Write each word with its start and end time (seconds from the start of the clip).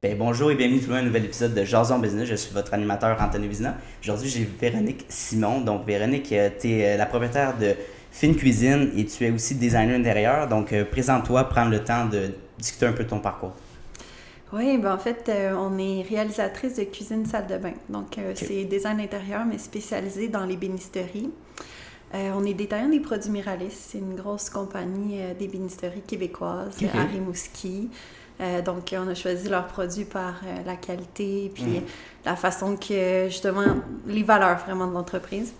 Ben, 0.00 0.16
bonjour 0.16 0.52
et 0.52 0.54
bienvenue 0.54 0.80
tout 0.80 0.92
à 0.92 0.98
un 0.98 1.02
nouvel 1.02 1.24
épisode 1.24 1.52
de 1.52 1.64
Jason 1.64 1.98
Business. 1.98 2.28
Je 2.28 2.36
suis 2.36 2.54
votre 2.54 2.72
animateur 2.72 3.20
Anthony 3.20 3.48
Vizina. 3.48 3.74
Aujourd'hui, 4.00 4.28
j'ai 4.28 4.48
Véronique 4.60 5.04
Simon. 5.08 5.60
Donc, 5.62 5.84
Véronique, 5.84 6.32
tu 6.60 6.70
es 6.70 6.96
la 6.96 7.06
propriétaire 7.06 7.58
de 7.58 7.74
Fine 8.12 8.36
Cuisine 8.36 8.92
et 8.96 9.04
tu 9.06 9.24
es 9.24 9.32
aussi 9.32 9.56
designer 9.56 9.98
intérieur. 9.98 10.46
Donc, 10.46 10.72
euh, 10.72 10.84
présente-toi, 10.84 11.48
prends 11.48 11.64
le 11.64 11.82
temps 11.82 12.06
de 12.06 12.30
discuter 12.58 12.86
un 12.86 12.92
peu 12.92 13.02
de 13.02 13.08
ton 13.08 13.18
parcours. 13.18 13.54
Oui, 14.52 14.78
ben 14.78 14.94
en 14.94 14.98
fait, 14.98 15.28
euh, 15.28 15.54
on 15.56 15.78
est 15.78 16.02
réalisatrice 16.02 16.76
de 16.76 16.84
cuisine 16.84 17.24
salle 17.24 17.46
de 17.46 17.56
bain. 17.56 17.74
Donc, 17.88 18.18
euh, 18.18 18.32
c'est 18.34 18.64
design 18.64 19.00
intérieur, 19.00 19.44
mais 19.44 19.58
spécialisé 19.58 20.28
dans 20.28 20.44
les 20.44 20.56
bénisteries. 20.56 21.30
Euh, 22.14 22.32
on 22.34 22.44
est 22.44 22.54
détaillant 22.54 22.88
des 22.88 22.98
produits 22.98 23.30
Miralis. 23.30 23.70
C'est 23.70 23.98
une 23.98 24.16
grosse 24.16 24.50
compagnie 24.50 25.20
des 25.38 25.46
bénisteries 25.46 26.02
québécoises 26.02 26.76
à 26.92 27.04
Rimouski. 27.04 27.88
donc, 28.64 28.92
on 28.98 29.06
a 29.06 29.14
choisi 29.14 29.48
leurs 29.48 29.68
produits 29.68 30.06
par 30.06 30.40
la 30.66 30.74
qualité 30.74 31.52
puis 31.54 31.62
mhm. 31.62 31.82
la 32.24 32.34
façon 32.34 32.76
que, 32.76 33.26
justement, 33.26 33.76
les 34.06 34.24
valeurs 34.24 34.58
vraiment 34.58 34.88
de 34.88 34.94
l'entreprise. 34.94 35.52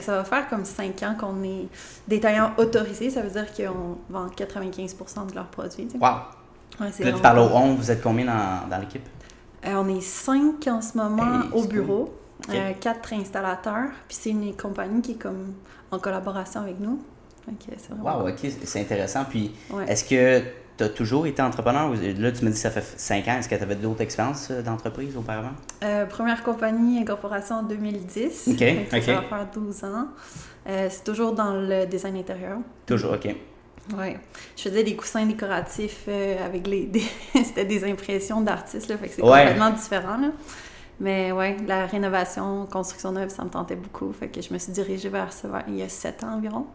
Ça 0.00 0.16
va 0.16 0.24
faire 0.24 0.48
comme 0.50 0.66
cinq 0.66 1.02
ans 1.04 1.16
qu'on 1.18 1.42
est 1.42 1.68
détaillant 2.06 2.52
autorisé. 2.58 3.08
Ça 3.08 3.22
veut 3.22 3.30
dire 3.30 3.46
qu'on 3.54 3.96
vend 4.10 4.26
95% 4.26 5.30
de 5.30 5.34
leurs 5.34 5.46
produits. 5.46 5.88
Wow! 5.98 6.43
Là, 6.80 7.12
tu 7.12 7.20
parles 7.20 7.38
au 7.38 7.48
11, 7.48 7.76
vous 7.76 7.90
êtes 7.90 8.02
combien 8.02 8.24
dans, 8.26 8.68
dans 8.68 8.78
l'équipe? 8.78 9.06
Euh, 9.66 9.74
on 9.76 9.88
est 9.88 10.00
cinq 10.02 10.66
en 10.68 10.80
ce 10.80 10.96
moment 10.96 11.42
au 11.52 11.64
bureau, 11.64 12.14
euh, 12.50 12.72
quatre 12.80 13.12
installateurs, 13.12 13.88
puis 14.08 14.16
c'est 14.20 14.30
une 14.30 14.54
compagnie 14.54 15.00
qui 15.00 15.12
est 15.12 15.22
comme 15.22 15.54
en 15.90 15.98
collaboration 15.98 16.60
avec 16.60 16.78
nous. 16.80 17.00
wow, 18.02 18.28
ok, 18.28 18.50
c'est 18.64 18.80
intéressant. 18.80 19.24
Puis, 19.24 19.54
est-ce 19.86 20.04
que 20.04 20.42
tu 20.76 20.84
as 20.84 20.88
toujours 20.88 21.26
été 21.26 21.40
entrepreneur? 21.40 21.90
Là, 21.90 22.32
tu 22.32 22.44
me 22.44 22.50
dis 22.50 22.54
que 22.54 22.58
ça 22.58 22.70
fait 22.70 22.84
cinq 22.98 23.28
ans. 23.28 23.38
Est-ce 23.38 23.48
que 23.48 23.54
tu 23.54 23.62
avais 23.62 23.76
d'autres 23.76 24.02
expériences 24.02 24.48
euh, 24.50 24.60
d'entreprise 24.60 25.16
auparavant? 25.16 25.52
première 26.10 26.42
compagnie, 26.42 26.98
incorporation 26.98 27.56
en 27.56 27.62
2010. 27.62 28.48
OK, 28.48 28.64
Ça 28.90 29.14
va 29.14 29.22
faire 29.22 29.46
12 29.54 29.84
ans. 29.84 30.08
c'est 30.66 31.04
toujours 31.04 31.32
dans 31.32 31.54
le 31.54 31.86
design 31.86 32.16
intérieur. 32.16 32.58
Toujours, 32.86 33.12
OK. 33.12 33.34
Oui. 33.92 34.16
Je 34.56 34.62
faisais 34.62 34.82
des 34.82 34.96
coussins 34.96 35.26
décoratifs 35.26 36.04
euh, 36.08 36.44
avec 36.44 36.66
les. 36.66 36.90
C'était 37.34 37.64
des 37.64 37.84
impressions 37.84 38.40
d'artistes, 38.40 38.88
là. 38.88 38.96
Fait 38.96 39.08
que 39.08 39.14
c'est 39.14 39.22
complètement 39.22 39.70
différent, 39.70 40.16
là. 40.18 40.28
Mais 41.00 41.32
ouais, 41.32 41.56
la 41.66 41.86
rénovation, 41.86 42.66
construction 42.66 43.12
neuve, 43.12 43.28
ça 43.28 43.44
me 43.44 43.50
tentait 43.50 43.76
beaucoup. 43.76 44.12
Fait 44.12 44.28
que 44.28 44.40
je 44.40 44.52
me 44.52 44.58
suis 44.58 44.72
dirigée 44.72 45.08
vers 45.08 45.32
ça 45.32 45.48
il 45.68 45.76
y 45.76 45.82
a 45.82 45.88
sept 45.88 46.22
ans 46.22 46.34
environ. 46.36 46.66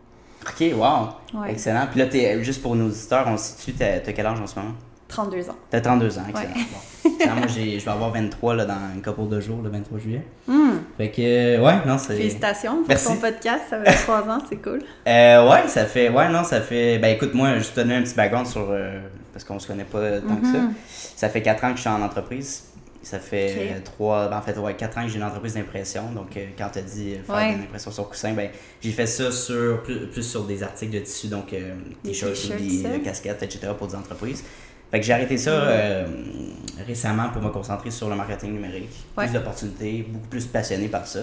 OK, 0.46 0.74
wow! 0.76 1.44
Excellent. 1.48 1.88
Puis 1.90 2.00
là, 2.00 2.06
es, 2.14 2.44
juste 2.44 2.62
pour 2.62 2.76
nos 2.76 2.88
auditeurs, 2.88 3.28
on 3.28 3.38
se 3.38 3.56
situe, 3.56 3.74
t'as 3.74 4.00
quel 4.00 4.26
âge 4.26 4.40
en 4.40 4.48
ce 4.48 4.60
moment? 4.60 4.74
32 5.10 5.50
ans. 5.50 5.56
T'as 5.72 5.82
32 5.82 6.20
ans, 6.20 6.22
excellent. 6.30 7.36
moi, 7.36 7.48
je 7.48 7.84
vais 7.84 7.92
avoir 7.92 8.12
23 8.12 8.56
là, 8.56 8.66
dans 8.66 8.74
un 8.74 9.02
couple 9.04 9.28
de 9.28 9.42
jours, 9.42 9.60
le 9.64 9.70
23 9.70 9.98
juillet. 9.98 10.24
Hmm. 10.48 10.78
Fait 10.98 11.10
que, 11.10 11.22
euh, 11.22 11.62
ouais, 11.62 11.80
non, 11.86 11.98
c'est. 11.98 12.16
Félicitations 12.16 12.84
pour 12.84 13.04
ton 13.04 13.16
podcast, 13.18 13.64
ça 13.70 13.84
fait 13.84 14.04
3 14.04 14.30
ans, 14.30 14.40
c'est 14.48 14.62
cool. 14.62 14.82
Euh, 15.08 15.50
ouais, 15.50 15.68
ça 15.68 15.86
fait, 15.86 16.10
ouais, 16.10 16.30
non, 16.30 16.44
ça 16.44 16.62
fait. 16.62 17.00
Ben 17.00 17.16
écoute, 17.16 17.34
moi, 17.34 17.58
je 17.58 17.70
te 17.70 17.76
donner 17.76 17.96
un 17.96 18.04
petit 18.04 18.14
background 18.14 18.46
sur. 18.46 18.68
Euh, 18.70 19.00
parce 19.34 19.44
qu'on 19.44 19.58
se 19.58 19.68
connaît 19.68 19.84
pas 19.84 20.22
tant 20.22 20.36
que 20.36 20.46
ça. 20.46 20.60
Mm-hmm. 20.60 20.72
Ça 21.16 21.30
fait 21.30 21.42
4 21.42 21.64
ans 21.64 21.70
que 21.72 21.78
je 21.78 21.82
suis 21.82 21.90
en 21.90 22.02
entreprise. 22.02 22.66
Ça 23.02 23.18
fait 23.18 23.82
3, 23.84 24.30
ben, 24.30 24.38
en 24.38 24.42
fait, 24.42 24.58
ouais, 24.60 24.76
4 24.76 24.98
ans 24.98 25.04
que 25.04 25.08
j'ai 25.10 25.18
une 25.18 25.24
entreprise 25.24 25.56
d'impression. 25.56 26.04
Donc, 26.14 26.38
quand 26.58 26.70
tu 26.72 26.82
dit 26.82 27.16
faire 27.26 27.56
une 27.56 27.62
impression 27.62 27.92
sur 27.92 28.08
coussin, 28.10 28.34
ben, 28.34 28.50
j'ai 28.82 28.92
fait 28.92 29.08
ça 29.08 29.32
sur, 29.32 29.82
plus, 29.82 30.08
plus, 30.08 30.24
sur 30.24 30.44
des 30.44 30.62
articles 30.62 30.94
de 30.94 31.00
tissu, 31.00 31.28
donc 31.28 31.52
des 31.52 32.12
t-shirts, 32.12 32.58
des 32.58 33.00
casquettes, 33.00 33.42
etc. 33.42 33.72
pour 33.78 33.88
des 33.88 33.96
entreprises. 33.96 34.44
Fait 34.92 35.00
que 35.00 35.06
j'ai 35.06 35.14
arrêté 35.14 35.38
ça 35.38 35.52
euh, 35.52 36.06
récemment 36.86 37.30
pour 37.30 37.42
me 37.42 37.50
concentrer 37.50 37.92
sur 37.92 38.10
le 38.10 38.16
marketing 38.16 38.54
numérique. 38.54 38.90
Plus 39.16 39.32
d'opportunités, 39.32 40.06
beaucoup 40.10 40.28
plus 40.28 40.46
passionné 40.46 40.88
par 40.88 41.06
ça. 41.06 41.22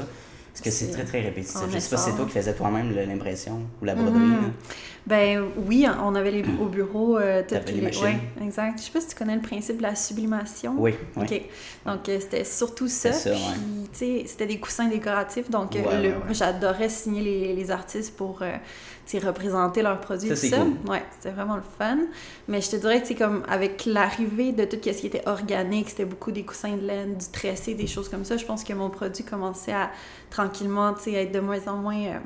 Parce 0.53 0.65
que 0.65 0.71
c'est 0.71 0.91
très, 0.91 1.05
très 1.05 1.21
répétitif. 1.21 1.61
Je 1.71 1.79
sais 1.79 1.91
pas 1.91 1.99
si 1.99 2.11
c'est 2.11 2.17
toi 2.17 2.25
qui 2.25 2.33
faisais 2.33 2.55
toi-même 2.55 2.91
l'impression 2.95 3.61
ou 3.83 3.85
la 3.85 3.95
broderie. 3.95 4.21
Mm-hmm. 4.21 5.07
Ben 5.07 5.45
oui, 5.67 5.87
on 6.03 6.15
avait 6.15 6.31
les, 6.31 6.45
au 6.59 6.67
bureau 6.67 7.19
euh, 7.19 7.43
toutes 7.47 7.69
les, 7.69 7.83
les 7.83 7.99
Ouais, 7.99 8.17
exact. 8.43 8.79
Je 8.79 8.85
sais 8.85 8.91
pas 8.91 9.03
si 9.03 9.09
tu 9.09 9.15
connais 9.17 9.35
le 9.35 9.43
principe 9.43 9.77
de 9.77 9.83
la 9.83 9.95
sublimation. 9.95 10.75
Oui. 10.79 10.95
oui. 11.17 11.25
OK. 11.25 11.43
Donc 11.85 12.09
euh, 12.09 12.19
c'était 12.21 12.45
surtout 12.45 12.89
ça. 12.89 13.13
ça 13.13 13.33
puis, 13.33 13.41
c'était 13.97 14.47
des 14.47 14.61
coussins 14.61 14.89
décoratifs. 14.89 15.51
Donc 15.51 15.77
euh, 15.77 16.15
j'adorais 16.31 16.89
signer 16.89 17.23
les, 17.23 17.55
les, 17.55 17.71
artistes 17.71 18.17
pour 18.17 18.41
représenter 19.15 19.83
leurs 19.83 20.01
produits. 20.01 20.29
Ça, 20.29 20.37
c'est 20.37 20.51
cool. 20.51 20.75
Ouais, 20.89 21.03
c'était 21.11 21.35
vraiment 21.35 21.57
le 21.57 21.63
fun. 21.79 21.99
Mais 22.49 22.61
je 22.61 22.71
te 22.71 22.77
dirais 22.77 23.03
que 23.03 23.15
comme 23.15 23.45
avec 23.49 23.87
l'arrivée 23.87 24.53
de 24.53 24.65
tout 24.65 24.77
ce 24.83 24.91
qui 24.91 25.07
était 25.07 25.27
organique, 25.27 25.91
c'était 25.91 26.05
beaucoup 26.05 26.33
des 26.33 26.45
coussins 26.45 26.77
de 26.77 26.87
laine, 26.87 27.17
du 27.17 27.27
tressé, 27.27 27.75
des 27.75 27.87
choses 27.87 28.09
comme 28.09 28.25
ça, 28.25 28.37
je 28.37 28.45
pense 28.45 28.65
que 28.65 28.73
mon 28.73 28.91
produit 28.91 29.25
commençait 29.25 29.73
à 29.73 29.91
tranquillement 30.31 30.95
être 31.07 31.33
de 31.33 31.41
moins 31.41 31.67
en 31.69 31.77
moins 31.77 32.05
euh, 32.05 32.19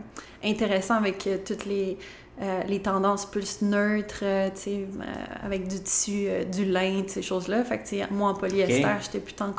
intéressant 0.44 0.94
avec 0.94 1.26
euh, 1.26 1.38
toutes 1.44 1.66
les, 1.66 1.98
euh, 2.40 2.62
les 2.64 2.80
tendances 2.80 3.26
plus 3.26 3.62
neutres, 3.62 4.24
avec 5.44 5.68
du 5.68 5.80
tissu, 5.80 6.28
du 6.50 6.64
lin, 6.64 7.02
ces 7.06 7.22
choses-là. 7.22 7.64
Fait 7.64 7.78
que 7.78 8.12
moi, 8.12 8.30
en 8.30 8.34
polyester, 8.34 8.86
j'étais 9.02 9.20
plus 9.20 9.34
tant 9.34 9.52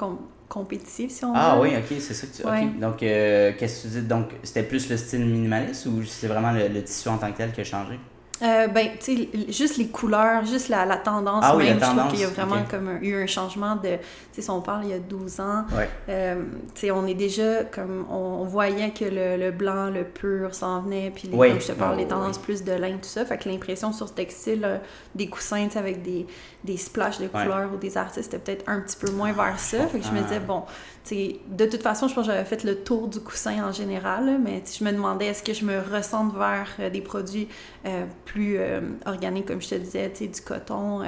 compétitif, 0.51 1.11
si 1.11 1.23
on 1.23 1.33
ah, 1.33 1.55
veut. 1.55 1.59
Ah 1.59 1.59
oui, 1.61 1.69
ok, 1.77 1.97
c'est 1.99 2.13
ça 2.13 2.27
que 2.27 2.35
tu. 2.35 2.79
Donc, 2.79 2.97
qu'est-ce 2.97 3.83
que 3.83 3.87
tu 3.87 4.01
dis? 4.01 4.07
Donc, 4.07 4.31
c'était 4.43 4.63
plus 4.63 4.89
le 4.89 4.97
style 4.97 5.25
minimaliste 5.25 5.85
ou 5.85 6.03
c'est 6.03 6.27
vraiment 6.27 6.51
le, 6.51 6.83
tissu 6.83 7.07
en 7.07 7.17
tant 7.17 7.31
que 7.31 7.37
tel 7.37 7.53
qui 7.53 7.61
a 7.61 7.63
changé? 7.63 7.97
Euh, 8.41 8.67
ben, 8.67 8.89
tu 8.99 9.15
sais, 9.15 9.29
juste 9.49 9.77
les 9.77 9.87
couleurs, 9.87 10.43
juste 10.45 10.69
la, 10.69 10.85
la 10.85 10.97
tendance 10.97 11.43
ah, 11.45 11.55
même, 11.55 11.73
oui, 11.75 11.79
la 11.79 11.91
je 11.91 11.95
trouve 11.95 12.11
qu'il 12.11 12.19
y 12.21 12.23
a 12.23 12.27
vraiment 12.27 12.63
comme 12.69 12.97
eu 13.01 13.15
un 13.15 13.27
changement 13.27 13.75
de, 13.75 13.97
tu 13.97 13.97
sais, 14.33 14.41
si 14.41 14.49
on 14.49 14.61
parle 14.61 14.85
il 14.85 14.89
y 14.89 14.93
a 14.93 14.99
12 14.99 15.39
ans, 15.39 15.65
euh, 16.09 16.43
tu 16.73 16.81
sais, 16.81 16.91
on 16.91 17.05
est 17.05 17.13
déjà 17.13 17.63
comme, 17.65 18.05
on, 18.09 18.43
voyait 18.43 18.89
que 18.89 19.05
le, 19.05 19.37
le, 19.37 19.51
blanc, 19.51 19.89
le 19.91 20.03
pur 20.03 20.55
s'en 20.55 20.81
venait, 20.81 21.11
puis 21.13 21.27
les, 21.27 21.59
je 21.59 21.67
te 21.67 21.71
parle, 21.73 21.97
les 21.97 22.07
tendances 22.07 22.39
plus 22.39 22.63
de 22.63 22.71
lin, 22.71 22.93
tout 22.93 23.09
ça, 23.09 23.25
fait 23.25 23.37
que 23.37 23.47
l'impression 23.47 23.93
sur 23.93 24.07
ce 24.07 24.13
textile, 24.13 24.81
des 25.13 25.27
coussins, 25.27 25.65
tu 25.67 25.73
sais, 25.73 25.79
avec 25.79 26.01
des, 26.01 26.25
des 26.63 26.77
splashes 26.77 27.19
de 27.19 27.27
couleurs 27.27 27.69
ou 27.73 27.77
des 27.77 27.95
artistes, 27.95 28.31
c'était 28.31 28.39
peut-être 28.39 28.67
un 28.67 28.79
petit 28.81 28.97
peu 28.97 29.11
moins 29.11 29.33
vers 29.33 29.59
ça, 29.59 29.85
fait 29.87 29.99
que 29.99 30.05
je 30.05 30.11
me 30.11 30.21
disais, 30.21 30.39
bon, 30.39 30.63
de 31.09 31.65
toute 31.65 31.81
façon, 31.81 32.07
je 32.07 32.13
pense 32.13 32.27
que 32.27 32.31
j'avais 32.31 32.45
fait 32.45 32.63
le 32.63 32.83
tour 32.83 33.07
du 33.07 33.19
coussin 33.19 33.67
en 33.67 33.71
général, 33.71 34.39
mais 34.41 34.63
je 34.65 34.83
me 34.83 34.91
demandais 34.91 35.27
est-ce 35.27 35.43
que 35.43 35.53
je 35.53 35.65
me 35.65 35.79
ressente 35.79 36.35
vers 36.35 36.67
euh, 36.79 36.89
des 36.89 37.01
produits 37.01 37.47
euh, 37.85 38.05
plus 38.25 38.57
euh, 38.57 38.81
organiques, 39.05 39.47
comme 39.47 39.61
je 39.61 39.69
te 39.69 39.75
disais, 39.75 40.09
du 40.09 40.41
coton, 40.41 41.01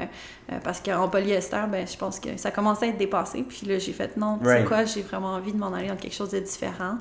parce 0.64 0.82
qu'en 0.82 1.08
polyester, 1.08 1.62
ben, 1.72 1.88
je 1.88 1.98
pense 1.98 2.20
que 2.20 2.38
ça 2.38 2.52
commençait 2.52 2.88
à 2.88 2.90
être 2.90 2.98
dépassé. 2.98 3.44
Puis 3.44 3.68
là, 3.68 3.78
j'ai 3.80 3.94
fait 3.94 4.18
non, 4.18 4.40
tu 4.40 4.50
sais 4.50 4.64
quoi, 4.64 4.86
j'ai 4.86 5.02
vraiment 5.02 5.34
envie 5.34 5.54
de 5.54 5.58
m'en 5.58 5.74
aller 5.74 5.88
dans 5.88 5.96
quelque 5.96 6.16
chose 6.16 6.32
de 6.32 6.40
différent. 6.40 6.98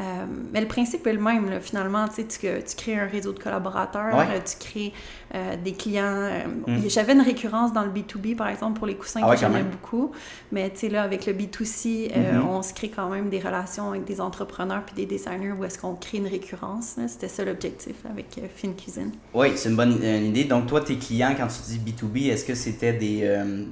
Euh, 0.00 0.26
mais 0.52 0.60
le 0.60 0.66
principe 0.66 1.06
est 1.06 1.12
le 1.12 1.20
même, 1.20 1.48
là, 1.48 1.60
finalement. 1.60 2.06
Tu, 2.08 2.24
tu 2.26 2.76
crées 2.76 2.98
un 2.98 3.06
réseau 3.06 3.32
de 3.32 3.38
collaborateurs, 3.38 4.18
euh, 4.18 4.38
tu 4.44 4.56
crées 4.58 4.92
euh, 5.34 5.56
des 5.56 5.72
clients. 5.72 6.28
Mm. 6.66 6.88
J'avais 6.88 7.14
une 7.14 7.22
récurrence 7.22 7.72
dans 7.72 7.82
le 7.82 7.90
B2B, 7.90 8.36
par 8.36 8.48
exemple, 8.48 8.78
pour 8.78 8.86
les 8.86 8.94
coussins 8.94 9.20
ah 9.22 9.30
que 9.30 9.40
j'aimais 9.40 9.62
beaucoup. 9.62 10.12
Mais 10.52 10.72
là, 10.90 11.02
avec 11.02 11.26
le 11.26 11.32
B2C, 11.32 12.12
mm-hmm. 12.12 12.40
on 12.46 12.62
se 12.62 12.74
crée 12.74 12.90
quand 12.90 13.08
même 13.08 13.30
des 13.30 13.40
relations 13.40 13.90
avec 13.90 14.04
des 14.04 14.20
entrepreneurs 14.20 14.82
puis 14.84 14.94
des 14.94 15.06
designers 15.06 15.52
où 15.52 15.64
est-ce 15.64 15.78
qu'on 15.78 15.94
crée 15.94 16.18
une 16.18 16.28
récurrence. 16.28 16.96
C'était 17.08 17.28
ça 17.28 17.44
l'objectif 17.44 17.96
avec 18.10 18.38
Fine 18.54 18.74
Cuisine. 18.74 19.12
Oui, 19.32 19.48
c'est 19.56 19.70
une 19.70 19.76
bonne 19.76 20.02
idée. 20.02 20.44
Donc, 20.44 20.66
toi, 20.66 20.82
tes 20.82 20.96
clients, 20.96 21.34
quand 21.36 21.46
tu 21.46 21.78
dis 21.78 21.78
B2B, 21.78 22.30
est-ce 22.30 22.44
que 22.44 22.54
c'était 22.54 22.98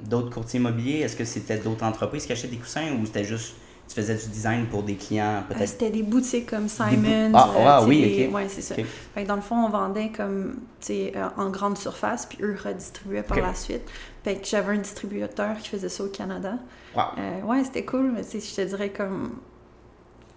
d'autres 0.09 0.31
courtiers 0.31 0.59
immobiliers? 0.59 1.01
Est-ce 1.01 1.15
que 1.15 1.25
c'était 1.25 1.57
d'autres 1.57 1.83
entreprises 1.83 2.25
qui 2.25 2.31
achetaient 2.31 2.47
des 2.47 2.57
coussins 2.57 2.93
ou 2.99 3.05
c'était 3.05 3.23
juste 3.23 3.53
tu 3.87 3.95
faisais 3.95 4.15
du 4.15 4.27
design 4.29 4.65
pour 4.67 4.83
des 4.83 4.95
clients 4.95 5.43
peut-être? 5.47 5.61
euh, 5.61 5.65
C'était 5.67 5.89
des 5.89 6.03
boutiques 6.03 6.49
comme 6.49 6.67
Simon. 6.67 7.31
Ah, 7.33 7.49
ah 7.57 7.83
oui, 7.85 8.27
ok. 8.29 8.35
Oui, 8.35 8.41
c'est 8.49 8.61
ça. 8.61 8.75
dans 9.25 9.35
le 9.35 9.41
fond, 9.41 9.65
on 9.65 9.69
vendait 9.69 10.09
comme 10.09 10.59
euh, 10.89 11.27
en 11.37 11.49
grande 11.49 11.77
surface, 11.77 12.25
puis 12.25 12.39
eux 12.41 12.57
redistribuaient 12.61 13.23
par 13.23 13.39
la 13.39 13.53
suite. 13.53 13.83
Fait 14.23 14.35
que 14.37 14.47
j'avais 14.47 14.73
un 14.73 14.79
distributeur 14.79 15.57
qui 15.57 15.69
faisait 15.69 15.89
ça 15.89 16.03
au 16.03 16.07
Canada. 16.07 16.57
Wow. 16.95 17.01
Euh, 17.17 17.41
ouais, 17.43 17.63
c'était 17.63 17.85
cool, 17.85 18.11
mais 18.13 18.23
je 18.23 18.55
te 18.55 18.61
dirais 18.61 18.89
comme 18.89 19.37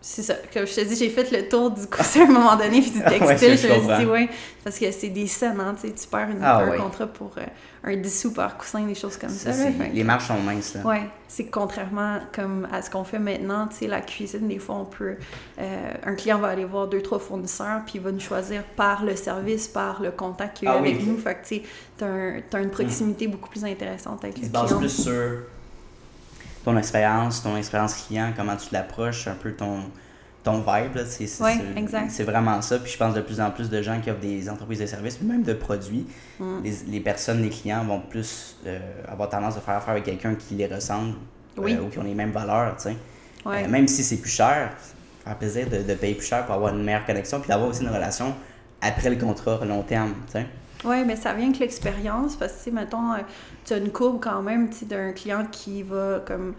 c'est 0.01 0.23
ça. 0.23 0.35
Comme 0.53 0.65
je 0.65 0.75
te 0.75 0.81
dis, 0.83 0.95
j'ai 0.95 1.11
fait 1.11 1.31
le 1.33 1.49
tour 1.49 1.73
du 1.73 1.87
coussin 1.87 2.21
à 2.21 2.25
un 2.25 2.33
moment 2.33 2.57
donné, 2.57 2.81
puis 2.81 2.93
du 2.93 3.01
textile. 3.05 3.59
je, 3.59 3.69
me 3.69 3.81
suis 3.81 3.99
dit, 3.99 4.07
ouais, 4.07 4.29
parce 4.63 4.79
que 4.79 4.91
c'est 4.93 5.09
des 5.09 5.27
scènes, 5.27 5.59
hein, 5.59 5.75
tu 5.81 5.91
perds 6.09 6.31
une, 6.31 6.43
ah, 6.43 6.59
un 6.59 6.77
contrat 6.77 7.09
pour 7.09 7.33
euh, 7.37 7.43
un 7.83 7.97
dissous 7.97 8.33
par 8.33 8.57
coussin, 8.57 8.87
des 8.87 8.95
choses 8.95 9.17
comme 9.17 9.31
ça. 9.31 9.51
les 9.93 10.05
marches 10.05 10.29
sont 10.29 10.39
minces. 10.39 10.75
Là. 10.75 10.87
Ouais, 10.87 11.03
c'est 11.27 11.47
contrairement 11.47 12.21
comme 12.33 12.69
à 12.71 12.81
ce 12.83 12.91
qu'on 12.91 13.03
fait 13.03 13.19
maintenant, 13.19 13.67
tu 13.67 13.77
sais, 13.77 13.87
la 13.89 14.01
cuisine, 14.01 14.47
des 14.47 14.61
fois, 14.61 14.77
on 14.77 14.85
peut. 14.85 15.17
Euh, 15.59 15.93
un 16.05 16.15
client 16.15 16.39
va 16.39 16.49
aller 16.49 16.65
voir 16.65 16.87
deux, 16.87 17.03
trois 17.03 17.19
fournisseurs, 17.19 17.81
puis 17.85 17.95
il 17.97 18.01
va 18.01 18.13
nous 18.13 18.21
choisir 18.21 18.63
par 18.77 19.05
le 19.05 19.17
service, 19.17 19.67
par 19.67 20.01
le 20.01 20.13
contact 20.13 20.59
qu'il 20.59 20.69
a 20.69 20.75
ah 20.75 20.79
avec 20.79 21.05
nous. 21.05 21.19
Fait 21.19 21.35
que, 21.35 21.47
tu 21.49 21.57
sais, 21.57 22.43
t'as 22.49 22.63
une 22.63 22.71
proximité 22.71 23.27
beaucoup 23.27 23.49
plus 23.49 23.65
intéressante 23.65 24.23
avec 24.23 24.39
le 24.39 24.49
client. 24.49 24.79
plus 24.79 25.03
sur 25.03 25.41
ton 26.69 26.77
expérience, 26.77 27.43
ton 27.43 27.57
expérience 27.57 27.95
client, 27.95 28.33
comment 28.37 28.55
tu 28.55 28.69
l'approches, 28.73 29.27
un 29.27 29.35
peu 29.35 29.53
ton, 29.53 29.79
ton 30.45 30.59
vibe. 30.59 30.99
C'est 31.07 32.25
vraiment 32.25 32.61
ça. 32.61 32.79
Puis 32.79 32.93
je 32.93 32.99
pense 32.99 33.15
de 33.15 33.23
plus 33.23 33.41
en 33.41 33.51
plus 33.51 33.71
de 33.71 33.81
gens 33.81 33.99
qui 34.03 34.11
offrent 34.11 34.21
des 34.21 34.51
entreprises 34.51 34.81
de 34.81 34.87
services, 34.87 35.19
même 35.23 35.45
de 35.45 35.55
produits. 35.55 36.07
Mm. 36.39 36.63
Les, 36.63 36.73
les, 36.89 37.01
personnes, 37.01 37.41
les 37.41 37.49
clients 37.49 37.85
vont 37.85 38.01
plus 38.01 38.57
euh, 38.67 38.79
avoir 39.09 39.31
tendance 39.31 39.57
à 39.57 39.61
faire 39.61 39.77
affaire 39.77 39.93
avec 39.93 40.05
quelqu'un 40.05 40.35
qui 40.35 40.57
les 40.57 40.67
ressemble 40.67 41.15
ou 41.57 41.65
qui 41.65 41.99
ont 41.99 42.05
les 42.05 42.15
mêmes 42.15 42.33
valeurs. 42.33 42.77
même 43.47 43.89
si 43.89 44.05
c'est 44.05 44.19
plus 44.19 44.31
cher, 44.31 44.73
faire 45.25 45.37
plaisir 45.37 45.71
de, 45.71 45.79
de, 45.83 45.95
payer 45.95 46.17
plus 46.17 46.27
cher 46.27 46.45
pour 46.45 46.55
avoir 46.55 46.75
une 46.75 46.85
meilleure 46.85 47.07
connexion 47.07 47.41
puis 47.41 47.49
d'avoir 47.49 47.71
aussi 47.71 47.83
une 47.83 47.89
relation 47.89 48.35
après 48.83 49.09
le 49.09 49.17
contrat 49.17 49.59
à 49.63 49.65
long 49.65 49.83
terme. 49.83 50.13
Oui, 50.85 51.05
mais 51.05 51.17
ça 51.17 51.33
vient 51.35 51.49
avec 51.49 51.59
l'expérience 51.59 52.37
parce 52.37 52.65
que, 52.65 52.71
mettons, 52.71 53.13
euh, 53.13 53.19
tu 53.65 53.73
as 53.73 53.79
une 53.79 53.91
courbe 53.91 54.21
quand 54.21 54.43
même 54.43 54.71
d'un 54.83 55.13
client 55.13 55.45
qui 55.51 55.83
va 55.83 56.23
comme 56.25 56.55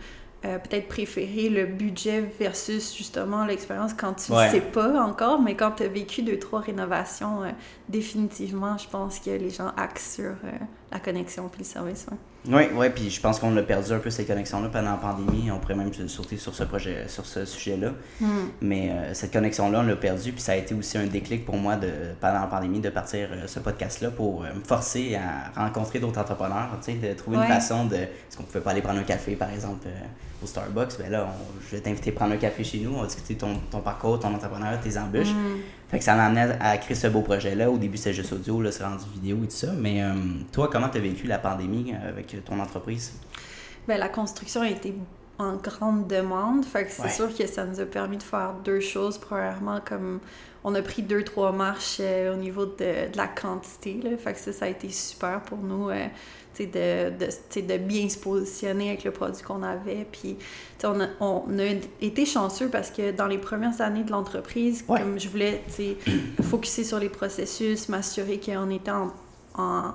euh, 0.45 0.57
peut-être 0.57 0.87
préférer 0.87 1.49
le 1.49 1.65
budget 1.65 2.21
versus 2.39 2.95
justement 2.95 3.45
l'expérience 3.45 3.93
quand 3.93 4.13
tu 4.13 4.31
ne 4.31 4.37
sais 4.49 4.61
pas 4.61 5.01
encore, 5.01 5.41
mais 5.41 5.55
quand 5.55 5.71
tu 5.71 5.83
as 5.83 5.87
vécu 5.87 6.21
deux, 6.21 6.37
trois 6.37 6.59
rénovations, 6.59 7.43
euh, 7.43 7.51
définitivement, 7.87 8.77
je 8.77 8.89
pense 8.89 9.19
que 9.19 9.31
les 9.31 9.49
gens 9.49 9.71
axent 9.77 10.15
sur 10.15 10.33
la 10.91 10.99
connexion 10.99 11.47
puis 11.47 11.59
le 11.59 11.65
service. 11.65 12.05
Oui, 12.47 12.63
oui, 12.73 12.89
puis 12.89 13.09
je 13.09 13.19
pense 13.19 13.37
qu'on 13.37 13.55
a 13.57 13.61
perdu 13.61 13.91
un 13.91 13.99
peu 13.99 14.09
ces 14.09 14.25
connexions-là 14.25 14.69
pendant 14.69 14.91
la 14.91 14.97
pandémie. 14.97 15.51
On 15.51 15.59
pourrait 15.59 15.75
même 15.75 15.91
sauter 16.07 16.37
sur 16.37 16.55
ce 16.55 16.63
projet, 16.63 17.07
sur 17.07 17.25
ce 17.25 17.43
sujet-là. 17.43 17.89
Hmm. 18.21 18.27
Mais 18.61 18.91
euh, 18.91 19.13
cette 19.13 19.33
connexion-là, 19.33 19.81
on 19.81 19.83
l'a 19.83 19.95
perdu. 19.97 20.31
Puis 20.31 20.41
ça 20.41 20.53
a 20.53 20.55
été 20.55 20.73
aussi 20.73 20.97
un 20.97 21.05
déclic 21.05 21.45
pour 21.45 21.57
moi 21.57 21.75
de, 21.75 21.89
pendant 22.21 22.39
la 22.39 22.47
pandémie 22.47 22.79
de 22.79 22.89
partir 22.89 23.27
euh, 23.31 23.45
ce 23.45 23.59
podcast-là 23.59 24.11
pour 24.11 24.43
euh, 24.43 24.53
me 24.55 24.63
forcer 24.63 25.15
à 25.15 25.61
rencontrer 25.61 25.99
d'autres 25.99 26.19
entrepreneurs, 26.19 26.69
de 26.87 27.13
trouver 27.13 27.37
une 27.37 27.43
façon 27.47 27.85
de. 27.85 27.95
Est-ce 27.95 28.37
qu'on 28.37 28.43
pouvait 28.43 28.61
pas 28.61 28.71
aller 28.71 28.81
prendre 28.81 28.99
un 28.99 29.03
café, 29.03 29.35
par 29.35 29.51
exemple, 29.51 29.87
au 30.41 30.47
Starbucks? 30.47 30.97
Ben 30.97 31.11
là, 31.11 31.27
je 31.69 31.75
vais 31.75 31.81
t'inviter 31.81 32.11
à 32.11 32.13
prendre 32.13 32.33
un 32.33 32.37
café 32.37 32.63
chez 32.63 32.79
nous. 32.79 32.95
On 32.95 33.01
va 33.01 33.07
discuter 33.07 33.35
ton, 33.35 33.55
ton 33.69 33.81
parcours, 33.81 34.17
ton 34.19 34.33
entrepreneur, 34.33 34.79
tes 34.79 34.97
embûches. 34.97 35.33
Hmm. 35.33 35.57
Fait 35.89 35.97
que 35.97 36.03
ça 36.03 36.15
m'a 36.15 36.25
amené 36.25 36.53
à 36.59 36.77
créer 36.77 36.95
ce 36.95 37.07
beau 37.07 37.21
projet-là. 37.21 37.69
Au 37.71 37.77
début, 37.77 37.97
c'était 37.97 38.13
juste 38.13 38.31
audio, 38.31 38.61
là, 38.61 38.71
c'est 38.71 38.83
rendu 38.83 39.05
vidéo 39.11 39.37
et 39.43 39.47
tout 39.47 39.55
ça. 39.55 39.71
Mais 39.75 40.03
euh, 40.03 40.13
toi, 40.51 40.69
comment 40.71 40.87
tu 40.87 40.99
as 40.99 41.01
vécu 41.01 41.25
la 41.25 41.39
pandémie 41.39 41.93
euh, 41.93 42.09
avec 42.09 42.43
ton 42.45 42.59
entreprise? 42.59 43.13
Bien, 43.87 43.97
la 43.97 44.09
construction 44.09 44.61
a 44.61 44.69
été 44.69 44.93
en 45.39 45.55
grande 45.55 46.07
demande. 46.07 46.63
Fait 46.63 46.85
que 46.85 46.91
c'est 46.91 47.09
sûr 47.09 47.35
que 47.35 47.47
ça 47.47 47.65
nous 47.65 47.79
a 47.79 47.85
permis 47.85 48.17
de 48.17 48.23
faire 48.23 48.53
deux 48.63 48.81
choses. 48.81 49.17
Premièrement, 49.17 49.79
comme 49.83 50.19
on 50.63 50.75
a 50.75 50.81
pris 50.83 51.01
deux, 51.01 51.23
trois 51.23 51.51
marches 51.51 51.97
euh, 52.01 52.35
au 52.35 52.37
niveau 52.37 52.65
de, 52.65 53.09
de, 53.11 53.17
la 53.17 53.27
quantité. 53.27 53.99
Là. 54.03 54.15
Fait 54.17 54.33
que 54.33 54.39
ça, 54.39 54.53
ça 54.53 54.65
a 54.65 54.67
été 54.67 54.89
super 54.89 55.41
pour 55.41 55.57
nous 55.57 55.89
de, 56.67 57.09
de, 57.09 57.61
de, 57.61 57.77
bien 57.77 58.09
se 58.09 58.17
positionner 58.17 58.89
avec 58.89 59.03
le 59.03 59.11
produit 59.11 59.41
qu'on 59.43 59.63
avait. 59.63 60.05
Puis, 60.11 60.37
on 60.83 60.99
a, 61.01 61.07
on 61.19 61.59
a 61.59 61.63
été 62.01 62.25
chanceux 62.25 62.69
parce 62.69 62.91
que 62.91 63.11
dans 63.11 63.27
les 63.27 63.37
premières 63.37 63.81
années 63.81 64.03
de 64.03 64.11
l'entreprise, 64.11 64.83
comme 64.83 65.19
je 65.19 65.29
voulais 65.29 65.63
focuser 66.41 66.83
sur 66.83 66.99
les 66.99 67.09
processus, 67.09 67.89
m'assurer 67.89 68.39
qu'on 68.39 68.69
était 68.69 68.91
en, 68.91 69.93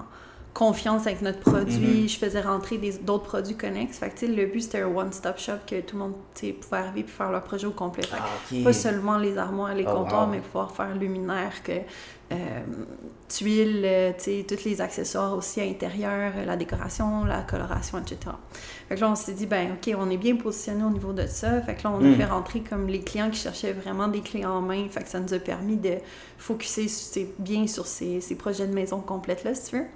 confiance 0.53 1.09
avec 1.09 1.21
notre 1.21 1.41
produit. 1.41 2.05
Mm-hmm. 2.05 2.13
Je 2.13 2.17
faisais 2.17 2.41
rentrer 2.41 2.79
d'autres 3.03 3.25
produits 3.25 3.57
connexes. 3.57 3.99
Fait 3.99 4.11
que, 4.11 4.25
le 4.25 4.47
but, 4.47 4.61
c'était 4.61 4.83
un 4.83 4.87
one-stop 4.87 5.37
shop 5.37 5.59
que 5.67 5.81
tout 5.81 5.97
le 5.97 6.03
monde 6.05 6.15
pouvait 6.39 6.77
arriver 6.77 7.01
et 7.01 7.03
faire 7.03 7.33
leur 7.33 7.43
projet 7.43 7.67
au 7.67 7.73
complet. 7.73 8.05
Ah, 8.13 8.19
pas 8.63 8.73
seulement 8.73 9.19
les 9.19 9.37
armoires, 9.37 9.75
les 9.75 9.85
oh, 9.85 9.93
comptoirs, 9.93 10.29
mais 10.29 10.39
pouvoir 10.39 10.71
faire 10.71 10.95
luminaire, 10.95 11.61
que 11.65 11.73
tuiles, 13.29 13.83
euh, 13.85 14.13
tous 14.17 14.65
les 14.65 14.81
accessoires 14.81 15.37
aussi 15.37 15.61
à 15.61 15.65
l'intérieur, 15.65 16.33
euh, 16.37 16.45
la 16.45 16.57
décoration, 16.57 17.25
la 17.25 17.43
coloration, 17.43 17.99
etc. 17.99 18.19
Fait 18.89 18.97
que 18.97 19.01
là, 19.01 19.11
on 19.11 19.15
s'est 19.15 19.33
dit, 19.33 19.47
ben 19.47 19.73
OK, 19.73 19.95
on 19.99 20.11
est 20.11 20.17
bien 20.17 20.37
positionné 20.37 20.85
au 20.85 20.91
niveau 20.91 21.13
de 21.13 21.27
ça. 21.27 21.61
Fait 21.63 21.75
que 21.75 21.85
là, 21.85 21.93
on 21.93 22.05
a 22.05 22.09
mm. 22.09 22.15
fait 22.17 22.25
rentrer 22.25 22.61
comme 22.61 22.87
les 22.87 23.01
clients 23.01 23.31
qui 23.31 23.41
cherchaient 23.41 23.73
vraiment 23.73 24.09
des 24.09 24.21
clés 24.21 24.45
en 24.45 24.61
main. 24.61 24.87
Fait 24.89 25.03
que 25.03 25.09
ça 25.09 25.21
nous 25.21 25.33
a 25.33 25.39
permis 25.39 25.77
de 25.77 25.97
focuser 26.39 26.87
bien 27.39 27.67
sur 27.67 27.87
ces, 27.87 28.21
ces 28.21 28.35
projets 28.35 28.67
de 28.67 28.75
maison 28.75 29.01
complètes 29.01 29.45
là, 29.45 29.55
si 29.55 29.71
tu 29.71 29.79
veux. 29.79 29.87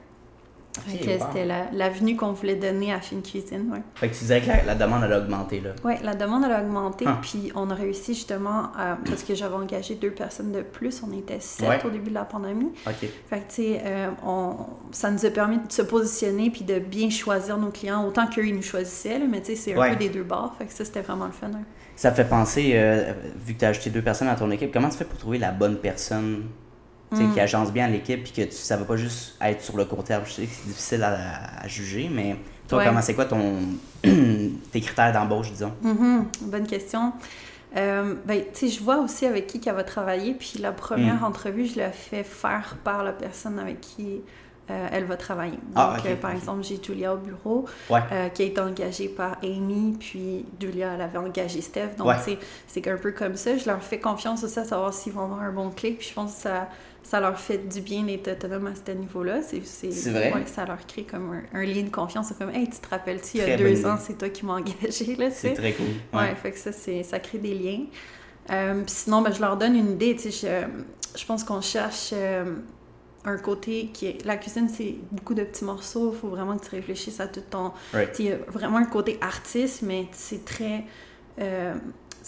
C'était 0.86 1.46
l'avenue 1.72 2.16
qu'on 2.16 2.32
voulait 2.32 2.56
donner 2.56 2.92
à 2.92 3.00
Fine 3.00 3.22
Cuisine. 3.22 3.70
Ouais. 3.72 3.82
Fait 3.94 4.08
que 4.08 4.14
tu 4.14 4.20
disais 4.20 4.40
que 4.40 4.46
la, 4.66 4.74
demande 4.74 5.04
a 5.04 5.18
augmenté. 5.18 5.60
là. 5.60 5.70
Oui, 5.84 5.94
la 6.02 6.14
demande 6.14 6.44
a 6.44 6.60
augmenté, 6.60 7.04
ah. 7.06 7.18
puis 7.20 7.50
on 7.54 7.70
a 7.70 7.74
réussi 7.74 8.14
justement, 8.14 8.70
parce 9.04 9.22
que 9.22 9.34
j'avais 9.34 9.56
engagé 9.56 9.94
deux 9.94 10.10
personnes 10.10 10.52
de 10.52 10.62
plus, 10.62 11.02
on 11.02 11.16
était 11.16 11.40
sept 11.40 11.84
au 11.84 11.90
début 11.90 12.10
de 12.10 12.14
la 12.14 12.24
pandémie. 12.24 12.70
OK. 12.86 13.08
Fait 13.28 13.40
que, 13.40 13.48
tu 13.48 13.62
sais, 13.62 13.82
euh, 13.84 14.10
ça 14.92 15.10
nous 15.10 15.24
a 15.24 15.30
permis 15.30 15.58
de 15.58 15.72
se 15.72 15.82
positionner 15.82 16.50
puis 16.50 16.62
de 16.62 16.78
bien 16.78 17.10
choisir 17.10 17.58
nos 17.58 17.70
clients, 17.70 18.06
autant 18.06 18.26
qu'eux, 18.26 18.46
ils 18.46 18.54
nous 18.54 18.62
choisissaient, 18.62 19.18
mais 19.18 19.40
tu 19.40 19.46
sais, 19.46 19.56
c'est 19.56 19.74
un 19.74 19.90
peu 19.90 19.96
des 19.96 20.08
deux 20.08 20.22
bords. 20.22 20.54
Fait 20.58 20.66
que 20.66 20.72
ça, 20.72 20.84
c'était 20.84 21.00
vraiment 21.02 21.26
le 21.26 21.32
fun. 21.32 21.50
Ça 21.96 22.12
fait 22.12 22.24
penser, 22.28 22.72
euh, 22.74 23.12
vu 23.44 23.54
que 23.54 23.58
tu 23.58 23.64
as 23.64 23.68
ajouté 23.68 23.90
deux 23.90 24.02
personnes 24.02 24.28
à 24.28 24.36
ton 24.36 24.50
équipe, 24.50 24.72
comment 24.72 24.88
tu 24.88 24.96
fais 24.96 25.04
pour 25.04 25.18
trouver 25.18 25.38
la 25.38 25.50
bonne 25.50 25.78
personne? 25.78 26.44
Qui 27.14 27.22
mm. 27.22 27.38
agence 27.38 27.72
bien 27.72 27.88
l'équipe 27.88 28.22
puis 28.22 28.32
que 28.32 28.42
tu, 28.42 28.56
ça 28.56 28.76
va 28.76 28.84
pas 28.84 28.96
juste 28.96 29.36
être 29.40 29.62
sur 29.62 29.76
le 29.76 29.84
court 29.84 30.04
terme. 30.04 30.24
Je 30.26 30.32
sais 30.32 30.42
que 30.42 30.52
c'est 30.52 30.68
difficile 30.68 31.02
à, 31.02 31.66
juger, 31.66 32.10
mais 32.12 32.36
toi, 32.68 32.84
comment 32.84 33.02
c'est 33.02 33.14
quoi 33.14 33.24
ton 33.24 33.56
tes 34.02 34.80
critères 34.80 35.12
d'embauche, 35.12 35.50
disons? 35.50 35.72
Mm-hmm. 35.84 36.24
Bonne 36.42 36.66
question. 36.66 37.12
Euh, 37.76 38.14
ben, 38.24 38.44
je 38.60 38.80
vois 38.80 38.98
aussi 38.98 39.26
avec 39.26 39.46
qui 39.46 39.60
elle 39.66 39.74
va 39.74 39.84
travailler, 39.84 40.34
puis 40.34 40.54
la 40.58 40.72
première 40.72 41.20
mm. 41.20 41.24
entrevue, 41.24 41.66
je 41.66 41.76
l'ai 41.76 41.90
fait 41.90 42.24
faire 42.24 42.76
par 42.84 43.04
la 43.04 43.12
personne 43.12 43.58
avec 43.58 43.80
qui 43.80 44.22
euh, 44.70 44.86
elle 44.92 45.04
va 45.04 45.16
travailler. 45.16 45.58
Ah, 45.74 45.94
Donc, 45.96 46.06
euh, 46.06 46.16
par 46.16 46.32
exemple, 46.32 46.62
j'ai 46.62 46.78
Julia 46.82 47.14
au 47.14 47.16
bureau, 47.16 47.64
euh, 47.90 48.28
qui 48.28 48.42
a 48.42 48.44
été 48.44 48.60
engagée 48.60 49.08
par 49.08 49.38
Amy, 49.42 49.96
puis 49.98 50.44
Julia, 50.60 50.92
elle 50.94 51.00
avait 51.00 51.16
engagé 51.16 51.62
Steph. 51.62 51.96
Donc, 51.96 52.12
c'est 52.66 52.86
un 52.86 52.96
peu 52.96 53.12
comme 53.12 53.36
ça. 53.36 53.56
Je 53.56 53.66
leur 53.66 53.82
fais 53.82 53.98
confiance 53.98 54.44
aussi 54.44 54.58
à 54.58 54.64
savoir 54.64 54.92
s'ils 54.92 55.14
vont 55.14 55.22
avoir 55.22 55.40
un 55.40 55.52
bon 55.52 55.70
clic, 55.70 55.98
puis 55.98 56.08
je 56.08 56.14
pense 56.14 56.34
que 56.34 56.42
ça, 56.42 56.68
ça 57.02 57.18
leur 57.18 57.38
fait 57.38 57.66
du 57.66 57.80
bien 57.80 58.02
d'être 58.02 58.28
autonome 58.28 58.66
à 58.66 58.72
ce 58.74 58.92
niveau-là. 58.92 59.40
C'est 59.42 60.10
vrai. 60.10 60.32
ça 60.46 60.66
leur 60.66 60.86
crée 60.86 61.04
comme 61.04 61.40
un, 61.54 61.64
lien 61.64 61.82
de 61.82 61.90
confiance. 61.90 62.26
C'est 62.28 62.38
comme, 62.38 62.54
hey, 62.54 62.68
tu 62.68 62.78
te 62.78 62.90
rappelles-tu, 62.90 63.38
il 63.38 63.48
y 63.48 63.50
a 63.50 63.56
deux 63.56 63.86
ans, 63.86 63.96
c'est 63.98 64.18
toi 64.18 64.28
qui 64.28 64.44
m'as 64.44 64.54
engagé. 64.54 65.16
C'est 65.30 65.54
très 65.54 65.72
cool. 65.72 65.86
Ouais. 66.12 66.34
fait 66.34 66.52
que 66.52 66.58
ça, 66.58 66.72
ça 66.72 67.18
crée 67.20 67.38
des 67.38 67.54
liens. 67.54 68.82
sinon, 68.86 69.22
ben, 69.22 69.32
je 69.32 69.40
leur 69.40 69.56
donne 69.56 69.76
une 69.76 69.92
idée. 69.92 70.14
Je, 70.22 70.66
je 71.16 71.24
pense 71.24 71.42
qu'on 71.42 71.62
cherche 71.62 72.12
un 73.28 73.38
côté 73.38 73.90
qui 73.92 74.06
est. 74.06 74.24
La 74.24 74.36
cuisine, 74.36 74.68
c'est 74.68 74.96
beaucoup 75.12 75.34
de 75.34 75.44
petits 75.44 75.64
morceaux. 75.64 76.12
Il 76.12 76.18
faut 76.18 76.28
vraiment 76.28 76.56
que 76.56 76.64
tu 76.64 76.74
réfléchisses 76.74 77.20
à 77.20 77.26
tout 77.26 77.42
ton. 77.48 77.72
Il 78.18 78.24
y 78.24 78.32
a 78.32 78.36
vraiment 78.48 78.78
un 78.78 78.84
côté 78.84 79.18
artiste, 79.20 79.82
mais 79.82 80.06
c'est 80.12 80.44
très. 80.44 80.84
Euh, 81.40 81.74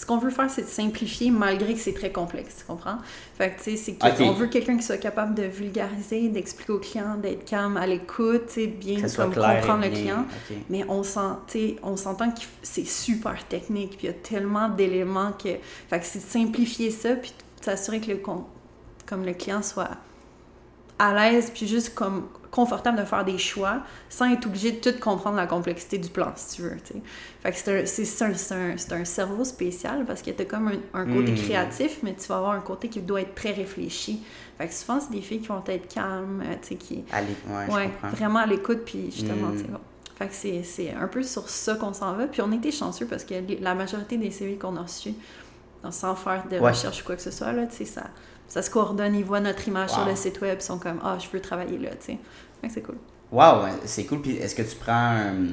ce 0.01 0.07
qu'on 0.07 0.19
veut 0.19 0.31
faire, 0.31 0.49
c'est 0.49 0.63
de 0.63 0.67
simplifier 0.69 1.31
malgré 1.31 1.75
que 1.75 1.81
c'est 1.81 1.93
très 1.93 2.11
complexe, 2.11 2.57
tu 2.61 2.65
comprends? 2.65 2.97
Fait 3.37 3.51
que, 3.51 3.63
tu 3.63 3.77
sais, 3.77 3.77
c'est 3.77 3.99
qu'on 3.99 4.33
veut 4.33 4.47
quelqu'un 4.47 4.77
qui 4.79 4.83
soit 4.83 4.97
capable 4.97 5.35
de 5.35 5.43
vulgariser, 5.43 6.29
d'expliquer 6.29 6.73
au 6.73 6.79
client, 6.79 7.17
d'être 7.17 7.45
calme, 7.45 7.77
à 7.77 7.87
l'écoute, 7.87 8.47
tu 8.47 8.53
sais, 8.53 8.67
bien 8.69 9.03
comme 9.15 9.35
comprendre 9.35 9.85
le 9.85 9.91
client. 9.91 10.25
Mais 10.71 10.85
on, 10.89 11.03
sent, 11.03 11.77
on 11.83 11.97
s'entend 11.97 12.31
que 12.31 12.41
c'est 12.63 12.87
super 12.87 13.47
technique, 13.47 13.99
puis 13.99 14.07
il 14.07 14.07
y 14.07 14.11
a 14.11 14.15
tellement 14.15 14.71
d'éléments 14.71 15.33
que... 15.33 15.51
Fait 15.89 15.99
que 16.01 16.07
c'est 16.07 16.21
de 16.21 16.25
simplifier 16.25 16.91
ça, 16.91 17.17
puis 17.17 17.35
s'assurer 17.61 18.01
que 18.01 18.13
le, 18.13 18.23
comme 19.07 19.27
le 19.27 19.35
client 19.35 19.61
soit 19.63 19.91
à 21.01 21.15
l'aise, 21.15 21.51
puis 21.53 21.67
juste 21.67 21.95
comme 21.95 22.29
confortable 22.51 22.99
de 22.99 23.05
faire 23.05 23.25
des 23.25 23.39
choix 23.39 23.81
sans 24.11 24.31
être 24.31 24.47
obligé 24.47 24.73
de 24.73 24.91
tout 24.91 24.99
comprendre 25.01 25.37
la 25.37 25.47
complexité 25.47 25.97
du 25.97 26.11
plan, 26.11 26.31
si 26.37 26.57
tu 26.57 26.63
veux. 26.63 26.77
Fait 27.43 27.53
que 27.53 27.87
c'est 27.87 28.23
un, 28.23 28.33
un, 28.33 29.01
un, 29.01 29.05
cerveau 29.07 29.45
spécial 29.45 30.05
parce 30.05 30.21
que 30.21 30.31
tu 30.31 30.43
as 30.43 30.45
comme 30.45 30.71
un, 30.93 31.07
côté 31.07 31.33
hmm. 31.33 31.37
créatif, 31.37 32.01
mais 32.03 32.15
tu 32.15 32.29
vas 32.29 32.37
avoir 32.37 32.53
un 32.53 32.61
côté 32.61 32.89
qui 32.89 33.01
doit 33.01 33.23
être 33.23 33.35
très 33.35 33.53
réfléchi. 33.53 34.23
Fait 34.59 34.69
que 34.69 34.75
souvent, 34.75 35.01
c'est 35.01 35.11
des 35.11 35.23
filles 35.23 35.41
qui 35.41 35.49
vont 35.49 35.63
être 35.67 35.89
calmes, 35.89 36.43
euh, 36.45 36.55
tu 36.61 36.77
qui... 36.77 37.03
ouais, 37.73 37.91
vraiment 38.13 38.41
à 38.41 38.47
l'écoute, 38.47 38.81
puis 38.85 39.07
justement, 39.11 39.49
hmm. 39.49 39.63
bon. 39.63 39.81
Fait 40.19 40.29
que 40.29 40.35
c'est 40.35 40.93
un 40.93 41.09
peu 41.09 41.23
sur 41.23 41.49
ça 41.49 41.77
qu'on 41.77 41.95
s'en 41.95 42.13
va. 42.13 42.27
Puis 42.27 42.43
on 42.43 42.53
était 42.53 42.73
chanceux 42.73 43.07
parce 43.07 43.25
que 43.25 43.35
la 43.63 43.75
majorité 43.75 44.19
des 44.19 44.31
CV 44.31 44.57
qu'on 44.57 44.77
a 44.77 44.83
reçus, 44.83 45.15
sans 45.89 46.15
faire 46.15 46.45
de 46.47 46.59
recherche 46.59 47.01
ou 47.01 47.05
quoi 47.07 47.17
que 47.17 47.23
ce 47.23 47.31
soit, 47.31 47.53
là, 47.53 47.67
tu 47.67 47.77
sais, 47.77 47.85
ça 47.87 48.03
ça 48.51 48.63
se 48.63 48.71
coordonne, 48.71 49.15
ils 49.15 49.25
voient 49.25 49.41
notre 49.41 49.67
image 49.69 49.91
sur 49.91 50.05
le 50.05 50.17
site 50.17 50.41
web, 50.41 50.59
ils 50.61 50.65
sont 50.65 50.79
comme 50.79 51.01
Ah, 51.03 51.17
je 51.19 51.29
veux 51.31 51.41
travailler 51.41 51.79
là, 51.79 51.91
tu 51.91 52.13
sais. 52.13 52.19
c'est 52.69 52.83
cool. 52.83 52.97
Waouh, 53.31 53.69
c'est 53.85 54.05
cool. 54.05 54.21
Puis 54.21 54.37
est-ce 54.37 54.57
que 54.57 54.63
tu 54.63 54.75
prends 54.75 55.15
euh, 55.15 55.47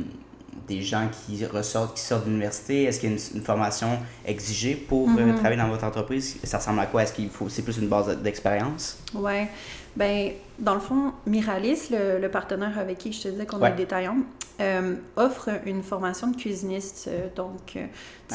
des 0.68 0.82
gens 0.82 1.08
qui 1.12 1.46
ressortent, 1.46 1.96
qui 1.96 2.02
sortent 2.02 2.26
de 2.26 2.30
l'université? 2.30 2.86
Est-ce 2.86 3.00
qu'il 3.00 3.12
y 3.12 3.14
a 3.14 3.18
une, 3.36 3.44
formation 3.44 4.00
exigée 4.26 4.74
pour 4.74 5.08
euh, 5.08 5.12
mm-hmm. 5.12 5.36
travailler 5.36 5.62
dans 5.62 5.70
votre 5.70 5.84
entreprise? 5.84 6.38
Ça 6.44 6.58
ressemble 6.58 6.80
à 6.80 6.88
quoi? 6.88 7.04
Est-ce 7.04 7.14
qu'il 7.14 7.30
faut, 7.30 7.50
c'est 7.50 7.62
plus 7.62 7.78
une 7.78 7.88
base 7.88 8.18
d'expérience? 8.18 8.98
Ouais. 9.14 9.48
Ben, 9.96 10.32
dans 10.60 10.74
le 10.74 10.80
fond, 10.80 11.14
Miralis, 11.26 11.90
le, 11.92 12.28
partenaire 12.28 12.78
avec 12.80 12.98
qui 12.98 13.14
je 13.14 13.24
te 13.24 13.28
disais 13.30 13.46
qu'on 13.46 13.64
est 13.64 13.76
détaillant, 13.76 14.18
euh, 14.60 14.96
offre 15.18 15.50
une 15.68 15.84
formation 15.84 16.32
de 16.32 16.36
cuisiniste. 16.36 17.08
Euh, 17.08 17.28
donc, 17.36 17.76
euh, 17.76 17.86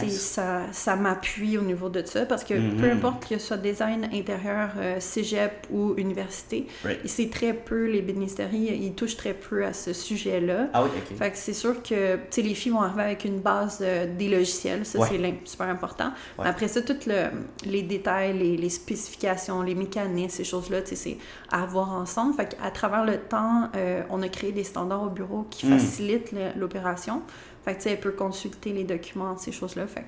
ça, 0.08 0.62
ça 0.70 0.94
m'appuie 0.94 1.58
au 1.58 1.62
niveau 1.62 1.88
de 1.88 2.00
ça 2.06 2.24
parce 2.26 2.44
que 2.44 2.54
mm-hmm. 2.54 2.76
peu 2.76 2.90
importe 2.92 3.28
que 3.28 3.38
ce 3.38 3.48
soit 3.48 3.56
design 3.56 4.08
intérieur, 4.12 4.70
cégep 5.00 5.66
ou 5.70 5.94
université, 5.96 6.66
c'est 7.04 7.28
très 7.28 7.52
peu, 7.52 7.86
les 7.86 8.02
bénisteries, 8.02 8.78
ils 8.80 8.94
touchent 8.94 9.16
très 9.16 9.34
peu 9.34 9.64
à 9.66 9.72
ce 9.72 9.92
sujet-là. 9.92 10.68
Ah 10.72 10.84
oui, 10.84 10.90
OK. 10.96 11.18
Fait 11.18 11.30
que 11.32 11.36
c'est 11.36 11.52
sûr 11.52 11.82
que 11.82 12.18
les 12.36 12.54
filles 12.54 12.72
vont 12.72 12.80
arriver 12.80 13.02
avec 13.02 13.24
une 13.24 13.40
base 13.40 13.80
des 13.80 14.28
logiciels, 14.28 14.86
ça 14.86 15.00
c'est 15.06 15.34
super 15.44 15.68
important. 15.68 16.12
Après 16.38 16.68
ça, 16.68 16.80
tous 16.80 17.06
le, 17.06 17.26
les 17.66 17.82
détails, 17.82 18.38
les, 18.38 18.56
les, 18.56 18.70
spécifications, 18.70 19.60
les 19.60 19.74
mécanismes, 19.74 20.30
ces 20.30 20.44
choses-là, 20.44 20.78
c'est 20.84 21.18
à 21.50 21.66
voir 21.66 21.92
ensemble. 21.92 22.11
Fait 22.36 22.56
qu'à 22.56 22.70
travers 22.70 23.04
le 23.04 23.18
temps, 23.18 23.68
on 24.10 24.22
a 24.22 24.28
créé 24.28 24.52
des 24.52 24.64
standards 24.64 25.02
au 25.02 25.10
bureau 25.10 25.46
qui 25.50 25.66
mm. 25.66 25.78
facilitent 25.78 26.34
l'opération. 26.56 27.22
Fait 27.64 27.72
que, 27.72 27.78
tu 27.78 27.82
sais, 27.84 27.90
elle 27.92 28.00
peut 28.00 28.12
consulter 28.12 28.72
les 28.72 28.84
documents, 28.84 29.36
ces 29.38 29.52
choses-là. 29.52 29.86
Fait 29.86 30.04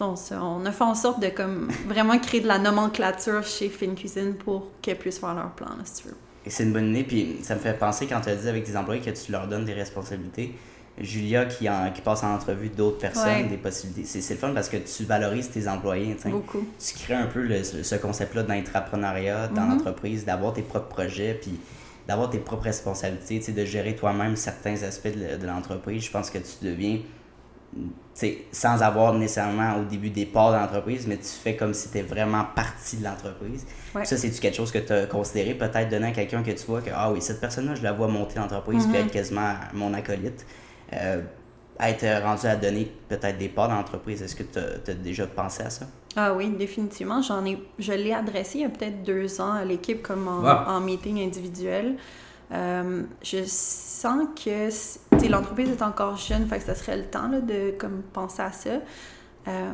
on, 0.00 0.14
on, 0.32 0.66
a 0.66 0.72
fait 0.72 0.84
en 0.84 0.94
sorte 0.94 1.20
de 1.20 1.28
comme 1.28 1.68
vraiment 1.86 2.18
créer 2.18 2.40
de 2.40 2.48
la 2.48 2.58
nomenclature 2.58 3.42
chez 3.44 3.68
Fin 3.68 3.94
Cuisine 3.94 4.34
pour 4.34 4.70
qu'elles 4.82 4.98
puissent 4.98 5.18
faire 5.18 5.34
leur 5.34 5.50
plan, 5.50 5.68
si 5.84 6.02
tu 6.02 6.08
veux. 6.08 6.16
C'est 6.46 6.62
une 6.64 6.72
bonne 6.72 6.90
idée. 6.90 7.04
Puis 7.04 7.38
ça 7.42 7.54
me 7.54 7.60
fait 7.60 7.76
penser 7.78 8.06
quand 8.06 8.20
tu 8.20 8.28
as 8.28 8.36
dit 8.36 8.48
avec 8.48 8.64
tes 8.64 8.76
employés 8.76 9.00
que 9.00 9.10
tu 9.10 9.32
leur 9.32 9.48
donnes 9.48 9.64
des 9.64 9.74
responsabilités. 9.74 10.54
Julia 10.98 11.44
qui, 11.44 11.68
en, 11.68 11.90
qui 11.92 12.00
passe 12.00 12.22
en 12.22 12.34
entrevue 12.34 12.70
d'autres 12.70 12.98
personnes, 12.98 13.48
des 13.48 13.56
possibilités. 13.58 14.20
C'est 14.20 14.34
le 14.34 14.40
fun 14.40 14.52
parce 14.54 14.68
que 14.68 14.78
tu 14.78 15.04
valorises 15.04 15.50
tes 15.50 15.68
employés. 15.68 16.16
Beaucoup. 16.26 16.66
Tu 16.78 16.94
crées 16.94 17.14
un 17.14 17.26
peu 17.26 17.42
le, 17.42 17.62
ce 17.62 17.94
concept-là 17.96 18.42
d'entrepreneuriat 18.44 19.48
dans 19.48 19.62
mm-hmm. 19.62 19.70
l'entreprise, 19.70 20.24
d'avoir 20.24 20.54
tes 20.54 20.62
propres 20.62 20.88
projets. 20.88 21.38
Puis 21.40 21.60
d'avoir 22.06 22.30
tes 22.30 22.38
propres 22.38 22.64
responsabilités, 22.64 23.52
de 23.52 23.64
gérer 23.64 23.96
toi-même 23.96 24.36
certains 24.36 24.82
aspects 24.82 25.08
de, 25.08 25.46
l'entreprise. 25.46 26.04
Je 26.04 26.10
pense 26.10 26.30
que 26.30 26.38
tu 26.38 26.64
deviens, 26.64 27.00
sans 28.52 28.82
avoir 28.82 29.14
nécessairement 29.14 29.78
au 29.80 29.84
début 29.84 30.10
des 30.10 30.24
parts 30.24 30.52
de 30.52 30.56
l'entreprise, 30.56 31.06
mais 31.06 31.16
tu 31.16 31.24
fais 31.24 31.56
comme 31.56 31.74
si 31.74 31.90
tu 31.90 31.98
étais 31.98 32.06
vraiment 32.06 32.44
partie 32.54 32.98
de 32.98 33.04
l'entreprise. 33.04 33.66
Ça, 34.04 34.16
c'est-tu 34.16 34.40
quelque 34.40 34.56
chose 34.56 34.70
que 34.70 34.78
tu 34.78 34.92
as 34.92 35.06
considéré, 35.06 35.54
peut-être 35.54 35.88
donner 35.88 36.08
à 36.08 36.12
quelqu'un 36.12 36.42
que 36.42 36.52
tu 36.52 36.64
vois 36.66 36.80
que, 36.80 36.90
ah 36.94 37.10
oui, 37.10 37.20
cette 37.20 37.40
personne-là, 37.40 37.74
je 37.74 37.82
la 37.82 37.92
vois 37.92 38.08
monter 38.08 38.38
l'entreprise, 38.38 38.86
puis 38.86 38.94
mm-hmm. 38.94 39.06
être 39.06 39.12
quasiment 39.12 39.54
mon 39.72 39.92
acolyte? 39.92 40.46
Euh, 40.92 41.22
être 41.78 42.22
rendu 42.22 42.46
à 42.46 42.56
donner 42.56 42.90
peut-être 43.08 43.36
des 43.36 43.48
parts 43.48 43.68
dans 43.68 43.74
l'entreprise. 43.74 44.22
Est-ce 44.22 44.34
que 44.34 44.42
tu 44.42 44.58
as, 44.58 44.94
déjà 44.94 45.26
pensé 45.26 45.62
à 45.62 45.70
ça? 45.70 45.86
Ah 46.16 46.32
oui, 46.32 46.48
définitivement. 46.48 47.20
J'en 47.20 47.44
ai, 47.44 47.58
je 47.78 47.92
l'ai 47.92 48.14
adressé 48.14 48.58
il 48.58 48.62
y 48.62 48.64
a 48.64 48.70
peut-être 48.70 49.02
deux 49.02 49.40
ans 49.40 49.52
à 49.52 49.64
l'équipe 49.64 50.02
comme 50.02 50.26
en, 50.28 50.80
meeting 50.80 51.22
individuel. 51.22 51.96
Euh, 52.52 53.02
je 53.22 53.44
sens 53.44 54.26
que 54.42 55.28
l'entreprise 55.28 55.70
est 55.70 55.82
encore 55.82 56.16
jeune, 56.16 56.46
fait 56.46 56.58
que 56.60 56.64
ça 56.64 56.74
serait 56.74 56.96
le 56.96 57.04
temps 57.04 57.28
là, 57.28 57.40
de 57.40 57.72
comme, 57.76 58.02
penser 58.12 58.42
à 58.42 58.52
ça. 58.52 58.70
Euh, 59.48 59.72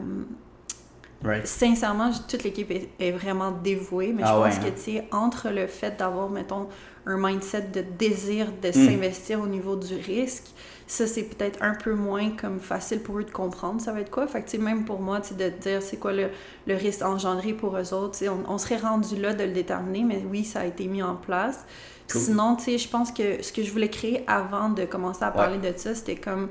Sincèrement, 1.45 2.11
toute 2.29 2.43
l'équipe 2.43 2.73
est, 2.99 3.13
vraiment 3.13 3.53
dévouée, 3.53 4.13
mais 4.13 4.23
je 4.23 4.29
ah 4.29 4.43
pense 4.43 4.59
que, 4.59 4.99
hein? 4.99 5.03
entre 5.13 5.51
le 5.51 5.69
fait 5.69 5.97
d'avoir, 5.97 6.29
mettons, 6.29 6.69
un 7.07 7.17
mindset 7.17 7.69
de 7.73 7.83
désir 7.83 8.49
de 8.61 8.69
hmm. 8.69 8.73
s'investir 8.73 9.41
au 9.41 9.47
niveau 9.47 9.77
du 9.77 9.95
risque, 9.95 10.47
ça, 10.93 11.07
c'est 11.07 11.23
peut-être 11.23 11.63
un 11.63 11.75
peu 11.75 11.95
moins 11.95 12.31
comme 12.31 12.61
facile 12.61 13.01
pour 13.01 13.19
eux 13.19 13.25
de 13.25 13.31
comprendre 13.31 13.81
ça 13.81 13.93
va 13.93 14.01
être 14.01 14.11
quoi? 14.11 14.27
Fait 14.27 14.43
que, 14.43 14.57
même 14.59 14.85
pour 14.85 15.01
moi, 15.01 15.21
de 15.21 15.49
dire 15.49 15.83
c'est 15.83 15.97
quoi 15.97 16.13
le, 16.13 16.29
le, 16.67 16.75
risque 16.75 17.01
engendré 17.03 17.55
pour 17.55 17.79
eux 17.79 17.95
autres, 17.95 18.19
on, 18.29 18.53
on 18.53 18.59
serait 18.59 18.77
rendu 18.77 19.17
là 19.17 19.33
de 19.33 19.45
le 19.45 19.53
déterminer, 19.53 20.05
mais 20.05 20.23
oui, 20.31 20.45
ça 20.45 20.61
a 20.61 20.65
été 20.67 20.87
mis 20.87 21.03
en 21.03 21.17
place. 21.17 21.65
Sinon, 22.09 22.57
tu 22.57 22.65
sais, 22.65 22.79
je 22.79 22.89
pense 22.91 23.11
que 23.11 23.43
ce 23.43 23.55
que 23.55 23.63
je 23.63 23.73
voulais 23.73 23.89
créer 23.89 24.23
avant 24.27 24.69
de 24.69 24.85
commencer 24.85 25.25
à 25.25 25.31
parler 25.31 25.57
de 25.57 25.73
ça, 25.79 25.95
c'était 25.95 26.17
comme 26.17 26.51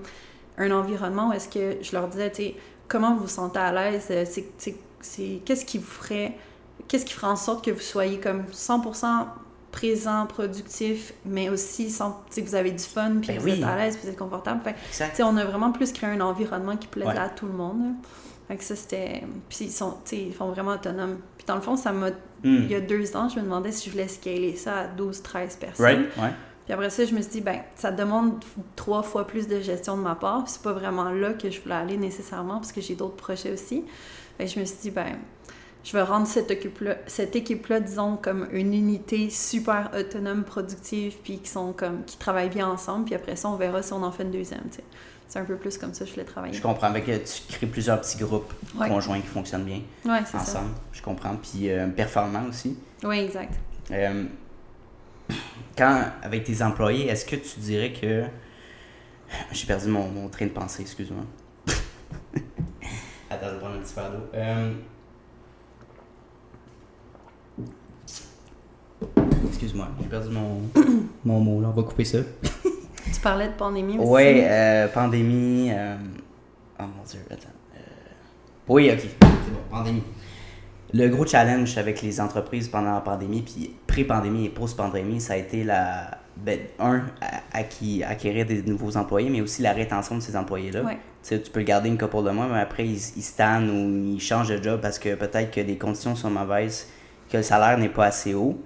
un 0.57 0.71
environnement 0.71 1.29
où 1.29 1.33
est-ce 1.33 1.48
que 1.48 1.77
je 1.83 1.91
leur 1.95 2.07
disais, 2.07 2.31
tu 2.31 2.36
sais, 2.38 2.55
comment 2.88 3.13
vous 3.13 3.21
vous 3.21 3.27
sentez 3.27 3.60
à 3.60 3.71
l'aise, 3.71 4.07
euh, 4.10 4.25
c'est 4.25 5.41
qu'est-ce 5.45 5.65
qui 5.65 5.77
vous 5.77 5.86
ferait, 5.86 6.36
qu'est-ce 6.88 7.05
qui 7.05 7.13
ferait 7.13 7.27
en 7.27 7.36
sorte 7.36 7.63
que 7.63 7.69
vous 7.69 7.79
soyez 7.79 8.19
comme 8.19 8.45
100% 8.51 9.27
présent, 9.71 10.25
productif, 10.27 11.13
mais 11.25 11.49
aussi 11.49 11.89
sans, 11.89 12.23
vous 12.37 12.55
avez 12.55 12.71
du 12.71 12.83
fun, 12.83 13.15
puis 13.21 13.29
ben 13.29 13.39
vous 13.39 13.47
êtes 13.49 13.63
à 13.63 13.75
l'aise, 13.77 13.95
puis 13.95 14.05
vous 14.05 14.11
êtes 14.11 14.19
confortable. 14.19 14.61
Fait, 14.63 15.23
on 15.23 15.37
a 15.37 15.45
vraiment 15.45 15.71
plus 15.71 15.91
créé 15.91 16.09
un 16.09 16.21
environnement 16.21 16.77
qui 16.77 16.87
plaisait 16.87 17.17
à 17.17 17.29
tout 17.29 17.45
le 17.45 17.53
monde. 17.53 17.93
Fait 18.47 18.57
que 18.57 18.63
ça, 18.63 18.75
c'était... 18.75 19.23
Puis 19.47 19.59
ils, 19.61 19.71
sont, 19.71 19.95
ils 20.11 20.33
font 20.33 20.49
vraiment 20.49 20.73
autonomes. 20.73 21.19
Puis 21.37 21.45
dans 21.45 21.55
le 21.55 21.61
fond, 21.61 21.77
ça 21.77 21.93
m'a... 21.93 22.09
Hmm. 22.09 22.13
Il 22.43 22.71
y 22.71 22.75
a 22.75 22.81
deux 22.81 23.15
ans, 23.15 23.29
je 23.29 23.37
me 23.37 23.43
demandais 23.43 23.71
si 23.71 23.85
je 23.85 23.91
voulais 23.91 24.07
scaler 24.07 24.55
ça 24.55 24.79
à 24.79 24.87
12-13 24.87 25.57
personnes. 25.57 26.05
Puis 26.65 26.73
après 26.73 26.89
ça, 26.89 27.05
je 27.05 27.13
me 27.15 27.21
suis 27.21 27.31
dit, 27.31 27.41
ben, 27.41 27.59
ça 27.75 27.91
demande 27.91 28.43
trois 28.75 29.03
fois 29.03 29.25
plus 29.25 29.47
de 29.47 29.61
gestion 29.61 29.97
de 29.97 30.01
ma 30.01 30.15
part. 30.15 30.43
c'est 30.47 30.61
pas 30.61 30.73
vraiment 30.73 31.11
là 31.11 31.33
que 31.33 31.49
je 31.49 31.61
voulais 31.61 31.75
aller 31.75 31.97
nécessairement, 31.97 32.55
parce 32.55 32.71
que 32.71 32.81
j'ai 32.81 32.95
d'autres 32.95 33.15
projets 33.15 33.51
aussi. 33.51 33.83
Fait 34.37 34.47
je 34.47 34.59
me 34.59 34.65
suis 34.65 34.77
dit, 34.81 34.91
ben, 34.91 35.17
je 35.83 35.93
vais 35.93 36.03
rendre 36.03 36.27
cette 36.27 36.51
équipe-là, 36.51 36.97
cette 37.07 37.35
équipe-là, 37.35 37.79
disons, 37.79 38.15
comme 38.15 38.47
une 38.51 38.73
unité 38.73 39.29
super 39.29 39.89
autonome, 39.97 40.43
productive, 40.43 41.15
puis 41.23 41.39
qui 41.39 41.50
sont 41.50 41.73
comme, 41.73 42.03
qui 42.05 42.17
travaillent 42.17 42.50
bien 42.50 42.67
ensemble. 42.67 43.05
Puis 43.05 43.15
après 43.15 43.35
ça, 43.35 43.50
on 43.50 43.55
verra 43.55 43.81
si 43.81 43.91
on 43.93 44.03
en 44.03 44.11
fait 44.11 44.23
une 44.23 44.31
deuxième, 44.31 44.61
C'est 45.27 45.39
un 45.39 45.45
peu 45.45 45.55
plus 45.55 45.77
comme 45.77 45.93
ça 45.93 46.01
que 46.01 46.09
je 46.09 46.13
voulais 46.13 46.25
travailler. 46.25 46.53
Je 46.53 46.61
comprends. 46.61 46.88
Avec, 46.88 47.05
tu 47.05 47.41
crées 47.50 47.65
plusieurs 47.65 48.00
petits 48.00 48.17
groupes 48.17 48.53
conjoints 48.77 49.21
qui 49.21 49.27
fonctionnent 49.27 49.65
bien 49.65 49.81
ensemble. 50.05 50.45
Ça. 50.45 50.63
Je 50.91 51.01
comprends. 51.01 51.35
Puis 51.35 51.71
euh, 51.71 51.88
performant 51.88 52.45
aussi. 52.47 52.77
Oui, 53.03 53.19
exact. 53.19 53.55
Euh, 53.89 54.25
quand, 55.75 56.03
avec 56.21 56.43
tes 56.43 56.61
employés, 56.61 57.07
est-ce 57.07 57.25
que 57.25 57.38
tu 57.38 57.59
dirais 57.59 57.93
que. 57.93 58.25
J'ai 59.51 59.65
perdu 59.65 59.88
mon, 59.88 60.07
mon, 60.09 60.27
train 60.27 60.45
de 60.45 60.51
pensée, 60.51 60.83
excuse-moi. 60.83 61.23
Attends, 63.29 63.47
je 63.47 63.53
vais 63.53 63.59
prendre 63.59 63.75
un 63.77 63.79
petit 63.79 63.95
verre 63.95 64.11
d'eau. 64.11 64.29
Euh, 64.35 64.73
Excuse-moi, 69.61 69.89
j'ai 70.01 70.07
perdu 70.07 70.29
mon, 70.29 70.61
mon 71.23 71.39
mot 71.39 71.61
là, 71.61 71.67
on 71.67 71.79
va 71.79 71.83
couper 71.83 72.03
ça. 72.03 72.17
tu 73.13 73.21
parlais 73.21 73.47
de 73.47 73.53
pandémie 73.53 73.99
aussi? 73.99 74.09
Oui, 74.09 74.41
euh, 74.41 74.87
pandémie. 74.87 75.69
Euh... 75.71 75.97
Oh 76.79 76.83
mon 76.83 77.03
dieu, 77.03 77.19
attends. 77.29 77.49
Euh... 77.75 77.79
Oui, 78.67 78.89
ok, 78.91 78.99
c'est 78.99 79.27
bon, 79.53 79.59
pandémie 79.69 80.01
le 80.93 81.07
gros 81.07 81.25
challenge 81.25 81.77
avec 81.77 82.01
les 82.01 82.19
entreprises 82.19 82.67
pendant 82.67 82.93
la 82.93 82.99
pandémie, 83.01 83.43
puis 83.43 83.73
pré-pandémie 83.87 84.47
et 84.47 84.49
post-pandémie, 84.49 85.21
ça 85.21 85.33
a 85.33 85.37
été 85.37 85.63
la, 85.63 86.17
ben, 86.35 86.59
un, 86.79 87.03
acquérir 87.53 88.45
des 88.45 88.61
nouveaux 88.63 88.97
employés, 88.97 89.29
mais 89.29 89.39
aussi 89.39 89.61
la 89.61 89.71
rétention 89.71 90.15
de 90.15 90.21
ces 90.21 90.35
employés-là. 90.35 90.83
Tu 91.23 91.39
peux 91.53 91.61
le 91.61 91.65
garder 91.65 91.87
une 91.87 91.97
couple 91.97 92.23
de 92.23 92.31
mois, 92.31 92.47
mais 92.51 92.59
après, 92.59 92.85
ils, 92.85 92.99
ils 93.15 93.23
stannent 93.23 93.69
ou 93.69 94.15
ils 94.15 94.19
changent 94.19 94.49
de 94.49 94.61
job 94.61 94.81
parce 94.81 94.99
que 94.99 95.15
peut-être 95.15 95.51
que 95.51 95.61
les 95.61 95.77
conditions 95.77 96.15
sont 96.15 96.29
mauvaises, 96.29 96.87
que 97.29 97.37
le 97.37 97.43
salaire 97.43 97.77
n'est 97.77 97.89
pas 97.89 98.07
assez 98.07 98.33
haut. 98.33 98.59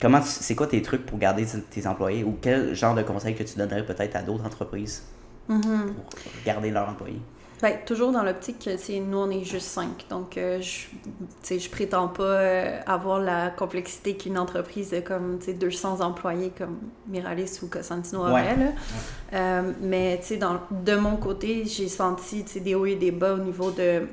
Comment 0.00 0.22
c'est 0.22 0.54
quoi 0.54 0.66
tes 0.66 0.80
trucs 0.82 1.04
pour 1.04 1.18
garder 1.18 1.46
tes 1.70 1.86
employés 1.86 2.24
ou 2.24 2.36
quel 2.40 2.74
genre 2.74 2.94
de 2.94 3.02
conseils 3.02 3.34
que 3.34 3.42
tu 3.42 3.58
donnerais 3.58 3.84
peut-être 3.84 4.16
à 4.16 4.22
d'autres 4.22 4.44
entreprises 4.46 5.04
mm-hmm. 5.48 5.92
pour 5.92 6.44
garder 6.44 6.70
leurs 6.70 6.88
employés? 6.88 7.20
Bien, 7.62 7.72
toujours 7.84 8.10
dans 8.10 8.22
l'optique 8.22 8.58
que 8.64 8.98
nous, 9.00 9.18
on 9.18 9.30
est 9.30 9.44
juste 9.44 9.66
cinq. 9.66 10.06
Donc, 10.08 10.38
euh, 10.38 10.62
je, 10.62 11.58
je 11.58 11.68
prétends 11.68 12.08
pas 12.08 12.22
euh, 12.22 12.80
avoir 12.86 13.20
la 13.20 13.50
complexité 13.50 14.16
qu'une 14.16 14.38
entreprise 14.38 14.90
de 14.90 15.00
comme 15.00 15.38
200 15.38 16.00
employés 16.00 16.52
comme 16.56 16.78
Miralis 17.08 17.58
ou 17.62 17.66
Cosentino 17.66 18.20
aurait. 18.20 18.56
Euh, 19.34 19.72
mais 19.82 20.20
dans, 20.40 20.60
de 20.70 20.96
mon 20.96 21.16
côté, 21.16 21.64
j'ai 21.66 21.88
senti 21.88 22.44
des 22.60 22.74
hauts 22.74 22.86
et 22.86 22.96
des 22.96 23.10
bas 23.10 23.34
au 23.34 23.38
niveau 23.38 23.70
de, 23.70 24.06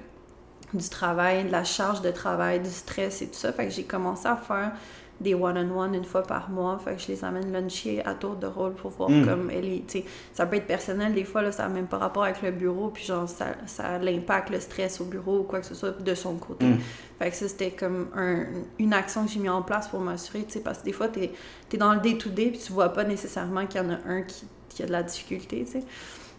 du 0.74 0.90
travail, 0.90 1.46
de 1.46 1.52
la 1.52 1.64
charge 1.64 2.02
de 2.02 2.12
travail, 2.12 2.60
du 2.60 2.70
stress 2.70 3.22
et 3.22 3.28
tout 3.28 3.40
ça. 3.40 3.54
Fait 3.54 3.68
que 3.68 3.72
j'ai 3.72 3.84
commencé 3.84 4.28
à 4.28 4.36
faire 4.36 4.74
des 5.20 5.34
one-on-one 5.34 5.96
une 5.96 6.06
fois 6.06 6.24
par 6.24 6.50
mois. 6.50 6.80
Fait 6.84 6.96
que 6.96 7.02
je 7.02 7.08
les 7.08 7.24
amène 7.24 7.52
luncher 7.52 8.06
à 8.06 8.14
tour 8.14 8.36
de 8.36 8.48
rôle 8.48 8.74
pour 8.74 8.92
voir 8.92 9.10
hmm. 9.10 9.26
comme 9.26 9.50
elle 9.50 9.66
est. 9.66 10.04
Ça 10.34 10.46
peut 10.46 10.58
être 10.58 10.68
personnel, 10.68 11.14
des 11.14 11.24
fois, 11.24 11.42
là, 11.42 11.52
ça 11.52 11.64
n'a 11.64 11.70
même 11.70 11.88
pas 11.88 11.98
rapport 11.98 12.24
avec 12.24 12.42
le 12.42 12.52
bureau, 12.52 12.90
puis 12.90 13.04
genre, 13.04 13.28
ça, 13.28 13.48
ça 13.66 13.98
l'impact, 13.98 14.50
le 14.50 14.60
stress 14.60 15.02
au 15.02 15.06
bureau 15.06 15.40
ou 15.40 15.44
quoi 15.44 15.60
que 15.60 15.66
ce 15.66 15.76
soit 15.76 16.02
de 16.02 16.16
son 16.16 16.36
côté. 16.36 16.66
Hmm. 16.66 16.80
Fait 17.20 17.32
que 17.32 17.36
ça, 17.36 17.48
c'était 17.48 17.72
comme 17.72 18.08
un, 18.16 18.46
une 18.78 18.94
action 18.94 19.26
que 19.26 19.32
j'ai 19.32 19.40
mis 19.40 19.50
en 19.50 19.64
place 19.64 19.88
pour 19.88 20.00
m'assurer, 20.00 20.44
tu 20.44 20.54
sais, 20.54 20.60
parce 20.60 20.80
que 20.80 20.86
des 20.86 20.94
fois, 20.94 21.08
tu 21.08 21.22
es, 21.24 21.78
dans 21.78 21.94
le 21.94 22.00
day-to-day, 22.00 22.52
puis 22.52 22.60
tu 22.60 22.72
vois 22.72 22.90
pas 22.90 23.04
nécessairement 23.04 23.66
qu'il 23.66 23.82
y 23.82 23.84
en 23.84 23.90
a 23.90 23.98
un 24.08 24.22
qui, 24.22 24.46
qui 24.70 24.84
a 24.84 24.86
de 24.86 24.92
la 24.92 25.04
difficulté, 25.04 25.64
tu 25.66 25.80
sais. 25.80 25.84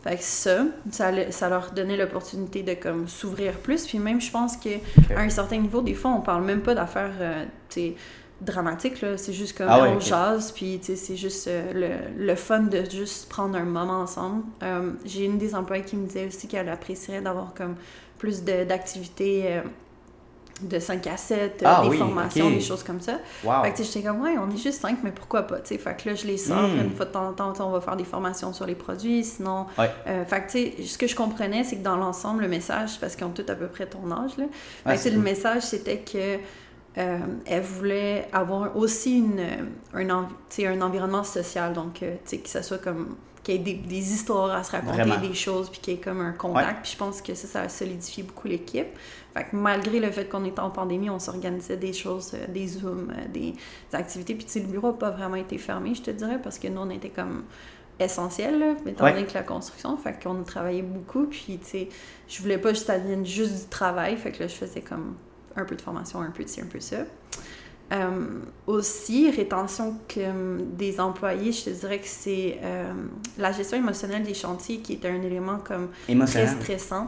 Fait 0.02 0.16
que 0.16 0.23
ça, 0.23 0.64
ça, 0.92 1.11
ça 1.32 1.49
leur 1.49 1.73
donnait 1.73 1.97
l'opportunité 1.97 2.62
de 2.62 2.75
comme 2.75 3.08
s'ouvrir 3.08 3.54
plus. 3.54 3.85
Puis 3.87 3.99
même, 3.99 4.20
je 4.20 4.30
pense 4.30 4.56
qu'à 4.56 4.78
un 5.16 5.28
certain 5.28 5.58
niveau, 5.58 5.82
des 5.82 5.94
fois, 5.94 6.12
on 6.12 6.20
parle 6.20 6.44
même 6.44 6.61
pas 6.61 6.75
d'affaires, 6.75 7.14
euh, 7.20 7.44
tu 7.68 7.80
sais, 7.80 7.94
dramatique, 8.40 9.00
là. 9.00 9.16
C'est 9.16 9.33
juste 9.33 9.57
comme 9.57 9.68
ah 9.68 9.83
on 9.88 10.00
jase, 10.00 10.52
puis 10.52 10.80
c'est 10.83 11.16
juste 11.16 11.49
euh, 11.49 11.73
le, 12.16 12.25
le, 12.26 12.35
fun 12.35 12.61
de 12.61 12.85
juste 12.90 13.28
prendre 13.28 13.57
un 13.57 13.64
moment 13.64 14.00
ensemble. 14.00 14.45
Euh, 14.62 14.92
j'ai 15.04 15.25
une 15.25 15.38
des 15.38 15.54
employées 15.54 15.85
qui 15.85 15.97
me 15.97 16.07
disait 16.07 16.26
aussi 16.26 16.47
qu'elle 16.49 16.68
apprécierait 16.68 17.21
d'avoir 17.21 17.54
comme 17.54 17.76
plus 18.18 18.42
d'activités 18.42 19.61
de 20.62 20.78
5 20.78 21.07
à 21.07 21.16
7, 21.16 21.62
ah 21.64 21.83
des 21.88 21.97
formations, 21.97 22.50
des 22.50 22.61
choses 22.61 22.83
comme 22.83 23.00
ça. 23.00 23.18
Fait 23.42 23.73
que 23.73 23.83
j'étais 23.83 24.02
comme, 24.02 24.23
ouais, 24.23 24.35
on 24.38 24.50
est 24.50 24.57
juste 24.57 24.80
5, 24.80 24.99
mais 25.02 25.12
pourquoi 25.12 25.42
pas, 25.42 25.61
tu 25.61 25.68
sais. 25.68 25.78
Fait 25.78 25.97
que 25.97 26.09
là, 26.09 26.14
je 26.14 26.26
les 26.26 26.37
sors, 26.37 26.68
hmm. 26.68 26.80
une 26.80 26.90
fois 26.90 27.07
de 27.07 27.12
temps 27.12 27.28
en 27.28 27.52
temps, 27.52 27.68
on 27.68 27.73
va 27.73 27.80
faire 27.80 27.97
des 27.97 28.04
formations 28.04 28.52
sur 28.52 28.66
les 28.66 28.75
produits, 28.75 29.25
sinon... 29.25 29.66
Euh, 29.78 30.25
fait 30.25 30.40
que, 30.42 30.50
tu 30.50 30.59
sais, 30.59 30.83
ce 30.83 30.99
que 30.99 31.07
je 31.07 31.14
comprenais, 31.14 31.64
c'est 31.64 31.76
que 31.76 31.85
dans 31.85 31.97
l'ensemble, 31.97 32.42
le 32.42 32.49
message, 32.49 32.99
parce 33.00 33.14
qu'ils 33.14 33.26
ont 33.26 33.30
tous 33.30 33.50
à 33.50 33.54
peu 33.54 33.68
près 33.68 33.87
ton 33.87 34.11
âge, 34.11 34.33
là, 34.37 34.45
fait 34.87 35.11
que, 35.11 35.14
le 35.14 35.21
message, 35.21 35.62
c'était 35.62 35.99
que 35.99 36.38
euh, 36.99 37.19
elle 37.47 37.62
voulait 37.62 38.28
avoir 38.33 38.76
aussi 38.76 39.19
une, 39.19 39.40
un, 39.95 40.09
un 40.09 40.81
environnement 40.81 41.23
social, 41.23 41.73
donc, 41.73 42.02
euh, 42.02 42.17
que 42.26 42.49
ça 42.49 42.62
soit 42.62 42.78
comme 42.78 43.17
qu'il 43.45 43.67
y 43.67 43.71
ait 43.71 43.75
des, 43.75 44.12
histoires 44.12 44.50
à 44.50 44.64
se 44.64 44.73
raconter, 44.73 45.26
des 45.26 45.35
choses, 45.35 45.71
puis 45.71 45.81
qu'il 45.81 45.95
y 45.95 45.97
ait 45.97 46.00
comme 46.00 46.21
un 46.21 46.33
contact. 46.33 46.83
Puis 46.83 46.93
je 46.93 46.97
pense 46.99 47.23
que 47.23 47.35
ça, 47.35 47.47
ça 47.47 47.61
a 47.62 47.69
solidifié 47.69 48.23
beaucoup 48.25 48.49
l'équipe. 48.49 48.88
Fait 49.33 49.45
que 49.45 49.57
malgré 49.57 50.00
le 50.00 50.11
fait 50.11 50.26
qu'on 50.26 50.45
était 50.45 50.61
en 50.61 50.71
pandémie, 50.71 51.09
on 51.09 51.21
s'organisait 51.21 51.76
des 51.76 51.93
choses, 51.93 52.33
euh, 52.35 52.47
des 52.49 52.67
Zooms, 52.67 53.12
des, 53.33 53.55
activités. 53.93 54.35
Puis 54.35 54.47
le 54.61 54.67
bureau 54.67 54.88
n'a 54.88 54.99
pas 54.99 55.11
vraiment 55.11 55.37
été 55.37 55.57
fermé, 55.57 55.95
je 55.95 56.02
te 56.02 56.11
dirais, 56.11 56.40
parce 56.43 56.59
que 56.59 56.67
nous, 56.67 56.81
on 56.81 56.90
était 56.90 57.11
comme 57.11 57.45
essentiel, 58.00 58.59
là, 58.59 58.75
étant 58.87 59.09
donné 59.09 59.25
que 59.25 59.35
la 59.35 59.43
construction. 59.45 59.97
Fait 59.97 60.21
qu'on 60.21 60.43
travaillait 60.43 60.83
beaucoup. 60.83 61.26
Puis, 61.26 61.59
tu 61.59 61.67
sais, 61.67 61.88
je 62.28 62.43
voulais 62.43 62.59
pas 62.59 62.71
juste 62.71 62.87
ça 62.87 62.99
devienne 62.99 63.25
juste 63.25 63.62
du 63.62 63.69
travail. 63.69 64.17
Fait 64.17 64.33
que 64.33 64.43
là, 64.43 64.49
je 64.49 64.55
faisais 64.55 64.81
comme 64.81 65.14
un 65.59 65.65
peu 65.65 65.77
de 65.77 65.83
formation, 65.83 66.21
un 66.21 66.31
peu 66.31 66.45
de 66.45 66.49
ci, 66.49 66.61
un 66.61 66.67
peu 66.67 66.81
ça. 66.81 66.97
Euh, 67.91 68.41
aussi, 68.67 69.31
rétention 69.31 69.97
que, 70.09 70.61
des 70.61 71.00
employés, 71.00 71.53
je 71.53 71.65
te 71.65 71.71
dirais 71.71 71.99
que 71.99 72.07
c'est 72.07 72.59
euh, 72.62 72.93
la 73.38 73.50
gestion 73.53 73.79
émotionnelle 73.79 74.23
des 74.23 74.35
chantiers 74.35 74.79
qui 74.79 74.93
est 74.95 75.07
un 75.07 75.23
élément 75.23 75.59
comme 75.65 75.88
très 76.27 76.47
stressant. 76.47 77.07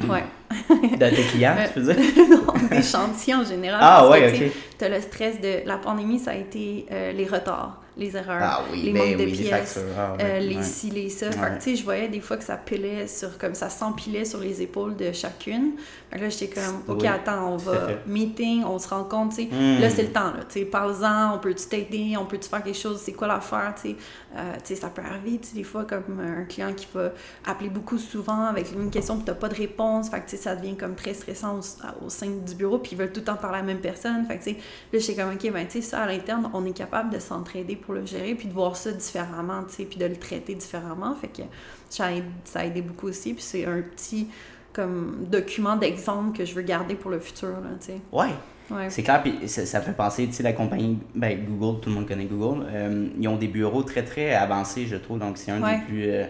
Hmm. 0.00 0.10
Ouais. 0.10 0.24
De 0.70 1.08
tes 1.16 1.22
clients, 1.22 1.56
tu 1.72 1.80
veux 1.80 1.94
dire? 1.94 2.04
non, 2.30 2.68
des 2.68 2.82
chantiers 2.82 3.34
en 3.34 3.44
général. 3.44 3.80
Ah 3.82 4.08
ouais, 4.08 4.32
ok. 4.32 4.52
Tu 4.78 4.84
as 4.84 4.88
le 4.88 5.00
stress 5.00 5.40
de 5.40 5.66
la 5.66 5.78
pandémie, 5.78 6.18
ça 6.18 6.32
a 6.32 6.34
été 6.34 6.86
euh, 6.92 7.12
les 7.12 7.26
retards 7.26 7.80
les 7.96 8.14
erreurs, 8.14 8.42
ah 8.42 8.62
les 8.74 8.92
ben 8.92 9.10
manques 9.10 9.26
de 9.26 9.32
pièces, 9.32 9.78
ah 9.96 10.16
euh, 10.20 10.38
les 10.38 10.62
ci, 10.62 10.90
les 10.90 11.08
ça. 11.08 11.30
Fait 11.32 11.58
tu 11.58 11.62
sais, 11.62 11.76
je 11.76 11.84
voyais 11.84 12.08
des 12.08 12.20
fois 12.20 12.36
que 12.36 12.44
ça 12.44 12.56
pilait 12.56 13.06
sur, 13.06 13.38
comme 13.38 13.54
ça 13.54 13.70
s'empilait 13.70 14.26
sur 14.26 14.40
les 14.40 14.60
épaules 14.60 14.96
de 14.96 15.12
chacune. 15.12 15.72
Fait 16.10 16.18
là, 16.18 16.28
j'étais 16.28 16.48
comme, 16.48 16.82
OK, 16.94 17.04
attends, 17.04 17.54
on 17.54 17.56
va 17.56 17.88
meeting, 18.06 18.64
on 18.64 18.78
se 18.78 18.88
rend 18.88 19.04
compte, 19.04 19.30
tu 19.30 19.36
sais. 19.36 19.48
Hmm. 19.50 19.80
Là, 19.80 19.88
c'est 19.88 20.02
le 20.02 20.12
temps, 20.12 20.32
là. 20.32 20.40
Tu 20.48 20.60
sais, 20.60 20.64
parle-en, 20.66 21.36
on 21.36 21.38
peut-tu 21.38 21.66
t'aider, 21.66 22.16
on 22.18 22.26
peut-tu 22.26 22.48
faire 22.48 22.62
quelque 22.62 22.78
chose, 22.78 23.00
c'est 23.02 23.12
quoi 23.12 23.28
l'affaire, 23.28 23.74
tu 23.80 23.90
sais. 23.90 23.96
Euh, 24.36 24.52
tu 24.56 24.74
sais, 24.74 24.74
ça 24.74 24.88
peut 24.88 25.02
arriver, 25.02 25.38
tu 25.38 25.48
sais, 25.48 25.54
des 25.54 25.64
fois, 25.64 25.84
comme 25.84 26.20
un 26.20 26.44
client 26.44 26.74
qui 26.74 26.86
va 26.92 27.12
appeler 27.46 27.70
beaucoup 27.70 27.96
souvent 27.96 28.44
avec 28.44 28.72
une 28.72 28.90
question, 28.90 29.16
puis 29.16 29.24
t'as 29.24 29.34
pas 29.34 29.48
de 29.48 29.54
réponse. 29.54 30.10
Fait 30.10 30.20
que, 30.20 30.28
tu 30.28 30.36
sais, 30.36 30.42
ça 30.42 30.54
devient 30.54 30.76
comme 30.76 30.94
très 30.94 31.14
stressant 31.14 31.58
au, 32.04 32.10
sein 32.10 32.30
du 32.46 32.54
bureau, 32.54 32.78
puis 32.78 32.92
ils 32.92 32.98
veulent 32.98 33.12
tout 33.12 33.20
le 33.20 33.24
temps 33.24 33.36
parler 33.36 33.58
à 33.58 33.60
la 33.62 33.66
même 33.66 33.80
personne. 33.80 34.26
Fait 34.26 34.36
que, 34.36 34.44
tu 34.44 34.50
sais, 34.50 34.56
là, 34.92 34.98
j'étais 34.98 35.22
comme, 35.22 35.32
OK, 35.32 35.50
ben, 35.50 35.66
tu 35.66 35.80
sais, 35.80 35.82
ça, 35.82 36.02
à 36.02 36.06
l'interne, 36.06 36.50
on 36.52 36.66
est 36.66 36.76
capable 36.76 37.10
de 37.10 37.18
s'entraider 37.18 37.76
pour 37.86 37.94
le 37.94 38.04
gérer, 38.04 38.34
puis 38.34 38.48
de 38.48 38.52
voir 38.52 38.76
ça 38.76 38.92
différemment, 38.92 39.62
tu 39.68 39.74
sais, 39.74 39.84
puis 39.84 39.98
de 39.98 40.04
le 40.04 40.16
traiter 40.16 40.54
différemment. 40.54 41.14
Fait 41.14 41.28
que 41.28 41.42
ça 41.88 42.08
a, 42.54 42.64
aidé 42.64 42.82
beaucoup 42.82 43.08
aussi. 43.08 43.32
Puis 43.32 43.42
c'est 43.42 43.64
un 43.64 43.80
petit 43.80 44.28
comme 44.72 45.26
document 45.30 45.76
d'exemple 45.76 46.36
que 46.36 46.44
je 46.44 46.54
veux 46.54 46.62
garder 46.62 46.96
pour 46.96 47.10
le 47.10 47.18
futur, 47.18 47.48
là, 47.48 47.70
tu 47.80 47.86
sais. 47.86 48.00
Ouais. 48.12 48.28
Ouais. 48.68 48.90
C'est 48.90 49.04
clair, 49.04 49.22
puis 49.22 49.48
ça, 49.48 49.80
fait 49.80 49.92
penser, 49.92 50.26
tu 50.26 50.32
sais, 50.32 50.42
la 50.42 50.52
compagnie, 50.52 50.98
ben, 51.14 51.38
Google, 51.48 51.80
tout 51.80 51.88
le 51.88 51.94
monde 51.94 52.08
connaît 52.08 52.24
Google, 52.24 52.66
euh, 52.68 53.08
ils 53.18 53.28
ont 53.28 53.36
des 53.36 53.46
bureaux 53.46 53.84
très, 53.84 54.02
très 54.04 54.34
avancés, 54.34 54.86
je 54.86 54.96
trouve, 54.96 55.20
donc 55.20 55.38
c'est 55.38 55.52
un 55.52 55.60
des 55.60 55.84
plus... 55.86 56.10
Euh, 56.10 56.24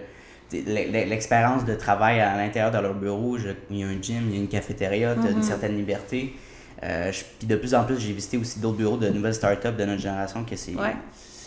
l'expérience 0.52 1.64
de 1.64 1.74
travail 1.74 2.20
à 2.20 2.36
l'intérieur 2.36 2.70
de 2.70 2.78
leur 2.78 2.94
bureau, 2.94 3.36
il 3.70 3.78
y 3.78 3.82
a 3.82 3.88
un 3.88 4.00
gym, 4.00 4.28
il 4.28 4.34
y 4.34 4.38
a 4.38 4.40
une 4.40 4.48
cafétéria, 4.48 5.14
tu 5.14 5.26
as 5.26 5.30
une 5.30 5.40
mm-hmm. 5.40 5.42
certaine 5.42 5.76
liberté. 5.76 6.36
Euh, 6.82 7.10
puis 7.38 7.48
de 7.48 7.56
plus 7.56 7.74
en 7.74 7.84
plus, 7.84 7.98
j'ai 7.98 8.12
visité 8.12 8.36
aussi 8.36 8.60
d'autres 8.60 8.76
bureaux 8.76 8.96
de 8.96 9.08
nouvelles 9.08 9.34
startups 9.34 9.72
de 9.76 9.84
notre 9.84 10.00
génération 10.00 10.44
que 10.44 10.56
c'est 10.56 10.74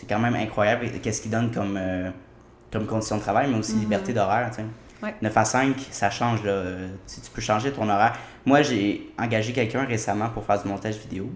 c'est 0.00 0.06
quand 0.06 0.18
même 0.18 0.34
incroyable 0.34 0.86
qu'est-ce 1.02 1.20
qu'ils 1.20 1.30
donnent 1.30 1.50
comme, 1.50 1.76
euh, 1.78 2.10
comme 2.72 2.86
condition 2.86 3.16
de 3.16 3.20
travail, 3.20 3.50
mais 3.50 3.58
aussi 3.58 3.74
mm-hmm. 3.74 3.80
liberté 3.80 4.12
d'horaire. 4.14 4.50
9 5.20 5.36
à 5.36 5.44
5, 5.44 5.76
ça 5.90 6.10
change. 6.10 6.42
Là. 6.42 6.62
Tu, 7.06 7.20
tu 7.20 7.30
peux 7.30 7.42
changer 7.42 7.70
ton 7.70 7.88
horaire. 7.88 8.16
Moi, 8.46 8.62
j'ai 8.62 9.12
engagé 9.18 9.52
quelqu'un 9.52 9.84
récemment 9.84 10.30
pour 10.30 10.44
faire 10.44 10.62
du 10.62 10.68
montage 10.68 10.96
vidéo. 10.96 11.30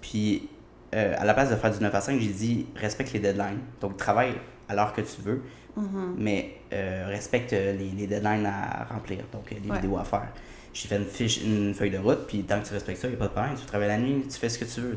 Puis, 0.00 0.48
euh, 0.94 1.14
à 1.16 1.24
la 1.24 1.34
place 1.34 1.50
de 1.50 1.56
faire 1.56 1.70
du 1.70 1.80
9 1.80 1.94
à 1.94 2.00
5, 2.00 2.20
j'ai 2.20 2.32
dit 2.32 2.66
respecte 2.74 3.12
les 3.12 3.20
deadlines. 3.20 3.60
Donc, 3.80 3.96
travaille 3.96 4.34
à 4.68 4.74
l'heure 4.74 4.92
que 4.92 5.02
tu 5.02 5.22
veux, 5.22 5.42
mm-hmm. 5.78 6.14
mais 6.18 6.54
euh, 6.72 7.04
respecte 7.06 7.52
les, 7.52 7.74
les, 7.96 8.06
deadlines 8.08 8.46
à 8.46 8.86
remplir, 8.92 9.18
donc 9.32 9.50
les 9.50 9.60
vidéos 9.60 9.98
à 9.98 10.04
faire. 10.04 10.28
J'ai 10.72 10.88
fait 10.88 10.96
une 10.96 11.04
fiche, 11.04 11.42
une 11.44 11.74
feuille 11.74 11.90
de 11.90 11.98
route, 11.98 12.26
puis 12.26 12.42
tant 12.42 12.60
que 12.60 12.66
tu 12.66 12.74
respectes 12.74 13.00
ça, 13.00 13.06
il 13.06 13.10
n'y 13.10 13.16
a 13.16 13.18
pas 13.18 13.26
de 13.26 13.32
problème. 13.32 13.54
Tu 13.56 13.66
travailles 13.66 13.88
la 13.88 13.98
nuit, 13.98 14.24
tu 14.28 14.36
fais 14.36 14.48
ce 14.48 14.58
que 14.58 14.64
tu 14.64 14.80
veux. 14.80 14.96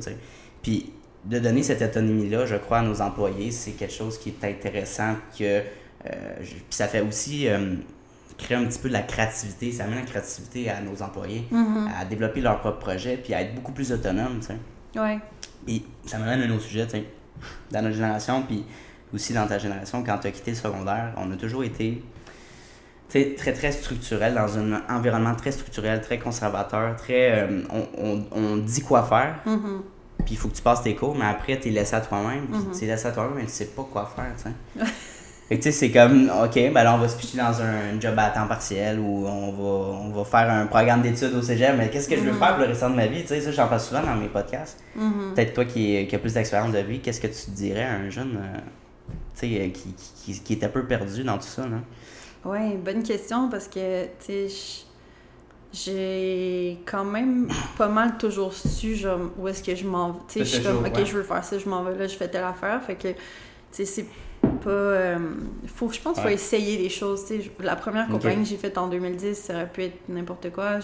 Puis, 0.63 0.93
de 1.25 1.39
donner 1.39 1.63
cette 1.63 1.81
autonomie-là, 1.81 2.45
je 2.45 2.55
crois, 2.55 2.79
à 2.79 2.81
nos 2.81 3.01
employés, 3.01 3.51
c'est 3.51 3.71
quelque 3.71 3.93
chose 3.93 4.17
qui 4.17 4.29
est 4.29 4.45
intéressant, 4.45 5.15
que 5.37 5.61
euh, 6.05 6.35
puis 6.41 6.65
ça 6.69 6.87
fait 6.87 6.99
aussi 6.99 7.47
euh, 7.47 7.75
créer 8.37 8.57
un 8.57 8.65
petit 8.65 8.79
peu 8.79 8.89
de 8.89 8.93
la 8.93 9.03
créativité, 9.03 9.71
ça 9.71 9.85
amène 9.85 9.99
la 9.99 10.05
créativité 10.05 10.69
à 10.69 10.81
nos 10.81 11.01
employés, 11.01 11.47
mm-hmm. 11.51 11.87
à 11.97 12.05
développer 12.05 12.41
leur 12.41 12.59
propre 12.59 12.79
projet, 12.79 13.17
puis 13.17 13.33
à 13.33 13.41
être 13.41 13.55
beaucoup 13.55 13.71
plus 13.71 13.91
autonomes, 13.91 14.39
tu 14.41 14.47
sais. 14.47 14.99
Ouais. 14.99 15.19
Et 15.67 15.81
ça 16.05 16.17
m'amène 16.17 16.41
à 16.41 16.45
un 16.45 16.55
autre 16.55 16.63
sujet, 16.63 16.85
tu 16.85 16.91
sais. 16.91 17.05
Dans 17.71 17.81
notre 17.81 17.95
génération, 17.95 18.43
puis 18.43 18.65
aussi 19.13 19.33
dans 19.33 19.47
ta 19.47 19.59
génération, 19.59 20.03
quand 20.03 20.17
tu 20.17 20.27
as 20.27 20.31
quitté 20.31 20.51
le 20.51 20.57
secondaire, 20.57 21.13
on 21.17 21.31
a 21.31 21.37
toujours 21.37 21.63
été 21.63 22.03
très, 23.07 23.53
très 23.53 23.71
structurel, 23.71 24.33
dans 24.33 24.57
un 24.57 24.81
environnement 24.89 25.35
très 25.35 25.51
structurel, 25.51 26.01
très 26.01 26.19
conservateur, 26.19 26.95
très... 26.97 27.43
Euh, 27.43 27.61
on, 27.69 27.87
on, 27.97 28.23
on, 28.31 28.57
dit 28.57 28.81
quoi 28.81 29.03
faire, 29.03 29.39
mm-hmm 29.45 29.92
puis 30.25 30.35
il 30.35 30.37
faut 30.37 30.47
que 30.47 30.55
tu 30.55 30.61
passes 30.61 30.83
tes 30.83 30.95
cours, 30.95 31.15
mais 31.15 31.25
après, 31.25 31.59
tu 31.59 31.69
es 31.69 31.71
laissé 31.71 31.95
à 31.95 32.01
toi-même, 32.01 32.45
mhm. 32.49 32.71
tu 32.77 32.85
es 32.85 32.87
laissé 32.87 33.07
à 33.07 33.11
toi-même, 33.11 33.33
mais 33.35 33.45
tu 33.45 33.51
sais 33.51 33.65
pas 33.65 33.87
quoi 33.91 34.11
faire, 34.15 34.31
tu 34.37 34.43
sais. 34.43 34.85
fait 35.49 35.57
que 35.57 35.63
tu 35.63 35.71
sais, 35.71 35.71
c'est 35.71 35.91
comme, 35.91 36.31
OK, 36.43 36.53
ben 36.55 36.83
là, 36.83 36.95
on 36.95 36.97
va 36.97 37.07
se 37.07 37.17
pitcher 37.17 37.37
dans 37.37 37.61
un 37.61 37.99
job 37.99 38.13
à 38.17 38.29
temps 38.29 38.47
partiel 38.47 38.99
ou 38.99 39.25
on 39.27 39.51
va, 39.51 39.97
on 39.99 40.09
va 40.09 40.23
faire 40.23 40.49
un 40.49 40.65
programme 40.67 41.01
d'études 41.01 41.33
au 41.35 41.41
cégep, 41.41 41.75
mais 41.77 41.89
qu'est-ce 41.89 42.09
que 42.09 42.15
je 42.15 42.21
veux 42.21 42.31
mhm. 42.31 42.39
faire 42.39 42.55
pour 42.55 42.63
le 42.63 42.69
restant 42.69 42.89
de 42.89 42.95
ma 42.95 43.07
vie, 43.07 43.21
tu 43.21 43.29
sais, 43.29 43.41
ça, 43.41 43.51
j'en 43.51 43.67
parle 43.67 43.81
souvent 43.81 44.01
dans 44.01 44.15
mes 44.15 44.27
podcasts. 44.29 44.79
Mhm. 44.95 45.33
Peut-être 45.35 45.53
toi 45.53 45.65
qui, 45.65 46.07
qui 46.07 46.15
as 46.15 46.19
plus 46.19 46.33
d'expérience 46.33 46.71
de 46.71 46.79
vie, 46.79 46.99
qu'est-ce 46.99 47.21
que 47.21 47.27
tu 47.27 47.51
dirais 47.51 47.83
à 47.83 47.93
un 47.93 48.09
jeune, 48.09 48.37
euh, 48.37 48.57
tu 49.39 49.47
sais, 49.47 49.71
qui, 49.71 49.93
qui, 49.93 50.39
qui, 50.41 50.53
est 50.53 50.63
un 50.63 50.69
peu 50.69 50.85
perdu 50.85 51.23
dans 51.23 51.37
tout 51.37 51.43
ça, 51.43 51.63
là? 51.63 51.77
Oui, 52.45 52.75
bonne 52.75 53.03
question, 53.03 53.49
parce 53.49 53.69
que, 53.69 54.05
tu 54.25 54.49
sais, 54.49 54.85
j'ai 55.73 56.77
quand 56.85 57.03
même 57.03 57.49
pas 57.77 57.87
mal 57.87 58.17
toujours 58.17 58.53
su 58.53 58.95
genre, 58.95 59.19
où 59.37 59.47
est-ce 59.47 59.63
que 59.63 59.75
je 59.75 59.85
m'en 59.85 60.11
vais. 60.11 60.19
Tu 60.27 60.33
sais, 60.33 60.45
je 60.45 60.49
suis 60.55 60.63
comme, 60.63 60.85
ok, 60.85 61.03
je 61.03 61.17
veux 61.17 61.23
faire 61.23 61.43
ça, 61.43 61.57
je 61.57 61.67
m'en 61.67 61.83
vais 61.83 61.97
là, 61.97 62.07
je 62.07 62.15
fais 62.15 62.29
telle 62.29 62.43
affaire. 62.43 62.81
Fait 62.83 62.95
que, 62.95 63.07
tu 63.09 63.17
sais, 63.71 63.85
c'est 63.85 64.05
pas. 64.63 64.69
Euh, 64.69 65.17
faut, 65.67 65.91
je 65.91 65.99
pense 65.99 66.15
qu'il 66.15 66.23
faut 66.23 66.29
essayer 66.29 66.77
des 66.77 66.89
choses. 66.89 67.25
La 67.59 67.75
première 67.75 68.07
compagnie 68.07 68.43
que 68.43 68.49
j'ai 68.49 68.57
faite 68.57 68.77
en 68.77 68.87
2010, 68.87 69.35
ça 69.35 69.53
aurait 69.53 69.69
pu 69.69 69.83
être 69.83 69.97
n'importe 70.09 70.51
quoi. 70.51 70.79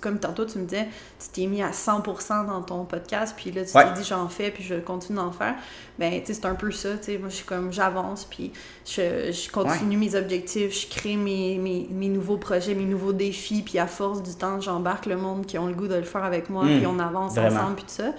Comme 0.00 0.18
tantôt, 0.18 0.44
tu 0.44 0.58
me 0.58 0.64
disais, 0.64 0.88
tu 1.18 1.28
t'es 1.32 1.46
mis 1.46 1.62
à 1.62 1.70
100% 1.70 2.46
dans 2.46 2.62
ton 2.62 2.84
podcast, 2.84 3.34
puis 3.36 3.50
là, 3.50 3.64
tu 3.64 3.72
t'es 3.72 3.92
dit, 4.00 4.04
j'en 4.04 4.28
fais, 4.28 4.50
puis 4.50 4.62
je 4.62 4.74
continue 4.74 5.16
d'en 5.16 5.32
faire. 5.32 5.54
Ben, 5.98 6.20
c'est 6.24 6.44
un 6.44 6.54
peu 6.54 6.70
ça. 6.70 6.90
Moi, 7.18 7.28
je 7.28 7.34
suis 7.34 7.44
comme, 7.44 7.72
j'avance, 7.72 8.24
puis 8.24 8.52
je, 8.86 9.32
je 9.32 9.50
continue 9.50 9.96
mes 9.96 10.14
objectifs, 10.14 10.82
je 10.82 10.88
crée 10.88 11.16
mes, 11.16 11.58
mes, 11.58 11.88
mes, 11.90 12.08
nouveaux 12.08 12.38
projets, 12.38 12.74
mes 12.74 12.84
nouveaux 12.84 13.12
défis, 13.12 13.62
puis 13.62 13.78
à 13.78 13.86
force 13.86 14.22
du 14.22 14.34
temps, 14.34 14.60
j'embarque 14.60 15.06
le 15.06 15.16
monde 15.16 15.46
qui 15.46 15.58
ont 15.58 15.66
le 15.66 15.74
goût 15.74 15.88
de 15.88 15.96
le 15.96 16.02
faire 16.02 16.24
avec 16.24 16.50
moi, 16.50 16.64
hmm. 16.64 16.78
puis 16.78 16.86
on 16.86 16.98
avance 16.98 17.36
ensemble, 17.36 17.76
puis 17.76 17.84
tout 17.84 18.02
ça. 18.02 18.12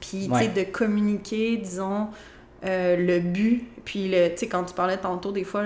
Puis, 0.00 0.28
tu 0.30 0.38
sais, 0.38 0.48
de 0.48 0.70
communiquer, 0.70 1.56
disons, 1.56 2.08
euh, 2.64 2.96
le 2.96 3.20
but. 3.20 3.64
Puis, 3.84 4.10
tu 4.10 4.16
sais, 4.36 4.48
quand 4.48 4.64
tu 4.64 4.74
parlais 4.74 4.96
tantôt, 4.96 5.32
des 5.32 5.44
fois, 5.44 5.64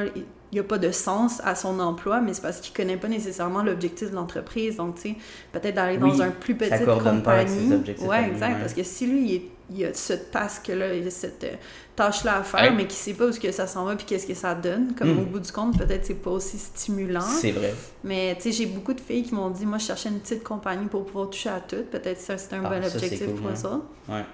il 0.50 0.54
n'y 0.54 0.60
a 0.60 0.64
pas 0.64 0.78
de 0.78 0.90
sens 0.90 1.42
à 1.44 1.54
son 1.54 1.78
emploi, 1.78 2.20
mais 2.20 2.32
c'est 2.32 2.40
parce 2.40 2.60
qu'il 2.60 2.72
ne 2.72 2.76
connaît 2.76 2.96
pas 2.96 3.08
nécessairement 3.08 3.62
l'objectif 3.62 4.10
de 4.10 4.14
l'entreprise. 4.14 4.76
Donc, 4.76 4.96
tu 4.96 5.10
sais, 5.10 5.16
peut-être 5.52 5.74
d'aller 5.74 5.98
dans 5.98 6.22
un 6.22 6.30
plus 6.30 6.54
petit 6.54 6.84
compagnie. 6.84 7.74
Oui, 8.00 8.16
exact. 8.30 8.60
Parce 8.60 8.72
que 8.72 8.82
si 8.82 9.06
lui, 9.06 9.42
il, 9.70 9.84
a 9.84 9.92
ce 9.92 10.14
task-là, 10.14 10.94
il 10.94 11.06
a 11.06 11.10
cette 11.10 11.44
euh, 11.44 11.54
tâche-là 11.94 12.38
à 12.38 12.42
faire, 12.42 12.72
mais 12.74 12.86
qui 12.86 12.96
ne 12.96 13.02
sait 13.02 13.12
pas 13.12 13.26
où 13.26 13.30
-ce 13.30 13.38
que 13.38 13.52
ça 13.52 13.66
s'en 13.66 13.84
va 13.84 13.94
puis 13.94 14.06
qu'est-ce 14.06 14.26
que 14.26 14.32
ça 14.32 14.54
donne, 14.54 14.94
comme 14.94 15.14
hmm. 15.14 15.18
au 15.18 15.24
bout 15.24 15.40
du 15.40 15.52
compte, 15.52 15.76
peut-être 15.76 16.06
c'est 16.06 16.14
pas 16.14 16.30
aussi 16.30 16.56
stimulant. 16.56 17.20
C'est 17.20 17.52
vrai. 17.52 17.74
Mais, 18.02 18.34
tu 18.36 18.44
sais, 18.44 18.52
j'ai 18.52 18.66
beaucoup 18.66 18.94
de 18.94 19.00
filles 19.00 19.24
qui 19.24 19.34
m'ont 19.34 19.50
dit, 19.50 19.66
moi, 19.66 19.76
je 19.76 19.84
cherchais 19.84 20.08
une 20.08 20.20
petite 20.20 20.42
compagnie 20.42 20.86
pour 20.86 21.04
pouvoir 21.04 21.28
toucher 21.28 21.50
à 21.50 21.60
tout. 21.60 21.84
Peut-être 21.90 22.20
ça, 22.20 22.38
c'est 22.38 22.54
un 22.54 22.64
ah, 22.64 22.70
bon 22.70 22.84
objectif 22.86 23.34
pour 23.34 23.54
ça. 23.54 23.82
Ouais. 24.08 24.24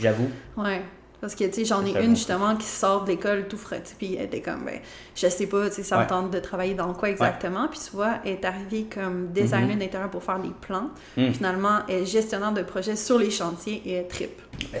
J'avoue. 0.00 0.28
Ouais. 0.56 0.82
Parce 1.22 1.36
que, 1.36 1.44
tu 1.44 1.52
sais, 1.52 1.64
j'en 1.64 1.86
ai 1.86 2.04
une 2.04 2.16
justement 2.16 2.56
qui 2.56 2.66
sort 2.66 3.04
de 3.04 3.10
l'école 3.10 3.46
tout 3.46 3.56
frais, 3.56 3.80
puis 3.96 4.16
elle 4.16 4.24
était 4.24 4.40
comme, 4.40 4.64
ben, 4.64 4.80
je 5.14 5.28
sais 5.28 5.46
pas, 5.46 5.68
tu 5.68 5.76
sais, 5.76 5.82
ça 5.84 6.02
me 6.02 6.08
tente 6.08 6.32
de 6.32 6.40
travailler 6.40 6.74
dans 6.74 6.92
quoi 6.94 7.10
exactement. 7.10 7.68
Puis 7.68 7.78
tu 7.78 7.94
vois, 7.94 8.14
elle 8.24 8.32
est 8.32 8.44
arrivée 8.44 8.86
comme 8.92 9.28
designer 9.28 9.76
mm-hmm. 9.76 9.78
d'intérieur 9.78 10.10
pour 10.10 10.24
faire 10.24 10.40
des 10.40 10.50
plans. 10.60 10.90
Mm. 11.16 11.30
Finalement, 11.30 11.78
elle 11.88 12.02
est 12.02 12.06
gestionnaire 12.06 12.50
de 12.50 12.62
projet 12.62 12.96
sur 12.96 13.20
les 13.20 13.30
chantiers 13.30 13.80
et 13.86 13.92
elle 13.92 14.08
tripe. 14.08 14.42
Ben, 14.72 14.80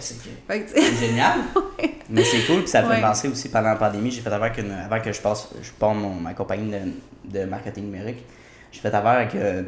c'est 0.66 0.98
génial. 0.98 1.38
Mais 2.10 2.24
c'est 2.24 2.44
cool, 2.46 2.62
puis 2.62 2.68
ça 2.68 2.82
fait 2.82 3.00
penser 3.00 3.28
aussi 3.28 3.48
pendant 3.48 3.68
la 3.68 3.76
pandémie, 3.76 4.10
j'ai 4.10 4.20
fait 4.20 4.32
avant 4.32 4.50
que, 4.50 4.60
avant 4.60 5.00
que 5.00 5.12
je 5.12 5.20
passe, 5.20 5.48
je 5.62 5.70
ma 6.20 6.34
compagnie 6.34 6.72
de, 6.72 7.38
de 7.38 7.44
marketing 7.44 7.84
numérique. 7.84 8.24
j'ai 8.72 8.80
fait 8.80 8.88
affaire 8.88 9.06
avec 9.06 9.36
euh, 9.36 9.62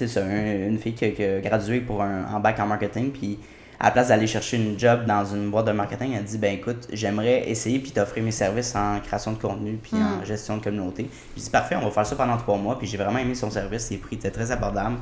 une 0.00 0.78
fille 0.78 0.94
qui, 0.94 1.22
a 1.22 1.38
gradué 1.38 1.80
pour 1.80 2.02
un, 2.02 2.24
en 2.34 2.40
bac 2.40 2.58
en 2.58 2.66
marketing, 2.66 3.12
puis 3.12 3.38
à 3.80 3.86
la 3.86 3.90
place 3.92 4.08
d'aller 4.08 4.26
chercher 4.26 4.56
une 4.56 4.78
job 4.78 5.06
dans 5.06 5.24
une 5.24 5.50
boîte 5.50 5.66
de 5.66 5.72
marketing, 5.72 6.12
elle 6.16 6.24
dit 6.24 6.38
ben 6.38 6.54
écoute, 6.54 6.88
j'aimerais 6.92 7.48
essayer 7.48 7.78
puis 7.78 7.92
t'offrir 7.92 8.24
mes 8.24 8.32
services 8.32 8.74
en 8.74 8.98
création 9.00 9.32
de 9.32 9.38
contenu 9.38 9.78
puis 9.80 9.94
en 9.94 10.20
hmm. 10.20 10.26
gestion 10.26 10.56
de 10.56 10.64
communauté. 10.64 11.08
J'ai 11.36 11.44
dit 11.44 11.50
parfait, 11.50 11.76
on 11.76 11.84
va 11.84 11.90
faire 11.90 12.06
ça 12.06 12.16
pendant 12.16 12.36
trois 12.36 12.56
mois, 12.56 12.78
puis 12.78 12.88
j'ai 12.88 12.96
vraiment 12.96 13.18
aimé 13.18 13.34
son 13.34 13.50
service, 13.50 13.90
les 13.90 13.98
prix 13.98 14.16
étaient 14.16 14.30
très 14.30 14.50
abordables. 14.50 14.96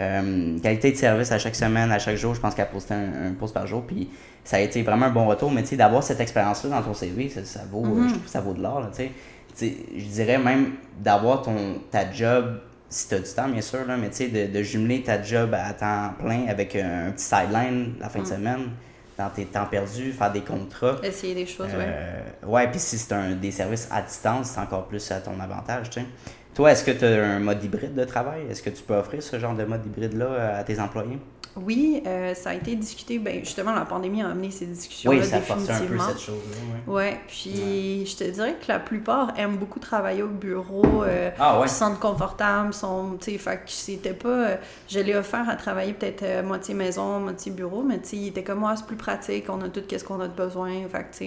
Euh, 0.00 0.58
qualité 0.58 0.90
de 0.90 0.96
service 0.96 1.30
à 1.30 1.38
chaque 1.38 1.54
semaine, 1.54 1.92
à 1.92 1.98
chaque 2.00 2.16
jour, 2.16 2.34
je 2.34 2.40
pense 2.40 2.54
qu'elle 2.54 2.68
postait 2.68 2.94
un, 2.94 3.28
un 3.28 3.32
post 3.32 3.54
par 3.54 3.66
jour, 3.66 3.84
puis 3.86 4.10
ça 4.44 4.56
a 4.56 4.60
été 4.60 4.82
vraiment 4.82 5.06
un 5.06 5.10
bon 5.10 5.26
retour. 5.26 5.50
Mais 5.52 5.62
tu 5.62 5.68
sais, 5.68 5.76
d'avoir 5.76 6.02
cette 6.02 6.20
expérience-là 6.20 6.70
dans 6.70 6.82
ton 6.82 6.94
CV, 6.94 7.28
ça, 7.28 7.60
vaut, 7.70 7.82
hmm. 7.82 8.08
je 8.08 8.14
trouve 8.14 8.26
ça 8.26 8.40
vaut 8.40 8.54
de 8.54 8.62
l'or, 8.62 8.88
tu 8.90 9.04
sais. 9.04 9.76
Je 9.96 10.04
dirais 10.04 10.38
même 10.38 10.72
d'avoir 10.98 11.42
ton 11.42 11.80
ta 11.90 12.10
job 12.12 12.58
si 12.88 13.08
tu 13.08 13.14
as 13.14 13.18
du 13.18 13.30
temps, 13.30 13.48
bien 13.48 13.60
sûr, 13.60 13.84
là, 13.86 13.96
mais 13.96 14.10
tu 14.10 14.16
sais, 14.16 14.28
de, 14.28 14.52
de, 14.52 14.62
jumeler 14.62 15.02
ta 15.02 15.22
job 15.22 15.54
à 15.54 15.72
temps 15.72 16.14
plein 16.18 16.46
avec 16.48 16.76
un, 16.76 17.10
petit 17.10 17.24
sideline 17.24 17.94
la 18.00 18.08
fin 18.08 18.20
de 18.20 18.24
mm. 18.24 18.28
semaine, 18.28 18.70
dans 19.18 19.30
tes 19.30 19.44
temps 19.46 19.66
perdus, 19.66 20.12
faire 20.12 20.32
des 20.32 20.42
contrats. 20.42 20.96
Essayer 21.02 21.34
des 21.34 21.46
choses, 21.46 21.68
euh, 21.74 22.20
ouais. 22.46 22.68
puis 22.68 22.78
si 22.78 22.98
c'est 22.98 23.12
un, 23.12 23.32
des 23.32 23.50
services 23.50 23.88
à 23.90 24.02
distance, 24.02 24.50
c'est 24.50 24.60
encore 24.60 24.86
plus 24.86 25.10
à 25.10 25.20
ton 25.20 25.38
avantage, 25.40 25.90
tu 25.90 26.00
sais. 26.00 26.06
Toi, 26.54 26.72
est-ce 26.72 26.84
que 26.84 26.90
tu 26.90 27.04
as 27.04 27.22
un 27.22 27.38
mode 27.38 27.62
hybride 27.62 27.94
de 27.94 28.04
travail? 28.04 28.46
Est-ce 28.50 28.62
que 28.62 28.70
tu 28.70 28.82
peux 28.82 28.94
offrir 28.94 29.22
ce 29.22 29.38
genre 29.38 29.54
de 29.54 29.64
mode 29.64 29.84
hybride-là 29.84 30.56
à 30.56 30.64
tes 30.64 30.80
employés? 30.80 31.18
Oui, 31.56 32.02
euh, 32.06 32.34
ça 32.34 32.50
a 32.50 32.54
été 32.54 32.74
discuté. 32.74 33.18
Ben, 33.18 33.40
justement, 33.40 33.74
la 33.74 33.84
pandémie 33.84 34.22
a 34.22 34.28
amené 34.28 34.50
ces 34.50 34.66
discussions-là 34.66 35.18
oui, 35.18 35.24
ça 35.24 35.38
définitivement. 35.38 36.02
un 36.02 36.06
peu 36.06 36.12
cette 36.12 36.20
chose-là. 36.20 36.92
Ouais. 36.92 37.20
puis 37.26 38.04
je 38.06 38.16
te 38.16 38.24
dirais 38.24 38.56
que 38.60 38.66
la 38.68 38.78
plupart 38.78 39.32
aiment 39.38 39.56
beaucoup 39.56 39.78
travailler 39.78 40.22
au 40.22 40.28
bureau. 40.28 41.04
Euh, 41.04 41.30
ah, 41.38 41.58
Ils 41.62 41.68
se 41.68 41.76
sentent 41.76 41.98
confortables. 41.98 42.74
Sont, 42.74 43.18
fait 43.20 43.38
que 43.38 43.60
c'était 43.66 44.12
pas. 44.12 44.28
Euh, 44.28 44.56
je 44.88 45.00
l'ai 45.00 45.14
offert 45.14 45.48
à 45.48 45.56
travailler 45.56 45.94
peut-être 45.94 46.22
euh, 46.22 46.42
moitié 46.42 46.74
maison, 46.74 47.20
moitié 47.20 47.52
bureau, 47.52 47.82
mais 47.82 48.00
il 48.12 48.28
était 48.28 48.42
comme 48.42 48.60
moi, 48.60 48.74
c'est 48.76 48.86
plus 48.86 48.96
pratique. 48.96 49.46
On 49.48 49.60
a 49.62 49.68
tout 49.68 49.82
ce 49.90 50.04
qu'on 50.04 50.20
a 50.20 50.28
de 50.28 50.34
besoin. 50.34 50.72
Fait 50.90 51.06
que, 51.10 51.24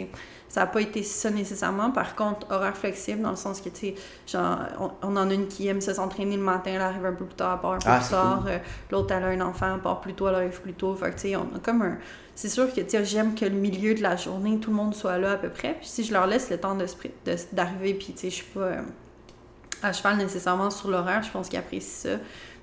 ça 0.49 0.61
n'a 0.61 0.67
pas 0.67 0.81
été 0.81 1.03
ça 1.03 1.29
nécessairement. 1.29 1.91
Par 1.91 2.15
contre, 2.15 2.47
horaire 2.51 2.75
flexible, 2.75 3.21
dans 3.21 3.29
le 3.29 3.35
sens 3.35 3.61
que, 3.61 3.69
tu 3.69 3.79
sais, 3.79 3.95
genre, 4.27 4.59
on, 5.03 5.15
en 5.15 5.29
a 5.29 5.33
une 5.33 5.47
qui 5.47 5.67
aime 5.67 5.79
se 5.79 5.93
s'entraîner 5.93 6.35
le 6.35 6.43
matin, 6.43 6.71
elle 6.73 6.81
arrive 6.81 7.05
un 7.05 7.13
peu 7.13 7.25
plus 7.25 7.35
tard, 7.35 7.53
elle 7.53 7.61
part 7.61 7.73
un 7.73 7.77
peu 7.77 7.85
ah, 7.87 7.99
plus 7.99 8.09
tard. 8.09 8.45
Euh, 8.47 8.57
l'autre, 8.91 9.13
elle 9.13 9.23
a 9.23 9.27
un 9.27 9.41
enfant, 9.41 9.75
elle 9.75 9.81
part 9.81 10.01
plus 10.01 10.15
tôt, 10.15 10.27
elle 10.27 10.35
arrive 10.35 10.59
plus 10.59 10.73
tôt. 10.73 10.95
Fait 10.95 11.11
que, 11.11 11.15
tu 11.15 11.21
sais, 11.29 11.35
on 11.35 11.55
a 11.55 11.59
comme 11.63 11.83
un. 11.83 11.97
C'est 12.33 12.49
sûr 12.49 12.73
que, 12.73 12.81
tu 12.81 12.89
sais, 12.89 13.05
j'aime 13.05 13.35
que 13.35 13.45
le 13.45 13.51
milieu 13.51 13.93
de 13.93 14.01
la 14.01 14.15
journée, 14.15 14.57
tout 14.59 14.71
le 14.71 14.77
monde 14.77 14.95
soit 14.95 15.19
là 15.19 15.33
à 15.33 15.37
peu 15.37 15.49
près. 15.49 15.75
Puis 15.75 15.87
si 15.87 16.03
je 16.03 16.13
leur 16.13 16.25
laisse 16.25 16.49
le 16.49 16.57
temps 16.57 16.75
d'arriver, 16.75 17.93
de, 17.93 17.97
puis, 17.97 18.13
tu 18.13 18.17
sais, 18.17 18.29
je 18.31 18.35
suis 18.35 18.45
pas 18.45 18.61
euh, 18.61 18.81
à 19.83 19.93
cheval 19.93 20.17
nécessairement 20.17 20.71
sur 20.71 20.89
l'horaire, 20.89 21.21
je 21.21 21.29
pense 21.29 21.47
qu'ils 21.47 21.59
apprécient 21.59 22.11
ça 22.11 22.17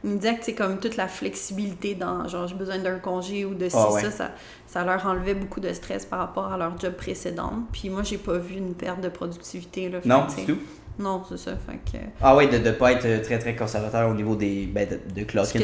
il 0.05 0.11
me 0.11 0.17
disait 0.17 0.37
que 0.37 0.45
c'est 0.45 0.55
comme 0.55 0.79
toute 0.79 0.97
la 0.97 1.09
flexibilité 1.09 1.95
dans 1.95 2.29
genre 2.29 2.47
j'ai 2.47 2.55
besoin 2.55 2.79
d'un 2.79 2.99
congé 2.99 3.45
ou 3.45 3.55
de 3.55 3.69
ci, 3.69 3.77
ah 3.77 4.11
ça, 4.11 4.31
ça, 4.67 4.85
leur 4.85 5.05
enlevait 5.07 5.35
beaucoup 5.35 5.61
de 5.61 5.73
stress 5.73 6.05
par 6.07 6.19
rapport 6.21 6.53
à 6.53 6.57
leur 6.57 6.79
job 6.79 6.95
précédent. 6.95 7.53
Puis 7.73 7.91
moi, 7.91 8.03
j'ai 8.03 8.19
pas 8.19 8.39
vu 8.39 8.57
une 8.57 8.75
perte 8.75 9.01
de 9.01 9.09
productivité. 9.09 9.89
Là, 9.89 9.99
non, 10.05 10.27
du 10.27 10.45
tout. 10.45 10.59
Non, 10.99 11.23
c'est 11.29 11.39
ça. 11.39 11.53
Fait 11.57 11.99
que... 11.99 12.03
Ah 12.23 12.35
oui, 12.35 12.49
de 12.49 12.59
ne 12.59 12.71
pas 12.71 12.93
être 12.93 13.23
très 13.23 13.39
très 13.39 13.55
conservateur 13.55 14.09
au 14.09 14.15
niveau 14.15 14.35
des 14.35 14.67
ben, 14.67 14.89
de, 14.89 15.21
de 15.21 15.25
clock 15.25 15.55
in, 15.57 15.61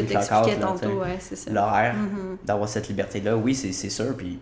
L'horaire, 1.51 1.95
mm-hmm. 1.95 2.45
d'avoir 2.45 2.69
cette 2.69 2.89
liberté-là, 2.89 3.37
oui, 3.37 3.55
c'est 3.55 3.73
sûr. 3.73 4.15
Puis 4.17 4.39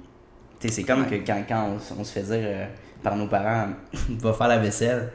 c'est 0.59 0.83
comme 0.83 1.07
que 1.07 1.15
quand, 1.15 1.43
quand 1.49 1.77
on, 1.99 2.05
se 2.05 2.13
fait 2.13 2.23
dire 2.23 2.43
euh, 2.43 2.67
par 3.03 3.17
nos 3.17 3.27
parents, 3.27 3.69
va 4.19 4.33
faire 4.33 4.49
la 4.49 4.59
vaisselle 4.59 5.11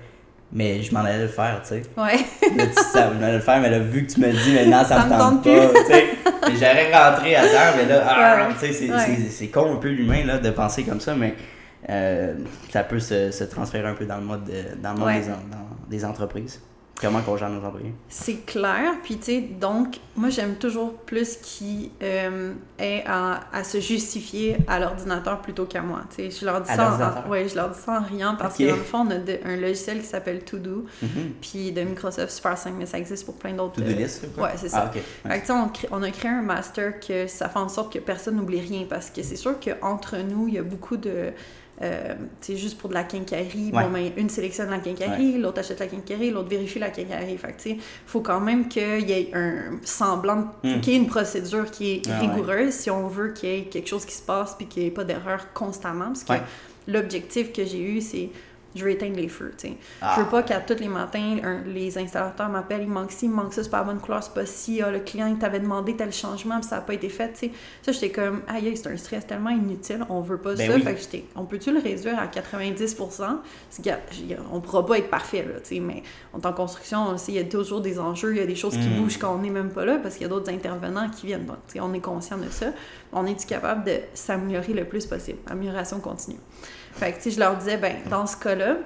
mais 0.51 0.81
je 0.81 0.93
m'en 0.93 1.01
allais 1.01 1.23
le 1.23 1.27
faire, 1.27 1.61
tu 1.61 1.69
sais. 1.69 1.83
Ouais. 1.97 2.17
là, 2.55 2.65
tu 2.67 2.73
sais, 2.73 2.83
je 2.93 3.13
m'en 3.13 3.23
allais 3.23 3.33
le 3.33 3.39
faire, 3.39 3.59
mais 3.59 3.69
là, 3.69 3.79
vu 3.79 4.05
que 4.05 4.13
tu 4.13 4.19
me 4.21 4.31
dis 4.31 4.53
maintenant, 4.53 4.83
ça, 4.85 5.05
me 5.05 5.09
tente, 5.09 5.43
pas, 5.43 5.79
tu 5.79 5.85
sais. 5.87 6.05
J'aurais 6.53 6.93
rentré 6.93 7.35
à 7.35 7.41
terre, 7.41 7.73
mais 7.77 7.85
là, 7.85 8.05
ah, 8.07 8.47
tu 8.59 8.73
sais, 8.73 8.89
c'est 9.29 9.47
con 9.47 9.73
un 9.73 9.77
peu 9.77 9.89
l'humain, 9.89 10.23
là, 10.25 10.37
de 10.37 10.49
penser 10.51 10.83
comme 10.83 10.99
ça, 10.99 11.15
mais 11.15 11.35
euh, 11.89 12.33
ça 12.71 12.83
peut 12.83 12.99
se, 12.99 13.31
se, 13.31 13.43
transférer 13.43 13.87
un 13.87 13.93
peu 13.93 14.05
dans 14.05 14.17
le 14.17 14.23
mode, 14.23 14.49
dans 14.81 14.93
le 14.93 15.13
des, 15.21 15.27
dans, 15.27 15.89
des 15.89 16.05
entreprises. 16.05 16.61
Comment 17.01 17.21
qu'on 17.21 17.35
gère 17.35 17.49
nos 17.49 17.63
employés? 17.65 17.93
C'est 18.07 18.45
clair. 18.45 18.93
Puis, 19.03 19.17
tu 19.17 19.25
sais, 19.25 19.41
donc, 19.41 19.99
moi, 20.15 20.29
j'aime 20.29 20.55
toujours 20.55 20.93
plus 20.93 21.35
qu'ils 21.37 21.91
euh, 22.01 22.53
aient 22.79 23.03
à, 23.05 23.41
à, 23.51 23.65
se 23.65 23.81
justifier 23.81 24.57
à 24.67 24.79
l'ordinateur 24.79 25.41
plutôt 25.41 25.65
qu'à 25.65 25.81
moi. 25.81 26.03
Tu 26.09 26.31
sais, 26.31 26.39
je 26.39 26.45
leur 26.45 26.61
dis 26.61 26.73
ça 26.73 27.23
en, 27.25 27.29
ouais, 27.29 27.49
je 27.49 27.55
leur 27.55 27.69
dis 27.69 27.79
ça 27.79 27.99
en 27.99 28.03
riant 28.03 28.35
parce 28.39 28.57
que, 28.57 28.69
dans 28.69 28.77
le 28.77 28.81
fond, 28.81 28.99
on 28.99 29.11
a 29.11 29.15
un 29.45 29.57
logiciel 29.57 29.99
qui 29.99 30.05
s'appelle 30.05 30.45
To-Do, 30.45 30.85
mm-hmm. 31.03 31.07
puis 31.41 31.71
de 31.73 31.81
Microsoft 31.81 32.31
Super 32.31 32.57
5, 32.57 32.73
mais 32.77 32.85
ça 32.85 32.97
existe 32.97 33.25
pour 33.25 33.35
plein 33.35 33.53
d'autres. 33.53 33.75
To-Do 33.75 33.91
list? 33.91 34.25
Ouais, 34.37 34.51
c'est 34.55 34.69
ça. 34.69 34.89
Ah, 34.89 35.29
fait 35.29 35.41
que, 35.41 35.51
on, 35.51 35.69
on, 35.91 36.01
a 36.01 36.11
créé 36.11 36.31
un 36.31 36.43
master 36.43 36.99
que 37.01 37.27
ça 37.27 37.49
fait 37.49 37.59
en 37.59 37.69
sorte 37.69 37.91
que 37.91 37.99
personne 37.99 38.37
n'oublie 38.37 38.61
rien 38.61 38.85
parce 38.89 39.09
que 39.09 39.21
c'est 39.21 39.35
sûr 39.35 39.55
qu'entre 39.59 40.15
nous, 40.17 40.47
il 40.47 40.53
y 40.53 40.59
a 40.59 40.63
beaucoup 40.63 40.95
de 40.95 41.33
c'est 41.79 42.53
euh, 42.53 42.55
juste 42.55 42.77
pour 42.77 42.89
de 42.89 42.93
la 42.93 43.03
quincaillerie. 43.03 43.71
Bon, 43.71 43.89
ben, 43.89 44.11
une 44.15 44.29
sélectionne 44.29 44.69
la 44.69 44.79
quincaillerie, 44.79 45.37
l'autre 45.37 45.59
achète 45.59 45.79
la 45.79 45.87
quincaillerie, 45.87 46.31
l'autre 46.31 46.47
vérifie 46.47 46.79
la 46.79 46.89
quincaillerie. 46.89 47.37
Fait 47.37 47.55
il 47.65 47.79
faut 48.05 48.21
quand 48.21 48.39
même 48.39 48.69
qu'il 48.69 49.09
y 49.09 49.11
ait 49.11 49.31
un 49.33 49.79
semblant, 49.83 50.53
hmm. 50.63 50.79
qu'il 50.79 50.93
y 50.93 50.95
ait 50.95 50.99
une 50.99 51.07
procédure 51.07 51.69
qui 51.69 51.91
est 51.91 52.01
ah 52.09 52.19
rigoureuse 52.19 52.73
si 52.73 52.89
on 52.89 53.07
veut 53.07 53.33
qu'il 53.33 53.49
y 53.49 53.53
ait 53.53 53.63
quelque 53.63 53.87
chose 53.87 54.05
qui 54.05 54.15
se 54.15 54.21
passe 54.21 54.55
puis 54.55 54.67
qu'il 54.67 54.83
n'y 54.83 54.89
ait 54.89 54.91
pas 54.91 55.03
d'erreur 55.03 55.51
constamment. 55.53 56.07
Parce 56.07 56.23
que 56.23 56.45
l'objectif 56.87 57.51
que 57.51 57.65
j'ai 57.65 57.81
eu, 57.81 58.01
c'est 58.01 58.29
je 58.75 58.83
veux 58.83 58.91
éteindre 58.91 59.15
les 59.15 59.27
feux. 59.27 59.53
sais. 59.57 59.77
Ah. 60.01 60.15
Je 60.15 60.21
veux 60.21 60.29
pas 60.29 60.43
qu'à 60.43 60.59
tous 60.59 60.79
les 60.79 60.87
matins, 60.87 61.37
les 61.65 61.97
installateurs 61.97 62.49
m'appellent, 62.49 62.83
il 62.83 62.89
manque 62.89 63.11
ci, 63.11 63.25
il 63.25 63.31
manque 63.31 63.53
ça, 63.53 63.63
c'est 63.63 63.69
pas 63.69 63.79
la 63.79 63.83
bonne 63.85 63.99
couleur, 63.99 64.23
c'est 64.23 64.33
pas 64.33 64.45
ci, 64.45 64.81
ah, 64.81 64.91
le 64.91 64.99
client 64.99 65.27
il 65.27 65.37
t'avait 65.37 65.59
demandé 65.59 65.95
tel 65.95 66.11
changement, 66.11 66.59
puis 66.59 66.69
ça 66.69 66.77
n'a 66.77 66.81
pas 66.81 66.93
été 66.93 67.09
fait. 67.09 67.35
sais. 67.37 67.51
Ça, 67.81 67.91
j'étais 67.91 68.09
comme, 68.09 68.41
aïe, 68.47 68.75
c'est 68.75 68.87
un 68.87 68.97
stress 68.97 69.25
tellement 69.25 69.51
inutile, 69.51 70.05
on 70.09 70.21
veut 70.21 70.37
pas 70.37 70.55
ben 70.55 70.71
ça. 70.71 70.79
Fait 70.79 70.95
que 70.95 71.01
j'étais, 71.01 71.25
on 71.35 71.45
peut-tu 71.45 71.71
le 71.71 71.79
réduire 71.79 72.19
à 72.19 72.27
90 72.27 72.95
Parce 72.95 73.21
qu'on 73.81 74.61
pourra 74.61 74.85
pas 74.85 74.97
être 74.97 75.09
parfait, 75.09 75.43
là, 75.43 75.59
sais, 75.63 75.79
mais 75.79 76.03
en 76.33 76.39
tant 76.39 76.53
construction, 76.53 77.15
il 77.27 77.33
y 77.33 77.39
a 77.39 77.43
toujours 77.43 77.81
des 77.81 77.99
enjeux, 77.99 78.33
il 78.33 78.37
y 78.37 78.43
a 78.43 78.45
des 78.45 78.55
choses 78.55 78.77
qui 78.77 78.87
mm. 78.87 79.01
bougent 79.01 79.17
quand 79.17 79.35
on 79.35 79.39
n'est 79.39 79.49
même 79.49 79.69
pas 79.69 79.85
là, 79.85 79.97
parce 80.01 80.15
qu'il 80.15 80.23
y 80.23 80.25
a 80.25 80.29
d'autres 80.29 80.51
intervenants 80.51 81.09
qui 81.09 81.27
viennent. 81.27 81.45
Donc, 81.45 81.57
on 81.79 81.93
est 81.93 81.99
conscient 81.99 82.37
de 82.37 82.49
ça. 82.49 82.67
On 83.11 83.25
est 83.25 83.45
capable 83.45 83.85
de 83.85 83.99
s'améliorer 84.13 84.73
le 84.73 84.85
plus 84.85 85.05
possible? 85.05 85.39
Amélioration 85.47 85.99
continue. 85.99 86.39
Fait 86.97 87.11
que, 87.11 87.17
tu 87.17 87.23
sais, 87.23 87.31
je 87.31 87.39
leur 87.39 87.57
disais, 87.57 87.77
ben, 87.77 87.97
dans 88.09 88.25
ce 88.25 88.37
cas-là, 88.37 88.77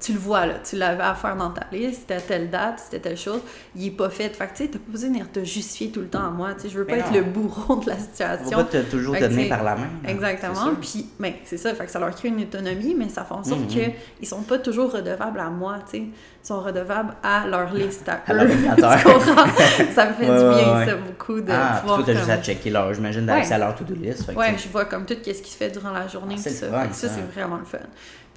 tu 0.00 0.12
le 0.12 0.18
vois, 0.18 0.46
là, 0.46 0.54
tu 0.62 0.76
l'avais 0.76 1.02
à 1.02 1.14
faire 1.14 1.34
dans 1.34 1.50
ta 1.50 1.66
liste, 1.72 2.02
c'était 2.08 2.20
telle 2.20 2.50
date, 2.50 2.80
c'était 2.84 3.00
telle 3.00 3.16
chose, 3.16 3.40
il 3.74 3.86
est 3.86 3.90
pas 3.90 4.08
fait. 4.10 4.28
Fait 4.28 4.46
que, 4.46 4.56
tu 4.56 4.64
sais, 4.64 4.70
t'as 4.70 4.78
pas 4.78 4.92
besoin 4.92 5.10
de 5.10 5.24
te 5.24 5.44
justifier 5.44 5.90
tout 5.90 6.00
le 6.00 6.06
temps 6.06 6.24
à 6.24 6.30
moi, 6.30 6.54
tu 6.54 6.62
sais, 6.62 6.68
je 6.68 6.78
veux 6.78 6.84
pas 6.84 6.98
être 6.98 7.12
le 7.12 7.22
bourreau 7.22 7.76
de 7.76 7.88
la 7.88 7.98
situation. 7.98 8.46
On 8.46 8.56
va 8.58 8.64
pas 8.64 8.78
te 8.78 8.90
toujours 8.90 9.18
donner 9.18 9.48
par 9.48 9.64
la 9.64 9.74
main. 9.74 9.88
Exactement, 10.06 10.70
puis, 10.80 11.08
ben, 11.18 11.32
c'est 11.44 11.56
ça, 11.56 11.74
fait 11.74 11.86
que 11.86 11.90
ça 11.90 11.98
leur 11.98 12.14
crée 12.14 12.28
une 12.28 12.42
autonomie, 12.42 12.94
mais 12.96 13.08
ça 13.08 13.24
fait 13.24 13.34
en 13.34 13.42
sorte 13.42 13.62
mm-hmm. 13.62 13.92
qu'ils 14.18 14.28
sont 14.28 14.42
pas 14.42 14.58
toujours 14.58 14.92
redevables 14.92 15.40
à 15.40 15.50
moi, 15.50 15.78
tu 15.90 15.98
sais, 15.98 15.98
ils 15.98 16.46
sont 16.46 16.60
redevables 16.60 17.14
à 17.22 17.46
leur 17.46 17.74
liste, 17.74 18.08
à, 18.08 18.22
eux. 18.32 18.48
ça 19.94 20.06
me 20.06 20.12
fait 20.14 20.26
du 20.26 20.54
bien, 20.54 20.86
ça, 20.86 20.94
beaucoup 20.94 21.40
de 21.40 21.50
ah, 21.52 21.78
pouvoir... 21.80 22.04
tu 22.04 22.10
as 22.12 22.14
juste 22.14 22.30
à 22.30 22.38
checker 22.38 22.70
leur, 22.70 22.94
j'imagine, 22.94 23.26
d'accès 23.26 23.54
à 23.54 23.58
leur 23.58 23.74
to-do 23.74 23.94
list. 23.94 24.30
ouais, 24.36 24.54
je 24.56 24.68
vois 24.68 24.84
comme 24.84 25.04
tout 25.04 25.14
ce 25.14 25.30
qui 25.30 25.50
se 25.50 25.56
fait 25.56 25.70
durant 25.70 25.90
la 25.90 26.06
journée, 26.06 26.36
ah, 26.38 26.86
ça 26.92 27.08
c'est 27.08 27.32
vraiment 27.32 27.56
le 27.56 27.64
fun. 27.64 27.78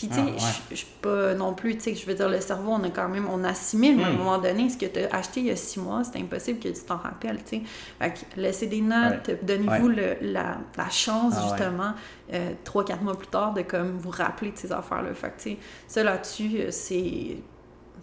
Puis, 0.02 0.10
tu 0.10 0.16
sais, 0.16 0.34
ah, 0.40 0.62
je 0.72 0.76
suis 0.76 0.88
pas 1.00 1.36
non 1.36 1.54
plus, 1.54 1.76
tu 1.76 1.84
sais, 1.84 1.96
je 1.96 2.06
veux 2.08 2.16
dire, 2.16 2.28
le 2.28 2.42
cerveau, 2.42 2.72
on 2.72 2.84
a 2.84 2.90
quand 2.90 3.08
même, 3.08 3.28
on 3.32 3.44
assimile, 3.44 3.98
mais 3.98 4.04
à 4.04 4.08
un 4.08 4.14
hmm. 4.14 4.18
moment 4.18 4.38
donné, 4.40 4.68
ce 4.68 4.78
que 4.78 4.88
tu 4.88 5.00
as 5.00 5.16
acheté 5.16 5.42
il 5.42 5.46
y 5.46 5.52
a 5.52 5.56
six 5.56 5.80
mois, 5.80 6.02
c'est 6.04 6.20
impossible 6.20 6.60
que 6.60 6.70
tu 6.70 6.82
t'en 6.82 6.98
rappelles, 6.98 7.44
tu 7.44 7.58
sais. 7.58 7.62
Fait 8.00 8.12
que 8.12 8.42
laissez 8.42 8.66
des 8.66 8.82
notes, 8.82 9.30
donnez-vous 9.44 9.90
la, 9.90 10.58
la, 10.76 10.90
chance, 10.90 11.36
ah, 11.38 11.42
justement, 11.50 11.94
euh, 12.34 12.54
trois, 12.64 12.84
quatre 12.84 13.04
mois 13.04 13.16
plus 13.16 13.28
tard, 13.28 13.54
de 13.54 13.62
comme 13.62 13.98
vous 13.98 14.10
rappeler 14.10 14.52
de 14.52 14.58
ces 14.58 14.72
affaires-là. 14.72 15.14
Fait 15.14 15.30
que, 15.30 15.42
tu 15.42 15.50
sais, 15.52 15.58
ça 15.88 16.04
là-dessus, 16.04 16.52
euh, 16.58 16.68
c'est 16.72 17.38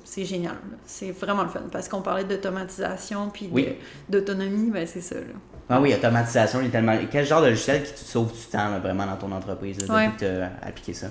c'est 0.05 0.25
génial. 0.25 0.57
C'est 0.87 1.11
vraiment 1.11 1.43
le 1.43 1.51
fun. 1.51 1.61
Parce 1.71 1.87
qu'on 1.87 2.01
parlait 2.01 2.25
d'automatisation 2.25 3.29
puis 3.29 3.51
d'autonomie, 4.09 4.71
ben 4.71 4.87
c'est 4.87 5.03
ça. 5.03 5.17
Là. 5.17 5.35
Ah 5.71 5.81
oui, 5.81 5.95
automatisation, 5.95 6.61
il 6.63 6.69
est 6.69 6.71
tellement. 6.71 6.97
Quel 7.11 7.27
genre 7.27 7.43
de 7.43 7.49
logiciel 7.49 7.83
qui 7.83 7.93
te 7.93 7.99
sauve 7.99 8.33
du 8.33 8.47
temps 8.51 8.79
vraiment 8.79 9.05
dans 9.05 9.17
ton 9.17 9.31
entreprise 9.33 9.77
depuis 9.77 10.17
que 10.17 10.19
tu 10.19 10.25
as 10.25 10.51
appliqué 10.67 10.95
ça? 10.95 11.09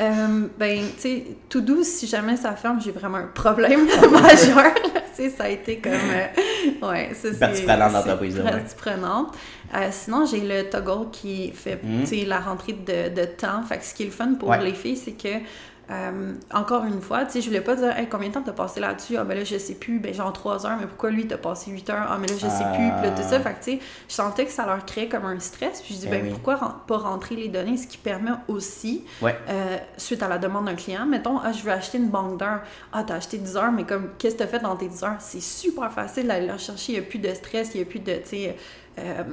Euh, 0.00 0.48
ben, 0.58 0.78
tu 0.96 1.00
sais, 1.00 1.24
tout 1.48 1.60
doux, 1.60 1.84
si 1.84 2.06
jamais 2.06 2.36
ça 2.36 2.56
ferme, 2.56 2.80
j'ai 2.80 2.90
vraiment 2.90 3.18
un 3.18 3.26
problème 3.26 3.86
majeur. 4.10 4.72
Tu 5.14 5.24
sais, 5.24 5.30
ça 5.30 5.44
a 5.44 5.48
été 5.48 5.78
comme. 5.78 5.92
Euh, 5.92 6.88
ouais, 6.88 7.10
ça 7.12 7.32
c'est. 7.32 7.38
Partie 7.38 7.62
prenante 7.62 7.92
d'entreprise, 7.92 8.40
Partie 8.42 8.74
prenante. 8.76 9.34
Euh, 9.74 9.88
sinon, 9.90 10.24
j'ai 10.24 10.40
le 10.40 10.70
toggle 10.70 11.10
qui 11.10 11.52
fait, 11.52 11.80
mm. 11.82 12.26
la 12.26 12.40
rentrée 12.40 12.72
de, 12.72 13.14
de, 13.14 13.26
temps. 13.26 13.62
Fait 13.62 13.78
que 13.78 13.84
ce 13.84 13.94
qui 13.94 14.04
est 14.04 14.06
le 14.06 14.12
fun 14.12 14.34
pour 14.38 14.54
les 14.54 14.72
filles, 14.72 14.96
c'est 14.96 15.12
que 15.12 15.44
euh, 15.90 16.34
encore 16.52 16.84
une 16.84 17.00
fois, 17.00 17.24
tu 17.24 17.32
sais, 17.32 17.40
je 17.40 17.46
voulais 17.48 17.60
pas 17.60 17.74
dire, 17.74 17.96
hey, 17.96 18.08
combien 18.08 18.28
de 18.28 18.34
temps 18.34 18.42
t'as 18.42 18.52
passé 18.52 18.78
là-dessus? 18.78 19.16
Ah, 19.16 19.24
ben 19.24 19.36
là, 19.36 19.42
je 19.42 19.58
sais 19.58 19.74
plus, 19.74 19.98
ben 19.98 20.14
genre 20.14 20.32
3 20.32 20.64
heures, 20.64 20.76
mais 20.78 20.86
pourquoi 20.86 21.10
lui 21.10 21.26
t'as 21.26 21.36
passé 21.36 21.72
8 21.72 21.90
heures? 21.90 22.06
Ah, 22.08 22.16
mais 22.20 22.28
là, 22.28 22.34
je 22.34 22.46
sais 22.46 22.64
plus. 22.74 22.90
Puis 23.00 23.02
là, 23.02 23.10
tout 23.10 23.22
ça. 23.22 23.36
Ah. 23.36 23.40
Fait 23.40 23.54
que, 23.54 23.64
tu 23.64 23.70
sais, 23.72 23.78
je 24.08 24.14
sentais 24.14 24.44
que 24.44 24.52
ça 24.52 24.66
leur 24.66 24.84
créait 24.86 25.08
comme 25.08 25.24
un 25.24 25.40
stress. 25.40 25.82
Puis 25.82 25.94
je 25.94 26.00
dis, 26.00 26.06
ben, 26.06 26.22
ben 26.22 26.32
pourquoi 26.32 26.84
pas 26.86 26.98
rentrer 26.98 27.34
les 27.34 27.48
données? 27.48 27.76
Ce 27.76 27.88
qui 27.88 27.98
permet 27.98 28.30
aussi, 28.46 29.04
euh, 29.22 29.76
suite 29.96 30.22
à 30.22 30.28
la 30.28 30.38
demande 30.38 30.66
d'un 30.66 30.76
client, 30.76 31.06
mettons, 31.06 31.38
ah, 31.42 31.50
je 31.50 31.62
veux 31.64 31.72
acheter 31.72 31.98
une 31.98 32.08
banque 32.08 32.38
d'heures. 32.38 32.62
Ah, 32.92 33.02
t'as 33.04 33.16
acheté 33.16 33.38
10 33.38 33.56
heures, 33.56 33.72
mais 33.72 33.84
comme, 33.84 34.10
qu'est-ce 34.16 34.34
que 34.34 34.40
t'as 34.40 34.46
fait 34.46 34.60
dans 34.60 34.76
tes 34.76 34.86
10 34.86 35.02
heures? 35.02 35.16
C'est 35.18 35.42
super 35.42 35.90
facile 35.92 36.28
d'aller 36.28 36.46
la 36.46 36.58
chercher. 36.58 36.92
Il 36.92 37.00
n'y 37.00 37.04
a 37.04 37.08
plus 37.08 37.18
de 37.18 37.34
stress, 37.34 37.72
il 37.74 37.78
n'y 37.78 37.82
a 37.82 37.86
plus 37.86 38.00
de, 38.00 38.12
tu 38.12 38.26
sais, 38.26 38.56
euh, 39.00 39.24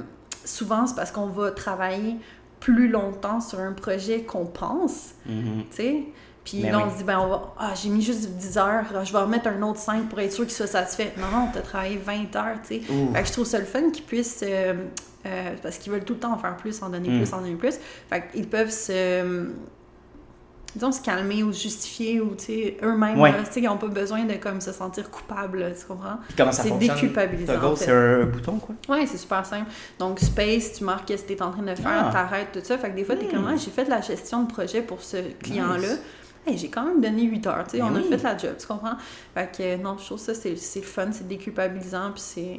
souvent, 0.44 0.88
c'est 0.88 0.96
parce 0.96 1.12
qu'on 1.12 1.26
va 1.28 1.52
travailler 1.52 2.16
plus 2.58 2.88
longtemps 2.88 3.40
sur 3.40 3.60
un 3.60 3.72
projet 3.72 4.22
qu'on 4.22 4.46
pense, 4.46 5.14
mm-hmm. 5.28 5.68
tu 5.70 5.76
sais. 5.76 6.04
Puis 6.48 6.62
là, 6.62 6.80
on 6.86 6.90
se 6.90 6.98
dit, 6.98 7.04
ben, 7.04 7.18
on 7.18 7.28
va, 7.28 7.54
ah, 7.58 7.72
j'ai 7.80 7.90
mis 7.90 8.02
juste 8.02 8.28
10 8.30 8.58
heures, 8.58 8.84
je 9.04 9.12
vais 9.12 9.18
remettre 9.18 9.48
un 9.48 9.60
autre 9.62 9.78
5 9.78 10.08
pour 10.08 10.18
être 10.20 10.32
sûr 10.32 10.44
qu'il 10.44 10.54
soit 10.54 10.66
satisfait. 10.66 11.12
Non, 11.18 11.26
non, 11.36 11.48
t'as 11.52 11.60
travaillé 11.60 11.98
20 11.98 12.36
heures, 12.36 12.56
tu 12.66 12.76
sais. 12.76 12.80
Fait 12.80 13.22
que 13.22 13.28
je 13.28 13.32
trouve 13.32 13.46
ça 13.46 13.58
le 13.58 13.66
fun 13.66 13.90
qu'ils 13.90 14.04
puissent, 14.04 14.44
euh, 14.46 14.74
euh, 15.26 15.54
parce 15.62 15.78
qu'ils 15.78 15.92
veulent 15.92 16.04
tout 16.04 16.14
le 16.14 16.20
temps 16.20 16.32
en 16.32 16.38
faire 16.38 16.56
plus, 16.56 16.82
en 16.82 16.88
donner 16.88 17.08
plus, 17.08 17.30
mm. 17.30 17.34
en 17.34 17.40
donner 17.40 17.54
plus. 17.54 17.74
Fait 18.08 18.24
qu'ils 18.32 18.48
peuvent 18.48 18.70
se, 18.70 19.50
disons, 20.74 20.92
se 20.92 21.02
calmer 21.02 21.42
ou 21.42 21.52
se 21.52 21.62
justifier 21.64 22.20
ou, 22.20 22.34
tu 22.34 22.46
sais, 22.46 22.76
eux-mêmes, 22.82 23.16
tu 23.44 23.52
sais, 23.52 23.60
ils 23.60 23.64
n'ont 23.64 23.76
pas 23.76 23.88
besoin 23.88 24.24
de, 24.24 24.34
comme, 24.34 24.60
se 24.60 24.72
sentir 24.72 25.10
coupables, 25.10 25.74
tu 25.78 25.86
comprends? 25.86 26.18
Puis 26.28 26.36
comment 26.36 26.52
ça? 26.52 26.62
C'est 26.62 26.78
déculpabilisant, 26.78 27.76
C'est 27.76 27.90
un 27.90 28.24
bouton, 28.24 28.58
quoi? 28.58 28.74
Ouais, 28.88 29.04
c'est 29.06 29.18
super 29.18 29.44
simple. 29.44 29.70
Donc, 29.98 30.18
space, 30.20 30.74
tu 30.74 30.84
marques 30.84 31.10
ce 31.10 31.22
que 31.22 31.28
tu 31.28 31.32
es 31.34 31.42
en 31.42 31.50
train 31.50 31.62
de 31.62 31.74
faire, 31.74 32.06
ah. 32.06 32.10
t'arrêtes, 32.10 32.52
tout 32.52 32.60
ça. 32.62 32.78
Fait 32.78 32.90
que 32.90 32.96
des 32.96 33.04
fois, 33.04 33.16
t'es 33.16 33.26
comme, 33.26 33.52
mm. 33.52 33.58
j'ai 33.58 33.70
fait 33.70 33.84
de 33.84 33.90
la 33.90 34.00
gestion 34.00 34.44
de 34.44 34.50
projet 34.50 34.80
pour 34.80 35.02
ce 35.02 35.18
client-là 35.42 35.96
j'ai 36.56 36.68
quand 36.68 36.84
même 36.84 37.00
donné 37.00 37.22
8 37.22 37.46
heures, 37.46 37.64
tu 37.64 37.72
sais, 37.72 37.78
ben 37.78 37.90
on 37.92 37.96
a 37.96 38.02
fait 38.02 38.22
la 38.22 38.36
job, 38.36 38.54
tu 38.58 38.66
comprends? 38.66 38.96
Fait 39.34 39.50
que 39.56 39.82
non, 39.82 39.96
je 39.98 40.06
trouve 40.06 40.18
ça, 40.18 40.34
c'est 40.34 40.56
fun, 40.56 41.08
c'est 41.12 41.26
déculpabilisant, 41.26 42.12
puis 42.12 42.22
c'est, 42.22 42.58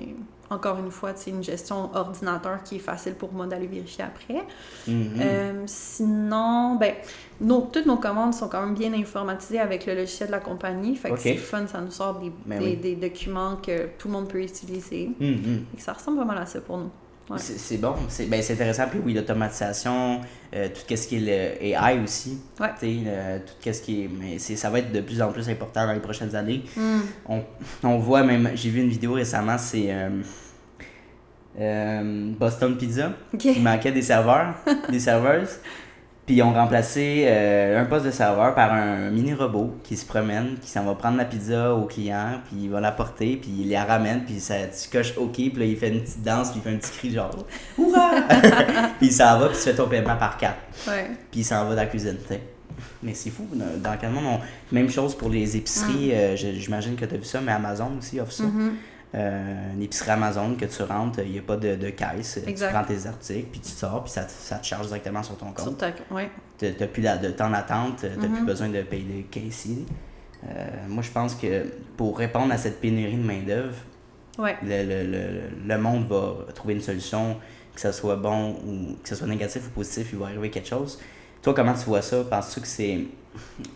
encore 0.49 0.78
une 0.80 0.91
fois, 0.91 1.12
c'est 1.15 1.32
une 1.32 1.43
gestion 1.43 1.89
ordinateur 1.95 2.63
qui 2.63 2.75
est 2.78 2.80
facile 2.80 3.13
pour 3.13 3.32
moi 3.34 3.47
d'aller 3.47 3.67
vérifier 3.67 4.04
après. 4.04 4.45
Mm-hmm. 4.88 5.21
Euh, 5.21 5.63
sinon, 5.65 6.75
ben, 6.75 6.93
nos, 7.41 7.62
toutes 7.62 7.86
nos 7.86 7.97
commandes 7.97 8.34
sont 8.34 8.49
quand 8.49 8.65
même 8.65 8.75
bien 8.75 8.93
informatisées 8.93 9.60
avec 9.60 9.86
le 9.86 9.95
logiciel 9.95 10.28
de 10.28 10.34
la 10.34 10.39
compagnie, 10.39 10.95
fait 10.95 11.12
que 11.12 11.19
c'est 11.19 11.36
fun, 11.36 11.65
ça 11.67 11.82
nous 11.82 11.91
sort 11.91 12.19
des, 12.19 12.32
ben 12.45 12.60
des, 12.60 12.95
documents 12.95 13.56
que 13.56 13.88
tout 13.97 14.08
le 14.08 14.13
monde 14.13 14.28
peut 14.28 14.41
utiliser. 14.41 15.10
Mm-hmm. 15.19 15.80
ça 15.80 15.93
ressemble 15.93 16.17
pas 16.17 16.25
mal 16.25 16.38
à 16.38 16.45
ça 16.45 16.62
pour 16.62 16.78
nous. 16.78 16.91
C'est 17.37 17.77
bon, 17.77 17.93
c'est 18.07 18.25
ben, 18.25 18.41
intéressant. 18.41 18.87
Puis 18.89 18.99
oui, 19.03 19.13
l'automatisation, 19.13 20.21
euh, 20.53 20.67
tout 20.69 20.95
ce 20.95 21.07
qui 21.07 21.17
est 21.17 21.19
le 21.59 21.63
AI 21.63 21.99
aussi. 22.03 22.39
Ouais. 22.59 22.69
tout 22.69 23.71
ce 23.71 23.81
qui 23.81 24.03
est. 24.03 24.09
Mais 24.09 24.39
ça 24.39 24.69
va 24.69 24.79
être 24.79 24.91
de 24.91 25.01
plus 25.01 25.21
en 25.21 25.31
plus 25.31 25.47
important 25.47 25.85
dans 25.85 25.93
les 25.93 25.99
prochaines 25.99 26.35
années. 26.35 26.63
Hmm. 26.75 27.01
On, 27.27 27.43
on, 27.83 27.97
voit 27.99 28.23
même, 28.23 28.51
j'ai 28.55 28.69
vu 28.69 28.81
une 28.81 28.89
vidéo 28.89 29.13
récemment, 29.13 29.57
c'est 29.59 29.87
euh, 29.89 30.09
euh, 31.59 32.33
Boston 32.39 32.75
Pizza. 32.77 33.13
qui 33.37 33.59
manquait 33.59 33.91
des 33.91 34.01
serveurs, 34.01 34.55
des 34.89 34.99
serveuses. 34.99 35.59
Puis 36.29 36.37
ils 36.37 36.43
ont 36.43 36.53
remplacé 36.53 37.23
euh, 37.25 37.81
un 37.81 37.85
poste 37.85 38.05
de 38.05 38.11
serveur 38.11 38.53
par 38.53 38.71
un 38.71 39.09
mini 39.09 39.33
robot 39.33 39.73
qui 39.81 39.97
se 39.97 40.05
promène, 40.05 40.57
qui 40.61 40.69
s'en 40.69 40.85
va 40.85 40.93
prendre 40.93 41.17
la 41.17 41.25
pizza 41.25 41.73
au 41.73 41.85
client, 41.85 42.39
puis 42.45 42.65
il 42.65 42.69
va 42.69 42.79
la 42.79 42.91
porter, 42.91 43.37
puis 43.37 43.49
il 43.61 43.71
la 43.71 43.83
ramène, 43.83 44.25
puis 44.25 44.39
ça, 44.39 44.53
tu 44.67 44.95
coches 44.95 45.17
OK, 45.17 45.33
puis 45.33 45.53
là 45.55 45.65
il 45.65 45.75
fait 45.75 45.89
une 45.89 46.01
petite 46.01 46.21
danse, 46.21 46.51
puis 46.51 46.61
il 46.63 46.69
fait 46.69 46.75
un 46.75 46.77
petit 46.77 46.91
cri 46.91 47.11
genre 47.13 47.35
Hurrah! 47.79 48.11
puis 48.99 49.07
il 49.07 49.11
s'en 49.11 49.39
va, 49.39 49.47
puis 49.47 49.57
tu 49.57 49.63
fais 49.63 49.73
ton 49.73 49.87
paiement 49.87 50.17
par 50.17 50.37
quatre. 50.37 50.59
Ouais. 50.87 51.09
Puis 51.31 51.39
il 51.39 51.43
s'en 51.43 51.63
va 51.65 51.71
dans 51.71 51.81
la 51.81 51.87
cuisine, 51.87 52.17
sais. 52.27 52.41
Mais 53.01 53.15
c'est 53.15 53.31
fou, 53.31 53.47
dans 53.51 53.97
quel 53.99 54.11
monde, 54.11 54.39
même 54.71 54.91
chose 54.91 55.15
pour 55.15 55.29
les 55.29 55.57
épiceries, 55.57 56.09
mm. 56.09 56.13
euh, 56.13 56.35
j'imagine 56.35 56.95
que 56.95 57.05
tu 57.05 57.15
as 57.15 57.17
vu 57.17 57.25
ça, 57.25 57.41
mais 57.41 57.53
Amazon 57.53 57.89
aussi 57.97 58.19
offre 58.19 58.33
ça. 58.33 58.43
Mm-hmm 58.43 58.69
euh, 59.15 59.74
une 59.74 59.82
épicerie 59.82 60.12
Amazon 60.12 60.56
que 60.56 60.65
tu 60.65 60.84
rentres, 60.84 61.19
il 61.19 61.32
n'y 61.32 61.39
a 61.39 61.41
pas 61.41 61.58
de, 61.58 61.76
de 61.76 61.89
caisse. 61.89 62.39
Tu 62.45 62.54
prends 62.54 62.84
tes 62.84 63.08
articles, 63.08 63.48
puis 63.52 63.60
tu 63.60 63.72
sors, 63.72 64.04
puis 64.04 64.12
ça, 64.12 64.28
ça, 64.28 64.58
te 64.58 64.65
charge 64.65 64.88
directement 64.88 65.24
sur 65.24 65.36
ton 65.36 65.48
compte. 65.48 65.60
Sur 65.60 65.78
ta... 65.78 65.91
Tu 65.91 66.65
n'as 66.80 66.88
plus 66.88 67.02
de 67.02 67.30
temps 67.32 67.50
d'attente, 67.50 68.02
tu 68.02 68.06
n'as 68.06 68.15
plus 68.15 68.28
mm-hmm. 68.28 68.45
besoin 68.45 68.69
de 68.69 68.82
payer 68.84 69.04
des 69.04 69.24
caissiers. 69.24 69.86
Euh, 70.48 70.67
moi, 70.88 71.02
je 71.02 71.10
pense 71.10 71.34
que 71.36 71.65
pour 71.98 72.17
répondre 72.17 72.54
à 72.54 72.58
cette 72.58 72.80
pénurie 72.80 73.17
de 73.17 73.24
main-d'œuvre, 73.24 73.76
ouais. 74.38 74.56
le, 74.62 74.84
le, 74.84 75.12
le, 75.12 75.41
le, 75.67 75.78
monde 75.78 76.08
va 76.08 76.54
trouver 76.54 76.76
une 76.76 76.82
solution, 76.82 77.38
que 77.74 77.82
ce 77.82 77.91
soit 77.91 78.15
bon 78.15 78.52
ou 78.65 78.95
que 79.02 79.10
ce 79.10 79.15
soit 79.15 79.28
négatif 79.28 79.63
ou 79.67 79.69
positif, 79.72 80.10
il 80.13 80.19
va 80.19 80.28
arriver 80.28 80.52
quelque 80.52 80.69
chose. 80.69 81.00
Toi, 81.41 81.54
comment 81.56 81.74
tu 81.74 81.86
vois 81.86 82.02
ça? 82.02 82.24
Penses-tu 82.24 82.62
que 82.62 82.67
c'est 82.67 83.00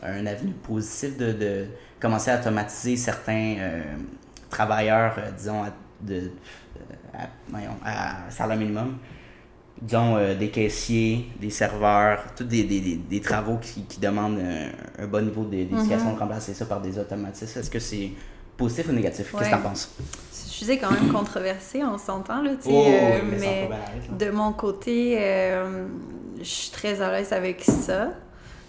un 0.04 0.26
avenir 0.26 0.54
positif 0.64 1.18
de, 1.18 1.32
de 1.32 1.66
commencer 2.00 2.30
à 2.30 2.40
automatiser 2.40 2.98
certains. 2.98 3.56
Euh, 3.58 3.82
travailleurs, 4.54 5.16
euh, 5.18 5.32
disons, 5.32 5.64
à, 5.64 5.70
de, 6.02 6.32
euh, 7.16 7.68
à, 7.86 8.30
salaire 8.30 8.58
minimum, 8.58 8.98
disons, 9.82 10.16
euh, 10.16 10.36
des 10.36 10.50
caissiers, 10.50 11.30
des 11.40 11.50
serveurs, 11.50 12.24
tous 12.36 12.44
des, 12.44 12.64
des, 12.64 12.96
des, 12.96 13.22
travaux 13.22 13.58
qui, 13.58 13.84
qui 13.84 14.00
demandent 14.00 14.40
un, 15.00 15.08
bon 15.08 15.26
niveau 15.26 15.44
d'éducation, 15.44 16.14
de 16.14 16.20
remplacer 16.20 16.54
ça 16.54 16.66
par 16.66 16.82
des 16.82 16.98
automatismes. 17.00 17.60
Est-ce 17.60 17.70
que 17.70 17.80
c'est 17.80 18.12
positif 18.56 18.90
ou 18.90 18.94
négatif? 18.94 19.32
Qu'est-ce 19.32 19.44
que 19.44 19.50
tu 19.50 19.56
en 19.56 19.62
penses? 19.62 19.96
Je 20.32 20.66
suis 20.66 20.78
quand 20.78 20.92
même 20.92 21.12
controversé, 21.12 21.84
on 21.84 21.98
s'entend, 21.98 22.42
là, 22.42 22.52
tu 22.56 22.70
sais, 22.70 23.22
oh, 23.22 23.26
mais, 23.40 23.70
de 24.18 24.32
mon 24.32 24.54
côté, 24.54 25.18
je 26.38 26.44
suis 26.44 26.72
très 26.72 27.02
à 27.02 27.12
l'aise 27.12 27.34
avec 27.34 27.64
ça. 27.64 28.12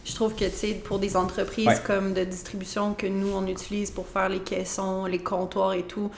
Je 0.04 0.14
trouve 0.14 0.34
que, 0.34 0.44
tu 0.44 0.50
sais, 0.50 0.74
pour 0.74 0.98
des 0.98 1.16
entreprises 1.16 1.80
comme 1.86 2.12
de 2.12 2.24
distribution 2.24 2.92
que 2.92 3.06
nous, 3.06 3.32
on 3.32 3.46
utilise 3.46 3.90
pour 3.90 4.06
faire 4.06 4.28
les 4.28 4.40
caissons, 4.40 5.06
les 5.06 5.18
comptoirs 5.18 5.72
et 5.72 5.82
tout, 5.82 6.10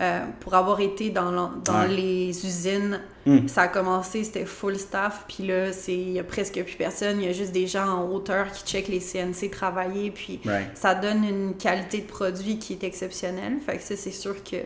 euh, 0.00 0.24
pour 0.40 0.54
avoir 0.54 0.80
été 0.80 1.10
dans, 1.10 1.52
dans 1.64 1.88
les 1.88 2.28
usines, 2.44 3.00
hmm. 3.26 3.46
ça 3.46 3.62
a 3.62 3.68
commencé, 3.68 4.24
c'était 4.24 4.44
full 4.44 4.76
staff, 4.76 5.24
puis 5.28 5.46
là, 5.46 5.70
il 5.86 6.12
n'y 6.12 6.18
a 6.18 6.24
presque 6.24 6.60
plus 6.64 6.74
personne, 6.76 7.20
il 7.20 7.26
y 7.26 7.28
a 7.28 7.32
juste 7.32 7.52
des 7.52 7.68
gens 7.68 7.86
en 7.86 8.10
hauteur 8.10 8.50
qui 8.50 8.64
checkent 8.64 8.88
les 8.88 8.98
CNC 8.98 9.50
travailler, 9.50 10.10
puis 10.10 10.40
ça 10.74 10.96
donne 10.96 11.24
une 11.24 11.54
qualité 11.56 12.00
de 12.00 12.06
produit 12.06 12.58
qui 12.58 12.72
est 12.72 12.82
exceptionnelle. 12.82 13.54
Fait 13.64 13.76
que 13.76 13.82
ça, 13.84 13.94
c'est 13.96 14.10
sûr 14.10 14.42
que 14.42 14.56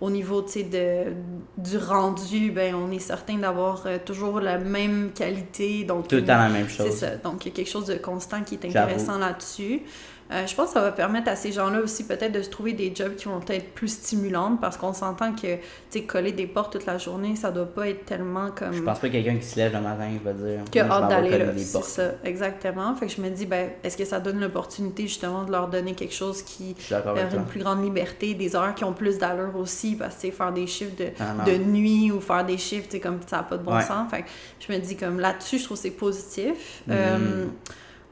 au 0.00 0.10
niveau, 0.10 0.42
de, 0.42 1.12
du 1.58 1.76
rendu, 1.76 2.50
ben, 2.52 2.74
on 2.74 2.90
est 2.92 3.00
certain 3.00 3.36
d'avoir 3.36 3.82
euh, 3.86 3.98
toujours 4.02 4.40
la 4.40 4.58
même 4.58 5.10
qualité. 5.12 5.82
Donc, 5.84 6.06
Tout 6.06 6.16
le 6.16 6.24
temps 6.24 6.38
la 6.38 6.48
même 6.48 6.68
chose. 6.68 6.86
C'est 6.90 7.06
ça. 7.06 7.16
Donc, 7.16 7.44
il 7.44 7.48
y 7.48 7.52
a 7.52 7.54
quelque 7.54 7.70
chose 7.70 7.86
de 7.86 7.96
constant 7.96 8.42
qui 8.42 8.54
est 8.54 8.64
intéressant 8.64 9.18
là-dessus. 9.18 9.82
Euh, 10.30 10.46
je 10.46 10.54
pense 10.54 10.68
que 10.68 10.74
ça 10.74 10.82
va 10.82 10.92
permettre 10.92 11.30
à 11.30 11.36
ces 11.36 11.52
gens-là 11.52 11.80
aussi 11.80 12.06
peut-être 12.06 12.32
de 12.32 12.42
se 12.42 12.50
trouver 12.50 12.74
des 12.74 12.94
jobs 12.94 13.14
qui 13.14 13.26
vont 13.26 13.40
être 13.48 13.72
plus 13.72 13.88
stimulantes 13.88 14.60
parce 14.60 14.76
qu'on 14.76 14.92
s'entend 14.92 15.32
que, 15.32 15.56
tu 15.90 16.02
coller 16.02 16.32
des 16.32 16.46
portes 16.46 16.72
toute 16.72 16.86
la 16.86 16.98
journée, 16.98 17.34
ça 17.34 17.50
doit 17.50 17.66
pas 17.66 17.88
être 17.88 18.04
tellement 18.04 18.50
comme... 18.50 18.72
Je 18.72 18.82
pense 18.82 18.98
pas 18.98 19.08
quelqu'un 19.08 19.36
qui 19.36 19.46
se 19.46 19.56
lève 19.56 19.72
le 19.72 19.80
matin 19.80 20.08
va 20.22 20.32
dire... 20.32 20.60
Que 20.70 20.78
hâte 20.80 21.08
d'aller 21.08 21.38
là, 21.38 21.46
c'est 21.56 21.82
ça, 21.82 22.02
exactement. 22.24 22.94
Fait 22.94 23.06
que 23.06 23.12
je 23.12 23.20
me 23.22 23.30
dis, 23.30 23.46
ben, 23.46 23.70
est-ce 23.82 23.96
que 23.96 24.04
ça 24.04 24.20
donne 24.20 24.40
l'opportunité 24.40 25.04
justement 25.04 25.44
de 25.44 25.50
leur 25.50 25.68
donner 25.68 25.94
quelque 25.94 26.14
chose 26.14 26.42
qui 26.42 26.76
leur 26.90 27.16
une 27.16 27.44
plus 27.44 27.60
grande 27.60 27.82
liberté, 27.82 28.34
des 28.34 28.54
heures 28.54 28.74
qui 28.74 28.84
ont 28.84 28.92
plus 28.92 29.18
d'allure 29.18 29.56
aussi 29.56 29.96
parce 29.96 30.16
que, 30.16 30.30
faire 30.30 30.52
des 30.52 30.66
chiffres 30.66 30.96
de, 30.96 31.08
ah, 31.18 31.44
de 31.44 31.56
nuit 31.56 32.10
ou 32.10 32.20
faire 32.20 32.44
des 32.44 32.58
chiffres, 32.58 32.88
tu 32.90 33.00
comme 33.00 33.20
ça 33.26 33.38
n'a 33.38 33.42
pas 33.44 33.56
de 33.56 33.62
bon 33.62 33.80
sens. 33.80 34.10
Fait 34.10 34.22
que 34.22 34.28
je 34.60 34.72
me 34.72 34.78
dis, 34.78 34.96
comme 34.96 35.20
là-dessus, 35.20 35.58
je 35.58 35.64
trouve 35.64 35.76
que 35.76 35.82
c'est 35.82 35.90
positif. 35.90 36.82
Mm. 36.86 36.92
Euh, 36.92 37.46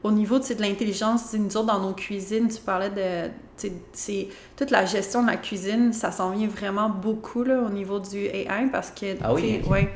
au 0.03 0.11
niveau 0.11 0.39
de 0.39 0.61
l'intelligence, 0.61 1.33
nous 1.33 1.57
autres, 1.57 1.65
dans 1.65 1.79
nos 1.79 1.93
cuisines, 1.93 2.47
tu 2.47 2.61
parlais 2.61 2.89
de. 2.89 3.31
C'est, 3.93 4.27
toute 4.55 4.69
la 4.69 4.85
gestion 4.85 5.23
de 5.23 5.27
la 5.27 5.37
cuisine, 5.37 5.91
ça 5.91 6.11
s'en 6.11 6.31
vient 6.31 6.47
vraiment 6.47 6.89
beaucoup 6.89 7.43
là, 7.43 7.59
au 7.59 7.69
niveau 7.69 7.99
du 7.99 8.25
AI 8.25 8.69
parce 8.71 8.91
que. 8.91 9.15
Ah 9.23 9.33
oui? 9.33 9.61
Ouais. 9.69 9.89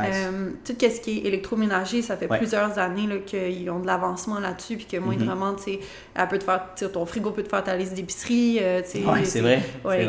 Euh, 0.00 0.50
tout 0.64 0.74
ce 0.80 1.00
qui 1.00 1.18
est 1.18 1.26
électroménager, 1.26 2.00
ça 2.00 2.16
fait 2.16 2.28
plusieurs 2.28 2.78
années 2.78 3.22
qu'ils 3.26 3.68
ont 3.70 3.80
de 3.80 3.86
l'avancement 3.86 4.40
là-dessus, 4.40 4.76
puis 4.76 4.86
que 4.86 4.96
moi, 4.96 5.14
mm-hmm. 5.14 5.24
vraiment, 5.24 5.54
tu 5.54 5.64
sais, 5.64 5.80
elle 6.14 6.28
peut 6.28 6.38
te 6.38 6.44
faire, 6.44 6.68
ton 6.92 7.04
frigo 7.04 7.30
peut 7.30 7.42
te 7.42 7.48
faire 7.48 7.62
ta 7.62 7.76
liste 7.76 7.94
d'épicerie. 7.94 8.58
Euh, 8.60 8.80
oui, 8.94 9.20
c'est 9.24 9.40
vrai. 9.40 9.62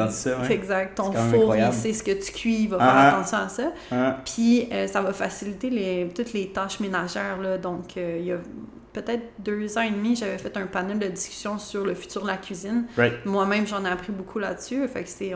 c'est. 0.10 0.36
Ouais. 0.36 0.52
Exact. 0.52 0.96
Ton 0.96 1.12
four, 1.12 1.56
il 1.56 1.74
sait 1.74 1.94
ce 1.94 2.04
que 2.04 2.12
tu 2.12 2.32
cuis, 2.32 2.64
il 2.64 2.70
va 2.70 2.78
faire 2.78 2.88
ah, 2.88 2.94
ah. 2.96 3.18
attention 3.18 3.38
à 3.38 3.50
ça. 3.50 3.74
Ah. 3.92 4.22
Puis, 4.24 4.70
euh, 4.72 4.88
ça 4.88 5.02
va 5.02 5.12
faciliter 5.12 5.70
les, 5.70 6.10
toutes 6.16 6.34
les 6.34 6.48
tâches 6.48 6.80
ménagères, 6.80 7.40
là. 7.42 7.58
Donc, 7.58 7.96
il 7.98 8.26
y 8.26 8.32
a 8.32 8.38
peut-être 8.94 9.24
deux 9.40 9.78
ans 9.78 9.82
et 9.82 9.92
demi, 9.92 10.16
j'avais 10.16 10.38
fait 10.38 10.56
un 10.56 10.68
panel 10.68 11.00
de 11.00 11.08
discussion 11.08 11.58
sur 11.58 11.84
le 11.84 11.96
futur 11.96 12.22
de 12.22 12.28
la 12.28 12.38
cuisine. 12.38 12.86
Moi-même, 13.26 13.68
j'en 13.68 13.84
ai 13.86 13.90
appris 13.90 14.12
beaucoup 14.12 14.40
là-dessus. 14.40 14.88
Fait 14.88 15.04
que 15.04 15.10
c'est, 15.10 15.34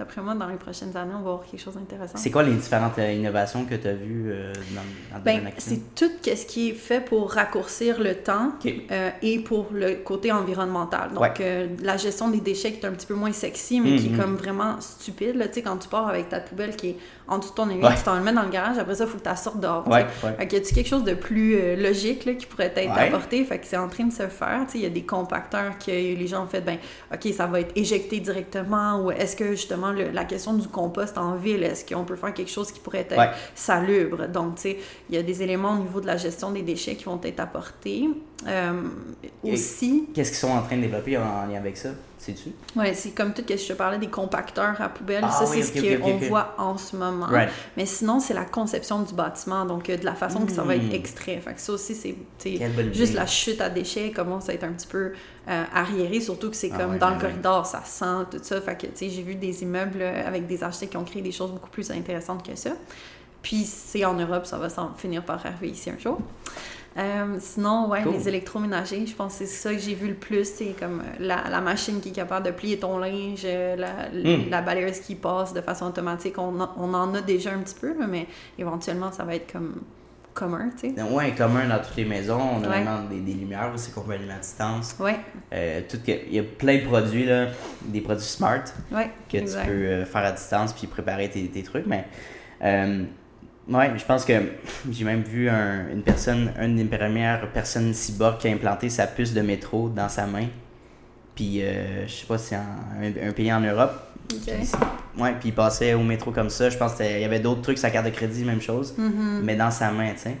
d'après 0.00 0.22
moi, 0.22 0.34
dans 0.34 0.48
les 0.48 0.56
prochaines 0.56 0.96
années, 0.96 1.12
on 1.12 1.22
va 1.22 1.30
avoir 1.32 1.44
quelque 1.44 1.60
chose 1.60 1.74
d'intéressant. 1.74 2.16
C'est 2.16 2.30
quoi 2.30 2.42
les 2.42 2.54
différentes 2.54 2.98
euh, 2.98 3.12
innovations 3.12 3.66
que 3.66 3.74
tu 3.74 3.86
as 3.86 3.92
vues 3.92 4.30
euh, 4.32 4.50
dans, 4.74 5.18
dans 5.18 5.22
ben, 5.22 5.50
C'est 5.58 5.94
tout 5.94 6.10
ce 6.24 6.46
qui 6.46 6.70
est 6.70 6.72
fait 6.72 7.00
pour 7.02 7.30
raccourcir 7.30 8.00
le 8.00 8.14
temps 8.14 8.52
euh, 8.64 9.10
et 9.20 9.40
pour 9.40 9.66
le 9.74 9.96
côté 9.96 10.32
environnemental. 10.32 11.12
Donc, 11.12 11.42
la 11.82 11.96
gestion 11.98 12.30
des 12.30 12.40
déchets 12.40 12.72
qui 12.72 12.80
est 12.80 12.86
un 12.86 12.92
petit 12.92 13.06
peu 13.06 13.14
moins 13.14 13.32
sexy, 13.32 13.78
mais 13.78 13.96
qui 13.96 14.06
est 14.06 14.08
mm-hmm. 14.08 14.16
comme 14.16 14.36
vraiment 14.36 14.80
stupide. 14.80 15.38
Tu 15.38 15.52
sais, 15.52 15.62
quand 15.62 15.76
tu 15.76 15.88
pars 15.88 16.08
avec 16.08 16.30
ta 16.30 16.40
poubelle 16.40 16.74
qui 16.76 16.88
est 16.88 16.96
en 17.28 17.36
dessous 17.36 17.50
de 17.50 17.54
ton 17.56 17.68
évier, 17.68 17.88
tu 17.94 18.02
t'en 18.02 18.16
le 18.16 18.22
mets 18.22 18.32
dans 18.32 18.42
le 18.42 18.48
garage, 18.48 18.78
après 18.78 18.94
ça, 18.94 19.04
il 19.04 19.10
faut 19.10 19.18
que 19.18 19.22
tu 19.22 19.28
la 19.28 19.36
sortes 19.36 19.60
dehors. 19.60 19.86
Ouais, 19.86 20.06
Fait 20.38 20.50
y 20.50 20.56
a 20.56 20.60
quelque 20.60 20.88
chose 20.88 21.04
de 21.04 21.14
plus 21.14 21.76
logique 21.76 22.24
là, 22.24 22.32
qui 22.32 22.46
pourrait 22.46 22.72
être 22.74 22.98
apporté? 22.98 23.44
Fait 23.44 23.58
que 23.58 23.66
c'est 23.66 23.76
en 23.76 23.88
train 23.88 24.04
de 24.04 24.12
se 24.12 24.28
faire. 24.28 24.64
Il 24.74 24.80
y 24.80 24.86
a 24.86 24.90
des 24.90 25.04
compacteurs 25.04 25.78
que 25.78 25.90
les 25.90 26.26
gens 26.26 26.44
ont 26.44 26.48
fait, 26.48 26.62
ben, 26.62 26.78
OK, 27.12 27.30
ça 27.34 27.46
va 27.46 27.60
être 27.60 27.72
éjecté 27.76 28.18
directement. 28.20 29.04
Ou 29.04 29.10
est-ce 29.10 29.36
que 29.36 29.50
justement 29.50 29.89
la 29.92 30.24
question 30.24 30.54
du 30.54 30.68
compost 30.68 31.16
en 31.18 31.36
ville, 31.36 31.62
est-ce 31.62 31.84
qu'on 31.84 32.04
peut 32.04 32.16
faire 32.16 32.32
quelque 32.34 32.50
chose 32.50 32.72
qui 32.72 32.80
pourrait 32.80 33.06
être 33.08 33.16
salubre? 33.54 34.26
Donc, 34.28 34.56
tu 34.56 34.62
sais, 34.62 34.78
il 35.08 35.14
y 35.14 35.18
a 35.18 35.22
des 35.22 35.42
éléments 35.42 35.72
au 35.72 35.82
niveau 35.82 36.00
de 36.00 36.06
la 36.06 36.16
gestion 36.16 36.50
des 36.50 36.62
déchets 36.62 36.96
qui 36.96 37.04
vont 37.04 37.20
être 37.22 37.40
apportés. 37.40 38.08
Euh, 38.46 38.82
aussi. 39.42 40.08
Qu'est-ce 40.14 40.30
qu'ils 40.30 40.38
sont 40.38 40.50
en 40.50 40.62
train 40.62 40.76
de 40.76 40.82
développer 40.82 41.16
en 41.18 41.46
lien 41.46 41.58
avec 41.58 41.76
ça? 41.76 41.90
Sais-tu? 42.20 42.50
Oui, 42.76 42.84
c'est 42.92 43.12
comme 43.12 43.32
tout 43.32 43.40
ce 43.40 43.54
que 43.54 43.56
je 43.56 43.68
te 43.68 43.72
parlais 43.72 43.96
des 43.96 44.08
compacteurs 44.08 44.78
à 44.78 44.90
poubelle. 44.90 45.24
Ah 45.26 45.30
ça, 45.30 45.46
c'est 45.46 45.62
ce 45.62 45.96
qu'on 45.96 46.18
voit 46.18 46.54
en 46.58 46.76
ce 46.76 46.94
moment. 46.94 47.28
Mais 47.78 47.86
sinon, 47.86 48.20
c'est 48.20 48.34
la 48.34 48.44
conception 48.44 49.00
du 49.00 49.14
bâtiment, 49.14 49.64
donc 49.64 49.88
euh, 49.88 49.96
de 49.96 50.04
la 50.04 50.14
façon 50.14 50.44
que 50.44 50.52
ça 50.52 50.62
va 50.62 50.76
être 50.76 50.90
hmm. 50.90 50.94
extrait. 50.94 51.40
Fait 51.42 51.54
que 51.54 51.60
ça 51.60 51.72
aussi, 51.72 51.94
c'est 51.94 52.16
juste 52.92 53.14
la 53.14 53.26
chute 53.26 53.62
à 53.62 53.70
déchets 53.70 54.10
commence 54.10 54.50
à 54.50 54.52
être 54.52 54.64
un 54.64 54.72
petit 54.72 54.86
peu 54.86 55.12
euh, 55.48 55.64
arriéré, 55.72 56.20
surtout 56.20 56.50
que 56.50 56.56
c'est 56.56 56.70
ah 56.74 56.78
comme 56.78 56.98
dans 56.98 57.10
le 57.10 57.18
corridor, 57.18 57.64
ça 57.64 57.82
sent, 57.86 58.26
tout 58.30 58.40
ça. 58.42 58.60
Fait 58.60 58.76
que, 58.76 58.86
tu 58.88 58.92
sais, 58.96 59.08
j'ai 59.08 59.22
vu 59.22 59.34
des 59.34 59.62
immeubles 59.62 60.02
avec 60.02 60.46
des 60.46 60.62
architectes 60.62 60.92
qui 60.92 60.98
ont 60.98 61.04
créé 61.04 61.22
des 61.22 61.32
choses 61.32 61.52
beaucoup 61.52 61.70
plus 61.70 61.90
intéressantes 61.90 62.46
que 62.46 62.54
ça. 62.54 62.72
Puis 63.40 63.64
c'est 63.64 64.04
en 64.04 64.12
Europe, 64.12 64.44
ça 64.44 64.58
va 64.58 64.68
finir 64.98 65.24
par 65.24 65.44
arriver 65.46 65.70
ici 65.70 65.88
un 65.88 65.98
jour. 65.98 66.20
Euh, 66.98 67.36
sinon, 67.38 67.88
ouais, 67.88 68.04
les 68.04 68.28
électroménagers, 68.28 69.06
je 69.06 69.14
pense 69.14 69.38
que 69.38 69.46
c'est 69.46 69.46
ça 69.46 69.72
que 69.72 69.78
j'ai 69.78 69.94
vu 69.94 70.08
le 70.08 70.14
plus. 70.14 70.44
C'est 70.44 70.74
comme 70.78 71.00
euh, 71.00 71.16
la, 71.20 71.44
la, 71.48 71.60
machine 71.60 72.00
qui 72.00 72.08
est 72.08 72.12
capable 72.12 72.46
de 72.46 72.50
plier 72.50 72.78
ton 72.78 72.98
linge, 72.98 73.42
euh, 73.44 73.76
la, 73.76 74.08
hmm. 74.10 74.50
la 74.50 74.60
balayeuse 74.60 74.98
qui 75.00 75.14
passe 75.14 75.54
de 75.54 75.60
façon 75.60 75.86
automatique. 75.86 76.38
On, 76.38 76.58
on, 76.76 76.94
en 76.94 77.14
a 77.14 77.20
déjà 77.20 77.52
un 77.52 77.58
petit 77.58 77.76
peu, 77.80 77.94
mais 78.08 78.26
éventuellement, 78.58 79.12
ça 79.12 79.22
va 79.22 79.36
être 79.36 79.52
comme 79.52 79.82
commun, 80.34 80.70
tu 80.80 80.92
sais. 80.94 81.02
Ouais, 81.02 81.32
commun 81.32 81.68
dans 81.68 81.78
toutes 81.78 81.96
les 81.96 82.04
maisons. 82.04 82.40
On 82.40 82.64
a 82.64 82.66
vraiment 82.66 83.02
des, 83.08 83.20
des, 83.20 83.34
lumières 83.34 83.70
aussi 83.72 83.92
qu'on 83.92 84.02
peut 84.02 84.12
allumer 84.12 84.34
à 84.34 84.38
distance. 84.38 84.96
Ouais. 84.98 85.20
tout, 85.88 85.98
il 86.06 86.34
y 86.34 86.38
a 86.40 86.42
plein 86.42 86.78
de 86.78 86.86
produits, 86.86 87.24
là, 87.24 87.48
des 87.84 88.00
produits 88.00 88.24
smart 88.24 88.64
que 89.28 89.38
tu 89.38 89.66
peux 89.66 90.04
faire 90.04 90.24
à 90.24 90.32
distance 90.32 90.72
puis 90.72 90.88
préparer 90.88 91.30
tes, 91.30 91.46
tes 91.48 91.62
trucs, 91.62 91.86
mais 91.86 92.06
Ouais, 93.70 93.92
je 93.96 94.04
pense 94.04 94.24
que 94.24 94.32
j'ai 94.90 95.04
même 95.04 95.22
vu 95.22 95.48
une 95.48 96.02
personne, 96.02 96.52
une 96.60 96.76
des 96.76 96.84
premières 96.84 97.50
personnes 97.52 97.94
cyborg 97.94 98.38
qui 98.38 98.48
a 98.48 98.50
implanté 98.52 98.90
sa 98.90 99.06
puce 99.06 99.32
de 99.32 99.42
métro 99.42 99.88
dans 99.88 100.08
sa 100.08 100.26
main. 100.26 100.46
Puis, 101.36 101.62
euh, 101.62 102.06
je 102.06 102.12
sais 102.12 102.26
pas 102.26 102.36
si 102.36 102.48
c'est 102.48 102.56
un, 102.56 103.32
pays 103.32 103.52
en 103.52 103.60
Europe. 103.60 103.92
Okay. 104.32 104.58
ouais, 105.18 105.32
puis 105.40 105.48
il 105.48 105.54
passait 105.54 105.94
au 105.94 106.02
métro 106.02 106.32
comme 106.32 106.50
ça. 106.50 106.68
Je 106.68 106.76
pense 106.76 106.94
qu'il 106.94 107.20
y 107.20 107.24
avait 107.24 107.40
d'autres 107.40 107.62
trucs, 107.62 107.78
sa 107.78 107.90
carte 107.90 108.06
de 108.06 108.10
crédit, 108.10 108.44
même 108.44 108.60
chose. 108.60 108.94
Mm-hmm. 108.98 109.40
Mais 109.42 109.56
dans 109.56 109.70
sa 109.70 109.90
main, 109.90 110.12
tu 110.12 110.20
sais. 110.20 110.36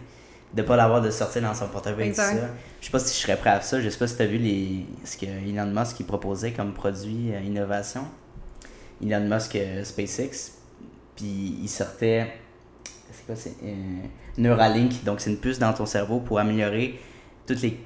De 0.52 0.62
pas 0.62 0.76
l'avoir 0.76 1.00
de 1.00 1.10
sortir 1.10 1.42
dans 1.42 1.54
son 1.54 1.68
portefeuille 1.68 2.12
ça. 2.12 2.32
Je 2.80 2.86
sais 2.86 2.90
pas 2.90 2.98
si 2.98 3.16
je 3.16 3.22
serais 3.22 3.36
prêt 3.36 3.50
à 3.50 3.60
ça. 3.60 3.80
Je 3.80 3.88
sais 3.88 3.98
pas 3.98 4.08
si 4.08 4.16
tu 4.16 4.22
as 4.22 4.26
vu 4.26 4.38
les, 4.38 4.84
ce 5.04 5.16
que 5.16 5.26
Elon 5.26 5.66
Musk 5.66 6.04
proposait 6.04 6.50
comme 6.50 6.72
produit 6.72 7.32
euh, 7.32 7.40
innovation. 7.40 8.02
Elon 9.04 9.28
Musk 9.28 9.54
euh, 9.54 9.84
SpaceX. 9.84 10.52
Puis 11.14 11.58
il 11.62 11.68
sortait 11.68 12.32
c'est 13.34 13.54
euh, 13.62 13.74
Neuralink. 14.38 15.04
Donc, 15.04 15.20
c'est 15.20 15.30
une 15.30 15.38
puce 15.38 15.58
dans 15.58 15.72
ton 15.72 15.86
cerveau 15.86 16.20
pour 16.20 16.38
améliorer 16.38 16.98
toutes 17.46 17.62
les 17.62 17.78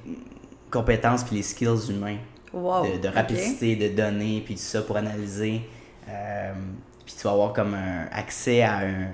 compétences 0.71 1.23
puis 1.23 1.37
les 1.37 1.43
skills 1.43 1.89
humains. 1.89 2.17
De, 2.53 3.09
rapidité, 3.09 3.75
de 3.75 3.93
données, 3.93 4.41
puis 4.45 4.55
tout 4.55 4.61
ça 4.61 4.81
pour 4.81 4.95
analyser. 4.95 5.61
Euh, 6.07 6.53
puis 7.05 7.13
tu 7.17 7.23
vas 7.23 7.31
avoir 7.31 7.51
comme 7.51 7.73
un 7.73 8.07
accès 8.11 8.61
à 8.61 8.77
un, 8.77 9.07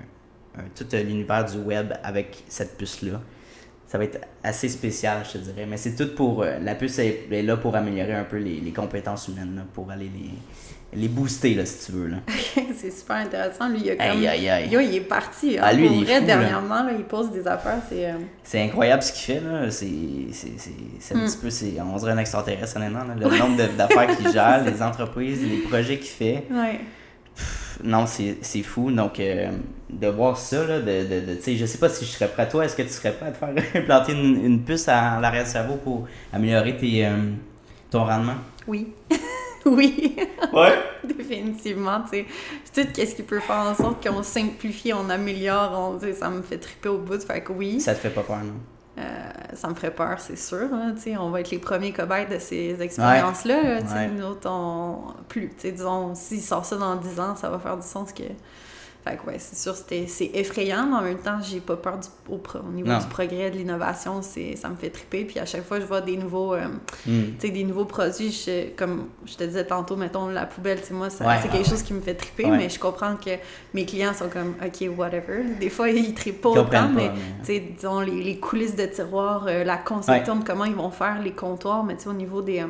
tout 0.76 0.86
l'univers 0.94 1.46
du 1.46 1.58
web 1.58 1.94
avec 2.04 2.44
cette 2.48 2.78
puce-là. 2.78 3.20
Ça 3.92 3.98
va 3.98 4.06
être 4.06 4.22
assez 4.42 4.70
spécial, 4.70 5.18
je 5.26 5.34
te 5.34 5.38
dirais. 5.40 5.66
Mais 5.68 5.76
c'est 5.76 5.96
tout 5.96 6.16
pour. 6.16 6.44
Euh, 6.44 6.60
la 6.60 6.76
puce 6.76 6.98
est, 7.00 7.28
là 7.30 7.58
pour 7.58 7.76
améliorer 7.76 8.14
un 8.14 8.24
peu 8.24 8.38
les, 8.38 8.62
les 8.62 8.72
compétences 8.72 9.28
humaines, 9.28 9.66
pour 9.74 9.92
aller 9.92 10.10
les 10.16 10.30
les 10.94 11.08
booster, 11.08 11.54
là, 11.54 11.66
si 11.66 11.86
tu 11.86 11.92
veux. 11.94 12.08
Là. 12.08 12.18
c'est 12.76 12.92
super 12.92 13.18
intéressant. 13.18 13.70
Lui, 13.70 13.82
il 13.84 13.92
a 13.92 13.96
comme... 13.96 14.18
Aïe, 14.18 14.28
aïe, 14.28 14.50
aïe. 14.50 14.70
Yo, 14.70 14.80
il 14.80 14.96
est 14.96 15.02
parti. 15.02 15.58
Hein. 15.58 15.64
Ah, 15.64 15.74
lui, 15.74 15.88
il 15.88 16.04
est 16.04 16.20
fou, 16.20 16.26
dernièrement, 16.26 16.84
là. 16.84 16.92
il 16.98 17.06
pose 17.06 17.32
des 17.32 17.48
affaires. 17.48 17.82
C'est 17.90 18.08
euh, 18.08 18.14
C'est 18.44 18.62
incroyable 18.62 19.02
ce 19.02 19.14
qu'il 19.14 19.36
fait. 19.36 19.40
Là. 19.42 19.72
C'est, 19.72 19.88
c'est, 20.32 20.52
c'est, 21.00 21.16
un 21.16 21.20
hmm. 21.20 21.26
petit 21.26 21.38
peu... 21.38 21.50
C'est, 21.50 21.74
on 21.82 21.96
dirait 21.98 22.12
un 22.12 22.18
extraterrestre, 22.18 22.78
honnêtement. 22.78 23.04
Là. 23.06 23.16
Le 23.16 23.38
nombre 23.38 23.58
d'affaires 23.78 24.18
qu'il 24.18 24.32
gère, 24.32 24.64
les 24.66 24.82
entreprises, 24.82 25.42
les 25.44 25.60
projets 25.60 25.98
qu'il 25.98 26.12
fait. 26.12 26.46
Ouais. 26.52 26.82
Non, 27.84 28.06
c'est, 28.06 28.38
c'est 28.42 28.64
fou. 28.64 28.92
Donc, 28.92 29.20
euh, 29.20 29.52
de 29.90 30.08
voir 30.08 30.38
ça, 30.38 30.66
là, 30.66 30.80
de, 30.80 30.86
de, 31.06 31.26
de 31.26 31.36
tu 31.36 31.42
sais, 31.42 31.56
je 31.56 31.66
sais 31.66 31.78
pas 31.78 31.90
si 31.90 32.06
je 32.06 32.12
serais 32.12 32.28
prêt 32.28 32.44
à 32.44 32.46
toi. 32.46 32.66
Est-ce 32.66 32.76
que 32.76 32.84
tu 32.84 32.90
serais 32.90 33.14
prêt 33.14 33.28
à 33.28 33.32
te 33.32 33.38
faire 33.38 33.50
implanter 33.82 34.14
une, 34.14 34.44
une 34.46 34.64
puce 34.64 34.88
à 34.88 35.20
l'arrière 35.20 35.44
du 35.44 35.50
cerveau 35.50 35.76
pour 35.76 36.08
améliorer 36.34 36.78
tes, 36.78 37.06
euh, 37.06 37.18
ton 37.90 38.06
rendement? 38.06 38.36
Oui. 38.68 38.88
Oui. 39.66 40.16
Ouais. 40.54 40.74
Définitivement, 41.04 42.02
tu 42.12 42.26
sais. 42.74 42.84
Tout 42.84 42.90
ce 42.96 43.16
qui 43.16 43.22
peut 43.22 43.40
faire 43.40 43.58
en 43.58 43.76
sorte 43.76 44.04
qu'on 44.04 44.24
simplifie, 44.24 44.92
on 44.92 45.08
améliore, 45.10 46.00
on, 46.02 46.14
ça 46.14 46.30
me 46.32 46.42
fait 46.42 46.58
triper 46.58 46.90
au 46.90 46.98
bout. 46.98 47.22
Fait 47.22 47.42
que 47.42 47.52
oui. 47.52 47.80
Ça 47.80 47.94
te 47.94 48.00
fait 48.00 48.10
pas 48.10 48.24
peur, 48.24 48.40
non? 48.44 48.54
Euh, 49.02 49.56
ça 49.56 49.68
me 49.68 49.74
ferait 49.74 49.94
peur, 49.94 50.20
c'est 50.20 50.38
sûr. 50.38 50.68
Hein, 50.74 50.96
on 51.20 51.30
va 51.30 51.42
être 51.42 51.52
les 51.52 51.60
premiers 51.60 51.92
cobayes 51.92 52.28
de 52.28 52.40
ces 52.40 52.82
expériences-là. 52.82 53.80
Ouais. 53.80 54.08
Nous 54.08 54.24
autres, 54.24 54.50
on... 54.50 55.14
plus. 55.28 55.52
Disons, 55.62 56.16
s'ils 56.16 56.42
sortent 56.42 56.66
ça 56.66 56.78
dans 56.78 56.96
10 56.96 57.20
ans, 57.20 57.36
ça 57.36 57.50
va 57.50 57.60
faire 57.60 57.78
du 57.78 57.88
sens 57.88 58.14
que 58.14 58.24
fait 59.04 59.18
que 59.18 59.26
ouais, 59.26 59.40
c'est 59.40 59.58
sûr, 59.58 59.74
c'est 59.76 60.32
effrayant, 60.36 60.86
mais 60.86 60.96
en 60.96 61.02
même 61.02 61.18
temps, 61.18 61.40
j'ai 61.42 61.60
pas 61.60 61.76
peur 61.76 61.98
du, 61.98 62.08
au, 62.30 62.72
niveau 62.72 62.94
du 63.00 63.06
progrès, 63.08 63.50
de 63.50 63.58
l'innovation, 63.58 64.22
ça 64.22 64.70
me 64.70 64.76
fait 64.76 64.92
triper. 64.92 65.26
Puis 65.26 65.40
à 65.40 65.46
chaque 65.46 65.66
fois, 65.66 65.80
je 65.80 65.86
vois 65.86 66.02
des 66.02 66.18
nouveaux, 66.18 66.54
euh, 66.54 66.68
hmm. 67.08 67.38
des 67.40 67.64
nouveaux 67.64 67.86
produits, 67.86 68.48
comme 68.78 69.08
je 69.26 69.36
te 69.36 69.44
disais 69.44 69.66
tantôt, 69.66 69.96
mettons 69.96 70.28
la 70.28 70.46
poubelle, 70.46 70.80
moi, 70.92 71.10
c'est 71.10 71.26
quelque 71.52 71.68
chose 71.68 71.82
qui 71.82 71.94
me 71.94 72.02
fait 72.02 72.14
triper, 72.14 72.48
mais 72.48 72.70
je 72.70 72.80
comprends 72.80 73.16
que 73.16 73.32
mes 73.74 73.86
clients 73.86 74.14
sont 74.14 74.30
comme, 74.30 74.54
OK, 74.64 74.88
whatever. 74.96 75.44
Des 75.60 75.70
fois, 75.70 75.90
ils 75.90 76.14
trippent 76.14 76.42
pas 76.42 76.50
autant, 76.50 76.90
mais, 76.90 77.12
mais... 77.48 77.60
disons, 77.60 78.02
les, 78.02 78.22
les, 78.24 78.40
coulisses 78.40 78.76
de 78.76 78.86
tiroir, 78.86 79.46
euh, 79.48 79.64
la 79.64 79.78
conception 79.78 80.36
de 80.36 80.44
comment 80.44 80.66
ils 80.66 80.76
vont 80.76 80.92
faire 80.92 81.22
les 81.22 81.32
comptoirs, 81.32 81.84
mais 81.84 81.96
au 82.08 82.14
niveau 82.14 82.42
des... 82.42 82.60
Euh, 82.60 82.68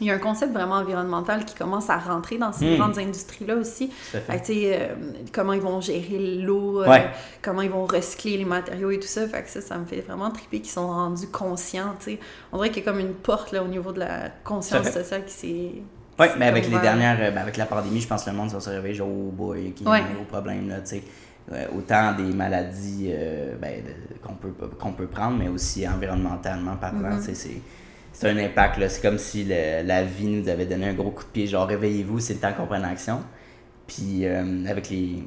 il 0.00 0.06
y 0.06 0.10
a 0.10 0.14
un 0.14 0.18
concept 0.18 0.52
vraiment 0.52 0.76
environnemental 0.76 1.44
qui 1.44 1.54
commence 1.54 1.90
à 1.90 1.98
rentrer 1.98 2.38
dans 2.38 2.52
ces 2.52 2.74
hmm. 2.74 2.78
grandes 2.78 2.98
industries-là 2.98 3.56
aussi. 3.56 3.90
Fait 3.90 4.42
euh, 4.50 4.94
comment 5.32 5.52
ils 5.52 5.60
vont 5.60 5.80
gérer 5.80 6.18
l'eau, 6.40 6.82
euh, 6.82 6.98
comment 7.42 7.62
ils 7.62 7.70
vont 7.70 7.84
recycler 7.84 8.38
les 8.38 8.44
matériaux 8.44 8.90
et 8.90 8.98
tout 8.98 9.06
ça. 9.06 9.26
Fait 9.28 9.42
que 9.42 9.50
ça, 9.50 9.60
ça 9.60 9.76
me 9.76 9.84
fait 9.84 10.00
vraiment 10.00 10.30
triper 10.30 10.60
qu'ils 10.60 10.70
sont 10.70 10.88
rendus 10.88 11.28
conscients. 11.28 11.94
sais. 11.98 12.18
On 12.52 12.56
dirait 12.56 12.70
qu'il 12.70 12.82
y 12.84 12.88
a 12.88 12.90
comme 12.90 13.00
une 13.00 13.14
porte 13.14 13.52
là, 13.52 13.62
au 13.62 13.68
niveau 13.68 13.92
de 13.92 14.00
la 14.00 14.30
conscience 14.42 14.90
sociale 14.90 15.24
qui 15.26 15.32
s'est. 15.32 15.72
Oui, 16.18 16.26
mais 16.38 16.46
avec 16.46 16.68
les 16.68 16.78
dernières, 16.78 17.18
euh, 17.20 17.30
ben, 17.30 17.42
avec 17.42 17.56
la 17.56 17.66
pandémie, 17.66 18.00
je 18.00 18.08
pense 18.08 18.24
que 18.24 18.30
le 18.30 18.36
monde 18.36 18.50
va 18.50 18.60
se 18.60 18.70
réveiller 18.70 18.94
genre, 18.94 19.08
oh 19.08 19.30
boy, 19.30 19.72
qu'il 19.72 19.86
y 19.86 19.90
a 19.90 19.94
un 19.94 20.14
gros 20.14 20.24
problème, 20.24 20.68
là, 20.68 20.80
tu 20.80 20.96
sais. 20.96 21.02
autant 21.74 22.12
des 22.12 22.34
maladies 22.34 23.12
ben, 23.60 23.82
qu'on 24.22 24.34
peut, 24.34 24.52
qu'on 24.78 24.92
peut 24.92 25.06
prendre, 25.06 25.38
mais 25.38 25.48
aussi 25.48 25.86
environnementalement 25.88 26.76
parlant, 26.76 27.18
c'est 27.20 27.34
c'est 28.12 28.28
un 28.28 28.36
impact. 28.36 28.88
C'est 28.88 29.02
comme 29.02 29.18
si 29.18 29.44
la 29.44 30.02
vie 30.02 30.26
nous 30.26 30.48
avait 30.48 30.66
donné 30.66 30.88
un 30.88 30.94
gros 30.94 31.10
coup 31.10 31.24
de 31.24 31.28
pied, 31.28 31.46
genre 31.46 31.66
réveillez-vous, 31.66 32.20
c'est 32.20 32.34
le 32.34 32.40
temps 32.40 32.52
qu'on 32.52 32.66
prenne 32.66 32.84
action. 32.84 33.20
Puis 33.86 34.24
euh, 34.24 34.64
avec 34.68 34.88
les, 34.90 35.24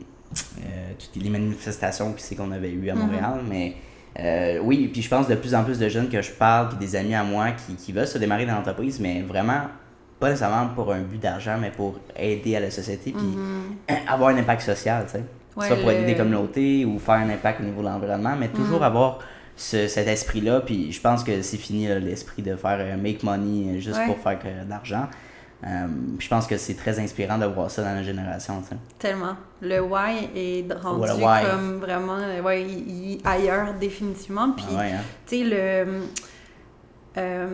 euh, 0.59 0.91
toutes 0.97 1.21
les 1.21 1.29
manifestations 1.29 2.15
qu'on 2.37 2.51
avait 2.51 2.71
eues 2.71 2.89
à 2.89 2.95
mhm. 2.95 3.01
Montréal, 3.01 3.41
mais 3.47 3.75
euh, 4.19 4.59
oui, 4.63 4.87
puis 4.91 5.01
je 5.01 5.09
pense 5.09 5.27
de 5.27 5.35
plus 5.35 5.55
en 5.55 5.63
plus 5.63 5.79
de 5.79 5.89
jeunes 5.89 6.09
que 6.09 6.21
je 6.21 6.31
parle, 6.31 6.69
puis 6.69 6.77
des 6.77 6.95
amis 6.95 7.15
à 7.15 7.23
moi 7.23 7.51
qui, 7.51 7.75
qui 7.75 7.91
veulent 7.91 8.07
se 8.07 8.17
démarrer 8.17 8.45
dans 8.45 8.55
l'entreprise, 8.55 8.99
mais 8.99 9.21
vraiment 9.21 9.63
pas 10.19 10.29
nécessairement 10.29 10.69
pour 10.73 10.93
un 10.93 11.01
but 11.01 11.19
d'argent, 11.19 11.57
mais 11.59 11.71
pour 11.71 11.99
aider 12.15 12.55
à 12.55 12.59
la 12.59 12.71
société, 12.71 13.11
puis 13.11 13.21
mhm. 13.21 13.75
avoir 14.07 14.29
un 14.29 14.37
impact 14.37 14.61
social, 14.61 15.05
tu 15.05 15.13
sais. 15.13 15.23
Soit 15.55 15.75
pour 15.75 15.91
aider 15.91 16.05
des 16.05 16.15
communautés 16.15 16.83
ou 16.83 16.97
faire 16.97 17.15
un 17.15 17.29
impact 17.29 17.61
au 17.61 17.63
niveau 17.63 17.81
de 17.81 17.87
l'environnement, 17.87 18.35
mais 18.35 18.47
toujours 18.47 18.79
mhm. 18.79 18.85
avoir 18.85 19.19
cet 19.55 20.07
esprit-là. 20.07 20.61
Puis 20.61 20.91
je 20.91 21.01
pense 21.01 21.23
que 21.23 21.41
c'est 21.41 21.57
fini 21.57 21.87
l'esprit 21.99 22.41
de 22.41 22.55
faire 22.55 22.77
euh, 22.79 22.97
make 22.97 23.23
money 23.23 23.79
juste 23.79 23.99
pour 24.05 24.17
faire 24.19 24.39
de 24.39 24.69
l'argent. 24.69 25.07
Euh, 25.65 25.87
je 26.19 26.27
pense 26.27 26.45
que 26.45 26.57
c'est 26.57 26.73
très 26.73 26.99
inspirant 26.99 27.37
de 27.37 27.45
voir 27.45 27.71
ça 27.71 27.83
dans 27.83 27.93
la 27.93 28.03
génération. 28.03 28.61
Tellement. 28.99 29.35
Le 29.61 29.79
why 29.79 30.29
est 30.35 30.73
rendu 30.73 31.07
comme 31.49 31.77
vraiment 31.79 32.17
ouais, 32.43 33.19
ailleurs 33.23 33.73
définitivement. 33.79 34.51
Puis, 34.51 34.65
ah 34.75 34.81
hein. 34.81 35.01
tu 35.25 35.37
sais, 35.37 35.43
le. 35.45 36.01
Euh, 37.17 37.47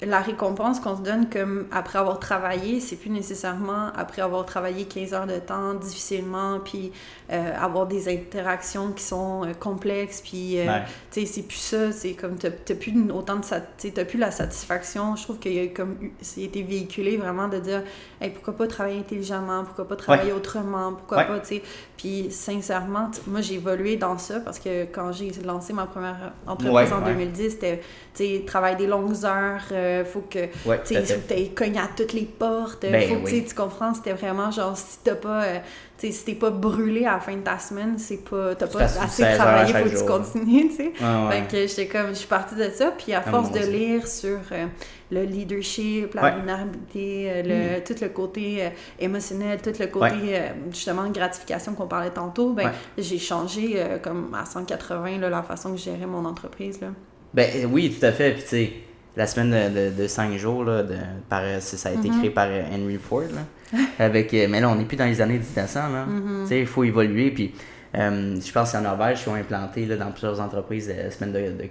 la 0.00 0.20
récompense 0.20 0.78
qu'on 0.78 0.96
se 0.96 1.02
donne 1.02 1.28
comme 1.28 1.66
après 1.72 1.98
avoir 1.98 2.20
travaillé, 2.20 2.78
c'est 2.78 2.94
plus 2.94 3.10
nécessairement 3.10 3.88
après 3.96 4.22
avoir 4.22 4.46
travaillé 4.46 4.84
15 4.84 5.12
heures 5.12 5.26
de 5.26 5.38
temps 5.38 5.74
difficilement, 5.74 6.60
puis 6.60 6.92
euh, 7.32 7.52
avoir 7.58 7.86
des 7.86 8.12
interactions 8.12 8.92
qui 8.92 9.02
sont 9.02 9.44
euh, 9.44 9.54
complexes, 9.54 10.20
puis 10.20 10.60
euh, 10.60 10.78
tu 11.10 11.20
sais, 11.20 11.26
c'est 11.26 11.42
plus 11.42 11.56
ça, 11.56 11.90
c'est 11.90 12.12
comme 12.12 12.36
t'as 12.36 12.50
plus 12.50 12.94
autant 13.10 13.36
de 13.36 13.90
t'as 13.90 14.04
plus 14.04 14.18
la 14.18 14.30
satisfaction. 14.30 15.16
Je 15.16 15.24
trouve 15.24 15.38
qu'il 15.40 15.54
y 15.54 15.60
a 15.60 15.66
comme 15.66 15.96
c'est 16.20 16.42
été 16.42 16.62
véhiculé 16.62 17.16
vraiment 17.16 17.48
de 17.48 17.58
dire 17.58 17.82
hey, 18.20 18.30
pourquoi 18.30 18.56
pas 18.56 18.68
travailler 18.68 19.00
intelligemment, 19.00 19.64
pourquoi 19.64 19.88
pas 19.88 19.96
travailler 19.96 20.32
autrement, 20.32 20.92
pourquoi 20.92 21.24
pas, 21.24 21.40
tu 21.40 21.56
sais. 21.56 21.62
Puis 21.98 22.28
sincèrement, 22.30 23.10
moi 23.26 23.40
j'ai 23.40 23.54
évolué 23.54 23.96
dans 23.96 24.18
ça 24.18 24.38
parce 24.38 24.60
que 24.60 24.84
quand 24.84 25.10
j'ai 25.10 25.32
lancé 25.44 25.72
ma 25.72 25.84
première 25.84 26.32
entreprise 26.46 26.92
en 26.92 27.00
2010, 27.00 27.50
c'était 27.50 27.80
tu 28.14 28.24
sais, 28.24 28.44
travailler 28.46 28.76
des 28.76 28.86
longues 28.86 29.24
heures 29.24 29.64
euh, 29.72 30.04
faut 30.04 30.20
que 30.20 30.46
tu 30.86 30.94
aies 30.94 31.48
cogné 31.48 31.80
à 31.80 31.88
toutes 31.94 32.12
les 32.12 32.24
portes. 32.24 32.82
Ben 32.82 33.08
faut 33.08 33.16
que 33.16 33.30
tu 33.30 33.54
comprends, 33.54 33.94
c'était 33.94 34.12
vraiment 34.12 34.52
genre 34.52 34.76
si 34.76 34.98
t'as 35.02 35.16
pas. 35.16 35.42
Euh, 35.42 35.58
si 35.98 36.24
t'es 36.24 36.34
pas 36.34 36.50
brûlé 36.50 37.04
à 37.06 37.14
la 37.14 37.20
fin 37.20 37.34
de 37.34 37.40
ta 37.40 37.58
semaine, 37.58 37.98
c'est 37.98 38.24
pas. 38.24 38.54
T'as 38.54 38.68
pas 38.68 38.84
assez 38.84 39.24
travaillé, 39.34 39.74
faut 39.74 39.90
que 39.90 39.98
tu 39.98 40.04
continues, 40.04 40.68
tu 40.68 40.76
sais. 40.76 40.92
Fait 40.94 41.48
que 41.50 41.66
j'étais 41.66 41.88
comme. 41.88 42.10
Je 42.10 42.18
suis 42.18 42.28
partie 42.28 42.54
de 42.54 42.70
ça, 42.70 42.92
puis 42.96 43.12
à 43.12 43.22
force 43.22 43.50
de 43.50 43.58
lire 43.58 44.06
sur 44.06 44.38
euh, 44.52 44.66
le 45.10 45.22
leadership, 45.22 46.14
la 46.14 46.30
vulnérabilité, 46.30 47.42
le, 47.42 47.78
mm. 47.78 47.84
tout 47.84 47.94
le 48.00 48.08
côté 48.08 48.70
émotionnel, 48.98 49.60
tout 49.62 49.72
le 49.78 49.86
côté 49.86 50.40
justement 50.70 51.08
gratification 51.08 51.74
qu'on 51.74 51.86
parlait 51.86 52.10
tantôt, 52.10 52.52
ben 52.52 52.72
j'ai 52.96 53.18
changé 53.18 53.82
comme 54.02 54.34
à 54.34 54.44
180 54.44 55.18
là, 55.18 55.30
la 55.30 55.42
façon 55.42 55.72
que 55.72 55.78
je 55.78 55.84
gérais 55.84 56.06
mon 56.06 56.24
entreprise. 56.24 56.80
Là. 56.80 56.88
Ben 57.32 57.66
oui, 57.70 57.94
tout 57.98 58.04
à 58.04 58.12
fait. 58.12 58.32
Puis 58.32 58.42
tu 58.42 58.48
sais 58.48 58.72
la 59.18 59.26
semaine 59.26 59.50
de, 59.50 59.90
de, 59.90 60.06
cinq 60.06 60.36
jours, 60.36 60.64
là, 60.64 60.84
de, 60.84 60.94
par, 61.28 61.42
ça 61.60 61.88
a 61.88 61.92
été 61.92 62.08
mm-hmm. 62.08 62.18
créé 62.18 62.30
par 62.30 62.46
euh, 62.48 62.62
Henry 62.72 62.98
Ford. 62.98 63.22
Là, 63.22 63.80
avec, 63.98 64.32
euh, 64.32 64.46
mais 64.48 64.60
là, 64.60 64.70
on 64.70 64.76
n'est 64.76 64.84
plus 64.84 64.96
dans 64.96 65.06
les 65.06 65.20
années 65.20 65.38
1900. 65.38 65.80
Mm-hmm. 65.80 66.60
Il 66.60 66.66
faut 66.66 66.84
évoluer. 66.84 67.32
Puis, 67.32 67.52
euh, 67.96 68.40
je 68.40 68.52
pense 68.52 68.72
qu'en 68.72 68.82
Norvège, 68.82 69.18
ils 69.20 69.24
sont 69.24 69.34
implantés 69.34 69.86
là, 69.86 69.96
dans 69.96 70.12
plusieurs 70.12 70.40
entreprises 70.40 70.88
la 70.88 71.10
semaine 71.10 71.32
de, 71.32 71.64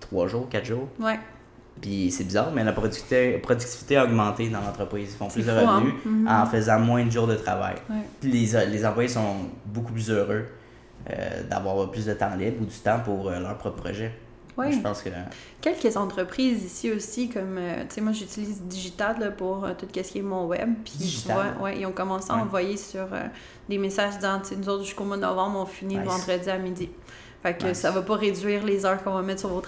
trois 0.00 0.28
jours, 0.28 0.48
quatre 0.48 0.64
jours. 0.64 0.88
Ouais. 1.00 1.18
Puis 1.80 2.10
c'est 2.10 2.24
bizarre, 2.24 2.52
mais 2.54 2.62
la 2.62 2.72
productivité, 2.72 3.38
productivité 3.38 3.96
a 3.96 4.04
augmenté 4.04 4.48
dans 4.48 4.60
l'entreprise. 4.60 5.10
Ils 5.12 5.16
font 5.16 5.28
plus 5.28 5.44
de 5.44 5.50
revenus 5.50 5.94
hein? 6.06 6.08
mm-hmm. 6.08 6.42
en 6.42 6.46
faisant 6.46 6.78
moins 6.78 7.04
de 7.04 7.10
jours 7.10 7.26
de 7.26 7.34
travail. 7.34 7.76
Puis 8.20 8.30
les, 8.30 8.66
les 8.66 8.86
employés 8.86 9.08
sont 9.08 9.36
beaucoup 9.66 9.92
plus 9.92 10.10
heureux 10.10 10.44
d'avoir 11.50 11.90
plus 11.90 12.06
de 12.06 12.12
temps 12.12 12.36
libre 12.36 12.58
ou 12.60 12.64
du 12.64 12.76
temps 12.76 13.00
pour 13.04 13.30
leur 13.30 13.58
propre 13.58 13.80
projet. 13.82 14.12
Oui. 14.56 14.72
Je 14.72 14.80
pense 14.80 15.02
que... 15.02 15.08
Quelques 15.60 15.96
entreprises 15.96 16.64
ici 16.64 16.90
aussi, 16.90 17.28
comme, 17.28 17.56
euh, 17.58 17.82
tu 17.88 17.94
sais, 17.94 18.00
moi 18.00 18.12
j'utilise 18.12 18.60
Digital 18.62 19.34
pour 19.36 19.64
euh, 19.64 19.72
tout 19.78 19.86
ce 19.94 20.00
qui 20.00 20.18
est 20.18 20.22
mon 20.22 20.46
web. 20.46 20.74
Puis 20.84 20.94
Digital? 20.98 21.56
ouais, 21.60 21.80
ils 21.80 21.86
ont 21.86 21.92
commencé 21.92 22.30
à 22.30 22.36
envoyer 22.36 22.76
sur 22.76 23.04
euh, 23.12 23.22
des 23.68 23.78
messages 23.78 24.16
disant, 24.16 24.40
tu 24.40 24.50
sais, 24.50 24.56
nous 24.56 24.68
autres 24.68 24.84
jusqu'au 24.84 25.04
mois 25.04 25.16
de 25.16 25.22
novembre, 25.22 25.60
on 25.60 25.66
finit 25.66 25.96
le 25.96 26.04
vendredi 26.04 26.50
à 26.50 26.58
midi. 26.58 26.90
Fait 27.42 27.54
que 27.54 27.74
ça 27.74 27.90
va 27.90 28.02
pas 28.02 28.16
réduire 28.16 28.64
les 28.64 28.86
heures 28.86 29.02
qu'on 29.02 29.14
va 29.14 29.22
mettre 29.22 29.40
sur 29.40 29.48
vos, 29.48 29.62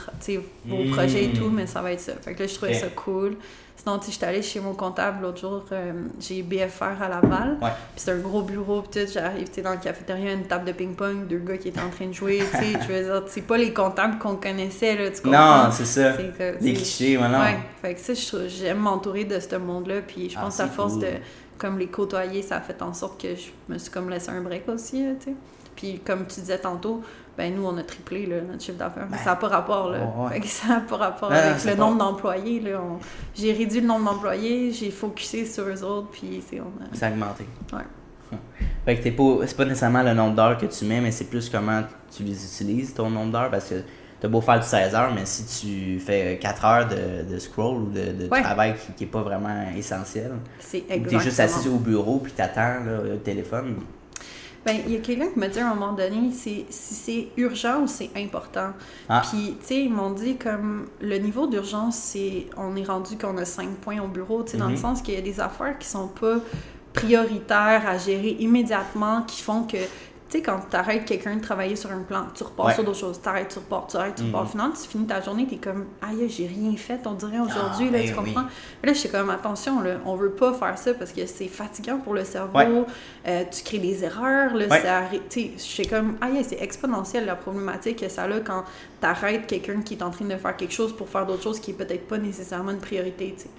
vos 0.66 0.92
projets 0.92 1.24
et 1.24 1.32
tout, 1.32 1.50
mais 1.50 1.66
ça 1.66 1.82
va 1.82 1.92
être 1.92 2.00
ça. 2.00 2.12
Fait 2.20 2.34
que 2.34 2.42
là, 2.42 2.46
je 2.46 2.54
trouvais 2.54 2.74
ça 2.74 2.86
cool. 2.94 3.36
Sinon, 3.76 3.98
tu 3.98 4.12
j'étais 4.12 4.26
allée 4.26 4.42
chez 4.42 4.60
mon 4.60 4.72
comptable 4.72 5.22
l'autre 5.22 5.40
jour, 5.40 5.64
euh, 5.72 5.92
j'ai 6.20 6.42
BFR 6.42 7.02
à 7.02 7.08
Laval. 7.08 7.58
Puis 7.60 7.70
c'est 7.96 8.12
un 8.12 8.18
gros 8.18 8.42
bureau, 8.42 8.82
puis 8.82 9.04
tout, 9.04 9.12
j'arrive, 9.12 9.48
tu 9.48 9.54
sais, 9.54 9.62
dans 9.62 9.72
le 9.72 9.78
cafétéria, 9.78 10.32
une 10.32 10.44
table 10.44 10.66
de 10.66 10.72
ping-pong, 10.72 11.26
deux 11.26 11.38
gars 11.38 11.58
qui 11.58 11.68
étaient 11.68 11.80
en 11.80 11.90
train 11.90 12.06
de 12.06 12.12
jouer, 12.12 12.38
tu 12.38 12.56
sais, 12.56 12.72
je 12.80 12.92
veux 12.92 13.02
dire, 13.02 13.22
c'est 13.26 13.42
pas 13.42 13.58
les 13.58 13.74
comptables 13.74 14.18
qu'on 14.18 14.36
connaissait, 14.36 14.96
là, 14.96 15.10
tu 15.10 15.20
comprends? 15.20 15.64
Non, 15.64 15.70
c'est 15.72 15.84
ça. 15.84 16.16
Les 16.60 16.72
clichés. 16.72 17.18
Ouais, 17.18 17.58
fait 17.82 17.94
que 17.94 18.00
ça, 18.14 18.38
j'aime 18.46 18.78
m'entourer 18.78 19.24
de 19.24 19.38
ce 19.40 19.56
monde-là, 19.56 19.96
puis 20.06 20.30
je 20.30 20.36
ah, 20.38 20.44
pense 20.44 20.60
à 20.60 20.68
force 20.68 20.98
de, 20.98 21.08
comme 21.58 21.78
les 21.78 21.88
côtoyer, 21.88 22.42
ça 22.42 22.56
a 22.56 22.60
fait 22.60 22.80
en 22.80 22.94
sorte 22.94 23.20
que 23.20 23.34
je 23.34 23.50
me 23.68 23.76
suis 23.76 23.90
comme 23.90 24.08
laissé 24.08 24.30
un 24.30 24.40
break 24.40 24.68
aussi, 24.68 25.04
tu 25.18 25.24
sais. 25.26 25.36
Puis 25.76 26.00
comme 26.06 26.26
tu 26.26 26.40
disais 26.40 26.58
tantôt, 26.58 27.02
ben 27.36 27.54
nous, 27.54 27.66
on 27.66 27.76
a 27.76 27.82
triplé 27.82 28.26
là, 28.26 28.36
notre 28.40 28.62
chiffre 28.62 28.78
d'affaires. 28.78 29.06
Ben, 29.10 29.18
ça 29.18 29.30
n'a 29.30 29.36
pas 29.36 29.48
rapport. 29.48 29.90
Là. 29.90 30.00
ça 30.44 30.68
n'a 30.68 30.80
pas 30.80 30.96
rapport 30.96 31.32
avec 31.32 31.64
le 31.64 31.74
nombre 31.74 31.98
d'employés. 31.98 32.62
J'ai 33.34 33.52
réduit 33.52 33.80
le 33.80 33.86
nombre 33.86 34.04
d'employés, 34.04 34.72
j'ai 34.72 34.90
focusé 34.90 35.44
sur 35.44 35.64
eux 35.64 35.82
autres, 35.82 36.08
puis 36.12 36.42
c'est... 36.48 36.60
On 36.60 36.64
a... 36.64 36.96
Ça 36.96 37.08
a 37.08 37.10
augmenté. 37.10 37.44
Ouais. 37.72 37.78
Hum. 38.32 38.38
Fait 38.84 38.96
que 38.96 39.08
pas, 39.10 39.46
c'est 39.46 39.56
pas 39.56 39.64
nécessairement 39.64 40.02
le 40.02 40.14
nombre 40.14 40.36
d'heures 40.36 40.58
que 40.58 40.66
tu 40.66 40.84
mets, 40.84 41.00
mais 41.00 41.10
c'est 41.10 41.24
plus 41.24 41.48
comment 41.48 41.82
tu 42.14 42.22
les 42.22 42.44
utilises, 42.44 42.94
ton 42.94 43.10
nombre 43.10 43.32
d'heures, 43.32 43.50
parce 43.50 43.68
que 43.68 43.82
t'as 44.20 44.28
beau 44.28 44.40
faire 44.40 44.60
du 44.60 44.66
16 44.66 44.94
heures, 44.94 45.12
mais 45.14 45.26
si 45.26 45.44
tu 45.44 46.00
fais 46.00 46.38
4 46.40 46.64
heures 46.64 46.88
de, 46.88 47.34
de 47.34 47.38
scroll 47.38 47.82
ou 47.82 47.90
de, 47.90 48.26
travail 48.28 48.74
qui 48.96 49.04
n'est 49.04 49.10
pas 49.10 49.22
vraiment 49.22 49.66
essentiel, 49.76 50.32
c'est. 50.60 50.84
T'es 50.86 51.18
juste 51.18 51.40
assis 51.40 51.68
au 51.68 51.78
bureau 51.78 52.18
puis 52.18 52.32
t'attends 52.32 52.76
le 52.84 53.18
téléphone, 53.18 53.76
ben, 54.64 54.76
il 54.86 54.92
y 54.92 54.96
a 54.96 55.00
quelqu'un 55.00 55.28
qui 55.28 55.38
m'a 55.38 55.48
dit 55.48 55.58
à 55.58 55.70
un 55.70 55.74
moment 55.74 55.92
donné 55.92 56.30
si 56.32 56.64
c'est 56.70 57.28
urgent 57.36 57.82
ou 57.82 57.86
c'est 57.86 58.10
important. 58.16 58.70
Ah. 59.08 59.22
Puis, 59.28 59.56
tu 59.60 59.66
sais, 59.66 59.84
ils 59.84 59.92
m'ont 59.92 60.10
dit 60.10 60.36
comme 60.36 60.86
le 61.00 61.18
niveau 61.18 61.46
d'urgence, 61.46 61.96
c'est 61.96 62.46
on 62.56 62.74
est 62.76 62.84
rendu 62.84 63.18
qu'on 63.18 63.36
a 63.36 63.44
cinq 63.44 63.70
points 63.76 64.00
au 64.00 64.08
bureau, 64.08 64.42
tu 64.42 64.52
sais, 64.52 64.56
dans 64.56 64.68
le 64.68 64.72
mhm. 64.72 64.78
sens 64.78 65.02
qu'il 65.02 65.14
y 65.14 65.18
a 65.18 65.22
des 65.22 65.40
affaires 65.40 65.78
qui 65.78 65.86
sont 65.86 66.08
pas 66.08 66.36
prioritaires 66.94 67.82
à 67.86 67.98
gérer 67.98 68.36
immédiatement, 68.38 69.22
qui 69.22 69.42
font 69.42 69.64
que 69.64 69.78
tu 70.28 70.38
sais, 70.38 70.42
quand 70.42 70.58
tu 70.70 70.76
arrêtes 70.76 71.04
quelqu'un 71.04 71.36
de 71.36 71.40
travailler 71.40 71.76
sur 71.76 71.90
un 71.90 72.00
plan, 72.00 72.26
tu 72.34 72.42
repars 72.44 72.72
sur 72.72 72.82
d'autres 72.82 72.98
choses, 72.98 73.20
tu 73.22 73.28
arrêtes, 73.28 73.48
tu 73.48 73.58
repars, 73.58 73.86
tu 73.86 73.96
arrêtes, 73.96 74.14
tu 74.16 74.24
repars. 74.24 74.44
Mm. 74.44 74.48
Finalement, 74.48 74.74
tu 74.74 74.88
finis 74.88 75.06
ta 75.06 75.20
journée, 75.20 75.46
tu 75.46 75.54
es 75.54 75.58
comme, 75.58 75.86
aïe, 76.00 76.28
j'ai 76.28 76.46
rien 76.46 76.74
fait, 76.76 77.00
on 77.06 77.12
dirait 77.12 77.40
aujourd'hui, 77.40 77.90
là, 77.90 77.98
ah, 78.00 78.06
tu 78.06 78.08
ben 78.08 78.14
comprends? 78.14 78.44
Là, 78.82 78.92
je 78.92 78.98
suis 78.98 79.10
comme, 79.10 79.30
attention, 79.30 79.80
là, 79.80 79.96
on 80.06 80.16
veut 80.16 80.32
pas 80.32 80.54
faire 80.54 80.78
ça 80.78 80.94
parce 80.94 81.12
que 81.12 81.26
c'est 81.26 81.48
fatigant 81.48 81.98
pour 81.98 82.14
le 82.14 82.24
cerveau, 82.24 82.86
euh, 83.28 83.44
tu 83.50 83.62
crées 83.64 83.78
des 83.78 84.02
erreurs, 84.02 84.54
là, 84.54 84.66
tu 85.28 85.40
sais, 85.40 85.50
je 85.56 85.62
suis 85.62 85.86
comme, 85.86 86.16
aïe, 86.20 86.42
c'est 86.42 86.60
exponentiel 86.62 87.26
la 87.26 87.36
problématique 87.36 88.00
que 88.00 88.08
ça 88.08 88.22
a 88.22 88.40
quand 88.40 88.64
tu 89.00 89.06
arrêtes 89.06 89.46
quelqu'un 89.46 89.82
qui 89.82 89.94
est 89.94 90.02
en 90.02 90.10
train 90.10 90.24
de 90.24 90.36
faire 90.36 90.56
quelque 90.56 90.74
chose 90.74 90.96
pour 90.96 91.08
faire 91.08 91.26
d'autres 91.26 91.42
choses 91.42 91.60
qui 91.60 91.72
est 91.72 91.74
peut-être 91.74 92.08
pas 92.08 92.18
nécessairement 92.18 92.70
une 92.70 92.78
priorité, 92.78 93.34
tu 93.36 93.42
sais. 93.42 93.50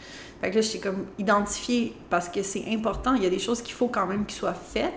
Fait 0.41 0.49
que 0.49 0.55
là, 0.55 0.61
je 0.61 0.67
suis 0.67 0.79
comme, 0.79 1.05
identifier 1.17 1.95
parce 2.09 2.27
que 2.27 2.43
c'est 2.43 2.65
important, 2.67 3.13
il 3.13 3.23
y 3.23 3.25
a 3.25 3.29
des 3.29 3.39
choses 3.39 3.61
qu'il 3.61 3.73
faut 3.73 3.87
quand 3.87 4.07
même 4.07 4.25
qu'ils 4.25 4.37
soient 4.37 4.53
faites, 4.53 4.93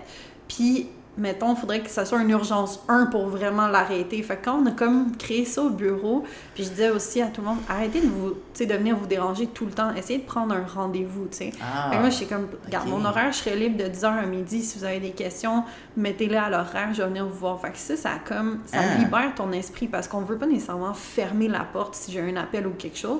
puis 0.47 0.89
mettons, 1.19 1.53
il 1.53 1.57
faudrait 1.57 1.81
que 1.81 1.89
ça 1.89 2.05
soit 2.05 2.21
une 2.21 2.29
urgence 2.29 2.79
1 2.87 3.07
pour 3.07 3.27
vraiment 3.27 3.67
l'arrêter. 3.67 4.21
Fait 4.23 4.37
que 4.37 4.45
quand 4.45 4.61
on 4.61 4.65
a 4.65 4.71
comme 4.71 5.15
créé 5.17 5.45
ça 5.45 5.61
au 5.61 5.69
bureau, 5.69 6.23
puis 6.55 6.63
je 6.63 6.69
disais 6.69 6.89
aussi 6.89 7.21
à 7.21 7.27
tout 7.27 7.41
le 7.41 7.47
monde, 7.47 7.59
arrêtez 7.67 8.01
de 8.01 8.07
vous, 8.07 8.35
de 8.59 8.73
venir 8.73 8.95
vous 8.95 9.07
déranger 9.07 9.47
tout 9.47 9.65
le 9.65 9.71
temps, 9.71 9.93
essayez 9.93 10.19
de 10.19 10.25
prendre 10.25 10.55
un 10.55 10.65
rendez-vous, 10.65 11.27
tu 11.31 11.37
sais. 11.37 11.51
Ah, 11.61 11.91
moi, 11.99 12.09
je 12.09 12.15
suis 12.15 12.27
comme, 12.27 12.47
regarde, 12.65 12.87
mon 12.87 13.03
horaire, 13.05 13.31
je 13.31 13.37
serais 13.37 13.55
libre 13.55 13.77
de 13.77 13.89
10h 13.89 14.05
à 14.05 14.25
midi. 14.25 14.63
Si 14.63 14.79
vous 14.79 14.85
avez 14.85 14.99
des 14.99 15.11
questions, 15.11 15.63
mettez-les 15.97 16.37
à 16.37 16.49
l'horaire, 16.49 16.89
je 16.93 17.01
vais 17.01 17.07
venir 17.07 17.25
vous 17.25 17.37
voir. 17.37 17.59
Fait 17.59 17.71
que 17.71 17.77
ça, 17.77 17.95
ça 17.95 18.11
comme, 18.25 18.59
ça 18.65 18.79
ah. 18.81 18.97
libère 18.97 19.33
ton 19.35 19.51
esprit 19.51 19.87
parce 19.87 20.07
qu'on 20.07 20.21
veut 20.21 20.37
pas 20.37 20.47
nécessairement 20.47 20.93
fermer 20.93 21.47
la 21.47 21.61
porte 21.61 21.95
si 21.95 22.11
j'ai 22.11 22.21
un 22.21 22.35
appel 22.35 22.67
ou 22.67 22.71
quelque 22.71 22.97
chose 22.97 23.19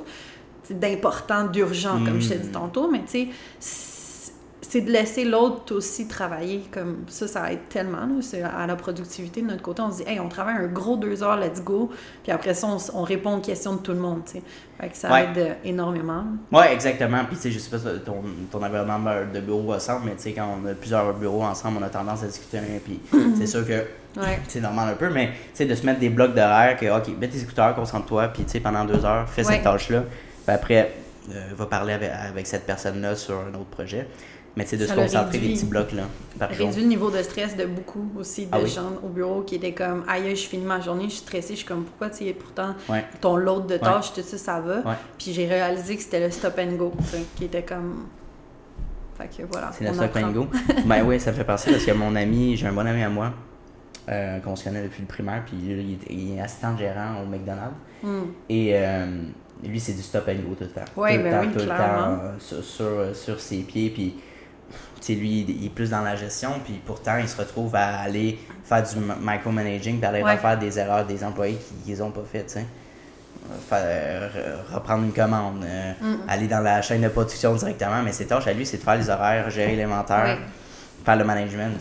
d'important, 0.70 1.46
d'urgent, 1.46 2.04
comme 2.06 2.22
je 2.22 2.30
t'ai 2.30 2.38
dit 2.38 2.50
hmm. 2.50 2.52
tantôt, 2.52 2.92
mais 2.92 3.00
tu 3.00 3.08
sais, 3.08 3.28
c'est 4.62 4.82
de 4.82 4.92
laisser 4.92 5.24
l'autre 5.24 5.74
aussi 5.74 6.08
travailler. 6.08 6.64
Comme 6.72 7.04
ça, 7.08 7.28
ça 7.28 7.52
aide 7.52 7.70
tellement 7.70 8.08
à 8.58 8.68
la 8.68 8.76
productivité 8.76 9.42
de 9.42 9.48
notre 9.48 9.62
côté. 9.62 9.82
On 9.82 9.92
se 9.92 10.04
dit, 10.04 10.10
hey, 10.10 10.20
on 10.20 10.28
travaille 10.28 10.56
un 10.58 10.68
gros 10.68 10.98
deux 10.98 11.24
heures, 11.24 11.38
let's 11.38 11.62
go. 11.64 11.90
Puis 12.24 12.32
après 12.32 12.54
ça, 12.54 12.68
on, 12.94 13.04
répond 13.04 13.38
aux 13.38 13.42
questions 13.42 13.76
de 13.76 13.82
tout 13.82 13.94
le 13.94 14.00
monde. 14.00 14.22
Fait 14.28 14.90
que 14.90 14.98
ça 14.98 15.24
aide 15.24 15.38
euh, 15.38 15.54
énormément. 15.64 16.24
Oui, 16.52 16.64
exactement. 16.72 17.24
Puis, 17.26 17.38
tu 17.38 17.44
sais, 17.44 17.52
je 17.52 17.60
sais 17.60 17.70
pas 17.70 17.78
si 17.78 18.00
ton, 18.06 18.22
ton 18.52 18.64
environnement 18.64 19.00
de 19.34 19.40
bureau 19.40 19.74
ressemble, 19.74 20.06
mais 20.06 20.16
tu 20.16 20.24
sais, 20.24 20.34
quand 20.34 20.58
on 20.62 20.68
a 20.68 20.74
plusieurs 20.74 21.14
bureaux 21.14 21.44
ensemble, 21.44 21.78
on 21.80 21.84
a 21.84 21.90
tendance 21.90 22.24
à 22.24 22.28
discuter. 22.28 22.60
Puis, 22.84 23.00
c'est 23.38 23.48
sûr 23.48 23.66
que 23.66 23.86
c'est 24.48 24.62
normal 24.62 24.90
un 24.90 24.96
peu, 24.96 25.10
mais 25.10 25.28
tu 25.28 25.34
sais, 25.54 25.66
de 25.66 25.76
se 25.76 25.86
mettre 25.86 26.00
des 26.00 26.10
blocs 26.10 26.34
d'horaire 26.34 26.78
que, 26.78 26.86
OK, 26.86 27.18
mets 27.20 27.28
tes 27.28 27.42
écouteurs, 27.42 27.76
concentre-toi, 27.76 28.28
puis 28.30 28.44
tu 28.44 28.52
sais, 28.52 28.60
pendant 28.60 28.86
deux 28.86 29.06
heures, 29.06 29.28
fais 29.30 29.44
cette 29.44 29.64
tâche-là. 29.64 30.04
Puis 30.46 30.56
après, 30.56 30.94
euh, 31.32 31.50
va 31.56 31.66
parler 31.66 31.94
avec, 31.94 32.12
avec 32.12 32.48
cette 32.48 32.66
personne-là 32.66 33.16
sur 33.16 33.36
un 33.36 33.54
autre 33.54 33.70
projet. 33.70 34.08
Mais 34.60 34.66
c'est 34.66 34.76
de 34.76 34.86
se 34.86 34.94
concentrer 34.94 35.38
des 35.38 35.54
petits 35.54 35.66
blocs 35.66 35.94
là, 35.94 36.04
par 36.38 36.50
réduit 36.50 36.82
le 36.82 36.88
niveau 36.90 37.10
de 37.10 37.24
stress 37.24 37.56
de 37.56 37.64
beaucoup 37.64 38.12
aussi 38.20 38.46
de 38.46 38.50
ah 38.52 38.66
gens 38.66 38.92
au 39.02 39.08
bureau 39.08 39.42
qui 39.42 39.56
étaient 39.56 39.72
comme 39.72 40.04
aïe 40.06 40.36
je 40.36 40.48
finis 40.50 40.66
ma 40.66 40.82
journée 40.82 41.06
je 41.06 41.12
suis 41.12 41.20
stressée 41.20 41.54
je 41.54 41.60
suis 41.60 41.66
comme 41.66 41.86
pourquoi 41.86 42.10
tu 42.10 42.26
sais 42.26 42.34
pourtant 42.34 42.76
ton 43.22 43.38
load 43.38 43.68
de 43.68 43.78
tâches 43.78 44.12
tout 44.12 44.22
ça 44.22 44.38
ça 44.38 44.60
va? 44.60 44.98
Puis 45.18 45.32
j'ai 45.32 45.48
réalisé 45.48 45.96
que 45.96 46.04
c'était 46.04 46.20
le 46.20 46.30
stop 46.30 46.60
and 46.60 46.74
go 46.74 46.92
qui 47.38 47.46
était 47.46 47.64
comme 47.64 48.08
fait 49.18 49.30
que 49.30 49.48
voilà 49.50 49.72
c'est 49.72 49.86
le 49.86 49.94
stop 49.94 50.18
and 50.18 50.32
go. 50.32 50.48
Ben 50.86 51.06
oui 51.08 51.22
ça 51.22 51.32
me 51.32 51.38
fait 51.38 51.46
penser 51.46 51.72
parce 51.72 51.86
que 51.86 51.92
mon 51.94 52.14
ami 52.18 52.58
j'ai 52.58 52.68
un 52.68 52.74
bon 52.74 52.86
ami 52.86 53.02
à 53.02 53.10
moi 53.10 53.32
euh, 54.10 54.40
qu'on 54.40 54.58
se 54.58 54.66
connaît 54.66 54.84
depuis 54.84 55.04
le 55.04 55.08
primaire 55.08 55.42
puis 55.46 55.56
il, 56.10 56.38
est 56.38 56.42
assistant 56.42 56.78
gérant 56.78 57.24
au 57.24 57.26
McDonald's. 57.26 57.78
Hmm. 58.04 58.24
et 58.50 58.72
euh, 58.74 59.06
lui 59.64 59.80
c'est 59.80 59.94
du 59.94 60.02
stop 60.02 60.28
and 60.28 60.50
go 60.50 60.56
tout 60.56 60.66
le 60.66 60.70
temps. 60.70 60.92
Tout 60.94 61.02
le 61.02 61.24
ben 61.24 61.46
temps, 61.46 61.52
tout 61.54 61.60
le 61.60 61.66
temps 61.66 62.20
sur, 62.40 62.62
sur, 62.62 63.16
sur 63.16 63.40
ses 63.40 63.60
pieds 63.60 63.90
puis 63.92 64.16
lui, 65.16 65.46
il 65.48 65.66
est 65.66 65.70
plus 65.70 65.90
dans 65.90 66.02
la 66.02 66.16
gestion, 66.16 66.52
puis 66.64 66.80
pourtant, 66.86 67.18
il 67.18 67.28
se 67.28 67.38
retrouve 67.38 67.76
à 67.76 68.00
aller 68.00 68.38
faire 68.64 68.84
du 68.84 68.96
micromanaging, 69.22 70.00
puis 70.00 70.06
aller 70.06 70.24
refaire 70.24 70.58
des 70.58 70.78
erreurs 70.78 71.06
des 71.06 71.24
employés 71.24 71.58
qu'ils 71.86 71.98
n'ont 71.98 72.12
pas 72.12 72.24
fait, 72.32 72.46
reprendre 74.74 75.04
une 75.06 75.14
commande, 75.14 75.66
mm. 76.02 76.16
aller 76.28 76.48
dans 76.48 76.60
la 76.60 76.82
chaîne 76.82 77.02
de 77.02 77.08
production 77.08 77.56
directement. 77.56 78.02
Mais 78.04 78.12
ses 78.12 78.28
tâches 78.28 78.48
à 78.48 78.54
lui, 78.54 78.66
c'est 78.66 78.78
de 78.78 78.84
faire 78.84 78.98
les 78.98 79.10
horaires, 79.10 79.50
gérer 79.50 79.76
l'inventaire, 79.76 80.38
faire 81.04 81.16
le 81.16 81.24
management. 81.24 81.78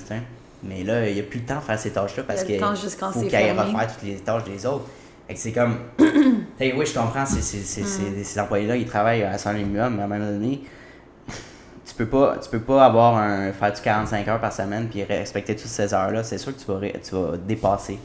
Mais 0.62 0.82
là, 0.82 1.08
il 1.08 1.14
n'y 1.14 1.20
a 1.20 1.22
plus 1.22 1.40
le 1.40 1.46
temps 1.46 1.56
de 1.56 1.60
faire 1.60 1.78
ces 1.78 1.90
tâches-là 1.90 2.24
parce 2.26 2.42
qu'il 2.42 2.58
faut 2.58 3.20
qu'il 3.20 3.36
aille 3.36 3.52
refaire 3.52 3.86
toutes 3.92 4.08
les 4.08 4.16
tâches 4.16 4.44
des 4.44 4.66
autres. 4.66 4.86
c'est 5.34 5.52
comme. 5.52 5.76
oui, 5.98 6.86
je 6.86 6.94
comprends, 6.94 7.26
c'est, 7.26 7.40
mm. 7.40 8.24
ces 8.24 8.40
employés-là, 8.40 8.76
ils 8.76 8.86
travaillent 8.86 9.24
à 9.24 9.36
100 9.36 9.52
minimum, 9.54 9.94
mais 9.94 10.02
à 10.02 10.04
un 10.04 10.08
moment 10.08 10.30
donné, 10.30 10.62
peux 11.98 12.06
pas 12.06 12.36
tu 12.42 12.48
peux 12.50 12.60
pas 12.60 12.84
avoir 12.84 13.16
un 13.16 13.52
faire 13.52 13.72
du 13.72 13.80
45 13.80 14.28
heures 14.28 14.40
par 14.40 14.52
semaine 14.52 14.88
puis 14.88 15.04
respecter 15.04 15.54
toutes 15.54 15.66
ces 15.66 15.92
heures-là. 15.92 16.24
C'est 16.24 16.38
sûr 16.38 16.54
que 16.54 16.60
tu 16.60 16.66
vas, 16.66 16.80
tu 16.98 17.14
vas 17.14 17.36
dépasser 17.36 17.98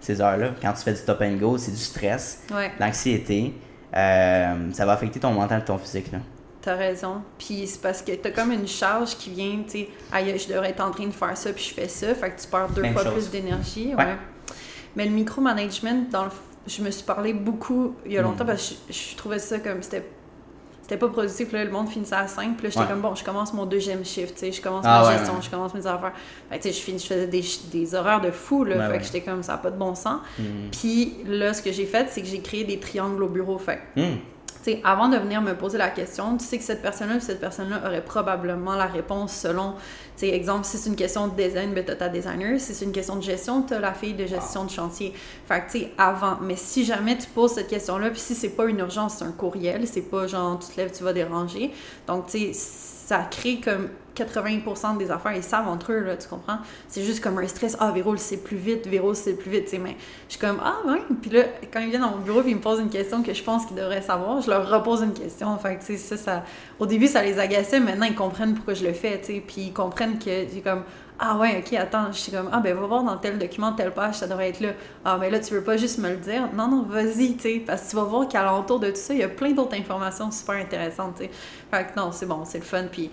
ces 0.00 0.20
heures-là. 0.20 0.50
Quand 0.60 0.72
tu 0.72 0.82
fais 0.82 0.92
du 0.92 1.00
top 1.00 1.20
and 1.22 1.36
go, 1.36 1.58
c'est 1.58 1.70
du 1.70 1.76
stress, 1.76 2.44
l'anxiété. 2.80 3.54
Euh, 3.94 4.72
ça 4.72 4.86
va 4.86 4.92
affecter 4.92 5.20
ton 5.20 5.32
mental 5.32 5.60
et 5.60 5.64
ton 5.64 5.78
physique. 5.78 6.10
Là. 6.12 6.18
T'as 6.62 6.76
raison. 6.76 7.22
Puis 7.38 7.66
c'est 7.66 7.82
parce 7.82 8.02
que 8.02 8.12
t'as 8.12 8.30
comme 8.30 8.52
une 8.52 8.66
charge 8.66 9.16
qui 9.16 9.30
vient, 9.30 9.62
tu 9.64 9.80
sais, 9.80 9.88
aïe, 10.12 10.38
je 10.38 10.48
devrais 10.48 10.70
être 10.70 10.82
en 10.82 10.90
train 10.90 11.06
de 11.06 11.12
faire 11.12 11.36
ça, 11.36 11.52
puis 11.52 11.64
je 11.64 11.74
fais 11.74 11.88
ça. 11.88 12.14
Fait 12.14 12.30
que 12.30 12.40
tu 12.40 12.46
perds 12.46 12.70
deux 12.70 12.84
fois 12.92 13.04
plus 13.04 13.30
d'énergie. 13.30 13.94
Ouais. 13.94 14.16
Mais 14.96 15.04
le 15.04 15.10
micromanagement, 15.10 16.04
dans 16.10 16.24
le, 16.24 16.30
je 16.66 16.82
me 16.82 16.90
suis 16.90 17.04
parlé 17.04 17.32
beaucoup 17.32 17.96
il 18.06 18.12
y 18.12 18.18
a 18.18 18.22
longtemps 18.22 18.44
mm. 18.44 18.48
parce 18.48 18.70
que 18.70 18.92
je, 18.92 19.16
trouvais 19.16 19.38
ça 19.38 19.58
comme 19.58 19.82
c'était 19.82 20.06
c'était 20.92 21.06
pas 21.06 21.12
productif. 21.12 21.52
Là, 21.52 21.64
le 21.64 21.70
monde 21.70 21.88
finissait 21.88 22.14
à 22.14 22.28
5. 22.28 22.54
Puis 22.56 22.64
là, 22.64 22.70
j'étais 22.70 22.86
comme, 22.86 23.00
bon, 23.00 23.14
je 23.14 23.24
commence 23.24 23.54
mon 23.54 23.64
deuxième 23.64 24.04
shift. 24.04 24.34
tu 24.34 24.40
sais, 24.40 24.52
Je 24.52 24.60
commence 24.60 24.84
ah 24.86 25.02
ma 25.02 25.16
gestion, 25.16 25.40
je 25.40 25.48
commence 25.48 25.72
mes 25.72 25.86
affaires. 25.86 26.12
Fait 26.50 26.58
tu 26.58 26.70
sais, 26.70 26.92
je, 26.92 26.98
je 26.98 27.06
faisais 27.06 27.26
des, 27.26 27.42
des, 27.72 27.94
horaires 27.94 28.20
de 28.20 28.30
fou. 28.30 28.64
Là, 28.64 28.90
fait 28.90 28.98
que 28.98 29.04
j'étais 29.04 29.22
comme, 29.22 29.42
ça 29.42 29.52
n'a 29.52 29.58
pas 29.58 29.70
de 29.70 29.78
bon 29.78 29.94
sens. 29.94 30.20
Mm. 30.38 30.42
Puis 30.70 31.14
là, 31.26 31.54
ce 31.54 31.62
que 31.62 31.72
j'ai 31.72 31.86
fait, 31.86 32.08
c'est 32.10 32.20
que 32.20 32.28
j'ai 32.28 32.40
créé 32.40 32.64
des 32.64 32.78
triangles 32.78 33.22
au 33.22 33.28
bureau. 33.28 33.56
Fait 33.58 33.80
mm 33.96 34.16
avant 34.84 35.08
de 35.08 35.16
venir 35.16 35.40
me 35.40 35.54
poser 35.54 35.78
la 35.78 35.88
question, 35.88 36.36
tu 36.36 36.44
sais 36.44 36.58
que 36.58 36.64
cette 36.64 36.82
personne-là 36.82 37.20
cette 37.20 37.40
personne-là 37.40 37.82
aurait 37.84 38.04
probablement 38.04 38.74
la 38.74 38.86
réponse 38.86 39.34
selon, 39.34 39.72
tu 40.16 40.26
sais, 40.26 40.28
exemple, 40.28 40.64
si 40.64 40.78
c'est 40.78 40.88
une 40.88 40.96
question 40.96 41.28
de 41.28 41.34
design, 41.34 41.72
ben, 41.72 41.84
tu 41.84 41.90
as 41.90 41.96
ta 41.96 42.08
designer. 42.08 42.58
Si 42.60 42.74
c'est 42.74 42.84
une 42.84 42.92
question 42.92 43.16
de 43.16 43.22
gestion, 43.22 43.62
tu 43.62 43.74
as 43.74 43.80
la 43.80 43.92
fille 43.92 44.14
de 44.14 44.26
gestion 44.26 44.64
de 44.64 44.70
chantier. 44.70 45.12
Fait 45.46 45.60
que, 45.60 45.72
tu 45.72 45.78
sais, 45.80 45.92
avant. 45.98 46.38
Mais 46.40 46.56
si 46.56 46.84
jamais 46.84 47.16
tu 47.16 47.26
poses 47.28 47.52
cette 47.52 47.68
question-là, 47.68 48.10
puis 48.10 48.20
si 48.20 48.34
c'est 48.34 48.50
pas 48.50 48.66
une 48.66 48.78
urgence, 48.78 49.16
c'est 49.18 49.24
un 49.24 49.32
courriel, 49.32 49.86
c'est 49.86 50.02
pas 50.02 50.26
genre, 50.26 50.58
tu 50.58 50.72
te 50.72 50.80
lèves, 50.80 50.92
tu 50.92 51.02
vas 51.02 51.12
déranger. 51.12 51.72
Donc, 52.06 52.26
tu 52.26 52.52
sais, 52.52 52.52
ça 52.52 53.26
crée 53.30 53.60
comme 53.60 53.88
80% 54.14 54.98
des 54.98 55.10
affaires, 55.10 55.32
ils 55.34 55.42
savent 55.42 55.68
entre 55.68 55.92
eux, 55.92 56.00
là, 56.00 56.16
tu 56.16 56.28
comprends? 56.28 56.58
C'est 56.88 57.02
juste 57.02 57.22
comme 57.22 57.38
un 57.38 57.46
stress. 57.46 57.76
Ah, 57.80 57.90
Véro, 57.92 58.16
c'est 58.16 58.38
plus 58.38 58.56
vite, 58.56 58.86
Véro, 58.86 59.14
c'est 59.14 59.34
plus 59.34 59.50
vite, 59.50 59.72
mais 59.80 59.96
je 60.28 60.32
suis 60.34 60.40
comme, 60.40 60.58
ah, 60.62 60.76
ouais. 60.86 61.02
Puis 61.20 61.30
là, 61.30 61.44
quand 61.72 61.80
ils 61.80 61.88
viennent 61.88 62.02
dans 62.02 62.10
mon 62.10 62.18
bureau 62.18 62.42
et 62.42 62.50
ils 62.50 62.56
me 62.56 62.60
posent 62.60 62.80
une 62.80 62.90
question 62.90 63.22
que 63.22 63.32
je 63.32 63.42
pense 63.42 63.66
qu'ils 63.66 63.76
devraient 63.76 64.02
savoir, 64.02 64.40
je 64.40 64.50
leur 64.50 64.68
repose 64.68 65.02
une 65.02 65.14
question. 65.14 65.56
Fait 65.58 65.78
tu 65.78 65.86
sais, 65.86 65.96
ça, 65.96 66.16
ça, 66.16 66.44
au 66.78 66.86
début, 66.86 67.06
ça 67.06 67.22
les 67.22 67.38
agaçait, 67.38 67.80
maintenant, 67.80 68.06
ils 68.06 68.14
comprennent 68.14 68.54
pourquoi 68.54 68.74
je 68.74 68.84
le 68.84 68.92
fais, 68.92 69.18
tu 69.20 69.26
sais, 69.26 69.44
puis 69.46 69.62
ils 69.62 69.72
comprennent 69.72 70.18
que 70.18 70.46
j'ai 70.52 70.60
comme, 70.62 70.82
ah 71.24 71.36
ouais, 71.36 71.62
ok, 71.64 71.72
attends, 71.74 72.10
je 72.10 72.18
suis 72.18 72.32
comme, 72.32 72.48
ah 72.50 72.58
ben 72.58 72.74
va 72.76 72.86
voir 72.86 73.04
dans 73.04 73.16
tel 73.16 73.38
document, 73.38 73.72
telle 73.72 73.92
page, 73.92 74.16
ça 74.16 74.26
devrait 74.26 74.48
être 74.48 74.60
là. 74.60 74.70
Ah 75.04 75.18
mais 75.20 75.30
là, 75.30 75.38
tu 75.38 75.54
veux 75.54 75.62
pas 75.62 75.76
juste 75.76 75.98
me 75.98 76.10
le 76.10 76.16
dire? 76.16 76.48
Non, 76.52 76.66
non, 76.66 76.82
vas-y, 76.82 77.36
tu 77.36 77.42
sais, 77.42 77.62
parce 77.64 77.82
que 77.82 77.90
tu 77.90 77.96
vas 77.96 78.04
voir 78.04 78.26
qu'à 78.26 78.42
l'entour 78.42 78.80
de 78.80 78.90
tout 78.90 78.96
ça, 78.96 79.14
il 79.14 79.20
y 79.20 79.22
a 79.22 79.28
plein 79.28 79.52
d'autres 79.52 79.76
informations 79.76 80.32
super 80.32 80.56
intéressantes, 80.56 81.16
tu 81.18 81.24
sais. 81.24 81.30
Fait 81.70 81.84
que 81.84 82.00
non, 82.00 82.10
c'est 82.10 82.26
bon, 82.26 82.44
c'est 82.44 82.58
le 82.58 82.64
fun, 82.64 82.86
puis, 82.90 83.10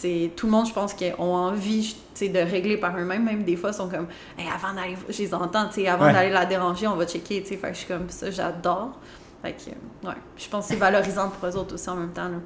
c'est 0.00 0.30
tout 0.36 0.46
le 0.46 0.52
monde, 0.52 0.66
je 0.66 0.72
pense, 0.72 0.94
qui 0.94 1.06
ont 1.18 1.34
envie 1.34 1.96
de 2.20 2.38
régler 2.38 2.76
par 2.76 2.96
eux-mêmes. 2.98 3.24
Même 3.24 3.42
des 3.44 3.56
fois, 3.56 3.72
sont 3.72 3.88
comme, 3.88 4.06
avant 4.38 4.74
d'aller, 4.74 4.96
je 5.08 5.18
les 5.18 5.34
entends, 5.34 5.68
avant 5.88 6.12
d'aller 6.12 6.30
la 6.30 6.46
déranger, 6.46 6.86
on 6.86 6.96
va 6.96 7.06
checker. 7.06 7.42
Fait 7.42 7.56
que 7.56 7.68
je 7.68 7.78
suis 7.78 7.86
comme 7.86 8.08
ça, 8.08 8.30
j'adore. 8.30 8.98
Fait 9.42 9.52
que, 9.52 10.06
ouais, 10.06 10.14
je 10.36 10.48
pense 10.48 10.66
que 10.66 10.74
c'est 10.74 10.80
valorisant 10.80 11.30
pour 11.30 11.48
eux 11.48 11.56
autres 11.56 11.74
aussi 11.74 11.88
en 11.88 11.96
même 11.96 12.10
temps. 12.10 12.28
Là. 12.28 12.38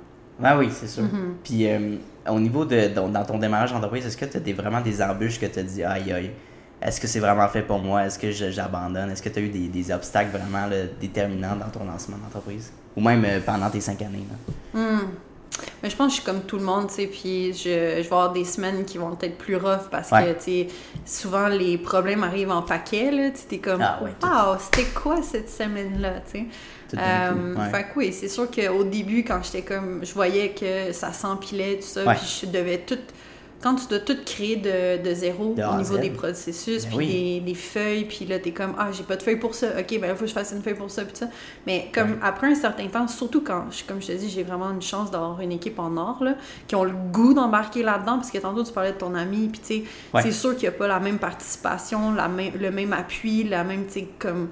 Ah 0.43 0.59
oui, 0.59 0.69
c'est 0.73 0.89
sûr. 0.89 1.05
Mm-hmm. 1.05 1.33
Puis 1.45 1.69
euh, 1.69 1.97
au 2.29 2.41
niveau 2.41 2.65
de, 2.65 2.89
dans 2.89 3.25
ton 3.25 3.39
démarrage 3.39 3.73
d'entreprise, 3.73 4.07
est-ce 4.07 4.17
que 4.17 4.25
tu 4.25 4.37
as 4.37 4.41
des, 4.41 4.53
vraiment 4.53 4.81
des 4.81 5.03
embûches 5.03 5.39
que 5.39 5.47
tu 5.47 5.59
as 5.59 5.63
dit, 5.63 5.85
aïe 5.85 6.13
aïe, 6.13 6.31
est-ce 6.83 7.01
que 7.01 7.07
c'est 7.07 7.21
vraiment 7.21 7.49
fait 7.49 7.63
pour 7.63 7.79
moi? 7.79 8.07
Est-ce 8.07 8.19
que 8.19 8.31
j'abandonne? 8.31 9.11
Est-ce 9.11 9.23
que 9.23 9.29
tu 9.29 9.39
as 9.39 9.43
eu 9.43 9.49
des, 9.49 9.69
des 9.69 9.93
obstacles 9.93 10.31
vraiment 10.37 10.69
déterminants 11.01 11.57
dans 11.57 11.69
ton 11.69 11.85
lancement 11.85 12.17
d'entreprise? 12.17 12.73
Ou 12.97 13.01
même 13.01 13.25
euh, 13.25 13.41
pendant 13.45 13.69
tes 13.71 13.81
cinq 13.81 14.03
années? 14.03 14.25
Là? 14.75 14.81
Mm. 14.81 15.09
Mais 15.83 15.91
je 15.91 15.97
pense 15.97 16.09
que 16.09 16.11
je 16.11 16.23
suis 16.23 16.25
comme 16.25 16.43
tout 16.43 16.59
le 16.59 16.65
monde, 16.65 16.89
tu 16.89 16.95
sais, 16.95 17.07
puis 17.07 17.53
je, 17.53 17.63
je, 17.63 18.03
vais 18.03 18.07
avoir 18.07 18.33
des 18.33 18.45
semaines 18.45 18.85
qui 18.85 18.99
vont 18.99 19.17
être 19.21 19.37
plus 19.37 19.57
rough 19.57 19.89
parce 19.91 20.11
que, 20.11 20.33
tu 20.35 20.41
sais, 20.41 20.69
souvent 21.05 21.49
les 21.49 21.79
problèmes 21.79 22.23
arrivent 22.23 22.51
en 22.51 22.63
paquet, 22.63 23.11
là, 23.11 23.31
tu 23.31 23.55
es 23.55 23.59
comme, 23.59 23.83
ah, 23.83 24.01
wow, 24.53 24.59
c'était 24.59 24.89
quoi 24.91 25.23
cette 25.23 25.51
semaine-là, 25.51 26.21
tu 26.31 26.41
sais? 26.41 26.47
Euh, 26.99 27.71
Fait 27.71 27.85
que 27.85 27.99
oui, 27.99 28.13
c'est 28.13 28.29
sûr 28.29 28.51
qu'au 28.51 28.85
début, 28.85 29.25
quand 29.25 29.41
j'étais 29.43 29.63
comme, 29.63 30.05
je 30.05 30.13
voyais 30.13 30.51
que 30.51 30.93
ça 30.93 31.13
s'empilait, 31.13 31.77
tout 31.77 31.87
ça, 31.87 32.15
puis 32.15 32.41
je 32.43 32.47
devais 32.47 32.79
tout 32.79 32.99
quand 33.63 33.75
tu 33.75 33.87
dois 33.89 33.99
tout 33.99 34.17
créer 34.25 34.57
de, 34.57 35.03
de 35.03 35.15
zéro 35.15 35.55
au 35.55 35.77
niveau 35.77 35.99
des 35.99 36.11
processus, 36.11 36.87
ben 36.87 36.97
puis 36.97 37.41
des, 37.41 37.55
feuilles, 37.55 38.05
puis 38.05 38.25
là, 38.25 38.39
t'es 38.39 38.53
comme, 38.53 38.75
ah, 38.79 38.89
j'ai 38.91 39.03
pas 39.03 39.17
de 39.17 39.23
feuille 39.23 39.37
pour 39.37 39.55
ça, 39.55 39.69
ok, 39.79 40.01
ben 40.01 40.09
là, 40.09 40.15
faut 40.15 40.23
que 40.23 40.29
je 40.29 40.33
fasse 40.33 40.53
une 40.53 40.63
feuille 40.63 40.75
pour 40.75 40.91
ça, 40.91 41.05
puis 41.05 41.15
ça. 41.15 41.27
Mais 41.67 41.91
comme 41.93 42.19
après 42.23 42.47
un 42.47 42.55
certain 42.55 42.87
temps, 42.87 43.07
surtout 43.07 43.43
quand, 43.43 43.67
comme 43.87 44.01
je 44.01 44.07
te 44.07 44.13
dis, 44.13 44.31
j'ai 44.31 44.45
vraiment 44.45 44.71
une 44.71 44.81
chance 44.81 45.11
d'avoir 45.11 45.41
une 45.41 45.53
équipe 45.53 45.79
en 45.79 45.95
or, 45.99 46.25
là, 46.25 46.37
qui 46.67 46.75
ont 46.75 46.85
le 46.85 46.93
goût 47.13 47.35
d'embarquer 47.35 47.83
là-dedans, 47.83 48.17
parce 48.17 48.31
que 48.31 48.39
tantôt, 48.39 48.65
tu 48.65 48.73
parlais 48.73 48.93
de 48.93 48.99
ton 48.99 49.15
ami, 49.15 49.49
puis 49.49 49.61
tu 49.61 49.85
sais, 49.85 50.23
c'est 50.23 50.33
sûr 50.33 50.55
qu'il 50.55 50.69
n'y 50.69 50.75
a 50.75 50.79
pas 50.79 50.89
la 50.89 51.01
même 51.01 51.19
participation, 51.19 52.15
la 52.15 52.29
même, 52.29 52.53
le 52.59 52.71
même 52.71 52.95
appui, 52.95 53.45
la 53.45 53.65
même, 53.65 53.87
tu 53.87 53.93
sais, 53.93 54.09
comme. 54.19 54.49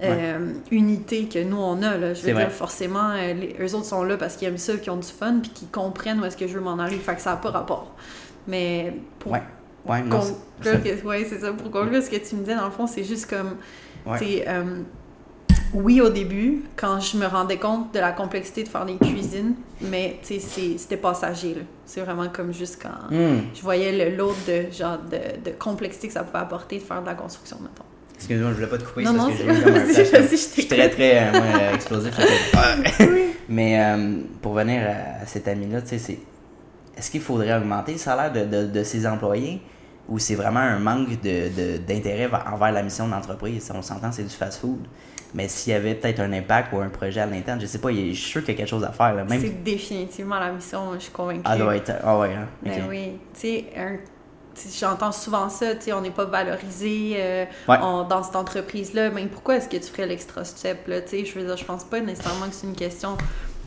Euh, 0.00 0.52
unité 0.70 1.24
que 1.24 1.42
nous 1.42 1.56
on 1.56 1.82
a 1.82 1.96
là. 1.96 2.14
je 2.14 2.22
veux 2.22 2.32
dire 2.32 2.52
forcément 2.52 3.10
euh, 3.16 3.34
les, 3.34 3.56
eux 3.60 3.74
autres 3.74 3.86
sont 3.86 4.04
là 4.04 4.16
parce 4.16 4.36
qu'ils 4.36 4.46
aiment 4.46 4.56
ça 4.56 4.76
qu'ils 4.76 4.92
ont 4.92 4.96
du 4.96 5.08
fun 5.08 5.40
puis 5.42 5.50
qu'ils 5.50 5.68
comprennent 5.70 6.20
où 6.20 6.24
est-ce 6.24 6.36
que 6.36 6.46
je 6.46 6.52
veux 6.52 6.60
m'en 6.60 6.78
aller. 6.78 6.98
Fait 6.98 7.16
que 7.16 7.20
ça 7.20 7.30
n'a 7.30 7.36
pas 7.38 7.50
rapport 7.50 7.96
mais 8.48 8.94
pour 9.18 9.32
ouais. 9.32 9.42
Ouais, 9.86 10.02
conclure, 10.02 11.06
ouais, 11.06 11.26
c'est 11.28 11.38
ça. 11.38 11.52
Pour 11.52 11.70
conclure, 11.70 12.02
ce 12.02 12.10
que 12.10 12.16
tu 12.16 12.34
me 12.34 12.40
disais, 12.40 12.56
dans 12.56 12.66
le 12.66 12.70
fond, 12.70 12.86
c'est 12.86 13.04
juste 13.04 13.30
comme, 13.30 13.56
ouais. 14.04 14.44
Euh, 14.46 14.82
oui, 15.74 16.00
au 16.00 16.08
début, 16.08 16.62
quand 16.76 16.98
je 17.00 17.16
me 17.16 17.26
rendais 17.26 17.58
compte 17.58 17.92
de 17.92 17.98
la 17.98 18.12
complexité 18.12 18.64
de 18.64 18.68
faire 18.68 18.86
des 18.86 18.96
cuisines, 18.96 19.54
mais 19.82 20.18
c'était 20.22 20.96
passager. 20.96 21.56
C'est 21.84 22.00
vraiment 22.00 22.28
comme 22.28 22.52
juste 22.52 22.80
quand 22.82 23.14
hmm. 23.14 23.40
je 23.54 23.62
voyais 23.62 24.10
l'autre 24.10 24.38
de, 24.46 24.70
genre, 24.72 24.98
de, 24.98 25.50
de, 25.50 25.54
complexité 25.56 26.08
que 26.08 26.14
ça 26.14 26.24
pouvait 26.24 26.38
apporter 26.38 26.78
de 26.78 26.82
faire 26.82 27.02
de 27.02 27.06
la 27.06 27.14
construction, 27.14 27.58
mettons. 27.60 27.84
Excuse-moi, 28.16 28.50
je 28.50 28.54
voulais 28.56 28.66
pas 28.66 28.78
te 28.78 28.84
couper 28.84 29.04
non, 29.04 29.14
parce 29.14 29.28
non, 29.28 29.30
que 29.30 29.38
j'ai 29.38 29.44
eu 29.44 29.62
comme 29.64 29.74
un 29.74 29.84
flash. 29.86 30.30
Je 30.30 30.36
suis 30.36 30.66
très, 30.66 30.90
très 30.90 31.18
euh, 31.18 31.32
moi, 31.32 31.74
explosif. 31.74 32.18
oui. 33.00 33.24
Mais 33.48 33.80
euh, 33.80 34.16
pour 34.42 34.54
venir 34.54 34.82
à, 34.82 35.26
cet 35.26 35.48
ami-là, 35.48 35.82
tu 35.82 35.88
sais, 35.88 35.98
c'est 35.98 36.18
est-ce 36.98 37.10
qu'il 37.10 37.20
faudrait 37.20 37.56
augmenter 37.56 37.92
le 37.92 37.98
salaire 37.98 38.32
de, 38.32 38.66
de, 38.66 38.82
ses 38.82 39.06
employés 39.06 39.62
ou 40.08 40.18
c'est 40.18 40.34
vraiment 40.34 40.60
un 40.60 40.78
manque 40.78 41.20
d'intérêt 41.20 42.28
envers 42.52 42.72
la 42.72 42.82
mission 42.82 43.06
de 43.06 43.12
l'entreprise? 43.12 43.70
On 43.74 43.82
s'entend, 43.82 44.10
c'est 44.10 44.24
du 44.24 44.34
fast-food. 44.34 44.86
Mais 45.34 45.46
s'il 45.46 45.74
y 45.74 45.76
avait 45.76 45.94
peut-être 45.94 46.20
un 46.20 46.32
impact 46.32 46.72
ou 46.72 46.78
un 46.78 46.88
projet 46.88 47.20
à 47.20 47.26
l'interne, 47.26 47.60
je 47.60 47.66
sais 47.66 47.78
pas, 47.78 47.90
je 47.90 47.96
suis 47.96 48.16
sûr 48.16 48.40
qu'il 48.40 48.54
y 48.54 48.56
a 48.56 48.58
quelque 48.58 48.70
chose 48.70 48.84
à 48.84 48.92
faire. 48.92 49.14
Même... 49.14 49.40
C'est 49.40 49.62
définitivement 49.62 50.38
la 50.38 50.50
mission, 50.50 50.94
je 50.94 51.00
suis 51.00 51.12
convaincue. 51.12 51.42
Ah, 51.44 51.56
doit 51.56 51.76
être. 51.76 51.92
Ah, 52.02 52.18
ouais. 52.18 52.34
Hein? 52.34 52.46
Ben 52.62 52.84
oui. 52.88 53.18
Tu 53.34 53.40
sais, 53.40 53.64
j'entends 54.80 55.12
souvent 55.12 55.48
ça, 55.50 55.74
tu 55.74 55.82
sais, 55.82 55.92
on 55.92 56.00
n'est 56.00 56.10
pas 56.10 56.24
valorisé 56.24 57.16
euh, 57.18 57.44
dans 57.66 58.22
cette 58.22 58.36
entreprise-là. 58.36 59.10
Mais 59.10 59.26
pourquoi 59.26 59.56
est-ce 59.56 59.68
que 59.68 59.76
tu 59.76 59.90
ferais 59.92 60.06
l'extra 60.06 60.44
step, 60.44 60.88
là? 60.88 61.02
Tu 61.02 61.08
sais, 61.08 61.24
je 61.26 61.38
veux 61.38 61.44
dire, 61.44 61.56
je 61.56 61.64
pense 61.64 61.84
pas 61.84 62.00
nécessairement 62.00 62.48
que 62.48 62.54
c'est 62.54 62.66
une 62.66 62.74
question 62.74 63.16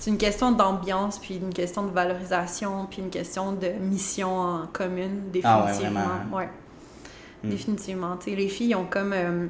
c'est 0.02 0.10
une 0.10 0.18
question 0.18 0.52
d'ambiance, 0.52 1.20
puis 1.20 1.36
une 1.36 1.54
question 1.54 1.86
de 1.86 1.92
valorisation, 1.92 2.88
puis 2.90 3.04
une 3.04 3.12
question 3.12 3.52
de 3.52 3.68
mission 3.80 4.36
en 4.36 4.66
commune, 4.66 5.30
définitivement. 5.32 6.00
Ah 6.04 6.36
ouais, 6.36 6.50
hmm. 7.44 7.50
Définitivement. 7.50 8.18
les 8.26 8.48
filles 8.48 8.74
ont 8.74 8.86
comme. 8.86 9.14
Euh, 9.14 9.46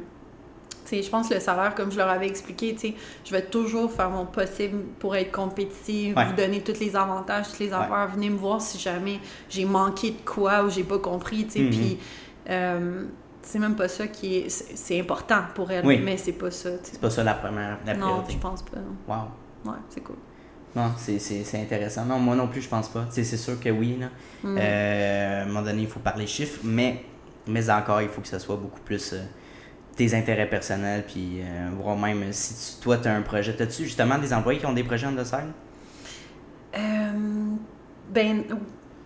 je 0.92 1.10
pense 1.10 1.30
que 1.30 1.36
le 1.36 1.40
salaire, 1.40 1.74
comme 1.74 1.90
je 1.90 1.96
leur 1.96 2.10
avais 2.10 2.28
expliqué, 2.28 2.76
je 3.24 3.32
vais 3.32 3.44
toujours 3.44 3.90
faire 3.94 4.10
mon 4.10 4.26
possible 4.26 4.84
pour 5.00 5.16
être 5.16 5.32
compétitive, 5.32 6.16
vous 6.16 6.36
donner 6.36 6.60
tous 6.60 6.82
les 6.82 6.98
avantages, 6.98 7.48
toutes 7.48 7.60
les 7.60 7.72
affaires. 7.72 8.10
Venez 8.14 8.30
me 8.30 8.38
voir 8.38 8.60
si 8.60 8.78
jamais 8.78 9.22
j'ai 9.48 9.64
manqué 9.64 10.12
de 10.12 10.30
quoi 10.30 10.66
ou 10.66 10.70
j'ai 10.70 10.84
pas 10.84 11.00
compris. 11.00 11.46
Hmm. 11.46 11.70
Puis. 11.70 11.98
Euh, 12.50 13.06
c'est 13.42 13.58
même 13.58 13.78
pas 13.78 13.88
ça 13.88 14.06
qui 14.08 14.36
est. 14.36 14.50
C'est 14.50 15.00
important 15.00 15.44
pour 15.56 15.72
elle, 15.72 15.86
mais 15.86 16.18
c'est 16.18 16.34
pas 16.34 16.52
ça. 16.52 16.72
C'est 16.84 17.00
pas 17.00 17.10
ça 17.10 17.24
la 17.24 17.36
première 17.36 17.78
la 17.86 17.96
Non, 17.96 18.26
je 18.28 18.38
pense 18.38 18.64
pas. 18.64 18.80
Wow. 19.08 19.72
Ouais, 19.72 19.80
c'est 19.90 20.02
cool. 20.02 20.18
Non, 20.76 20.92
c'est 20.98 21.62
intéressant. 21.62 22.06
Non, 22.06 22.20
moi 22.20 22.36
non 22.36 22.48
plus, 22.48 22.62
je 22.62 22.70
pense 22.70 22.90
pas. 22.90 23.06
C'est 23.10 23.24
sûr 23.24 23.60
que 23.60 23.70
oui. 23.70 23.98
Là. 24.00 24.08
Mm. 24.44 24.58
Euh, 24.58 25.40
à 25.40 25.44
un 25.44 25.46
moment 25.48 25.62
donné, 25.62 25.82
il 25.82 25.88
faut 25.88 26.00
parler 26.00 26.28
chiffres, 26.28 26.62
mais, 26.64 27.04
mais 27.48 27.70
encore, 27.70 28.02
il 28.02 28.08
faut 28.08 28.22
que 28.22 28.28
ce 28.28 28.40
soit 28.40 28.56
beaucoup 28.56 28.80
plus 28.80 29.14
euh, 29.14 29.22
tes 29.96 30.14
intérêts 30.14 30.50
personnels, 30.50 31.04
puis 31.06 31.42
euh, 31.42 31.70
voire 31.78 31.98
même 31.98 32.32
si 32.32 32.80
toi, 32.80 32.98
tu 32.98 33.08
as 33.08 33.16
un 33.16 33.22
projet. 33.22 33.62
As-tu 33.62 33.84
justement 33.84 34.18
des 34.18 34.34
employés 34.34 34.60
qui 34.60 34.66
ont 34.66 34.74
des 34.74 34.84
projets 34.84 35.08
en 35.08 35.12
dessert? 35.14 35.46
ben, 38.14 38.44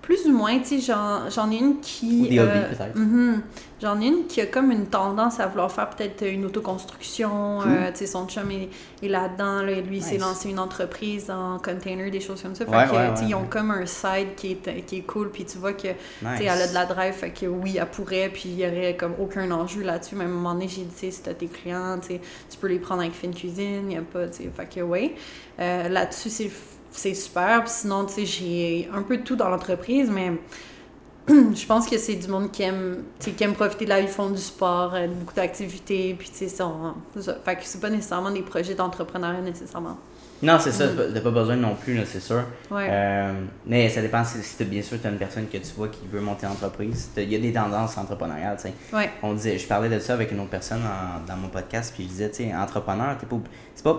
plus 0.06 0.28
ou 0.28 0.34
moins, 0.34 0.60
tu 0.60 0.80
sais, 0.80 0.94
j'en 1.32 1.52
ai 1.52 1.58
une 1.58 1.80
qui... 1.80 2.38
euh, 2.38 2.70
peut-être. 2.70 2.96
Mhm. 2.96 3.42
J'en 3.82 4.00
ai 4.00 4.06
une 4.06 4.28
qui 4.28 4.40
a 4.40 4.46
comme 4.46 4.70
une 4.70 4.86
tendance 4.86 5.40
à 5.40 5.48
vouloir 5.48 5.72
faire 5.72 5.90
peut-être 5.90 6.22
une 6.28 6.46
autoconstruction. 6.46 7.62
Euh, 7.64 7.90
tu 7.90 7.98
sais, 7.98 8.06
son 8.06 8.28
chum 8.28 8.52
est, 8.52 8.70
là-dedans. 9.08 9.64
Là, 9.64 9.82
lui, 9.82 9.98
il 9.98 10.04
s'est 10.04 10.20
lancé 10.20 10.52
une 10.52 10.60
entreprise 10.60 11.32
en 11.32 11.58
container, 11.58 12.12
des 12.12 12.20
choses 12.20 12.44
comme 12.44 12.54
ça. 12.54 12.66
Fait 12.66 12.72
que, 12.72 13.26
ils 13.26 13.34
ont 13.34 13.46
comme 13.50 13.72
un 13.72 13.88
side 13.88 14.36
qui 14.38 14.52
est, 14.52 14.86
qui 14.86 14.98
est 14.98 15.02
cool. 15.02 15.32
Puis 15.32 15.46
tu 15.46 15.58
vois 15.58 15.74
que, 15.74 15.88
tu 15.88 16.38
sais, 16.38 16.44
elle 16.44 16.62
a 16.62 16.68
de 16.68 16.74
la 16.76 16.86
drive. 16.86 17.14
Fait 17.14 17.32
que 17.32 17.48
oui, 17.48 17.78
elle 17.80 17.88
pourrait. 17.88 18.30
Puis 18.32 18.50
il 18.50 18.60
y 18.60 18.68
aurait 18.68 18.96
comme 18.96 19.16
aucun 19.20 19.50
enjeu 19.50 19.82
là-dessus. 19.82 20.16
Même 20.16 20.28
à 20.28 20.30
un 20.30 20.34
moment 20.34 20.54
donné, 20.54 20.68
j'ai 20.68 20.84
dit, 20.84 20.94
tu 20.94 21.00
sais, 21.00 21.12
si 21.12 21.22
t'as 21.24 21.34
tes 21.34 21.48
clients, 21.48 22.00
tu 22.00 22.20
peux 22.62 22.68
les 22.68 22.80
prendre 22.80 23.02
avec 23.02 23.14
Fine 23.14 23.34
Cuisine. 23.34 23.82
Il 23.86 23.88
n'y 23.88 23.98
a 23.98 24.02
pas, 24.02 24.28
tu 24.28 24.44
sais. 24.44 24.52
Fait 24.56 24.70
que 24.72 24.82
oui. 24.82 25.14
Euh, 25.60 25.90
là-dessus, 25.90 26.30
c'est 26.30 26.52
c'est 26.98 27.14
super. 27.14 27.68
sinon, 27.68 28.06
tu 28.06 28.14
sais, 28.14 28.26
j'ai 28.26 28.90
un 28.94 29.02
peu 29.02 29.18
de 29.18 29.24
tout 29.24 29.36
dans 29.36 29.50
l'entreprise, 29.50 30.10
mais 30.10 30.34
je 31.28 31.66
pense 31.66 31.88
que 31.88 31.98
c'est 31.98 32.16
du 32.16 32.28
monde 32.28 32.52
qui 32.52 32.64
aime, 32.64 33.04
qui 33.20 33.44
aime 33.44 33.54
profiter 33.54 33.86
de 33.86 33.90
la 33.90 34.02
vie, 34.02 34.08
font 34.08 34.30
du 34.30 34.38
sport, 34.42 34.94
euh, 34.94 35.08
beaucoup 35.08 35.34
d'activités, 35.34 36.16
puis 36.18 36.30
tu 36.30 36.48
sais, 36.48 36.50
c'est 36.50 37.82
pas 37.82 37.90
nécessairement 37.90 38.32
des 38.32 38.42
projets 38.42 38.76
d'entrepreneuriat 38.76 39.42
nécessairement. 39.42 39.98
Non, 40.46 40.58
c'est 40.60 40.72
ça, 40.72 40.86
t'as 40.88 41.22
pas 41.22 41.32
besoin 41.32 41.56
non 41.56 41.76
plus, 41.76 42.00
c'est 42.06 42.20
sûr. 42.20 42.44
Euh, 42.72 43.34
mais 43.66 43.90
ça 43.90 44.02
dépend 44.02 44.24
si, 44.24 44.42
si 44.44 44.64
bien 44.66 44.82
sûr 44.82 45.02
tu 45.02 45.08
as 45.08 45.10
une 45.10 45.18
personne 45.18 45.48
que 45.48 45.58
tu 45.58 45.74
vois 45.76 45.88
qui 45.88 46.02
veut 46.12 46.22
monter 46.22 46.46
en 46.46 46.52
entreprise. 46.52 47.10
Il 47.18 47.32
y 47.32 47.36
a 47.36 47.40
des 47.40 47.52
tendances 47.52 47.98
entrepreneuriales, 47.98 48.58
tu 48.58 48.70
sais. 48.70 49.10
On 49.24 49.34
disait, 49.34 49.58
je 49.58 49.68
parlais 49.68 49.90
de 49.90 50.00
ça 50.00 50.14
avec 50.14 50.32
une 50.32 50.40
autre 50.40 50.52
personne 50.52 50.82
dans 51.28 51.36
mon 51.36 51.48
podcast, 51.48 51.94
puis 51.96 52.04
je 52.04 52.10
disais, 52.10 52.30
tu 52.30 52.44
sais, 52.44 52.56
entrepreneur, 52.56 53.18
t'es 53.18 53.26
pas 53.26 53.38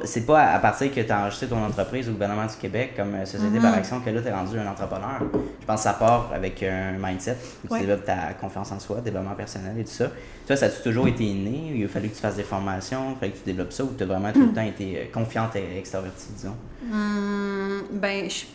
c'est 0.05 0.27
pas, 0.27 0.43
à 0.43 0.59
partir 0.59 0.93
que 0.93 1.01
tu 1.01 1.13
as 1.13 1.21
enregistré 1.21 1.47
ton 1.47 1.63
entreprise 1.63 2.09
au 2.09 2.13
gouvernement 2.13 2.47
du 2.47 2.57
Québec 2.57 2.95
comme 2.97 3.15
euh, 3.15 3.25
société 3.25 3.59
par 3.59 3.73
mhm. 3.73 3.79
action 3.79 4.01
que 4.01 4.11
là, 4.11 4.21
tu 4.21 4.29
es 4.29 4.33
rendu 4.33 4.59
un 4.59 4.67
entrepreneur. 4.67 5.21
Je 5.61 5.67
pense 5.67 5.77
que 5.77 5.83
ça 5.83 5.93
part 5.93 6.31
avec 6.35 6.63
un 6.63 6.93
mindset 6.99 7.37
où 7.65 7.75
tu 7.75 7.81
développes 7.81 8.05
ta 8.05 8.33
confiance 8.41 8.73
en 8.73 8.81
soi, 8.81 9.01
développement 9.01 9.35
personnel 9.35 9.79
et 9.79 9.85
tout 9.85 9.91
ça. 9.91 10.11
Toi, 10.47 10.57
ça 10.57 10.67
a 10.67 10.69
toujours 10.71 11.09
été 11.09 11.25
inné 11.25 11.73
Il 11.75 11.85
a 11.85 11.89
fallu 11.89 12.09
que 12.09 12.15
tu 12.15 12.21
fasses 12.21 12.37
des 12.37 12.43
formations, 12.43 13.11
il 13.11 13.17
fallait 13.19 13.33
que 13.33 13.39
tu 13.39 13.45
développes 13.45 13.73
ça 13.73 13.85
ou 13.85 13.93
tu 13.97 14.03
as 14.03 14.07
vraiment 14.07 14.33
tout 14.33 14.47
le 14.47 14.53
temps 14.53 14.63
été 14.63 14.97
euh, 14.97 15.05
confiante 15.13 15.57
et 15.57 15.79
extravertie, 15.79 16.29
disons? 16.37 16.57
Hum, 16.93 17.83
ben, 17.93 18.25
je 18.25 18.35
suis 18.35 18.49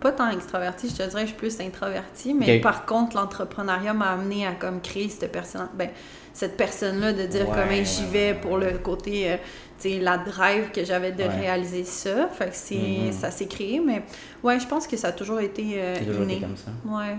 pas 0.00 0.12
tant 0.12 0.30
extravertie, 0.30 0.88
je 0.88 0.96
te 0.96 1.08
dirais, 1.08 1.22
je 1.22 1.28
suis 1.28 1.36
plus 1.36 1.60
introvertie, 1.60 2.34
mais 2.34 2.60
par 2.60 2.84
contre, 2.84 3.16
l'entrepreneuriat 3.16 3.94
m'a 3.94 4.12
amené 4.12 4.46
à 4.46 4.52
comme 4.52 4.80
créer 4.80 5.08
cette 5.08 5.32
personne, 5.32 5.68
ben, 5.74 5.88
cette 6.32 6.56
personne-là, 6.56 7.12
de 7.12 7.24
dire 7.26 7.46
comment 7.46 7.84
j'y 7.84 8.04
vais 8.06 8.34
pour 8.34 8.58
le 8.58 8.78
côté. 8.78 9.32
Euh, 9.32 9.36
la 9.84 10.18
drive 10.18 10.70
que 10.72 10.84
j'avais 10.84 11.12
de 11.12 11.22
réaliser 11.22 11.84
ça. 11.84 12.28
Fait 12.28 12.46
que 12.46 12.54
c'est, 12.54 12.74
mm-hmm. 12.74 13.12
ça 13.12 13.30
s'est 13.30 13.46
créé, 13.46 13.80
mais 13.80 14.02
ouais, 14.42 14.58
je 14.58 14.66
pense 14.66 14.86
que 14.86 14.96
ça 14.96 15.08
a 15.08 15.12
toujours 15.12 15.40
été 15.40 15.74
euh, 15.76 15.96
comme 16.40 16.56
ça. 16.56 16.70
Ouais. 16.84 17.16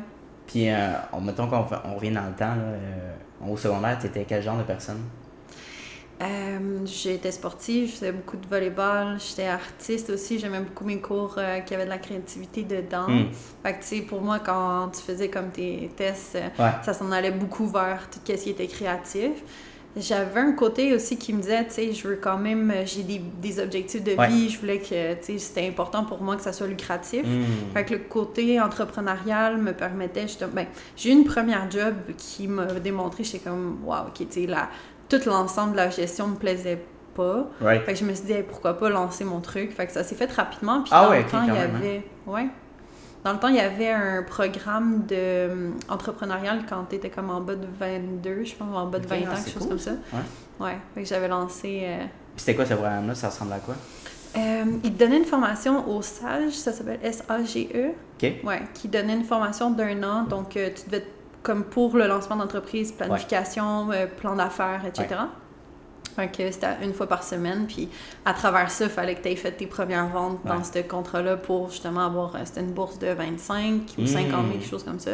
Puis, 0.47 0.70
euh, 0.70 0.93
mettons 1.22 1.47
qu'on 1.47 1.65
on 1.86 1.95
revient 1.95 2.11
dans 2.11 2.26
le 2.26 2.34
temps, 2.34 2.55
là, 2.55 2.63
euh, 2.63 3.13
au 3.47 3.57
secondaire, 3.57 3.97
tu 3.99 4.07
étais 4.07 4.26
quel 4.28 4.41
genre 4.41 4.57
de 4.57 4.63
personne? 4.63 5.01
Euh, 6.20 6.80
j'étais 6.86 7.32
sportive, 7.32 7.89
je 7.89 7.95
faisais 7.95 8.11
beaucoup 8.11 8.38
de 8.38 8.47
volleyball, 8.47 9.20
j'étais 9.20 9.47
artiste 9.47 10.09
aussi, 10.09 10.39
j'aimais 10.39 10.61
beaucoup 10.61 10.84
mes 10.84 10.99
cours 10.99 11.36
euh, 11.38 11.59
qui 11.59 11.76
avaient 11.76 11.86
de 11.86 11.89
la 11.89 11.99
créativité 11.99 12.63
dedans. 12.63 13.07
Mm. 13.07 13.28
Fait 13.63 13.74
que, 13.74 13.82
tu 13.82 13.88
sais, 13.88 14.01
pour 14.01 14.22
moi, 14.22 14.39
quand 14.39 14.89
tu 14.95 15.01
faisais 15.01 15.30
comme 15.30 15.51
tes 15.51 15.91
tests, 15.95 16.38
ça 16.57 16.93
s'en 16.93 17.11
allait 17.11 17.32
beaucoup 17.32 17.68
vers 17.68 18.09
tout 18.09 18.20
ce 18.26 18.34
qui 18.34 18.49
était 18.49 18.68
créatif 18.68 19.43
j'avais 19.99 20.39
un 20.39 20.51
côté 20.51 20.93
aussi 20.93 21.18
qui 21.18 21.34
me 21.34 21.41
disait, 21.41 21.65
tu 21.65 21.74
sais, 21.74 21.93
je 21.93 22.07
veux 22.07 22.15
quand 22.18 22.38
même, 22.38 22.72
euh, 22.72 22.86
j'ai 22.86 23.03
des, 23.03 23.20
des, 23.20 23.59
objectifs 23.59 24.03
de 24.03 24.11
vie, 24.28 24.49
je 24.49 24.59
voulais 24.59 24.80
que, 24.80 25.13
tu 25.15 25.24
sais, 25.24 25.39
c'était 25.39 25.68
important 25.68 26.03
pour 26.03 26.22
moi 26.22 26.36
que 26.36 26.41
ça 26.41 26.53
soit 26.53 26.68
lucratif. 26.68 27.24
Hmm. 27.26 27.74
Fait 27.74 27.86
que 27.86 27.93
le 27.93 27.99
côté 27.99 28.59
entrepreneurial 28.59 29.57
me 29.57 29.74
permettait 29.74 30.24
justement, 30.24 30.51
ben, 30.53 30.68
j'ai 30.95 31.09
eu 31.09 31.13
une 31.13 31.26
première 31.26 31.70
job 31.70 31.95
qui 32.18 32.47
m'a 32.47 32.65
démontré, 32.65 33.24
j'étais 33.24 33.39
comme, 33.39 33.80
waouh, 33.84 34.07
ok, 34.07 34.28
tu 34.30 34.41
sais, 34.41 34.47
tout 35.10 35.20
l'ensemble 35.26 35.72
de 35.72 35.78
la 35.78 35.89
gestion 35.89 36.28
me 36.28 36.36
plaisait 36.36 36.82
pas. 37.16 37.47
Fait 37.86 37.93
que 37.93 37.95
je 37.95 38.05
me 38.05 38.14
suis 38.14 38.26
dit, 38.26 38.34
pourquoi 38.47 38.78
pas 38.78 38.89
lancer 38.89 39.24
mon 39.24 39.39
truc? 39.39 39.72
Fait 39.72 39.88
que 39.88 39.91
ça 39.91 40.03
s'est 40.03 40.16
fait 40.16 40.32
rapidement, 40.32 40.82
puis 40.82 40.91
ah 40.93 41.05
dans 41.05 41.14
le 41.14 41.26
temps, 41.26 41.43
il 41.43 41.53
y 41.53 41.58
hein. 41.58 41.70
avait, 41.76 42.03
ouais. 42.28 42.47
Dans 43.24 43.34
le 43.34 43.39
temps, 43.39 43.47
il 43.47 43.55
y 43.55 43.60
avait 43.60 43.89
un 43.89 44.24
programme 44.24 45.05
de 45.05 45.51
hum, 45.51 45.76
entrepreneurial 45.89 46.62
quand 46.70 46.86
tu 46.89 46.95
étais 46.95 47.10
comme 47.10 47.30
en 47.30 47.41
bas 47.41 47.55
de 47.55 47.68
22, 47.80 48.45
je 48.45 48.55
pense, 48.55 48.76
en 48.76 48.86
bas 48.86 48.99
de 48.99 49.08
20 49.08 49.16
ans, 49.16 49.20
ah, 49.32 49.36
quelque 49.36 49.51
chose 49.51 49.68
comme 49.68 49.80
ça. 49.80 49.91
Ouais. 49.91 50.66
Ouais. 50.66 50.78
Fait 50.93 51.03
que 51.03 51.08
j'avais 51.08 51.28
lancé. 51.28 51.82
Euh, 51.84 51.97
Puis 52.36 52.38
c'était 52.38 52.55
quoi 52.55 52.66
ce 52.66 52.74
programme-là? 52.74 53.16
Ça 53.16 53.30
ressemble 53.30 53.53
à 53.53 53.60
quoi? 53.60 53.76
Euh, 54.38 54.66
il 54.84 54.93
te 54.93 54.99
donnait 54.99 55.18
une 55.18 55.26
formation 55.26 55.89
au 55.89 56.01
SAGE, 56.01 56.53
ça 56.53 56.72
s'appelle 56.72 56.99
S-A-G-E. 57.01 57.89
OK. 57.89 58.45
Ouais, 58.45 58.62
qui 58.74 58.88
donnait 58.88 59.16
une 59.16 59.24
formation 59.24 59.72
d'un 59.72 60.03
an. 60.03 60.24
Donc, 60.24 60.55
euh, 60.55 60.70
tu 60.76 60.89
devais, 60.89 61.05
comme 61.48 61.64
pour 61.64 61.95
le 61.95 62.08
lancement 62.08 62.36
d'entreprise, 62.36 62.91
planification, 62.91 63.88
plan 64.20 64.36
d'affaires, 64.36 64.82
etc. 64.86 65.16
Fait 66.18 66.28
que 66.30 66.52
c'était 66.52 66.84
une 66.84 66.93
fois 66.93 67.06
par 67.06 67.22
semaine. 67.22 67.68
Puis 67.68 67.89
à 68.26 68.34
travers 68.34 68.72
ça, 68.72 68.86
il 68.86 68.89
fallait 68.89 69.14
que 69.14 69.22
tu 69.22 69.30
aies 69.30 69.36
fait 69.36 69.52
tes 69.52 69.68
premières 69.68 70.08
ventes 70.08 70.39
dans 70.45 70.64
ce 70.64 70.80
contrat-là 70.80 71.38
pour 71.38 71.70
justement 71.70 72.06
avoir. 72.08 72.36
Euh, 72.36 72.39
c'était 72.43 72.62
une 72.62 72.72
bourse 72.72 72.98
de 72.98 73.08
25 73.08 73.82
ou 74.00 74.06
50 74.08 74.30
000, 74.32 74.43
quelque 74.54 74.68
chose 74.68 74.84
comme 74.84 75.00
ça. 75.00 75.12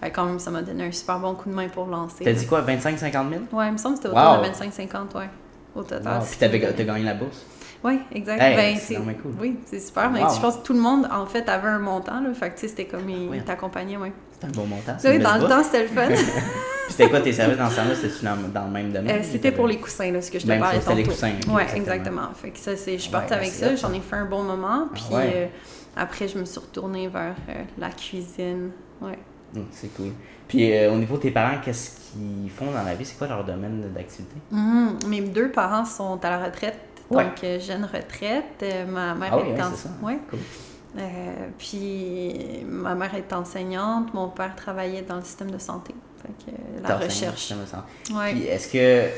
Fait 0.00 0.10
quand 0.10 0.24
même, 0.24 0.38
ça 0.38 0.52
m'a 0.52 0.62
donné 0.62 0.84
un 0.84 0.92
super 0.92 1.18
bon 1.18 1.34
coup 1.34 1.50
de 1.50 1.54
main 1.54 1.68
pour 1.68 1.86
lancer. 1.86 2.24
T'as 2.24 2.32
dit 2.32 2.46
quoi, 2.46 2.62
25-50 2.62 3.00
000 3.00 3.24
Ouais, 3.52 3.66
il 3.66 3.72
me 3.72 3.76
semble 3.76 3.98
que 3.98 4.04
c'était 4.04 4.16
autour 4.16 4.42
de 4.42 4.48
25-50, 4.48 5.18
ouais. 5.18 5.28
Au 5.74 5.82
total. 5.82 6.22
Puis 6.22 6.38
t'as 6.38 6.48
gagné 6.48 7.04
la 7.04 7.14
bourse? 7.14 7.44
Oui, 7.82 8.00
exact. 8.12 8.38
ben, 8.38 8.76
c'est 8.78 8.94
cool. 8.94 9.34
Oui, 9.38 9.58
c'est 9.66 9.80
super. 9.80 10.10
Mais 10.10 10.20
je 10.20 10.40
pense 10.40 10.56
que 10.58 10.62
tout 10.62 10.72
le 10.72 10.80
monde, 10.80 11.06
en 11.12 11.26
fait, 11.26 11.48
avait 11.48 11.68
un 11.68 11.80
montant. 11.80 12.20
Là, 12.20 12.32
fait 12.32 12.50
que 12.50 12.60
c'était 12.60 12.86
comme 12.86 13.10
il 13.10 13.42
t'accompagnait. 13.42 13.96
Ouais. 13.96 14.12
Un 14.44 14.52
bon 14.52 14.66
montant. 14.66 14.96
Oui, 15.04 15.18
dans 15.18 15.36
le 15.36 15.48
temps, 15.48 15.62
c'était 15.62 15.82
le 15.82 15.88
fun. 15.88 16.08
c'était 16.88 17.08
quoi 17.08 17.20
tes 17.20 17.32
services 17.32 17.58
dans 17.58 17.70
ce 17.70 17.76
temps-là? 17.76 17.94
C'était 17.94 18.26
dans, 18.52 18.64
le 18.64 18.70
même 18.70 18.92
domaine? 18.92 19.18
Euh, 19.18 19.22
c'était 19.22 19.52
pour 19.52 19.66
les 19.66 19.78
coussins, 19.78 20.10
là, 20.10 20.20
ce 20.20 20.30
que 20.30 20.38
je 20.38 20.44
te 20.44 20.48
ben, 20.48 20.60
parlais 20.60 20.80
C'était 20.80 20.94
les 20.94 21.04
coussins. 21.04 21.32
oui, 21.48 21.62
exactement. 21.74 22.28
Fait 22.34 22.50
que 22.50 22.58
ça, 22.58 22.72
je 22.74 22.96
suis 22.98 23.10
partie 23.10 23.34
avec 23.34 23.50
ça. 23.50 23.74
J'en 23.76 23.92
ai 23.92 24.00
fait 24.00 24.16
un 24.16 24.26
bon 24.26 24.42
moment. 24.42 24.88
Puis 24.92 25.04
euh, 25.12 25.46
après, 25.96 26.28
je 26.28 26.38
me 26.38 26.44
suis 26.44 26.60
retournée 26.60 27.08
vers 27.08 27.34
euh, 27.48 27.62
la 27.78 27.90
cuisine. 27.90 28.70
Ouais. 29.00 29.18
Hum, 29.56 29.66
c'est 29.70 29.94
cool. 29.94 30.12
Puis 30.48 30.72
au 30.88 30.96
niveau 30.96 31.16
de 31.16 31.22
tes 31.22 31.30
parents, 31.30 31.56
qu'est-ce 31.64 32.12
qu'ils 32.12 32.50
font 32.50 32.70
dans 32.70 32.82
la 32.82 32.94
vie? 32.94 33.04
C'est 33.04 33.16
quoi 33.16 33.28
leur 33.28 33.44
domaine 33.44 33.92
d'activité? 33.94 34.36
Hum, 34.52 34.98
mes 35.08 35.20
deux 35.20 35.50
parents 35.50 35.84
sont 35.84 36.22
à 36.22 36.30
la 36.30 36.44
retraite 36.44 36.78
donc, 37.10 37.44
euh, 37.44 37.60
jeune 37.60 37.84
retraite. 37.84 38.62
Euh, 38.62 38.86
ma 38.86 39.14
mère 39.14 39.32
ah 39.32 39.46
est, 39.46 39.60
hein, 39.60 39.72
ouais. 40.02 40.18
Euh, 40.96 41.48
puis 41.58 42.64
ma 42.66 42.94
mère 42.94 43.14
est 43.14 43.32
enseignante, 43.32 44.14
mon 44.14 44.28
père 44.28 44.54
travaillait 44.54 45.02
dans 45.02 45.16
le 45.16 45.22
système 45.22 45.50
de 45.50 45.58
santé. 45.58 45.94
Fait 46.22 46.52
que, 46.52 46.86
la 46.88 46.96
recherche. 46.96 47.52
Ouais. 48.12 48.32
Puis 48.32 48.44
est-ce 48.44 48.68
que 48.68 49.10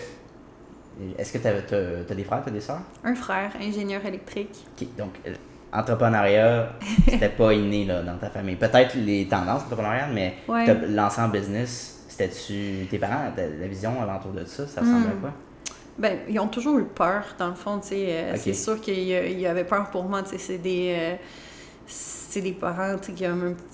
est-ce 1.19 1.33
que 1.33 1.39
tu 1.39 1.47
as, 1.47 2.15
des 2.15 2.25
frères, 2.25 2.43
tu 2.43 2.49
as 2.49 2.53
des 2.53 2.61
sœurs? 2.61 2.81
Un 3.05 3.15
frère, 3.15 3.53
ingénieur 3.61 4.05
électrique. 4.07 4.65
Donc 4.97 5.11
entrepreneuriat, 5.73 6.73
c'était 7.09 7.29
pas 7.29 7.53
inné 7.53 7.85
là, 7.85 8.03
dans 8.03 8.17
ta 8.17 8.31
famille. 8.31 8.57
Peut-être 8.57 8.95
les 8.97 9.27
tendances 9.29 9.63
entrepreneuriales, 9.63 10.13
mais 10.15 10.37
l'ensemble 10.89 11.39
business, 11.39 12.07
c'était-tu 12.09 12.87
tes 12.91 12.99
parents, 12.99 13.31
la 13.37 13.67
vision 13.67 14.03
alentour 14.03 14.33
de 14.33 14.45
ça, 14.47 14.67
ça 14.67 14.81
ressemblait 14.81 15.11
à 15.11 15.15
hmm. 15.15 15.21
quoi? 15.21 15.33
Ben, 15.99 16.19
ils 16.29 16.39
ont 16.39 16.49
toujours 16.49 16.79
eu 16.79 16.85
peur, 16.85 17.25
dans 17.39 17.49
le 17.49 17.55
fond, 17.55 17.79
tu 17.79 17.89
sais. 17.89 18.07
Euh, 18.11 18.37
c'est 18.37 18.53
sûr 18.53 18.81
qu'il 18.81 19.01
y 19.01 19.47
avait 19.47 19.65
peur 19.65 19.91
pour 19.91 20.05
moi, 20.05 20.23
tu 20.23 20.31
sais. 20.31 20.39
C'est 20.39 20.59
des, 20.59 20.95
euh, 20.95 21.15
c'est 21.87 22.41
des 22.41 22.53
parents, 22.53 22.97
qui 22.99 23.25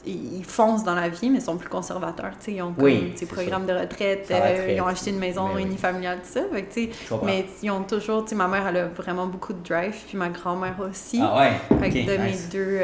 ils 0.06 0.44
foncent 0.44 0.84
dans 0.84 0.94
la 0.94 1.08
vie, 1.08 1.30
mais 1.30 1.38
ils 1.38 1.42
sont 1.42 1.56
plus 1.56 1.68
conservateurs. 1.68 2.32
Ils 2.46 2.62
ont 2.62 2.72
comme, 2.72 2.84
oui, 2.84 3.14
programmes 3.28 3.66
de 3.66 3.72
retraite, 3.72 4.28
euh, 4.30 4.74
ils 4.74 4.80
ont 4.80 4.86
acheté 4.86 5.10
une 5.10 5.18
maison 5.18 5.48
ben 5.54 5.60
unifamiliale, 5.60 6.18
tout 6.18 6.32
ça. 6.32 6.40
Fait 6.52 6.90
mais 7.24 7.46
ils 7.62 7.70
ont 7.70 7.82
toujours, 7.82 8.24
ma 8.34 8.48
mère, 8.48 8.66
elle 8.68 8.76
a 8.76 8.88
vraiment 8.88 9.26
beaucoup 9.26 9.52
de 9.52 9.62
drive, 9.62 9.96
puis 10.06 10.16
ma 10.16 10.28
grand-mère 10.28 10.76
aussi. 10.88 11.20
Ah 11.22 11.38
ouais? 11.38 11.90
Fait 11.90 12.02
de 12.02 12.16
mes 12.16 12.36
deux, 12.50 12.78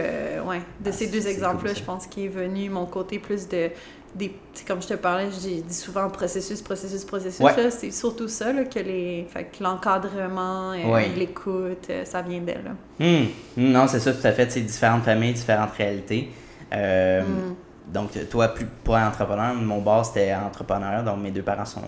ouais, 0.49 0.63
de 0.81 0.89
ah, 0.89 0.93
ces 0.93 1.07
deux 1.07 1.27
exemples-là, 1.29 1.75
je 1.75 1.83
pense 1.83 2.07
qu'il 2.07 2.25
est 2.25 2.29
venu 2.29 2.71
mon 2.71 2.87
côté 2.87 3.19
plus 3.19 3.49
de 3.49 3.71
des, 4.19 4.35
comme 4.67 4.83
je 4.83 4.89
te 4.89 4.95
parlais, 4.95 5.31
je 5.31 5.39
dis, 5.39 5.75
souvent 5.75 6.09
processus, 6.11 6.61
processus, 6.61 7.05
processus. 7.05 7.47
C'est 7.71 7.91
surtout 7.91 8.29
ça 8.29 8.53
là, 8.53 8.65
que 8.65 8.79
les. 8.81 9.27
Fait 9.31 9.51
l'encadrement, 9.61 10.73
euh, 10.73 11.01
l'écoute, 11.17 11.87
euh, 11.91 12.05
ça 12.05 12.23
vient 12.23 12.41
d'elle. 12.41 12.73
Hmm. 12.99 13.29
Hmm, 13.57 13.73
non, 13.73 13.87
c'est 13.87 14.01
ça, 14.01 14.13
tout 14.13 14.27
à 14.27 14.33
fait. 14.33 14.51
C'est 14.51 14.61
différentes 14.61 15.05
familles, 15.05 15.35
différentes 15.35 15.73
réalités. 15.73 16.31
Euh, 16.73 17.23
hmm. 17.23 17.55
Donc, 17.93 18.11
toi, 18.29 18.49
plus 18.49 18.67
pour 18.85 18.97
entrepreneur, 18.97 19.55
mon 19.55 19.81
boss 19.81 20.09
c'était 20.09 20.35
entrepreneur. 20.35 21.03
Donc, 21.03 21.21
mes 21.21 21.31
deux 21.31 21.43
parents 21.43 21.65
sont. 21.65 21.81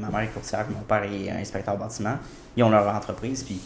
ma 0.00 0.08
mère 0.08 0.20
est 0.20 0.32
courtière, 0.32 0.66
mon 0.68 0.82
père 0.82 1.04
est 1.04 1.30
inspecteur 1.30 1.76
bâtiment. 1.76 2.16
Ils 2.56 2.64
ont 2.64 2.70
leur 2.70 2.88
entreprise. 2.92 3.44
Puis 3.44 3.60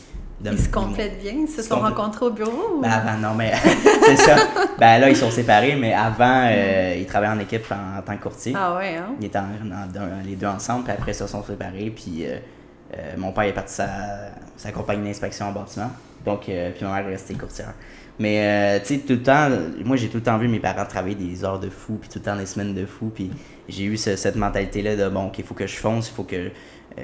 ils 0.45 0.59
se 0.59 0.69
complètent 0.69 1.21
bien, 1.21 1.33
ils 1.33 1.49
se 1.49 1.63
sont 1.63 1.81
rencontrés 1.81 2.27
au 2.27 2.31
bureau? 2.31 2.81
Ben 2.81 2.91
avant, 2.91 3.19
non, 3.19 3.35
mais 3.35 3.53
c'est 4.05 4.17
ça. 4.17 4.37
Ben 4.79 5.01
là, 5.01 5.11
ils 5.11 5.17
sont 5.17 5.31
séparés, 5.31 5.75
mais 5.75 5.93
avant, 5.93 6.47
euh, 6.47 6.95
ils 6.99 7.07
travaillaient 7.07 7.35
en 7.35 7.41
équipe 7.41 7.65
en, 7.73 8.01
tant 8.03 8.17
que 8.17 8.23
courtier. 8.23 8.53
Ah 8.57 8.77
ouais, 8.77 8.97
hein? 8.97 9.15
Ils 9.21 9.27
étaient 9.27 9.39
les 10.25 10.37
deux 10.37 10.47
ensemble, 10.47 10.85
puis 10.85 10.93
après 10.93 11.13
ça, 11.13 11.25
ils 11.25 11.29
sont 11.31 11.43
séparés, 11.43 11.93
puis 11.95 12.25
euh, 12.25 12.39
euh, 12.97 13.15
mon 13.17 13.33
père 13.33 13.45
est 13.45 13.53
parti 13.53 13.75
sa, 13.75 13.89
sa 14.57 14.71
compagnie 14.71 15.09
d'inspection 15.09 15.47
en 15.47 15.53
bâtiment, 15.53 15.91
donc, 16.25 16.43
puis 16.43 16.55
ma 16.83 16.95
mère 16.95 17.09
est 17.09 17.13
restée 17.13 17.35
courtière. 17.35 17.75
Mais, 18.21 18.81
tu 18.81 18.95
sais, 18.95 19.01
tout 19.01 19.13
le 19.13 19.23
temps, 19.23 19.49
moi, 19.85 19.97
j'ai 19.97 20.09
tout 20.09 20.17
le 20.17 20.25
temps 20.25 20.39
vu 20.39 20.49
mes 20.49 20.59
parents 20.59 20.85
travailler 20.85 21.15
des 21.15 21.45
heures 21.45 21.61
de 21.61 21.71
fou, 21.71 21.99
puis 22.01 22.09
tout 22.09 22.19
le 22.19 22.25
temps 22.25 22.37
des 22.37 22.47
semaines 22.47 22.75
de 22.75 22.85
fou, 22.85 23.13
puis 23.15 23.31
j'ai 23.69 23.85
eu 23.85 23.97
cette 23.97 24.37
mentalité-là 24.37 24.97
de, 24.97 25.09
bon, 25.09 25.27
OK, 25.27 25.39
il 25.39 25.45
faut 25.45 25.55
que 25.55 25.67
je 25.67 25.77
fonce, 25.77 26.09
il 26.09 26.15
faut 26.15 26.25
que, 26.25 26.51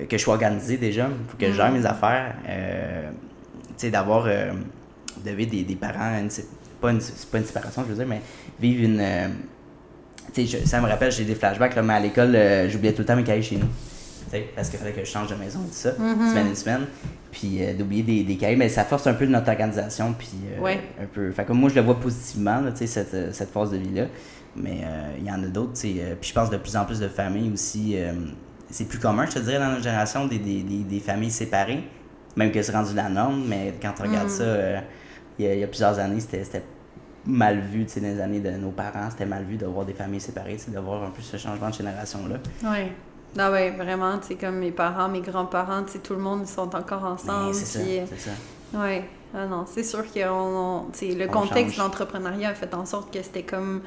que 0.08 0.16
je 0.16 0.22
sois 0.22 0.34
organisé 0.34 0.76
déjà, 0.76 1.08
faut 1.28 1.36
que 1.36 1.46
je 1.46 1.52
gère 1.52 1.70
mm. 1.70 1.78
mes 1.78 1.86
affaires. 1.86 2.34
tu 2.44 3.74
sais, 3.76 3.90
d'avoir 3.90 4.28
des, 5.24 5.62
des 5.62 5.76
parents, 5.76 6.18
c'est 6.28 6.46
pas, 6.80 6.90
une, 6.90 7.00
pas 7.30 7.38
une 7.38 7.44
séparation, 7.44 7.82
je 7.84 7.92
veux 7.92 7.96
dire, 7.96 8.06
mais 8.06 8.20
vivre 8.60 8.84
une. 8.84 9.00
Euh, 9.00 9.28
tu 10.32 10.46
sais, 10.46 10.66
ça 10.66 10.80
me 10.80 10.86
rappelle, 10.86 11.12
j'ai 11.12 11.24
des 11.24 11.34
flashbacks, 11.34 11.74
là, 11.74 11.82
mais 11.82 11.94
à 11.94 12.00
l'école, 12.00 12.34
euh, 12.34 12.68
j'oubliais 12.68 12.92
tout 12.92 13.02
le 13.02 13.06
temps 13.06 13.16
mes 13.16 13.24
cahiers 13.24 13.42
chez 13.42 13.56
nous. 13.56 13.68
Parce 14.56 14.68
qu'il 14.68 14.80
fallait 14.80 14.92
que 14.92 15.04
je 15.04 15.10
change 15.10 15.28
de 15.28 15.36
maison, 15.36 15.60
tout 15.60 15.68
ça, 15.70 15.90
mm-hmm. 15.90 16.30
semaine 16.30 16.46
une 16.48 16.56
semaine. 16.56 16.86
Puis 17.30 17.58
euh, 17.60 17.72
d'oublier 17.72 18.02
des, 18.02 18.24
des, 18.24 18.36
cahiers, 18.36 18.56
mais 18.56 18.68
ça 18.68 18.84
force 18.84 19.06
un 19.06 19.14
peu 19.14 19.26
notre 19.26 19.48
organisation. 19.48 20.12
Puis 20.18 20.32
un 20.60 21.06
peu. 21.12 21.30
Fait 21.30 21.44
comme 21.44 21.60
moi, 21.60 21.70
je 21.70 21.76
le 21.76 21.82
vois 21.82 22.00
positivement, 22.00 22.60
là, 22.60 22.72
cette, 22.74 23.32
cette 23.32 23.50
phase 23.50 23.70
de 23.70 23.76
vie-là. 23.76 24.06
Mais 24.56 24.82
il 25.18 25.24
y 25.24 25.30
en 25.30 25.42
a 25.42 25.46
d'autres, 25.46 25.72
puis 25.80 26.00
je 26.20 26.32
pense 26.32 26.48
de 26.48 26.56
plus 26.56 26.76
en 26.76 26.84
plus 26.84 27.00
de 27.00 27.08
familles 27.08 27.50
aussi. 27.52 27.96
C'est 28.74 28.86
plus 28.86 28.98
commun, 28.98 29.24
je 29.26 29.34
te 29.34 29.38
dirais, 29.38 29.60
dans 29.60 29.68
notre 29.68 29.84
génération, 29.84 30.26
des, 30.26 30.38
des, 30.38 30.62
des, 30.62 30.98
familles 30.98 31.30
séparées. 31.30 31.84
Même 32.34 32.50
que 32.50 32.60
c'est 32.60 32.72
rendu 32.72 32.92
la 32.92 33.08
norme, 33.08 33.44
mais 33.46 33.74
quand 33.80 33.92
tu 33.92 34.02
regardes 34.02 34.26
mm. 34.26 34.30
ça 34.30 34.44
il 35.38 35.46
y, 35.46 35.62
a, 35.62 35.66
plusieurs 35.68 35.96
années, 36.00 36.18
c'était 36.18 36.62
mal 37.24 37.60
vu, 37.60 37.84
tu 37.84 37.92
sais, 37.92 38.00
dans 38.00 38.08
les 38.08 38.20
années 38.20 38.40
de 38.40 38.50
nos 38.50 38.72
parents, 38.72 39.08
c'était 39.10 39.26
mal 39.26 39.44
vu 39.44 39.56
de 39.56 39.66
voir 39.66 39.86
des 39.86 39.92
familles 39.92 40.20
séparées, 40.20 40.58
de 40.66 40.78
voir 40.80 41.04
un 41.04 41.10
peu 41.10 41.22
ce 41.22 41.36
changement 41.36 41.70
de 41.70 41.74
génération-là. 41.74 42.36
Oui. 42.64 42.90
Ah 43.38 43.52
ouais, 43.52 43.70
vraiment, 43.70 44.18
tu 44.18 44.28
sais, 44.28 44.34
comme 44.34 44.56
mes 44.56 44.72
parents, 44.72 45.08
mes 45.08 45.20
grands-parents, 45.20 45.84
tu 45.84 45.92
sais, 45.92 45.98
tout 46.00 46.14
le 46.14 46.20
monde 46.20 46.44
sont 46.44 46.74
encore 46.74 47.04
ensemble. 47.04 47.54
C'est 47.54 47.78
ça, 47.78 47.78
euh, 47.78 48.06
c'est 48.08 48.20
ça. 48.20 48.30
Oui. 48.74 49.02
Ah 49.36 49.46
non, 49.46 49.64
c'est 49.66 49.84
sûr 49.84 50.04
que 50.12 50.28
on, 50.28 50.86
le 51.00 51.26
contexte 51.26 51.76
de 51.76 51.80
l'entrepreneuriat 51.80 52.50
a 52.50 52.54
fait 52.54 52.72
en 52.74 52.86
sorte 52.86 53.12
que 53.12 53.22
c'était 53.22 53.42
comme 53.42 53.82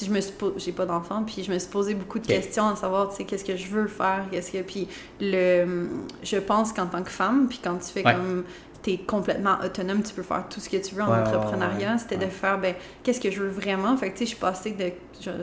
je 0.00 0.10
me 0.10 0.20
suis 0.20 0.32
j'ai 0.56 0.72
pas 0.72 0.86
d'enfant 0.86 1.22
puis 1.24 1.42
je 1.42 1.52
me 1.52 1.58
suis 1.58 1.68
posé 1.68 1.94
beaucoup 1.94 2.18
de 2.18 2.26
questions 2.26 2.68
à 2.68 2.76
savoir 2.76 3.10
tu 3.10 3.16
sais 3.16 3.24
qu'est-ce 3.24 3.44
que 3.44 3.56
je 3.56 3.66
veux 3.66 3.86
faire 3.86 4.24
qu'est-ce 4.30 4.50
que 4.50 4.62
puis 4.62 4.88
le 5.20 5.88
je 6.22 6.36
pense 6.38 6.72
qu'en 6.72 6.86
tant 6.86 7.02
que 7.02 7.10
femme 7.10 7.46
puis 7.48 7.60
quand 7.62 7.76
tu 7.76 7.92
fais 7.92 8.02
comme 8.02 8.44
tu 8.82 8.90
es 8.90 8.98
complètement 8.98 9.58
autonome, 9.64 10.02
tu 10.02 10.12
peux 10.12 10.22
faire 10.22 10.44
tout 10.48 10.60
ce 10.60 10.68
que 10.68 10.76
tu 10.76 10.94
veux 10.94 11.02
en 11.02 11.20
entrepreneuriat. 11.20 11.98
C'était 11.98 12.16
de 12.16 12.30
faire, 12.30 12.58
ben, 12.58 12.74
qu'est-ce 13.02 13.20
que 13.20 13.30
je 13.30 13.40
veux 13.40 13.48
vraiment? 13.48 13.96
Fait 13.96 14.10
que, 14.10 14.14
tu 14.14 14.18
sais, 14.18 14.24
je 14.24 14.30
suis 14.30 14.40
passée 14.40 14.72
de, 14.72 14.90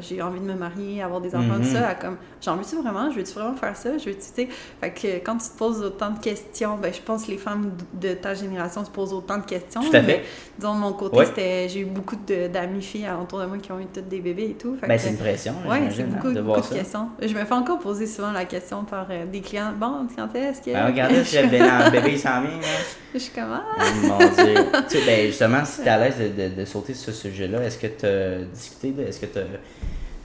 j'ai 0.02 0.22
envie 0.22 0.40
de 0.40 0.46
me 0.46 0.54
marier, 0.54 1.02
avoir 1.02 1.22
des 1.22 1.36
enfants, 1.36 1.56
tout 1.58 1.64
mm-hmm. 1.64 1.74
ça, 1.74 1.88
à 1.90 1.96
comme, 1.96 2.18
j'en 2.42 2.56
veux-tu 2.56 2.76
vraiment? 2.78 3.10
Je 3.12 3.18
veux-tu 3.18 3.34
vraiment 3.34 3.56
faire 3.56 3.76
ça? 3.76 3.98
Je 3.98 4.06
veux 4.06 4.16
tu 4.16 4.22
sais? 4.22 4.48
Fait 4.82 4.92
que 4.92 5.08
quand 5.24 5.38
tu 5.38 5.50
te 5.50 5.58
poses 5.58 5.82
autant 5.82 6.12
de 6.12 6.20
questions, 6.20 6.78
ben, 6.78 6.94
je 6.94 7.02
pense 7.02 7.26
que 7.26 7.32
les 7.32 7.38
femmes 7.38 7.72
de 7.94 8.14
ta 8.14 8.34
génération 8.34 8.84
se 8.86 8.90
posent 8.90 9.14
autant 9.14 9.38
de 9.38 9.46
questions. 9.46 9.82
Tout 9.82 9.96
à 9.96 10.02
fait. 10.02 10.24
disons, 10.58 10.76
de 10.76 10.80
mon 10.80 10.94
côté, 10.94 11.26
c'était, 11.26 11.70
j'ai 11.70 11.82
eu 11.82 11.86
beaucoup 11.86 12.18
d'amis 12.18 12.82
filles 12.82 13.10
autour 13.22 13.40
de 13.40 13.46
moi 13.46 13.58
qui 13.58 13.72
ont 13.72 13.80
eu 13.80 13.86
toutes 13.86 14.08
des 14.08 14.20
bébés 14.20 14.52
et 14.52 14.54
tout. 14.54 14.78
ben, 14.86 14.98
c'est 14.98 15.10
une 15.10 15.18
pression. 15.18 15.54
Oui, 15.68 15.78
c'est 15.92 16.04
beaucoup, 16.04 16.32
de, 16.32 16.42
beaucoup 16.42 16.62
de 16.62 16.76
questions. 16.76 17.10
Je 17.22 17.34
me 17.34 17.46
fais 17.46 17.54
encore 17.54 17.80
poser 17.80 18.08
souvent 18.08 18.32
la 18.32 18.46
question 18.46 18.84
par 18.84 19.08
euh, 19.10 19.26
des 19.26 19.42
clients. 19.42 19.74
Bon, 19.78 20.08
quand 20.16 20.34
est-ce 20.36 20.62
que. 20.62 20.72
Ben, 20.72 20.88
regardez 20.88 21.24
si 21.24 21.38
le 21.38 21.92
bébé 21.92 22.18
s'en 22.18 22.42
vient. 22.42 22.52
Je 23.14 23.18
suis 23.18 23.32
ah! 23.38 23.64
Mon 24.04 24.18
Dieu. 24.18 24.54
tu 24.90 24.98
sais, 24.98 25.06
ben, 25.06 25.28
justement, 25.28 25.66
si 25.66 25.82
tu 25.82 25.88
es 25.88 25.90
à 25.90 25.98
l'aise 25.98 26.16
de, 26.20 26.62
de, 26.62 26.66
sauter 26.66 26.94
sur 26.94 27.14
ce 27.14 27.30
sujet-là, 27.30 27.64
est-ce 27.64 27.80
que 27.80 27.88
tu 27.88 28.06
as 28.06 28.46
discuté, 28.46 28.94
est-ce 29.08 29.20
que 29.20 29.26
tu 29.26 29.40
as 29.40 29.44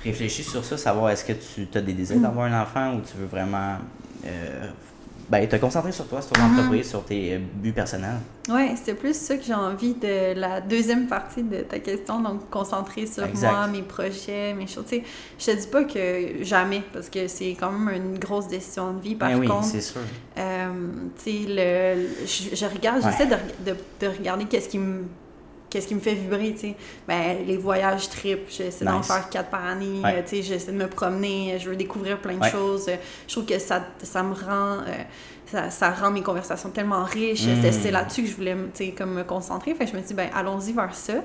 réfléchi 0.04 0.44
sur 0.44 0.64
ça, 0.64 0.76
savoir 0.76 1.10
est-ce 1.10 1.24
que 1.24 1.32
tu 1.32 1.66
as 1.74 1.80
des 1.80 1.92
désirs 1.92 2.18
d'avoir 2.18 2.46
un 2.46 2.62
enfant 2.62 2.94
ou 2.94 3.00
tu 3.00 3.16
veux 3.16 3.26
vraiment 3.26 3.78
euh, 4.26 4.66
ben, 5.28 5.48
te 5.48 5.56
concentrer 5.56 5.92
sur 5.92 6.06
toi, 6.06 6.20
sur 6.20 6.32
ton 6.32 6.42
mhm. 6.42 6.58
entreprise, 6.58 6.90
sur 6.90 7.02
tes 7.04 7.34
euh, 7.34 7.38
buts 7.54 7.72
personnels. 7.72 8.18
Oui, 8.50 8.76
c'était 8.76 8.94
plus 8.94 9.16
ça 9.16 9.36
que 9.36 9.42
j'ai 9.42 9.54
envie 9.54 9.94
de 9.94 10.38
la 10.38 10.60
deuxième 10.60 11.06
partie 11.06 11.42
de 11.42 11.60
ta 11.60 11.78
question, 11.78 12.20
donc 12.20 12.50
concentrer 12.50 13.06
sur 13.06 13.26
moi, 13.34 13.66
mes 13.66 13.80
projets, 13.80 14.52
mes 14.52 14.66
choses. 14.66 14.84
Tu 14.86 14.96
sais, 14.96 15.04
je 15.38 15.46
te 15.46 15.60
dis 15.62 15.66
pas 15.66 15.84
que 15.84 16.44
jamais, 16.44 16.82
parce 16.92 17.08
que 17.08 17.26
c'est 17.26 17.56
quand 17.58 17.72
même 17.72 17.94
une 17.94 18.18
grosse 18.18 18.48
décision 18.48 18.92
de 18.92 19.00
vie. 19.00 19.14
Par 19.14 19.30
ben 19.30 19.48
contre, 19.48 19.64
oui, 19.64 19.70
c'est 19.72 19.80
sûr. 19.80 20.02
Euh, 20.36 20.72
tu 21.16 21.30
sais, 21.30 21.38
le, 21.48 22.26
je, 22.26 22.66
regarde, 22.66 23.02
j'essaie 23.02 23.26
de, 23.26 23.36
de, 23.70 23.76
de, 24.00 24.06
regarder 24.08 24.44
qu'est-ce 24.44 24.68
qui 24.68 24.78
me 24.78 25.04
qu'est-ce 25.74 25.88
qui 25.88 25.96
me 25.96 26.00
fait 26.00 26.14
vibrer, 26.14 26.52
tu 26.52 26.60
sais. 26.60 26.74
Ben, 27.08 27.44
les 27.44 27.56
voyages 27.56 28.08
trip, 28.08 28.42
j'essaie 28.48 28.84
d'en 28.84 29.02
faire 29.02 29.28
quatre 29.28 29.50
par 29.50 29.64
année, 29.64 30.00
tu 30.24 30.36
sais, 30.36 30.42
j'essaie 30.42 30.70
de 30.70 30.76
me 30.76 30.86
promener, 30.86 31.58
je 31.58 31.68
veux 31.68 31.74
découvrir 31.74 32.18
plein 32.20 32.36
de 32.36 32.44
choses. 32.44 32.88
Je 33.26 33.32
trouve 33.32 33.44
que 33.44 33.58
ça, 33.58 33.84
ça 34.02 34.22
me 34.22 34.34
rend... 34.34 34.78
Euh, 34.86 35.02
ça, 35.46 35.68
ça, 35.68 35.90
rend 35.90 36.10
mes 36.10 36.22
conversations 36.22 36.70
tellement 36.70 37.04
riches. 37.04 37.46
C'est 37.62 37.90
mm. 37.90 37.92
là-dessus 37.92 38.22
que 38.22 38.28
je 38.28 38.34
voulais 38.34 38.56
comme 38.96 39.12
me 39.12 39.24
concentrer. 39.24 39.74
Fait 39.74 39.86
je 39.86 39.94
me 39.94 40.00
dis, 40.00 40.14
ben 40.14 40.30
allons-y 40.34 40.72
vers 40.72 40.94
ça. 40.94 41.22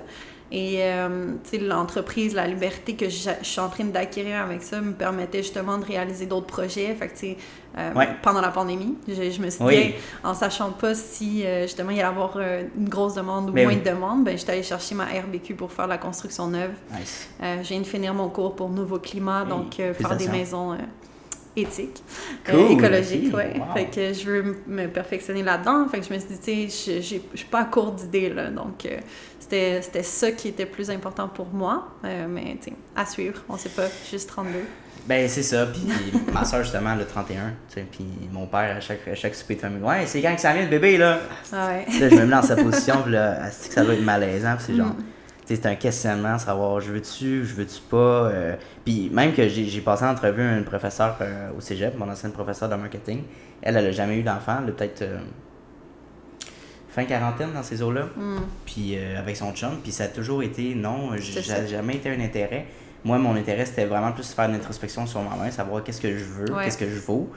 Et 0.52 0.78
euh, 0.80 1.34
l'entreprise, 1.62 2.34
la 2.34 2.48
liberté 2.48 2.96
que 2.96 3.08
je, 3.08 3.30
suis 3.42 3.60
en 3.60 3.70
train 3.70 3.84
d'acquérir 3.84 4.42
avec 4.42 4.64
ça 4.64 4.82
me 4.82 4.94
permettait 4.94 5.44
justement 5.44 5.78
de 5.78 5.86
réaliser 5.86 6.26
d'autres 6.26 6.48
projets. 6.48 6.96
Fait 6.96 7.08
que, 7.08 7.40
euh, 7.78 8.06
pendant 8.24 8.42
la 8.42 8.50
pandémie, 8.50 8.96
je, 9.08 9.42
me 9.42 9.50
suis 9.50 9.64
dit, 9.64 9.94
en 10.24 10.34
sachant 10.34 10.72
pas 10.72 10.96
si 10.96 11.46
euh, 11.46 11.64
justement 11.64 11.92
il 11.92 12.00
allait 12.00 12.02
y 12.02 12.04
avoir 12.04 12.34
euh, 12.38 12.64
une 12.76 12.90
grosse 12.90 13.14
demande 13.14 13.52
ou 13.52 13.54
ben 13.54 13.66
moins 13.66 13.78
de 13.78 13.88
demande, 13.88 14.24
ben, 14.24 14.36
j'étais 14.36 14.54
allée 14.54 14.64
chercher 14.64 14.96
ma 14.96 15.06
RBQ 15.06 15.54
pour 15.54 15.72
faire 15.72 15.86
la 15.86 16.00
construction 16.00 16.48
neuve. 16.48 16.72
Nice. 16.98 17.30
je 17.40 17.68
viens 17.68 17.82
de 17.82 17.86
finir 17.86 18.16
mon 18.16 18.30
cours 18.30 18.56
pour 18.56 18.70
Nouveau 18.70 18.98
Climat, 18.98 19.46
donc 19.46 19.76
faire 19.76 20.18
des 20.18 20.28
maisons 20.30 20.76
éthique, 21.62 22.04
euh, 22.50 22.70
écologique, 22.70 23.34
ouais. 23.36 23.54
Fait 23.74 23.86
que 23.86 24.14
je 24.14 24.26
veux 24.26 24.58
me 24.68 24.88
perfectionner 24.88 25.44
là-dedans. 25.44 25.88
Fait 25.88 26.00
que 26.00 26.06
je 26.06 26.14
me 26.14 26.20
suis 26.20 26.30
dit, 26.30 26.40
tu 26.40 26.70
sais, 26.70 27.02
je 27.02 27.38
suis 27.38 27.48
pas 27.50 27.62
à 27.62 27.66
court 27.66 27.92
d'idées, 27.92 28.30
là. 28.30 28.50
Donc, 28.50 28.86
euh, 28.86 28.98
c'était 29.40 30.04
ça 30.04 30.32
qui 30.32 30.50
était 30.50 30.66
plus 30.66 30.90
important 30.90 31.28
pour 31.28 31.48
moi. 31.48 31.88
Euh, 32.06 32.28
mais, 32.30 32.58
tu 32.62 32.70
sais, 32.70 32.74
à 32.96 33.06
suivre. 33.06 33.42
On 33.50 33.58
sait 33.58 33.70
pas, 33.70 33.88
juste 34.10 34.30
32. 34.30 34.52
Ben, 35.08 35.28
c'est 35.28 35.44
ça. 35.44 35.66
Puis 35.66 35.82
ma 36.34 36.46
soeur, 36.46 36.64
justement, 36.64 36.96
le 36.96 37.06
31. 37.06 37.54
Tu 37.68 37.76
sais, 37.76 37.86
puis 37.90 38.06
mon 38.32 38.46
père, 38.48 38.78
à 38.78 38.80
chaque, 38.80 39.08
à 39.08 39.16
chaque 39.16 39.36
souper 39.36 39.56
de 39.56 39.62
famille, 39.62 39.84
ouais, 39.84 40.06
c'est 40.06 40.22
quand 40.22 40.36
que 40.36 40.42
ça 40.42 40.54
vient 40.54 40.64
le 40.64 40.70
bébé, 40.70 40.98
là. 40.98 41.20
Ah 41.52 41.70
ouais. 41.70 42.00
Là, 42.00 42.10
je 42.10 42.16
me 42.16 42.26
mets 42.26 42.36
dans 42.36 42.42
sa 42.42 42.56
position, 42.56 43.02
puis 43.04 43.14
là, 43.14 43.50
ça 43.52 43.84
va 43.84 43.94
être 43.94 44.04
malaisant? 44.04 44.56
Puis 44.56 44.66
c'est 44.68 44.76
genre. 44.76 44.88
Mm 44.88 45.04
c'est 45.56 45.66
un 45.66 45.76
questionnement, 45.76 46.38
savoir 46.38 46.80
je 46.80 46.92
veux-tu, 46.92 47.46
je 47.46 47.54
veux-tu 47.56 47.82
pas. 47.90 47.98
Euh, 47.98 48.56
puis 48.86 49.10
même 49.12 49.34
que 49.34 49.48
j'ai 49.48 49.82
passé 49.82 50.06
en 50.06 50.12
entrevue 50.12 50.44
une 50.44 50.64
professeure 50.64 51.18
euh, 51.22 51.50
au 51.58 51.62
cégep, 51.62 51.98
mon 51.98 52.10
ancienne 52.10 52.32
professeure 52.32 52.70
de 52.70 52.76
marketing. 52.76 53.24
Elle, 53.62 53.78
elle 53.78 53.88
a 53.88 53.92
jamais 53.92 54.18
eu 54.18 54.24
d'enfant, 54.24 54.58
elle 54.64 54.70
a 54.70 54.72
peut-être 54.74 55.02
euh, 55.02 55.18
fin 56.90 57.06
quarantaine 57.06 57.52
dans 57.54 57.64
ces 57.64 57.82
eaux-là. 57.82 58.06
Mm. 58.16 58.38
Puis 58.66 58.98
avec 58.98 59.36
son 59.36 59.54
chum, 59.54 59.80
puis 59.82 59.92
ça 59.92 60.06
a 60.06 60.08
toujours 60.08 60.44
été 60.44 60.76
non, 60.76 61.16
j'ai 61.18 61.42
jamais 61.68 61.96
été 61.96 62.10
un 62.10 62.20
intérêt. 62.20 62.68
Moi, 63.04 63.18
mon 63.18 63.36
intérêt, 63.36 63.66
c'était 63.66 63.86
vraiment 63.86 64.12
plus 64.12 64.32
faire 64.34 64.50
une 64.50 64.56
introspection 64.56 65.08
sur 65.08 65.22
moi-même, 65.22 65.52
savoir 65.52 65.84
qu'est-ce 65.84 66.02
que 66.02 66.18
je 66.18 66.24
veux, 66.24 66.46
qu'est-ce 66.64 66.78
que 66.78 66.90
je 66.90 67.00
vaux. 67.00 67.30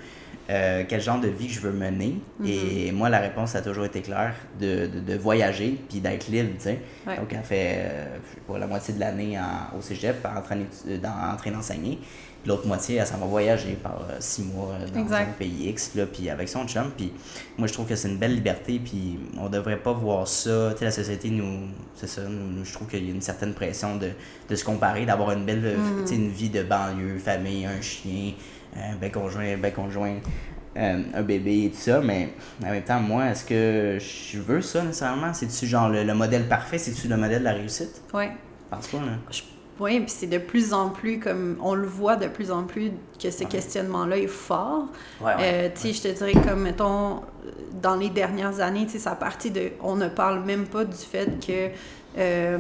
Euh, 0.51 0.83
quel 0.89 1.01
genre 1.01 1.21
de 1.21 1.29
vie 1.29 1.49
je 1.49 1.61
veux 1.61 1.73
mener. 1.73 2.17
Mhm. 2.41 2.47
Et 2.47 2.93
moi, 2.93 3.09
la 3.09 3.21
réponse 3.21 3.55
a 3.55 3.63
toujours 3.63 3.85
été 3.85 4.01
claire, 4.03 4.35
de, 4.61 4.87
de, 4.87 5.17
voyager 5.17 5.79
puis 5.89 6.01
d'être 6.01 6.29
libre, 6.29 6.51
tu 6.57 6.65
sais. 6.65 6.81
Donc, 7.07 7.33
elle 7.33 7.45
fait 7.45 7.75
euh, 7.77 8.17
pour 8.47 8.59
la 8.59 8.67
moitié 8.67 8.95
de 8.95 9.01
l'année 9.01 9.39
au 9.77 9.81
cégep 9.81 10.27
en 10.27 10.43
train, 10.43 10.59
en 11.05 11.37
train 11.37 11.51
d'enseigner. 11.51 11.99
L'autre 12.45 12.67
moitié, 12.67 12.97
elle 12.97 13.07
s'en 13.07 13.19
va 13.19 13.27
voyager 13.27 13.75
par 13.81 14.01
euh, 14.11 14.17
six 14.19 14.43
mois 14.43 14.75
dans 14.93 15.13
un 15.13 15.27
pays 15.27 15.69
X, 15.69 15.95
là, 15.95 16.07
puis 16.07 16.29
avec 16.29 16.49
son 16.49 16.67
chum. 16.67 16.91
Puis 16.97 17.13
moi, 17.57 17.69
je 17.69 17.73
trouve 17.73 17.87
que 17.87 17.95
c'est 17.95 18.09
une 18.09 18.19
belle 18.19 18.35
liberté, 18.35 18.81
puis 18.85 19.21
on 19.39 19.49
devrait 19.49 19.77
pas 19.77 19.93
voir 19.93 20.27
ça. 20.27 20.71
Tu 20.73 20.79
sais, 20.79 20.85
la 20.87 20.91
société, 20.91 21.31
nous, 21.31 21.69
c'est 21.95 22.09
ça, 22.09 22.23
je 22.65 22.73
trouve 22.73 22.89
qu'il 22.89 23.07
y 23.07 23.11
a 23.11 23.15
une 23.15 23.21
certaine 23.21 23.55
pression 23.55 23.97
de, 23.97 24.11
de 24.49 24.57
se 24.57 24.65
comparer, 24.65 25.07
d'avoir 25.07 25.31
une 25.31 25.45
belle, 25.45 25.77
mhm. 25.79 26.13
une 26.13 26.31
vie 26.31 26.51
de 26.51 26.65
banlieue, 26.65 27.19
famille, 27.19 27.65
un 27.65 27.81
chien, 27.81 28.33
un 28.77 28.97
ben 28.97 29.11
conjoint, 29.11 29.57
ben 29.57 29.73
conjoint, 29.73 30.15
euh, 30.77 31.03
un 31.15 31.23
bébé 31.23 31.65
et 31.65 31.71
tout 31.71 31.77
ça, 31.77 32.01
mais 32.01 32.31
en 32.65 32.71
même 32.71 32.83
temps, 32.83 33.01
moi, 33.01 33.27
est-ce 33.27 33.45
que 33.45 33.99
je 33.99 34.39
veux 34.41 34.63
ça 34.63 34.83
nécessairement? 34.83 35.35
C'est-tu 35.35 35.67
genre 35.67 35.89
le, 35.89 36.15
modèle 36.15 36.49
parfait? 36.49 36.79
C'est-tu 36.79 37.09
le 37.09 37.17
modèle 37.17 37.41
de 37.41 37.45
la 37.45 37.53
réussite? 37.53 38.01
Oui. 38.15 38.25
Je 38.27 38.77
pense 38.77 38.89
pas, 38.89 38.99
là. 38.99 39.19
Oui, 39.81 40.01
puis 40.01 40.11
c'est 40.11 40.27
de 40.27 40.39
plus 40.39 40.73
en 40.73 40.91
plus 40.91 41.19
comme 41.19 41.57
on 41.63 41.75
le 41.75 41.87
voit 41.87 42.17
de 42.17 42.29
plus 42.29 42.51
en 42.51 42.65
plus 42.65 42.93
que 43.21 43.31
ce 43.31 43.45
questionnement-là 43.45 44.19
est 44.19 44.27
fort. 44.27 44.85
Ouais, 45.21 45.33
euh, 45.41 45.69
tu 45.75 45.81
sais, 45.81 45.93
je 45.93 46.03
te 46.03 46.09
dirais 46.09 46.41
comme 46.47 46.63
mettons 46.63 47.23
dans 47.81 47.97
les 47.97 48.11
dernières 48.11 48.61
années, 48.61 48.85
tu 48.85 48.93
sais, 48.93 48.99
ça 48.99 49.17
partie 49.17 49.51
de, 49.51 49.73
on 49.83 49.97
ne 49.97 50.09
parle 50.09 50.45
même 50.45 50.67
pas 50.67 50.85
du 50.85 50.97
fait 50.97 51.45
que 51.45 51.71
euh, 52.19 52.59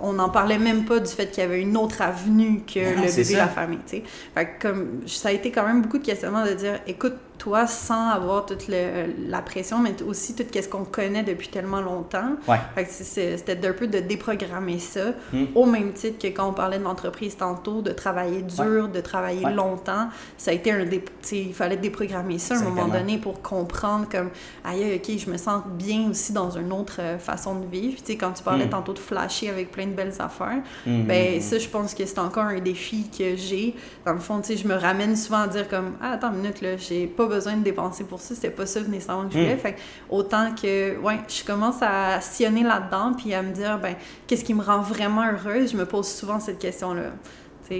on 0.00 0.12
n'en 0.12 0.28
parlait 0.28 0.58
même 0.58 0.84
pas 0.84 0.98
du 1.00 1.10
fait 1.10 1.30
qu'il 1.30 1.42
y 1.42 1.46
avait 1.46 1.60
une 1.60 1.76
autre 1.76 2.02
avenue 2.02 2.62
que 2.66 2.78
le 2.78 3.14
bébé 3.14 3.32
et 3.32 3.36
la 3.36 3.48
famille. 3.48 3.78
Fait 3.86 4.58
comme, 4.60 5.02
ça 5.06 5.30
a 5.30 5.32
été 5.32 5.50
quand 5.50 5.66
même 5.66 5.82
beaucoup 5.82 5.98
de 5.98 6.04
questionnements 6.04 6.44
de 6.44 6.52
dire 6.52 6.80
écoute, 6.86 7.14
toi 7.38 7.66
sans 7.66 8.10
avoir 8.10 8.46
toute 8.46 8.68
la 8.68 9.42
pression, 9.42 9.78
mais 9.78 9.94
aussi 10.02 10.34
tout 10.34 10.44
ce 10.52 10.68
qu'on 10.68 10.84
connaît 10.84 11.22
depuis 11.22 11.48
tellement 11.48 11.80
longtemps. 11.80 12.36
Ouais. 12.48 12.58
c'était 12.88 13.56
d'un 13.56 13.72
peu 13.72 13.86
de 13.86 13.98
déprogrammer 13.98 14.78
ça, 14.78 15.12
hmm. 15.32 15.44
au 15.54 15.66
même 15.66 15.92
titre 15.92 16.18
que 16.18 16.28
quand 16.28 16.48
on 16.48 16.52
parlait 16.52 16.78
de 16.78 16.84
l'entreprise 16.84 17.36
tantôt, 17.36 17.82
de 17.82 17.90
travailler 17.90 18.42
dur, 18.42 18.88
de 18.88 19.00
travailler 19.00 19.46
longtemps. 19.52 20.08
Ça 20.36 20.50
a 20.50 20.54
été 20.54 20.72
un... 20.72 20.84
Dé... 20.84 21.04
Il 21.32 21.54
fallait 21.54 21.76
déprogrammer 21.76 22.38
ça 22.38 22.54
à 22.54 22.58
un 22.58 22.62
moment 22.62 22.88
donné 22.88 23.18
pour 23.18 23.42
comprendre 23.42 24.08
comme, 24.10 24.30
aïe, 24.64 24.94
ok, 24.96 25.18
je 25.18 25.30
me 25.30 25.36
sens 25.36 25.62
bien 25.66 26.10
aussi 26.10 26.32
dans 26.32 26.50
une 26.50 26.72
autre 26.72 26.96
euh, 27.00 27.18
façon 27.18 27.56
de 27.60 27.66
vivre. 27.66 27.98
Quand 28.18 28.32
tu 28.32 28.42
parlais 28.42 28.66
hmm. 28.66 28.70
tantôt 28.70 28.92
de 28.92 28.98
flasher 28.98 29.50
avec 29.50 29.70
plein 29.70 29.86
de 29.86 29.92
belles 29.92 30.14
affaires, 30.18 30.62
hmm, 30.86 31.02
ben 31.04 31.40
ça, 31.40 31.58
je 31.58 31.68
pense 31.68 31.94
que 31.94 32.04
c'est 32.06 32.18
encore 32.18 32.44
un 32.44 32.60
défi 32.60 33.08
que 33.16 33.36
j'ai. 33.36 33.74
Dans 34.04 34.12
le 34.12 34.18
fond, 34.18 34.40
je 34.42 34.66
me 34.66 34.74
ramène 34.74 35.16
souvent 35.16 35.42
à 35.42 35.48
dire 35.48 35.68
comme, 35.68 35.92
ah, 36.00 36.12
attends 36.12 36.32
une 36.32 36.38
minute, 36.38 36.60
là, 36.60 36.76
j'ai 36.76 37.06
pas 37.06 37.25
besoin 37.28 37.56
de 37.56 37.62
dépenser 37.62 38.04
pour 38.04 38.20
ça, 38.20 38.34
c'était 38.34 38.50
pas 38.50 38.66
ça 38.66 38.80
nécessairement 38.80 39.28
que 39.28 39.34
je 39.34 39.38
voulais. 39.38 39.54
Hmm. 39.54 39.58
Fait 39.58 39.76
autant 40.10 40.54
que, 40.54 40.98
ouais, 40.98 41.18
je 41.28 41.44
commence 41.44 41.82
à 41.82 42.20
sillonner 42.20 42.62
là-dedans, 42.62 43.12
puis 43.16 43.34
à 43.34 43.42
me 43.42 43.52
dire, 43.52 43.78
ben, 43.78 43.96
qu'est-ce 44.26 44.44
qui 44.44 44.54
me 44.54 44.62
rend 44.62 44.80
vraiment 44.80 45.24
heureuse? 45.24 45.72
Je 45.72 45.76
me 45.76 45.86
pose 45.86 46.08
souvent 46.08 46.40
cette 46.40 46.58
question-là. 46.58 47.12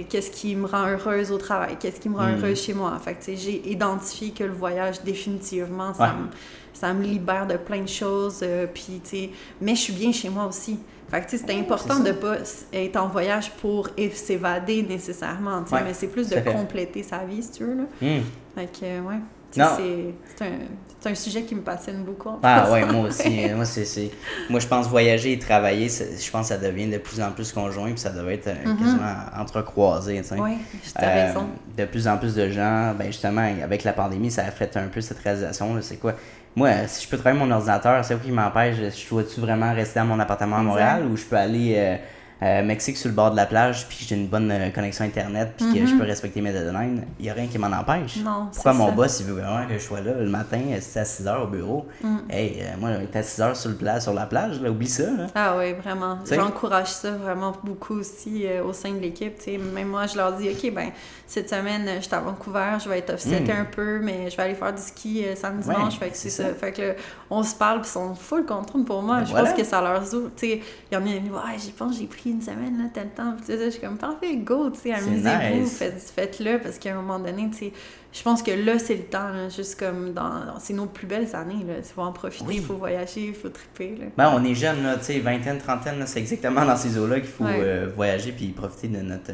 Qu'est-ce 0.09 0.31
qui 0.31 0.55
me 0.55 0.67
rend 0.67 0.85
heureuse 0.85 1.31
au 1.31 1.37
travail? 1.37 1.77
Qu'est-ce 1.79 1.99
qui 1.99 2.09
me 2.09 2.17
rend 2.17 2.27
hmm. 2.27 2.39
heureuse 2.39 2.61
chez 2.61 2.73
moi? 2.73 2.97
Fait 2.99 3.17
j'ai 3.35 3.69
identifié 3.69 4.31
que 4.31 4.43
le 4.43 4.51
voyage, 4.51 5.01
définitivement, 5.01 5.93
ça, 5.93 6.13
me, 6.13 6.27
ça 6.73 6.93
me 6.93 7.03
libère 7.03 7.47
de 7.47 7.55
plein 7.55 7.81
de 7.81 7.87
choses. 7.87 8.41
Euh, 8.43 8.67
puis, 8.67 9.01
mais 9.61 9.75
je 9.75 9.81
suis 9.81 9.93
bien 9.93 10.11
chez 10.11 10.29
moi 10.29 10.45
aussi. 10.45 10.77
Fait 11.09 11.21
que, 11.21 11.37
c'est 11.37 11.51
important 11.51 12.01
de 12.01 12.11
pas 12.11 12.35
être 12.73 12.97
en 12.97 13.07
voyage 13.07 13.51
pour 13.61 13.89
s'évader 14.13 14.83
nécessairement, 14.83 15.63
mais 15.71 15.93
c'est 15.93 16.07
plus 16.07 16.29
de 16.29 16.39
compléter 16.39 17.01
sa 17.01 17.19
vie, 17.19 17.41
si 17.41 17.51
tu 17.51 17.63
veux. 17.63 17.75
Là. 17.75 17.83
Hmm. 18.01 18.23
Fait 18.55 18.69
que, 18.79 19.07
ouais. 19.07 19.19
C'est 19.51 20.45
un, 20.45 21.09
un, 21.09 21.15
sujet 21.15 21.43
qui 21.43 21.55
me 21.55 21.61
passionne 21.61 22.03
beaucoup. 22.03 22.37
ah 22.43 22.71
ouais, 22.71 22.85
moi 22.85 23.07
aussi. 23.07 23.47
moi, 23.55 23.65
c'est, 23.65 24.11
moi, 24.49 24.59
je 24.59 24.67
pense 24.67 24.87
voyager 24.87 25.33
et 25.33 25.39
travailler, 25.39 25.87
je 25.89 26.31
pense 26.31 26.49
que 26.49 26.55
ça 26.55 26.57
devient 26.57 26.87
de 26.87 26.97
plus 26.97 27.21
en 27.21 27.31
plus 27.31 27.51
conjoint, 27.51 27.91
puis 27.91 27.99
ça 27.99 28.09
devrait 28.09 28.35
être 28.35 28.47
euh, 28.47 28.53
mm-hmm. 28.65 28.77
quasiment 28.77 29.15
entrecroisé. 29.37 30.21
Oui, 30.37 30.57
tu 30.81 31.03
as 31.03 31.09
raison. 31.09 31.47
De 31.77 31.85
plus 31.85 32.07
en 32.07 32.17
plus 32.17 32.35
de 32.35 32.49
gens, 32.49 32.93
ben 32.97 33.07
justement, 33.07 33.49
avec 33.63 33.83
la 33.83 33.93
pandémie, 33.93 34.31
ça 34.31 34.43
a 34.43 34.51
fait 34.51 34.75
un 34.77 34.87
peu 34.87 35.01
cette 35.01 35.19
réalisation. 35.19 35.75
C'est 35.81 35.97
quoi? 35.97 36.13
Moi, 36.55 36.87
si 36.87 37.05
je 37.05 37.09
peux 37.09 37.17
travailler 37.17 37.43
mon 37.43 37.51
ordinateur, 37.51 38.03
c'est 38.03 38.15
quoi 38.15 38.23
qui 38.23 38.31
m'empêche? 38.31 38.75
Je 38.77 39.09
dois-tu 39.09 39.39
vraiment 39.39 39.73
rester 39.73 39.99
à 39.99 40.03
mon 40.03 40.19
appartement 40.19 40.57
à 40.57 40.61
Montréal 40.63 41.05
ou 41.05 41.15
je 41.15 41.25
peux 41.25 41.37
aller. 41.37 41.75
Euh, 41.77 41.97
euh, 42.43 42.63
Mexique 42.63 42.97
sur 42.97 43.09
le 43.09 43.15
bord 43.15 43.31
de 43.31 43.35
la 43.35 43.47
plage, 43.47 43.87
puis 43.87 44.05
j'ai 44.07 44.15
une 44.15 44.27
bonne 44.27 44.51
euh, 44.51 44.69
connexion 44.69 45.03
Internet, 45.05 45.53
puis 45.57 45.73
que 45.73 45.85
je 45.87 45.93
mhm. 45.93 45.99
peux 45.99 46.05
respecter 46.05 46.39
mes 46.41 46.51
deadlines, 46.51 47.05
il 47.19 47.23
n'y 47.23 47.29
a 47.31 47.33
rien 47.33 47.47
qui 47.47 47.57
m'en 47.57 47.71
empêche. 47.71 48.17
Non, 48.17 48.49
Pourquoi 48.53 48.73
mon 48.73 48.91
boss, 48.91 49.19
il 49.21 49.25
veut 49.25 49.41
vraiment 49.41 49.65
que 49.67 49.73
je 49.73 49.79
sois 49.79 50.01
là 50.01 50.13
le 50.19 50.29
matin, 50.29 50.59
c'est 50.79 50.99
à 50.99 51.05
6 51.05 51.25
h 51.25 51.43
au 51.43 51.47
bureau? 51.47 51.87
Mm. 52.03 52.17
Hey, 52.29 52.59
euh, 52.61 52.65
moi, 52.79 52.91
j'étais 52.99 53.19
à 53.19 53.23
6 53.23 53.41
h 53.41 53.55
sur, 53.55 53.69
le 53.71 53.99
sur 53.99 54.13
la 54.13 54.27
plage, 54.27 54.61
là, 54.61 54.69
oublie 54.69 54.87
ça. 54.87 55.05
Ah 55.33 55.55
oui, 55.57 55.73
vraiment. 55.73 56.19
J'encourage 56.29 56.89
ça 56.89 57.11
vraiment 57.11 57.53
beaucoup 57.63 57.95
aussi 57.95 58.45
au 58.63 58.71
sein 58.71 58.91
de 58.91 58.99
l'équipe. 58.99 59.35
Même 59.73 59.87
moi, 59.87 60.05
je 60.05 60.17
leur 60.17 60.33
dis, 60.33 60.49
OK, 60.49 60.73
ben 60.73 60.91
cette 61.25 61.49
semaine, 61.49 61.89
je 61.97 62.05
suis 62.05 62.15
à 62.15 62.19
Vancouver, 62.19 62.77
je 62.83 62.87
vais 62.87 62.99
être 62.99 63.13
offseté 63.13 63.39
mm. 63.39 63.61
un 63.61 63.65
peu, 63.65 63.99
mais 63.99 64.29
je 64.29 64.37
vais 64.37 64.43
aller 64.43 64.55
faire 64.55 64.73
du 64.73 64.81
ski 64.81 65.25
samedi, 65.35 65.67
dimanche. 65.67 65.97
Fait 65.97 66.09
que 66.09 66.17
c'est 66.17 66.29
ça. 66.29 66.45
Fait 66.53 66.71
que 66.71 66.95
on 67.29 67.41
se 67.41 67.55
parle, 67.55 67.81
puis 67.81 67.89
ils 67.89 67.93
sont 67.93 68.13
full 68.15 68.45
contrôle 68.45 68.85
pour 68.85 69.01
moi. 69.01 69.17
Ben 69.17 69.25
je 69.25 69.33
pense 69.33 69.53
que 69.53 69.63
ça 69.63 69.81
leur 69.81 70.01
ouvre. 70.13 70.29
Il 70.43 70.61
y 70.91 70.95
en 70.95 71.01
a 71.01 71.05
qui 71.05 71.19
disent, 71.19 71.31
ouais, 71.31 71.57
j'ai 71.57 71.71
pense 71.71 71.97
j'ai 71.97 72.05
pris 72.05 72.26
une 72.31 72.41
semaine, 72.41 72.77
là, 72.77 72.85
tel 72.93 73.09
temps. 73.09 73.35
je 73.47 73.69
suis 73.69 73.81
comme, 73.81 73.97
parfait, 73.97 74.35
go, 74.37 74.69
tu 74.69 74.79
sais, 74.79 74.93
amusez-vous, 74.93 75.65
faites-le, 75.65 76.59
parce 76.59 76.77
qu'à 76.77 76.93
un 76.93 77.01
moment 77.01 77.19
donné, 77.19 77.49
tu 77.49 77.57
sais, 77.57 77.73
je 78.13 78.23
pense 78.23 78.41
que 78.41 78.51
là, 78.51 78.79
c'est 78.79 78.95
le 78.95 79.03
temps, 79.03 79.49
juste 79.49 79.79
comme 79.79 80.13
dans. 80.13 80.59
C'est 80.59 80.73
nos 80.73 80.85
plus 80.85 81.07
belles 81.07 81.35
années, 81.35 81.63
là. 81.67 81.75
Il 81.77 81.83
faut 81.83 82.01
en 82.01 82.11
profiter, 82.11 82.55
il 82.55 82.61
faut 82.61 82.75
voyager, 82.75 83.27
il 83.27 83.35
faut 83.35 83.49
triper, 83.49 83.95
là. 83.99 84.05
Ben, 84.17 84.31
on 84.35 84.43
est 84.43 84.55
jeunes, 84.55 84.83
là, 84.83 84.97
tu 84.97 85.05
sais, 85.05 85.19
vingtaine, 85.19 85.59
trentaine, 85.59 86.03
c'est 86.05 86.19
exactement 86.19 86.65
dans 86.65 86.77
ces 86.77 86.97
eaux-là 86.97 87.19
qu'il 87.19 87.29
faut 87.29 87.45
euh, 87.45 87.89
voyager 87.95 88.31
puis 88.31 88.47
profiter 88.49 88.87
de 88.87 89.01
notre, 89.01 89.31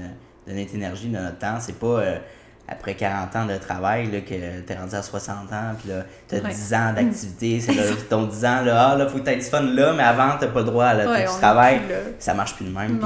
de 0.47 0.53
notre 0.53 0.75
énergie, 0.75 1.07
de 1.07 1.17
notre 1.17 1.39
temps. 1.39 1.59
C'est 1.59 1.79
pas. 1.79 1.99
Euh, 1.99 2.19
après 2.67 2.95
40 2.95 3.35
ans 3.35 3.45
de 3.45 3.57
travail, 3.57 4.09
là, 4.09 4.21
que 4.21 4.61
t'es 4.61 4.75
rendu 4.75 4.95
à 4.95 5.01
60 5.01 5.51
ans, 5.51 5.75
puis 5.77 5.89
là, 5.89 6.05
t'as 6.27 6.39
10 6.39 6.73
ans 6.73 6.93
d'activité, 6.93 7.59
c'est 7.59 7.73
là, 7.73 7.83
ton 8.09 8.25
10 8.25 8.45
ans, 8.45 8.61
là, 8.61 8.89
ah, 8.89 8.95
là, 8.95 9.07
faut 9.07 9.17
que 9.17 9.23
t'aies 9.23 9.35
du 9.35 9.41
fun 9.43 9.61
là, 9.61 9.93
mais 9.93 10.03
avant, 10.03 10.37
t'as 10.39 10.47
pas 10.47 10.59
le 10.59 10.65
droit, 10.65 10.93
là, 10.93 11.09
ouais, 11.09 11.25
tu 11.25 11.31
travailles, 11.39 11.81
ça 12.19 12.33
marche 12.33 12.55
plus 12.55 12.65
de 12.65 12.71
même. 12.71 12.99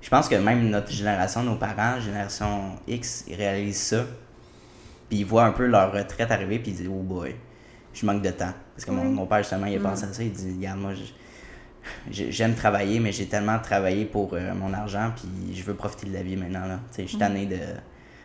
je 0.00 0.08
pense 0.08 0.28
que 0.28 0.34
même 0.34 0.68
notre 0.68 0.90
génération, 0.90 1.42
nos 1.44 1.54
parents, 1.54 2.00
génération 2.00 2.72
X, 2.88 3.24
ils 3.28 3.36
réalisent 3.36 3.82
ça, 3.82 4.04
puis 5.08 5.18
ils 5.18 5.26
voient 5.26 5.44
un 5.44 5.52
peu 5.52 5.66
leur 5.66 5.92
retraite 5.92 6.30
arriver, 6.30 6.58
puis 6.58 6.72
ils 6.72 6.76
disent, 6.76 6.90
oh 6.90 7.02
boy, 7.02 7.36
je 7.94 8.04
manque 8.04 8.22
de 8.22 8.30
temps. 8.30 8.52
Parce 8.74 8.84
que 8.84 8.90
mon, 8.90 9.26
père, 9.26 9.38
justement, 9.38 9.66
il 9.66 9.76
a 9.76 9.80
pensé 9.80 10.04
à 10.04 10.12
ça, 10.12 10.22
il 10.22 10.32
dit, 10.32 10.56
regarde, 10.56 10.80
moi, 10.80 10.92
j'aime 12.10 12.54
travailler, 12.54 12.98
mais 12.98 13.12
j'ai 13.12 13.26
tellement 13.26 13.58
travaillé 13.60 14.06
pour 14.06 14.34
euh, 14.34 14.54
mon 14.54 14.72
argent, 14.72 15.12
puis 15.14 15.54
je 15.54 15.62
veux 15.62 15.74
profiter 15.74 16.08
de 16.08 16.14
la 16.14 16.22
vie 16.22 16.36
maintenant, 16.36 16.66
là. 16.66 16.80
Tu 16.90 16.96
sais, 16.96 17.02
je 17.02 17.08
suis 17.08 17.18
tanné 17.18 17.46
de 17.46 17.58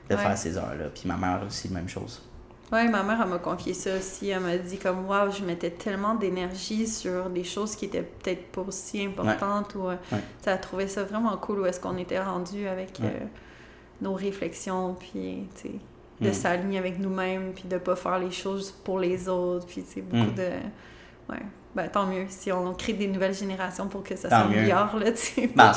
de 0.10 0.16
faire 0.16 0.38
ces 0.38 0.58
heures-là. 0.58 0.86
Puis 0.94 1.04
ma 1.06 1.18
mère 1.18 1.42
aussi, 1.46 1.70
même 1.70 1.90
chose. 1.90 2.22
Oui, 2.72 2.86
ma 2.90 3.02
mère, 3.02 3.20
elle 3.22 3.30
m'a 3.30 3.40
confié 3.40 3.74
ça 3.74 3.96
aussi. 3.96 4.30
Elle 4.30 4.42
m'a 4.42 4.58
dit 4.58 4.78
comme, 4.78 5.06
waouh, 5.08 5.32
je 5.32 5.44
mettais 5.44 5.70
tellement 5.70 6.16
d'énergie 6.16 6.86
sur 6.86 7.30
des 7.30 7.46
choses 7.46 7.76
qui 7.76 7.86
étaient 7.86 8.04
peut-être 8.04 8.52
pas 8.52 8.62
aussi 8.62 9.06
importantes. 9.06 9.76
Ou, 9.76 9.88
Ça 10.42 10.54
a 10.54 10.58
trouvé 10.58 10.88
ça 10.88 11.04
vraiment 11.04 11.36
cool 11.38 11.62
où 11.62 11.66
est-ce 11.66 11.80
qu'on 11.80 11.98
était 11.98 12.20
rendu 12.20 12.68
avec 12.68 13.00
euh, 13.00 13.10
nos 14.02 14.14
réflexions, 14.14 14.96
puis, 15.00 15.48
tu 15.56 15.62
sais, 15.62 15.76
de 16.20 16.30
mm. 16.30 16.34
s'aligner 16.34 16.78
avec 16.80 17.00
nous-mêmes, 17.00 17.54
puis 17.54 17.70
de 17.70 17.78
pas 17.78 17.96
faire 17.96 18.20
les 18.20 18.32
choses 18.32 18.72
pour 18.72 19.00
les 19.00 19.30
autres, 19.30 19.66
puis, 19.66 19.84
tu 19.84 19.94
sais, 19.94 20.02
beaucoup 20.02 20.32
mm. 20.32 20.36
de... 20.36 20.50
Ouais, 21.30 21.44
ben 21.76 21.88
tant 21.90 22.08
mieux 22.08 22.26
si 22.30 22.52
on 22.52 22.74
crée 22.74 22.94
des 22.94 23.08
nouvelles 23.08 23.34
générations 23.34 23.88
pour 23.88 24.02
que 24.02 24.16
ça 24.16 24.30
s'améliore, 24.30 24.98
là, 24.98 25.12
tu 25.12 25.18
sais. 25.18 25.50
Ben, 25.56 25.72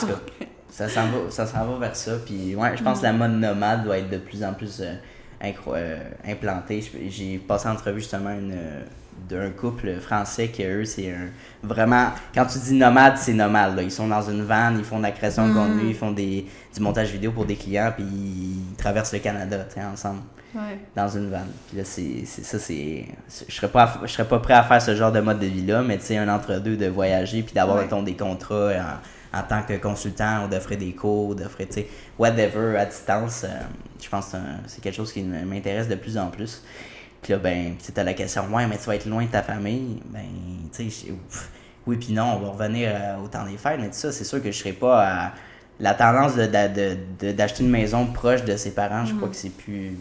ça 0.70 0.88
s'en 0.88 1.06
va, 1.06 1.30
ça 1.30 1.44
va 1.44 1.78
vers 1.78 1.96
ça. 1.96 2.12
Puis 2.24 2.54
ouais, 2.54 2.76
je 2.76 2.82
pense 2.82 3.00
que 3.00 3.04
la 3.04 3.12
mode 3.12 3.32
nomade 3.32 3.84
doit 3.84 3.98
être 3.98 4.10
de 4.10 4.18
plus 4.18 4.42
en 4.44 4.54
plus 4.54 4.80
euh, 4.80 4.94
euh, 5.68 5.98
implantée. 6.26 6.84
J'ai 7.08 7.38
passé 7.38 7.68
en 7.68 7.72
entrevue 7.72 8.00
justement 8.00 8.30
une, 8.30 8.52
euh, 8.52 8.82
d'un 9.28 9.50
couple 9.50 9.96
français 10.00 10.48
qui, 10.48 10.64
eux, 10.64 10.84
c'est 10.84 11.10
un, 11.10 11.28
vraiment. 11.62 12.08
Quand 12.34 12.46
tu 12.46 12.58
dis 12.58 12.74
nomade, 12.74 13.16
c'est 13.16 13.34
nomade. 13.34 13.76
Là. 13.76 13.82
Ils 13.82 13.90
sont 13.90 14.08
dans 14.08 14.22
une 14.22 14.42
van, 14.42 14.74
ils 14.76 14.84
font 14.84 14.98
de 14.98 15.04
la 15.04 15.12
création 15.12 15.48
de 15.48 15.54
contenu, 15.54 15.84
mm. 15.84 15.88
ils 15.88 15.94
font 15.94 16.12
des, 16.12 16.46
du 16.74 16.80
montage 16.80 17.10
vidéo 17.10 17.32
pour 17.32 17.44
des 17.44 17.56
clients, 17.56 17.92
puis 17.94 18.04
ils 18.04 18.76
traversent 18.76 19.12
le 19.12 19.18
Canada 19.18 19.64
ensemble. 19.92 20.20
Dans 20.96 21.08
une 21.08 21.30
van. 21.30 21.44
Puis 21.68 21.78
là, 21.78 21.84
c'est, 21.84 22.24
ça, 22.24 22.58
c'est. 22.58 23.06
Je 23.48 23.54
serais 23.54 23.68
pas, 23.68 24.00
je 24.02 24.08
serais 24.08 24.26
pas 24.26 24.40
prêt 24.40 24.54
à 24.54 24.64
faire 24.64 24.82
ce 24.82 24.96
genre 24.96 25.12
de 25.12 25.20
mode 25.20 25.38
de 25.38 25.46
vie-là, 25.46 25.82
mais 25.82 25.96
tu 25.98 26.06
sais, 26.06 26.16
un 26.16 26.28
entre-deux 26.28 26.76
de 26.76 26.86
voyager, 26.86 27.42
puis 27.42 27.54
d'avoir, 27.54 27.84
des 28.02 28.16
contrats 28.16 28.72
en 28.72 28.98
tant 29.42 29.62
que 29.62 29.74
consultant 29.74 30.44
ou 30.44 30.48
d'offrir 30.48 30.78
des 30.78 30.92
cours, 30.92 31.34
d'offrir, 31.34 31.68
tu 31.68 31.74
sais, 31.74 31.88
whatever 32.18 32.76
à 32.76 32.86
distance, 32.86 33.44
euh, 33.44 33.48
je 34.02 34.08
pense 34.08 34.32
que 34.32 34.38
c'est 34.66 34.80
quelque 34.80 34.94
chose 34.94 35.12
qui 35.12 35.22
m'intéresse 35.22 35.88
de 35.88 35.94
plus 35.94 36.18
en 36.18 36.28
plus. 36.28 36.62
Puis 37.22 37.32
là, 37.32 37.38
ben, 37.38 37.74
tu 37.78 37.98
as 37.98 38.04
la 38.04 38.14
question, 38.14 38.44
ouais, 38.52 38.66
mais 38.66 38.78
tu 38.78 38.84
vas 38.84 38.96
être 38.96 39.06
loin 39.06 39.24
de 39.24 39.30
ta 39.30 39.42
famille. 39.42 40.02
Ben, 40.06 40.24
tu 40.74 40.90
sais, 40.90 41.12
oui, 41.86 41.96
puis 41.96 42.12
non, 42.12 42.36
on 42.36 42.38
va 42.40 42.48
revenir 42.50 42.90
euh, 42.92 43.24
au 43.24 43.28
temps 43.28 43.44
des 43.44 43.56
fêtes, 43.56 43.78
mais 43.80 43.88
tout 43.88 43.94
ça, 43.94 44.12
c'est 44.12 44.24
sûr 44.24 44.42
que 44.42 44.50
je 44.50 44.58
serais 44.58 44.72
pas 44.72 45.06
à. 45.06 45.32
La 45.82 45.94
tendance 45.94 46.36
d'acheter 46.36 46.98
de, 47.22 47.32
de, 47.32 47.60
une 47.60 47.70
maison 47.70 48.04
proche 48.04 48.44
de 48.44 48.54
ses 48.54 48.72
parents, 48.72 49.06
je 49.06 49.14
crois 49.14 49.28
mm. 49.28 49.30
que 49.30 49.36
c'est 49.36 49.48
plus 49.48 49.96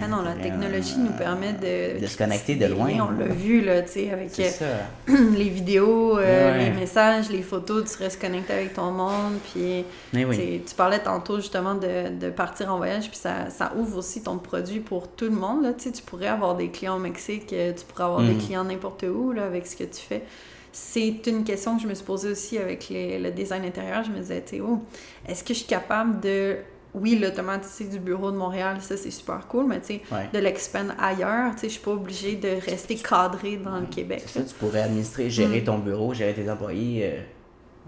ah 0.00 0.08
non, 0.08 0.22
la 0.22 0.34
technologie 0.34 0.98
nous 0.98 1.12
permet 1.12 1.52
de... 1.52 2.00
De 2.00 2.06
se 2.06 2.18
connecter 2.18 2.56
de 2.56 2.66
loin. 2.66 2.90
On 3.08 3.18
l'a 3.18 3.26
vu, 3.26 3.60
là, 3.60 3.82
tu 3.82 3.92
sais, 3.92 4.10
avec 4.10 4.38
euh, 4.40 4.78
les 5.36 5.48
vidéos, 5.48 6.18
euh, 6.18 6.58
les 6.58 6.70
messages, 6.70 7.30
les 7.30 7.42
photos, 7.42 7.96
tu 7.96 8.02
restes 8.02 8.20
connecté 8.20 8.52
avec 8.52 8.74
ton 8.74 8.90
monde, 8.90 9.34
puis 9.52 9.84
tu 10.12 10.74
parlais 10.76 10.98
tantôt, 10.98 11.36
justement, 11.36 11.74
de, 11.74 12.18
de, 12.18 12.30
partir 12.30 12.72
en 12.72 12.78
voyage, 12.78 13.08
puis 13.08 13.18
ça, 13.18 13.48
ça, 13.50 13.72
ouvre 13.76 13.98
aussi 13.98 14.22
ton 14.22 14.38
produit 14.38 14.80
pour 14.80 15.08
tout 15.08 15.26
le 15.26 15.30
monde, 15.30 15.62
là, 15.62 15.72
tu 15.72 15.84
sais, 15.84 15.92
tu 15.92 16.02
pourrais 16.02 16.28
avoir 16.28 16.56
des 16.56 16.68
clients 16.68 16.96
au 16.96 17.00
Mexique, 17.00 17.52
euh, 17.52 17.72
tu 17.72 17.84
pourrais 17.84 18.04
avoir 18.04 18.22
des 18.22 18.34
mm. 18.34 18.38
clients 18.38 18.64
n'importe 18.64 19.04
où, 19.04 19.32
là, 19.32 19.44
avec 19.44 19.66
ce 19.66 19.76
que 19.76 19.84
tu 19.84 20.00
fais. 20.00 20.22
C'est 20.72 21.26
une 21.26 21.44
question 21.44 21.76
que 21.76 21.82
je 21.82 21.88
me 21.88 21.94
suis 21.94 22.04
posée 22.04 22.30
aussi 22.30 22.58
avec 22.58 22.88
le 22.90 23.30
design 23.30 23.64
intérieur. 23.64 24.04
Je 24.04 24.10
me 24.10 24.18
disais, 24.18 24.42
tu 24.42 24.56
sais, 24.56 24.60
oh, 24.60 24.82
est-ce 25.26 25.42
que 25.42 25.54
je 25.54 25.60
suis 25.60 25.68
capable 25.68 26.20
de 26.20 26.58
oui, 26.96 27.18
l'automaticité 27.18 27.90
du 27.90 27.98
bureau 27.98 28.30
de 28.30 28.36
Montréal, 28.36 28.78
ça 28.80 28.96
c'est 28.96 29.10
super 29.10 29.46
cool, 29.48 29.66
mais 29.66 29.80
tu 29.80 29.86
sais, 29.86 30.02
de 30.32 30.38
l'expand 30.38 30.88
ailleurs, 30.98 31.54
tu 31.54 31.60
sais, 31.60 31.68
je 31.68 31.72
suis 31.74 31.82
pas 31.82 31.90
obligée 31.90 32.36
de 32.36 32.48
rester 32.64 32.96
cadré 32.96 33.58
dans 33.58 33.78
le 33.78 33.86
Québec. 33.86 34.24
Ça, 34.26 34.40
tu 34.42 34.54
pourrais 34.54 34.82
administrer, 34.82 35.28
gérer 35.28 35.60
mm. 35.60 35.64
ton 35.64 35.78
bureau, 35.78 36.14
gérer 36.14 36.32
tes 36.32 36.50
employés 36.50 37.02
euh, 37.04 37.20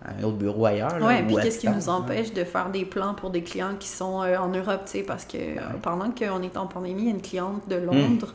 à 0.04 0.11
un 0.12 0.24
autre 0.24 0.36
bureau 0.36 0.66
ailleurs. 0.66 0.98
Oui, 1.00 1.22
puis 1.26 1.36
qu'est-ce 1.36 1.59
qui 1.59 1.68
nous 1.68 1.88
empêche 1.88 2.34
de 2.34 2.44
faire 2.44 2.68
des 2.68 2.84
plans 2.84 3.14
pour 3.14 3.30
des 3.30 3.42
clients 3.42 3.76
qui 3.78 3.88
sont 3.88 4.22
euh, 4.22 4.36
en 4.36 4.48
Europe, 4.48 4.82
tu 4.84 4.98
sais, 4.98 5.02
parce 5.02 5.24
que 5.24 5.38
euh, 5.38 5.61
pendant 5.80 6.11
qu'on 6.11 6.42
est 6.42 6.56
en 6.59 6.66
pandémie, 6.66 7.02
il 7.02 7.09
y 7.09 7.11
a 7.11 7.14
une 7.14 7.22
cliente 7.22 7.66
de 7.68 7.76
Londres 7.76 8.34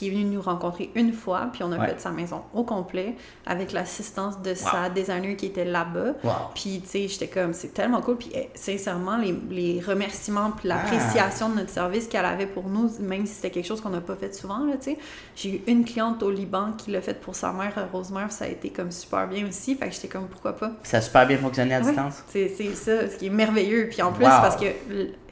qui 0.00 0.08
est 0.08 0.10
venu 0.12 0.24
nous 0.24 0.40
rencontrer 0.40 0.90
une 0.94 1.12
fois, 1.12 1.50
puis 1.52 1.62
on 1.62 1.70
a 1.72 1.86
fait 1.86 2.00
sa 2.00 2.10
maison 2.10 2.40
au 2.54 2.64
complet 2.64 3.16
avec 3.44 3.70
l'assistance 3.70 4.40
de 4.40 4.54
sa 4.54 4.88
designer 4.88 5.36
qui 5.36 5.44
était 5.44 5.66
là-bas. 5.66 6.14
Puis, 6.54 6.80
tu 6.80 6.88
sais, 6.88 7.08
j'étais 7.08 7.28
comme, 7.28 7.52
c'est 7.52 7.74
tellement 7.74 8.00
cool. 8.00 8.16
Puis, 8.16 8.30
eh, 8.34 8.48
sincèrement, 8.54 9.18
les, 9.18 9.38
les 9.50 9.78
remerciements, 9.78 10.52
puis 10.52 10.68
l'appréciation 10.68 11.50
de 11.50 11.56
notre 11.56 11.68
service 11.68 12.08
qu'elle 12.08 12.24
avait 12.24 12.46
pour 12.46 12.66
nous, 12.70 12.90
même 13.00 13.26
si 13.26 13.34
c'était 13.34 13.50
quelque 13.50 13.66
chose 13.66 13.82
qu'on 13.82 13.90
n'a 13.90 14.00
pas 14.00 14.16
fait 14.16 14.34
souvent, 14.34 14.64
là, 14.64 14.78
tu 14.78 14.92
sais. 14.92 14.98
J'ai 15.36 15.56
eu 15.56 15.62
une 15.66 15.84
cliente 15.84 16.22
au 16.22 16.30
Liban 16.30 16.72
qui 16.78 16.92
l'a 16.92 17.02
fait 17.02 17.20
pour 17.20 17.34
sa 17.34 17.52
mère, 17.52 17.74
Rosemère, 17.92 18.32
ça 18.32 18.46
a 18.46 18.48
été 18.48 18.70
comme 18.70 18.90
super 18.90 19.28
bien 19.28 19.46
aussi. 19.46 19.74
Fait 19.74 19.88
que 19.88 19.94
j'étais 19.94 20.08
comme, 20.08 20.28
pourquoi 20.28 20.56
pas? 20.56 20.70
Ça 20.82 20.96
a 20.96 21.00
super 21.02 21.26
bien 21.26 21.36
fonctionné 21.36 21.74
à 21.74 21.82
distance? 21.82 22.24
C'est 22.28 22.48
ça, 22.48 23.06
ce 23.10 23.16
qui 23.16 23.26
est 23.26 23.30
merveilleux. 23.30 23.88
Puis 23.90 24.00
en 24.00 24.12
plus, 24.12 24.24
parce 24.24 24.56
que 24.56 24.64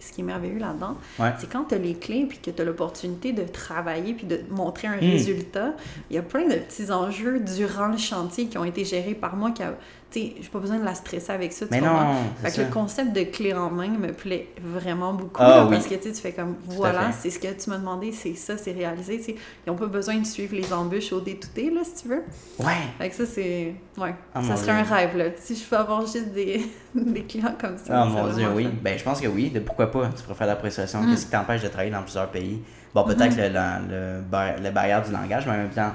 ce 0.01 0.13
qui 0.13 0.21
est 0.21 0.25
merveilleux 0.25 0.59
là-dedans, 0.59 0.97
c'est 1.39 1.51
quand 1.51 1.65
tu 1.65 1.75
as 1.75 1.79
les 1.79 1.95
clés, 1.95 2.27
puis 2.27 2.39
que 2.39 2.51
tu 2.51 2.63
as 2.63 2.65
l'opportunité 2.65 3.33
de 3.33 3.43
travailler, 3.43 4.15
puis 4.15 4.27
de 4.27 4.41
montrer 4.51 4.89
un 4.89 4.97
hmm. 4.97 5.11
résultat, 5.11 5.75
il 6.11 6.17
y 6.17 6.19
a 6.19 6.23
plein 6.23 6.47
de 6.47 6.55
petits 6.55 6.91
enjeux 6.91 7.41
durant 7.41 7.89
le 7.89 7.97
chantier 7.97 8.47
qui 8.47 8.59
ont 8.59 8.65
été 8.65 8.85
gérés 8.85 9.15
par 9.15 9.37
moi, 9.37 9.51
qui 9.51 9.63
a, 9.63 9.75
j'ai 10.15 10.49
pas 10.51 10.59
besoin 10.59 10.79
de 10.79 10.85
la 10.85 10.95
stresser 10.95 11.33
avec 11.33 11.53
ça. 11.53 11.67
Mais 11.71 11.81
non, 11.81 12.15
fait 12.43 12.53
que 12.53 12.61
le 12.63 12.73
concept 12.73 13.13
de 13.13 13.25
clé 13.25 13.53
en 13.53 13.71
main 13.71 13.89
me 13.89 14.13
plaît 14.13 14.49
vraiment 14.63 15.13
beaucoup. 15.13 15.43
Ah 15.43 15.67
parce 15.71 15.87
que 15.87 15.95
tu 15.95 16.13
fais 16.15 16.33
comme, 16.33 16.57
voilà, 16.67 17.13
c'est 17.13 17.31
ce 17.31 17.39
que 17.39 17.49
tu 17.49 17.71
m'as 17.71 17.79
demandé, 17.79 18.13
c'est 18.13 18.35
ça, 18.35 18.57
c'est 18.57 18.73
réalisé. 18.73 19.19
T'sais. 19.19 19.37
Ils 19.67 19.71
n'ont 19.71 19.77
pas 19.77 19.87
besoin 19.87 20.17
de 20.17 20.27
suivre 20.27 20.55
les 20.55 20.73
embûches 20.73 21.13
au 21.13 21.21
détouté, 21.21 21.71
là, 21.71 21.81
si 21.85 22.03
tu 22.03 22.09
veux. 22.09 22.25
Ouais. 22.59 22.73
Fait 22.99 23.11
que 23.11 23.15
ça, 23.15 23.27
c'est. 23.27 23.75
Ouais. 23.97 24.15
Ah, 24.35 24.43
ça 24.43 24.57
serait 24.57 24.73
un 24.73 24.83
rêve, 24.83 25.17
là. 25.17 25.25
Si 25.37 25.55
je 25.55 25.65
peux 25.65 25.77
avoir 25.77 26.03
juste 26.03 26.33
des, 26.33 26.65
des 26.95 27.25
clients 27.25 27.55
comme 27.61 27.77
ça. 27.77 28.03
Ah, 28.03 28.05
mon 28.07 28.29
Dieu, 28.29 28.49
oui. 28.55 28.69
Ben, 28.83 28.99
je 28.99 29.05
pense 29.05 29.21
que 29.21 29.29
oui. 29.29 29.51
De 29.51 29.61
pourquoi 29.61 29.91
pas? 29.91 30.09
Tu 30.17 30.23
préfères 30.23 30.47
l'appréciation. 30.47 31.03
Mm. 31.03 31.11
Qu'est-ce 31.11 31.27
qui 31.27 31.33
t'empêche 31.33 31.63
de 31.63 31.69
travailler 31.69 31.91
dans 31.91 32.03
plusieurs 32.03 32.31
pays? 32.31 32.63
Bon, 32.95 33.05
peut-être 33.05 33.37
mm-hmm. 33.37 33.89
le, 33.89 34.23
le, 34.31 34.65
le, 34.65 34.71
barrière 34.71 35.03
du 35.03 35.13
langage, 35.13 35.47
mais 35.47 35.53
en 35.53 35.57
même 35.57 35.71
temps, 35.71 35.93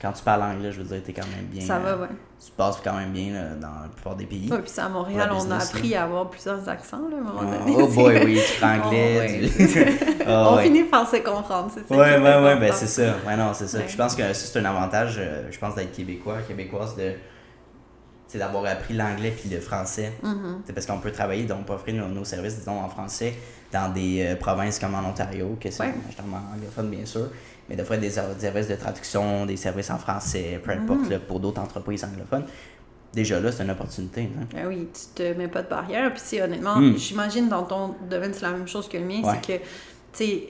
quand 0.00 0.12
tu 0.12 0.22
parles 0.22 0.42
anglais, 0.42 0.70
je 0.70 0.80
veux 0.80 0.86
dire, 0.86 1.02
t'es 1.04 1.12
quand 1.12 1.26
même 1.36 1.46
bien. 1.46 1.66
Ça 1.66 1.78
va, 1.80 1.96
ouais. 1.96 2.08
Tu 2.42 2.50
passes 2.56 2.80
quand 2.82 2.94
même 2.94 3.10
bien 3.12 3.34
dans 3.60 3.82
la 3.82 3.88
plupart 3.94 4.16
des 4.16 4.24
pays. 4.24 4.48
Oui, 4.50 4.58
puis 4.62 4.72
à 4.78 4.88
Montréal, 4.88 5.30
on 5.30 5.50
a 5.50 5.56
appris 5.56 5.94
à 5.94 6.04
avoir 6.04 6.30
plusieurs 6.30 6.66
accents, 6.68 7.02
là, 7.10 7.16
à 7.16 7.20
un 7.20 7.22
moment 7.22 7.58
donné. 7.58 7.76
Oh, 7.78 7.86
boy, 7.86 8.24
oui, 8.24 8.40
tu 8.42 8.60
parles 8.60 8.80
anglais. 8.84 9.50
Oh, 10.26 10.30
on 10.52 10.58
finit 10.58 10.84
par 10.84 11.06
se 11.06 11.16
comprendre, 11.16 11.70
c'est 11.74 11.86
ça. 11.86 11.94
Oui, 11.94 11.98
oui, 11.98 12.30
oui, 12.42 12.58
ben 12.58 12.72
c'est 12.72 12.86
ça. 12.86 13.14
Ouais, 13.26 13.36
non, 13.36 13.52
c'est 13.52 13.68
ça. 13.68 13.86
je 13.86 13.96
pense 13.96 14.14
que 14.14 14.32
c'est 14.32 14.58
un 14.58 14.64
avantage, 14.64 15.16
euh, 15.18 15.48
je 15.50 15.58
pense, 15.58 15.74
d'être 15.74 15.92
québécois, 15.92 16.38
québécoise, 16.48 16.96
de 16.96 17.12
c'est 18.30 18.38
d'avoir 18.38 18.64
appris 18.66 18.94
l'anglais 18.94 19.32
puis 19.36 19.50
le 19.50 19.60
français. 19.60 20.12
Mm-hmm. 20.22 20.60
C'est 20.66 20.72
parce 20.72 20.86
qu'on 20.86 20.98
peut 20.98 21.10
travailler, 21.10 21.44
donc 21.44 21.68
offrir 21.68 21.94
nos, 21.94 22.08
nos, 22.08 22.24
services, 22.24 22.58
disons, 22.58 22.80
en 22.80 22.88
français 22.88 23.34
dans 23.72 23.92
des 23.92 24.22
euh, 24.22 24.36
provinces 24.36 24.78
comme 24.78 24.94
en 24.94 25.08
Ontario, 25.08 25.58
que 25.60 25.70
c'est 25.70 25.92
justement 26.08 26.38
anglophone, 26.54 26.90
bien 26.90 27.06
sûr 27.06 27.28
mais 27.70 27.76
des 27.76 27.84
fois 27.84 27.96
des, 27.96 28.10
services 28.10 28.66
de 28.68 28.74
traduction, 28.74 29.46
des 29.46 29.56
services 29.56 29.90
en 29.90 29.98
français, 29.98 30.60
peu 30.62 30.72
importe, 30.72 31.08
mm. 31.08 31.20
pour 31.20 31.38
d'autres 31.38 31.60
entreprises 31.62 32.04
anglophones. 32.04 32.44
Déjà 33.14 33.38
là, 33.38 33.52
c'est 33.52 33.62
une 33.62 33.70
opportunité. 33.70 34.22
Hein. 34.22 34.46
Ah 34.56 34.66
oui, 34.66 34.88
tu 34.92 35.14
te 35.14 35.38
mets 35.38 35.46
pas 35.46 35.62
de 35.62 35.68
barrière. 35.68 36.12
Puis, 36.12 36.40
honnêtement, 36.40 36.76
mm. 36.76 36.96
j'imagine 36.96 37.48
dans 37.48 37.62
ton 37.62 37.94
domaine, 38.10 38.34
c'est 38.34 38.42
la 38.42 38.50
même 38.50 38.66
chose 38.66 38.88
que 38.88 38.98
le 38.98 39.04
mien. 39.04 39.22
C'est 39.24 39.58
que, 39.58 39.62
tu 39.62 39.68
sais, 40.12 40.48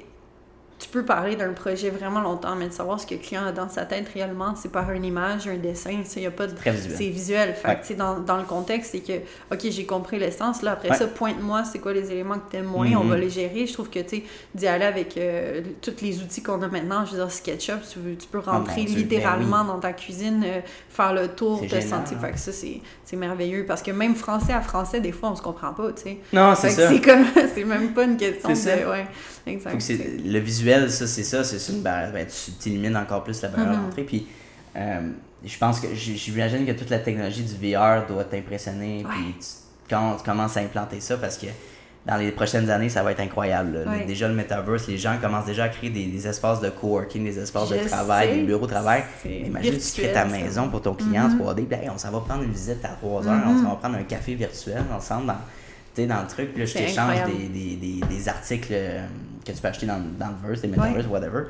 tu 0.80 0.88
peux 0.88 1.04
parler 1.04 1.36
d'un 1.36 1.52
projet 1.52 1.90
vraiment 1.90 2.20
longtemps, 2.20 2.56
mais 2.56 2.68
de 2.68 2.72
savoir 2.72 2.98
ce 2.98 3.06
que 3.06 3.14
le 3.14 3.20
client 3.20 3.44
a 3.44 3.52
dans 3.52 3.68
sa 3.68 3.84
tête 3.84 4.08
réellement, 4.14 4.54
c'est 4.56 4.72
pas 4.72 4.86
une 4.94 5.04
image, 5.04 5.46
un 5.46 5.58
dessin, 5.58 6.02
il 6.16 6.22
y 6.22 6.26
a 6.26 6.30
pas 6.30 6.46
de... 6.46 6.54
C'est 6.56 7.08
visuel. 7.08 7.54
Fait 7.54 7.94
dans, 7.94 8.18
dans, 8.18 8.38
le 8.38 8.44
contexte, 8.44 8.92
c'est 8.92 9.00
que, 9.00 9.18
OK, 9.52 9.60
j'ai 9.70 9.84
compris 9.84 10.18
l'essence, 10.18 10.62
là, 10.62 10.72
après 10.72 10.96
ça, 10.96 11.06
pointe-moi, 11.06 11.64
c'est 11.64 11.80
quoi 11.80 11.92
les 11.92 12.10
éléments 12.10 12.36
que 12.36 12.50
tu 12.50 12.56
aimes 12.56 12.64
moins, 12.64 12.90
on 12.94 13.04
va 13.04 13.16
mm-hmm. 13.16 13.20
les 13.20 13.30
gérer. 13.30 13.66
Je 13.66 13.72
trouve 13.74 13.90
que, 13.90 13.98
tu 13.98 14.08
sais, 14.08 14.22
d'y 14.54 14.66
aller 14.66 14.86
avec 14.86 15.18
euh, 15.18 15.60
tous 15.82 16.00
les 16.00 16.22
outils 16.22 16.42
qu'on 16.42 16.62
a 16.62 16.68
maintenant, 16.68 17.04
je 17.04 17.12
veux 17.12 17.18
dire, 17.18 17.30
SketchUp, 17.30 17.82
tu, 17.82 18.16
tu 18.16 18.26
peux 18.28 18.40
ah, 18.46 18.52
rentrer 18.52 18.84
ben 18.84 18.94
littéralement 18.94 19.64
dans 19.64 19.80
ta 19.80 19.92
cuisine, 19.92 20.42
euh, 20.46 20.60
faire 20.88 21.12
le 21.12 21.28
tour, 21.28 21.60
te 21.60 21.78
sentir. 21.80 22.18
Fait 22.18 22.32
que 22.32 22.38
ça, 22.38 22.52
c'est 22.52 23.16
merveilleux, 23.16 23.66
parce 23.66 23.82
que 23.82 23.90
même 23.90 24.14
français 24.14 24.54
à 24.54 24.62
français, 24.62 25.00
des 25.00 25.12
fois, 25.12 25.30
on 25.30 25.36
se 25.36 25.42
comprend 25.42 25.74
pas, 25.74 25.92
tu 25.92 26.02
sais. 26.02 26.18
Non, 26.32 26.54
c'est 26.54 26.70
ça. 26.70 26.88
C'est 27.54 27.64
même 27.64 27.92
pas 27.92 28.04
une 28.04 28.16
question 28.16 28.48
de... 28.48 28.88
Ouais, 28.88 29.06
exact. 29.50 29.92
Le 30.24 30.38
visuel 30.38 30.90
ça, 30.90 31.06
c'est 31.06 31.24
ça, 31.24 31.44
c'est 31.44 31.72
une 31.72 31.82
barrière. 31.82 32.12
Ben, 32.12 32.26
tu 32.26 32.68
élimines 32.68 32.96
encore 32.96 33.24
plus 33.24 33.40
la 33.42 33.48
barrière 33.48 33.72
mm-hmm. 33.72 33.82
d'entrée. 33.84 34.04
Puis, 34.04 34.26
euh, 34.76 35.10
je 35.44 35.58
pense 35.58 35.80
que 35.80 35.88
j'imagine 35.94 36.66
que 36.66 36.72
toute 36.72 36.90
la 36.90 36.98
technologie 36.98 37.42
du 37.42 37.54
VR 37.54 38.06
doit 38.06 38.24
t'impressionner. 38.24 39.04
Puis, 39.08 39.34
quand 39.88 40.16
tu 40.16 40.24
commences 40.24 40.56
à 40.56 40.60
implanter 40.60 41.00
ça, 41.00 41.16
parce 41.16 41.36
que 41.36 41.46
dans 42.06 42.16
les 42.16 42.32
prochaines 42.32 42.70
années, 42.70 42.88
ça 42.88 43.02
va 43.02 43.12
être 43.12 43.20
incroyable. 43.20 43.86
Déjà, 44.06 44.26
le 44.28 44.34
metaverse, 44.34 44.88
les 44.88 44.96
gens 44.96 45.16
commencent 45.20 45.46
déjà 45.46 45.64
à 45.64 45.68
créer 45.68 45.90
des, 45.90 46.26
espaces 46.26 46.60
de 46.60 46.70
coworking, 46.70 47.24
des 47.24 47.38
espaces 47.38 47.68
de 47.68 47.76
travail, 47.88 48.36
des 48.36 48.42
bureaux 48.42 48.66
de 48.66 48.72
travail. 48.72 49.02
Imagine, 49.24 49.76
tu 49.78 50.00
crées 50.00 50.12
ta 50.12 50.24
maison 50.24 50.68
pour 50.68 50.80
ton 50.80 50.94
client 50.94 51.28
3D, 51.28 51.66
mm-hmm. 51.66 51.90
on 51.94 51.98
s'en 51.98 52.10
va 52.10 52.20
prendre 52.20 52.42
une 52.42 52.52
visite 52.52 52.84
à 52.84 52.88
3 52.88 53.28
heures, 53.28 53.42
on 53.46 53.52
mm-hmm. 53.52 53.62
s'en 53.62 53.70
va 53.70 53.76
prendre 53.76 53.96
un 53.96 54.04
café 54.04 54.34
virtuel 54.34 54.82
ensemble 54.94 55.26
dans 55.26 55.34
dans 55.96 56.22
le 56.22 56.28
truc, 56.28 56.52
puis 56.52 56.60
là, 56.60 56.66
je 56.66 56.74
t'échange 56.74 57.24
des, 57.26 57.48
des, 57.48 57.76
des, 57.76 58.00
des, 58.06 58.28
articles 58.28 58.72
euh, 58.72 59.06
que 59.44 59.52
tu 59.52 59.60
peux 59.60 59.68
acheter 59.68 59.86
dans, 59.86 60.00
dans 60.18 60.28
le 60.28 60.48
verse, 60.48 60.62
des 60.62 60.68
metaverse, 60.68 61.06
whatever. 61.06 61.44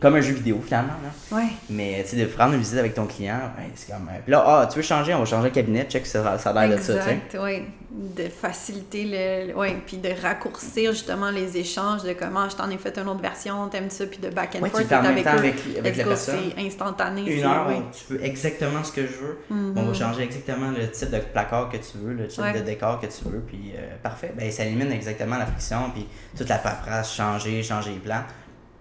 Comme 0.00 0.16
un 0.16 0.20
jeu 0.20 0.34
vidéo, 0.34 0.60
finalement. 0.62 0.94
Là. 1.02 1.36
Ouais. 1.36 1.48
Mais, 1.70 2.02
tu 2.02 2.10
sais, 2.10 2.16
de 2.16 2.26
prendre 2.26 2.54
une 2.54 2.60
visite 2.60 2.78
avec 2.78 2.94
ton 2.94 3.06
client, 3.06 3.38
c'est 3.74 3.92
comme. 3.92 4.08
Puis 4.22 4.32
là, 4.32 4.44
ah, 4.46 4.66
tu 4.70 4.76
veux 4.76 4.82
changer, 4.82 5.14
on 5.14 5.20
va 5.20 5.24
changer 5.24 5.48
le 5.48 5.54
cabinet, 5.54 5.86
check 5.88 6.04
ça, 6.04 6.36
ça 6.36 6.50
a 6.50 6.66
l'air 6.66 6.76
de 6.76 6.82
ça, 6.82 6.94
tu 6.98 7.04
sais. 7.04 7.38
oui. 7.38 7.62
De 7.90 8.28
faciliter 8.28 9.46
le. 9.46 9.56
Oui, 9.56 9.68
puis 9.86 9.98
de 9.98 10.10
raccourcir 10.20 10.90
justement 10.90 11.30
les 11.30 11.56
échanges 11.56 12.02
de 12.02 12.12
comment 12.12 12.48
je 12.48 12.56
t'en 12.56 12.68
ai 12.68 12.76
fait 12.76 12.98
une 12.98 13.08
autre 13.08 13.22
version, 13.22 13.68
t'aimes 13.68 13.88
ça, 13.88 14.04
puis 14.06 14.18
de 14.18 14.30
back 14.30 14.56
and 14.56 14.62
ouais, 14.62 14.70
forth 14.70 14.92
avec, 14.92 15.24
eux. 15.24 15.28
avec, 15.28 15.54
avec 15.78 15.96
la 15.96 16.04
personne. 16.04 16.38
C'est 16.56 16.66
instantané. 16.66 17.38
Une 17.38 17.44
heure, 17.44 17.68
ouais. 17.68 17.82
tu 17.92 18.14
veux 18.14 18.24
exactement 18.24 18.82
ce 18.82 18.90
que 18.90 19.02
je 19.02 19.12
veux. 19.12 19.38
On 19.48 19.72
va 19.72 19.82
mm-hmm. 19.82 19.94
changer 19.94 20.22
exactement 20.24 20.72
le 20.76 20.90
type 20.90 21.10
de 21.10 21.18
placard 21.18 21.68
que 21.68 21.76
tu 21.76 21.98
veux, 21.98 22.14
le 22.14 22.26
type 22.26 22.42
de 22.52 22.60
décor 22.60 23.00
que 23.00 23.06
tu 23.06 23.24
veux, 23.26 23.40
puis 23.40 23.72
euh, 23.76 23.94
parfait. 24.02 24.32
Ben, 24.36 24.50
ça 24.50 24.64
élimine 24.64 24.90
exactement 24.90 25.38
la 25.38 25.46
friction, 25.46 25.90
puis 25.94 26.06
toute 26.36 26.48
la 26.48 26.58
paperasse, 26.58 27.14
changer, 27.14 27.62
changer 27.62 27.92
les 27.92 28.00
plans. 28.00 28.24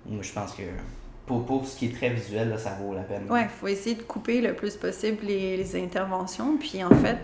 Moi, 0.07 0.23
je 0.23 0.31
pense 0.31 0.53
que 0.53 0.63
pour, 1.25 1.45
pour 1.45 1.65
ce 1.65 1.77
qui 1.77 1.85
est 1.87 1.95
très 1.95 2.09
visuel, 2.09 2.49
là, 2.49 2.57
ça 2.57 2.77
vaut 2.81 2.93
la 2.93 3.01
peine. 3.01 3.23
Oui, 3.29 3.39
il 3.43 3.49
faut 3.49 3.67
essayer 3.67 3.95
de 3.95 4.01
couper 4.01 4.41
le 4.41 4.53
plus 4.53 4.75
possible 4.75 5.19
les, 5.25 5.57
les 5.57 5.75
interventions. 5.81 6.57
Puis 6.57 6.83
en 6.83 6.89
fait, 6.89 7.17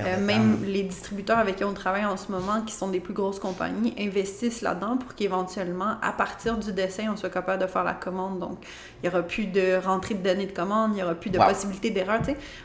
euh, 0.00 0.24
même 0.24 0.64
les 0.64 0.84
distributeurs 0.84 1.38
avec 1.38 1.56
qui 1.56 1.64
on 1.64 1.74
travaille 1.74 2.06
en 2.06 2.16
ce 2.16 2.32
moment, 2.32 2.62
qui 2.62 2.72
sont 2.72 2.88
des 2.88 3.00
plus 3.00 3.12
grosses 3.12 3.38
compagnies, 3.38 3.94
investissent 3.98 4.62
là-dedans 4.62 4.96
pour 4.96 5.14
qu'éventuellement, 5.14 5.96
à 6.00 6.12
partir 6.12 6.56
du 6.56 6.72
dessin, 6.72 7.12
on 7.12 7.16
soit 7.16 7.28
capable 7.28 7.62
de 7.62 7.66
faire 7.66 7.84
la 7.84 7.92
commande. 7.92 8.38
Donc, 8.38 8.58
il 9.02 9.08
n'y 9.08 9.14
aura 9.14 9.22
plus 9.22 9.44
de 9.44 9.76
rentrée 9.84 10.14
de 10.14 10.22
données 10.22 10.46
de 10.46 10.52
commande, 10.52 10.92
il 10.92 10.96
n'y 10.96 11.02
aura 11.02 11.14
plus 11.14 11.28
de 11.28 11.38
possibilité 11.38 11.90
d'erreur. 11.90 12.20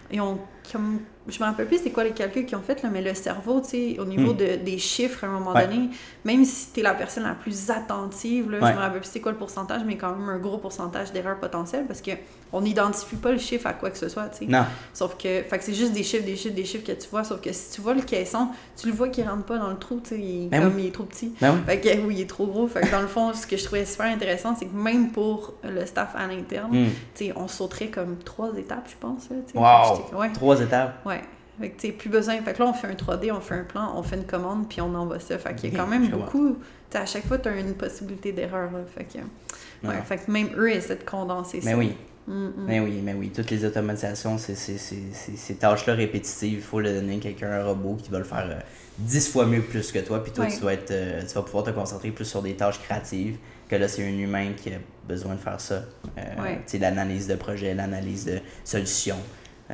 Et 0.09 0.21
on 0.21 0.39
comme 0.71 0.99
je 1.27 1.39
me 1.39 1.45
rappelle 1.45 1.67
plus 1.67 1.79
c'est 1.83 1.91
quoi 1.91 2.03
les 2.03 2.11
calculs 2.11 2.45
qu'ils 2.45 2.57
ont 2.57 2.61
fait, 2.61 2.81
là, 2.83 2.89
mais 2.91 3.01
le 3.01 3.13
cerveau, 3.13 3.61
tu 3.61 3.69
sais, 3.69 3.99
au 3.99 4.05
niveau 4.05 4.33
hmm. 4.33 4.37
de, 4.37 4.55
des 4.55 4.77
chiffres, 4.77 5.23
à 5.23 5.27
un 5.27 5.31
moment 5.31 5.53
donné, 5.53 5.89
même 6.23 6.45
si 6.45 6.71
tu 6.73 6.79
es 6.79 6.83
la 6.83 6.93
personne 6.93 7.23
la 7.23 7.33
plus 7.33 7.69
attentive, 7.69 8.49
là, 8.51 8.59
je 8.59 8.73
me 8.73 8.79
rappelle 8.79 9.01
plus 9.01 9.09
c'est 9.11 9.21
quoi 9.21 9.31
le 9.31 9.37
pourcentage, 9.37 9.81
mais 9.85 9.97
quand 9.97 10.15
même 10.15 10.29
un 10.29 10.37
gros 10.37 10.57
pourcentage 10.57 11.11
d'erreurs 11.11 11.39
potentielles 11.39 11.85
parce 11.85 12.01
que 12.01 12.11
on 12.53 12.61
n'identifie 12.61 13.17
pas 13.17 13.31
le 13.31 13.37
chiffre 13.37 13.67
à 13.67 13.73
quoi 13.73 13.89
que 13.89 13.97
ce 13.97 14.07
soit, 14.07 14.29
tu 14.29 14.45
sais. 14.45 14.45
Non. 14.45 14.63
Sauf 14.93 15.17
que, 15.17 15.41
fait 15.43 15.57
que 15.57 15.63
c'est 15.63 15.73
juste 15.73 15.91
des 15.91 16.03
chiffres, 16.03 16.25
des 16.25 16.35
chiffres, 16.35 16.55
des 16.55 16.65
chiffres 16.65 16.85
que 16.85 16.93
tu 16.93 17.09
vois, 17.09 17.23
sauf 17.23 17.41
que 17.41 17.51
si 17.51 17.71
tu 17.71 17.81
vois 17.81 17.93
le 17.93 18.01
caisson, 18.01 18.49
tu 18.79 18.87
le 18.87 18.93
vois 18.93 19.09
qu'il 19.09 19.27
rentre 19.27 19.43
pas 19.43 19.57
dans 19.57 19.69
le 19.69 19.77
trou, 19.77 19.99
tu 20.01 20.09
sais, 20.09 20.19
il, 20.19 20.49
ben 20.49 20.63
comme 20.63 20.79
il 20.79 20.87
est 20.87 20.91
trop 20.91 21.03
petit. 21.03 21.33
Ben 21.41 21.55
fait 21.65 21.79
que, 21.79 21.89
oui, 22.05 22.15
il 22.17 22.21
est 22.21 22.29
trop 22.29 22.47
gros. 22.47 22.67
Fait 22.67 22.81
que 22.81 22.91
dans 22.91 23.01
le 23.01 23.07
fond, 23.07 23.33
ce 23.33 23.45
que 23.45 23.57
je 23.57 23.65
trouvais 23.65 23.85
super 23.85 24.05
intéressant, 24.05 24.55
c'est 24.57 24.65
que 24.65 24.75
même 24.75 25.11
pour 25.11 25.55
le 25.63 25.85
staff 25.85 26.15
à 26.15 26.27
l'interne, 26.27 26.71
hmm. 26.71 26.89
tu 27.15 27.25
sais, 27.25 27.33
on 27.35 27.47
sauterait 27.47 27.87
comme 27.87 28.17
trois 28.23 28.55
étapes, 28.57 28.87
je 28.89 28.95
pense. 28.99 29.29
Là, 29.29 29.37
wow! 29.53 30.17
Ouais. 30.17 30.31
Trois 30.31 30.61
étapes. 30.61 31.05
Ouais. 31.05 31.16
Fait 31.59 31.69
que, 31.69 31.91
plus 31.91 32.09
besoin. 32.09 32.41
Fait 32.41 32.53
que 32.53 32.59
là, 32.59 32.69
on 32.69 32.73
fait 32.73 32.87
un 32.87 32.93
3D, 32.93 33.31
on 33.31 33.41
fait 33.41 33.55
un 33.55 33.63
plan, 33.63 33.93
on 33.95 34.03
fait 34.03 34.17
une 34.17 34.25
commande, 34.25 34.69
puis 34.69 34.81
on 34.81 34.93
envoie 34.93 35.19
ça. 35.19 35.37
Fait 35.37 35.55
qu'il 35.55 35.73
y 35.73 35.75
a 35.75 35.79
quand 35.79 35.87
même 35.87 36.07
beaucoup. 36.09 36.57
à 36.93 37.05
chaque 37.05 37.25
fois, 37.25 37.37
tu 37.37 37.49
as 37.49 37.59
une 37.59 37.73
possibilité 37.73 38.31
d'erreur. 38.31 38.69
Fait 38.95 39.05
que, 39.05 39.87
ouais, 39.87 39.95
fait 40.05 40.17
que 40.17 40.31
même 40.31 40.49
eux 40.55 40.69
essaient 40.69 40.95
de 40.95 41.03
condenser 41.03 41.61
mais 41.63 41.73
Oui. 41.73 41.95
Mais 42.27 42.81
oui, 42.81 42.99
mais 43.01 43.13
oui. 43.13 43.31
Toutes 43.33 43.49
les 43.51 43.63
automatisations, 43.63 44.37
c'est 44.37 44.55
ces 44.55 45.55
tâches-là 45.55 45.93
répétitives. 45.93 46.57
Il 46.57 46.61
faut 46.61 46.81
le 46.81 46.93
donner 46.93 47.15
à 47.15 47.19
quelqu'un, 47.19 47.51
un 47.51 47.63
robot, 47.63 47.95
qui 47.95 48.09
va 48.09 48.17
le 48.17 48.25
faire 48.25 48.47
euh, 48.49 48.59
dix 48.97 49.29
fois 49.29 49.45
mieux 49.45 49.61
plus 49.61 49.91
que 49.91 49.99
toi. 49.99 50.21
Puis 50.21 50.33
toi, 50.33 50.45
tu, 50.47 50.59
vas 50.59 50.73
être, 50.73 50.91
euh, 50.91 51.21
tu 51.25 51.33
vas 51.33 51.41
pouvoir 51.41 51.63
te 51.63 51.69
concentrer 51.69 52.11
plus 52.11 52.25
sur 52.25 52.41
des 52.41 52.55
tâches 52.55 52.79
créatives. 52.79 53.37
Que 53.69 53.77
là, 53.77 53.87
c'est 53.87 54.05
un 54.05 54.17
humain 54.17 54.51
qui 54.57 54.69
a 54.69 54.77
besoin 55.07 55.35
de 55.35 55.39
faire 55.39 55.61
ça. 55.61 55.85
Euh, 56.17 56.55
l'analyse 56.79 57.27
de 57.27 57.35
projet, 57.35 57.73
l'analyse 57.73 58.25
de 58.25 58.39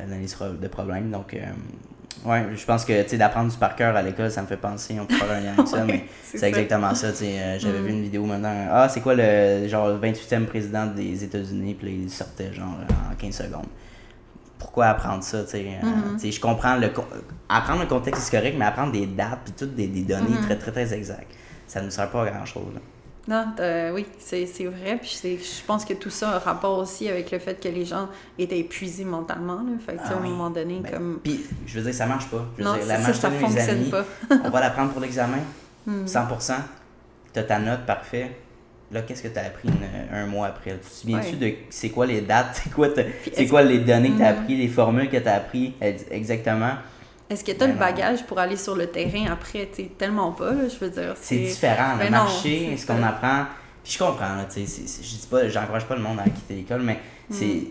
solutions 0.02 0.44
l'analyse 0.44 0.60
de 0.60 0.68
problèmes. 0.68 1.10
Donc, 1.10 1.34
euh, 1.34 1.38
ouais, 2.28 2.46
je 2.54 2.64
pense 2.64 2.84
que 2.84 3.16
d'apprendre 3.16 3.50
du 3.50 3.56
par 3.56 3.76
cœur 3.76 3.96
à 3.96 4.02
l'école, 4.02 4.30
ça 4.30 4.42
me 4.42 4.46
fait 4.46 4.56
penser, 4.56 4.96
on 5.00 5.06
peut 5.06 5.14
faire 5.14 5.30
un 5.30 5.40
lien 5.40 5.52
avec 5.56 5.68
ça, 5.68 5.84
mais 5.86 6.04
c'est 6.22 6.46
exactement 6.46 6.94
ça. 6.94 7.08
Euh, 7.08 7.58
J'avais 7.58 7.80
vu 7.80 7.92
mm. 7.92 7.96
une 7.96 8.02
vidéo 8.02 8.24
maintenant, 8.24 8.54
ah, 8.70 8.88
c'est 8.88 9.00
quoi 9.00 9.14
le 9.14 9.66
genre 9.68 9.98
28e 9.98 10.46
président 10.46 10.86
des 10.86 11.24
États-Unis, 11.24 11.74
puis 11.74 12.02
il 12.04 12.10
sortait 12.10 12.52
genre 12.52 12.76
en 13.10 13.14
15 13.14 13.34
secondes. 13.34 13.66
Pourquoi 14.58 14.86
apprendre 14.86 15.22
ça? 15.22 15.38
Euh, 15.38 15.42
mm-hmm. 15.44 16.34
Je 16.34 16.40
comprends 16.40 16.76
le. 16.76 16.90
Apprendre 17.48 17.80
le 17.80 17.86
contexte 17.86 18.22
historique, 18.22 18.54
mais 18.58 18.64
apprendre 18.64 18.92
des 18.92 19.06
dates, 19.06 19.40
puis 19.44 19.52
toutes 19.52 19.74
des, 19.74 19.86
des 19.86 20.02
données 20.02 20.30
mm-hmm. 20.30 20.44
très, 20.46 20.56
très, 20.56 20.72
très 20.72 20.94
exactes. 20.94 21.32
Ça 21.66 21.82
ne 21.82 21.90
sert 21.90 22.08
pas 22.10 22.22
à 22.22 22.30
grand-chose. 22.30 22.72
Non, 23.26 23.46
oui, 23.94 24.06
c'est 24.18 24.44
vrai. 24.64 24.98
Puis 25.00 25.20
je 25.22 25.64
pense 25.66 25.84
que 25.84 25.94
tout 25.94 26.10
ça 26.10 26.30
a 26.30 26.36
un 26.36 26.38
rapport 26.38 26.78
aussi 26.78 27.08
avec 27.08 27.30
le 27.30 27.38
fait 27.38 27.60
que 27.60 27.68
les 27.68 27.84
gens 27.84 28.08
étaient 28.38 28.58
épuisés 28.58 29.04
mentalement. 29.04 29.56
Là. 29.56 29.72
Fait 29.84 29.96
que, 29.96 30.00
à 30.00 30.08
un 30.08 30.18
ah 30.18 30.20
moment 30.20 30.50
donné, 30.50 30.80
ben, 30.80 30.90
comme. 30.90 31.20
Puis, 31.22 31.44
je 31.66 31.78
veux 31.78 31.84
dire, 31.84 31.94
ça 31.94 32.06
marche 32.06 32.26
pas. 32.26 32.44
Je 32.58 32.64
non, 32.64 32.74
dire, 32.74 32.86
la 32.86 33.00
ça, 33.00 33.14
ça 33.14 33.30
fonctionne 33.30 33.90
pas. 33.90 34.04
on 34.44 34.50
va 34.50 34.60
la 34.60 34.70
prendre 34.70 34.92
pour 34.92 35.00
l'examen. 35.00 35.38
100%. 35.88 36.54
Tu 37.32 37.38
as 37.38 37.42
ta 37.42 37.58
note, 37.58 37.86
parfait. 37.86 38.30
Là, 38.92 39.02
qu'est-ce 39.02 39.22
que 39.22 39.28
tu 39.28 39.38
as 39.38 39.46
appris 39.46 39.68
un 40.12 40.26
mois 40.26 40.48
après? 40.48 40.72
Tu 40.72 40.78
te 40.78 40.94
souviens-tu 40.94 41.36
de 41.36 41.52
c'est 41.70 41.88
quoi 41.88 42.06
les 42.06 42.20
dates? 42.20 42.54
C'est 42.64 42.70
quoi, 42.70 42.88
quoi 43.48 43.62
les 43.62 43.78
données 43.78 44.10
que 44.10 44.18
tu 44.18 44.22
as 44.22 44.32
hmm. 44.32 44.38
appris, 44.38 44.56
les 44.56 44.68
formules 44.68 45.08
que 45.08 45.16
tu 45.16 45.28
as 45.28 45.34
appris 45.34 45.74
exactement? 46.10 46.74
Est-ce 47.30 47.42
que 47.42 47.52
tu 47.52 47.64
as 47.64 47.66
le 47.66 47.74
bagage 47.74 48.26
pour 48.26 48.38
aller 48.38 48.56
sur 48.56 48.76
le 48.76 48.86
terrain 48.86 49.32
après? 49.32 49.66
T'sais, 49.66 49.90
tellement 49.98 50.32
pas, 50.32 50.52
là, 50.52 50.68
je 50.68 50.84
veux 50.84 50.90
dire. 50.90 51.14
C'est 51.20 51.38
différent. 51.38 51.94
Le 51.94 52.04
ben 52.04 52.10
marché, 52.10 52.76
ce 52.76 52.86
qu'on 52.86 53.02
apprend. 53.02 53.46
Puis 53.82 53.94
je 53.94 53.98
comprends, 53.98 54.36
là, 54.36 54.46
je 54.54 54.60
dis 54.62 55.26
pas, 55.30 55.48
j'encourage 55.48 55.84
pas 55.86 55.94
le 55.94 56.02
monde 56.02 56.18
à 56.18 56.24
quitter 56.24 56.54
l'école, 56.54 56.82
mais 56.82 57.00
hmm. 57.30 57.34
c'est. 57.34 57.62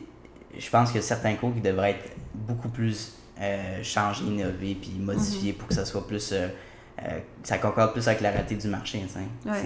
Je 0.57 0.69
pense 0.69 0.91
que 0.91 1.01
certains 1.01 1.33
cours 1.35 1.53
qui 1.53 1.61
devraient 1.61 1.91
être 1.91 2.11
beaucoup 2.33 2.69
plus 2.69 3.13
euh, 3.41 3.81
changés, 3.81 4.23
innovés, 4.23 4.77
puis 4.79 4.93
modifiés 4.99 5.53
hmm. 5.53 5.55
pour 5.55 5.67
que 5.67 5.73
ça 5.73 5.85
soit 5.85 6.05
plus. 6.07 6.31
Euh, 6.31 6.47
euh, 7.03 7.19
ça 7.41 7.57
concorde 7.57 7.93
plus 7.93 8.07
avec 8.07 8.21
la 8.21 8.29
réalité 8.29 8.55
du 8.55 8.67
marché. 8.67 9.03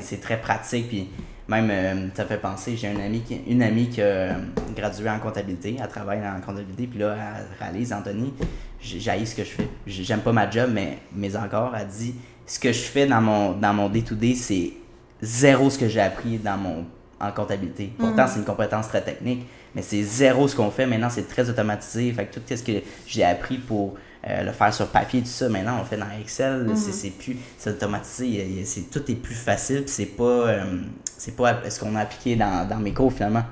C'est 0.02 0.22
très 0.22 0.40
pratique. 0.40 0.88
Puis 0.88 1.10
même, 1.48 2.12
ça 2.14 2.26
fait 2.26 2.38
penser, 2.38 2.76
j'ai 2.76 2.92
une 2.92 3.02
amie, 3.02 3.22
qui, 3.22 3.42
une 3.48 3.64
amie 3.64 3.90
qui 3.90 4.02
a 4.02 4.36
gradué 4.76 5.10
en 5.10 5.20
comptabilité, 5.20 5.78
elle 5.82 5.88
travaille 5.88 6.22
en 6.26 6.40
comptabilité, 6.42 6.88
puis 6.88 7.00
là, 7.00 7.16
elle 7.16 7.58
réalise, 7.60 7.94
Anthony, 7.94 8.34
j'ai 8.80 9.26
ce 9.26 9.36
que 9.36 9.44
je 9.44 9.50
fais. 9.50 9.68
J'aime 9.86 10.22
pas 10.22 10.32
ma 10.32 10.50
job, 10.50 10.70
mais, 10.74 11.00
mais 11.16 11.36
encore, 11.36 11.76
elle 11.76 11.88
dit, 11.88 12.16
ce 12.46 12.60
que 12.60 12.72
je 12.72 12.80
fais 12.80 13.06
dans 13.06 13.22
mon 13.22 13.52
dans 13.54 13.74
mon 13.74 13.90
day-to-day, 13.90 14.36
c'est 14.36 14.74
zéro 15.22 15.70
ce 15.70 15.78
que 15.78 15.88
j'ai 15.88 16.02
appris 16.02 16.38
dans 16.38 16.58
mon 16.58 16.86
en 17.20 17.32
comptabilité. 17.32 17.92
Pourtant, 17.98 18.26
mm. 18.26 18.28
c'est 18.28 18.40
une 18.40 18.46
compétence 18.46 18.88
très 18.88 19.02
technique, 19.02 19.46
mais 19.74 19.82
c'est 19.82 20.04
zéro 20.04 20.48
ce 20.48 20.56
qu'on 20.56 20.70
fait. 20.70 20.86
Maintenant, 20.86 21.10
c'est 21.10 21.28
très 21.28 21.50
automatisé. 21.50 22.12
Fait 22.14 22.26
que 22.26 22.40
tout 22.40 22.42
ce 22.48 22.64
que 22.64 22.84
j'ai 23.08 23.24
appris 23.24 23.58
pour 23.58 23.96
euh, 24.28 24.44
le 24.44 24.52
faire 24.52 24.74
sur 24.74 24.88
papier, 24.88 25.22
tout 25.22 25.28
ça, 25.28 25.48
maintenant 25.48 25.80
on 25.82 25.86
fait 25.86 25.98
dans 25.98 26.10
Excel, 26.20 26.64
mhm. 26.64 26.76
c'est 26.76 27.12
plus, 27.12 27.38
c'est 27.58 27.70
automatisé, 27.72 28.64
c'est, 28.66 28.90
tout 28.90 29.12
est 29.12 29.16
plus 29.16 29.36
facile, 29.36 29.84
c'est 29.86 30.06
pas, 30.06 30.24
euh, 30.24 30.82
c'est 31.18 31.36
pas 31.36 31.70
ce 31.70 31.80
qu'on 31.80 31.96
a 31.96 32.02
appliqué 32.02 32.36
dans, 32.36 32.68
dans 32.68 32.78
mes 32.78 32.94
cours 32.94 33.14
finalement? 33.14 33.44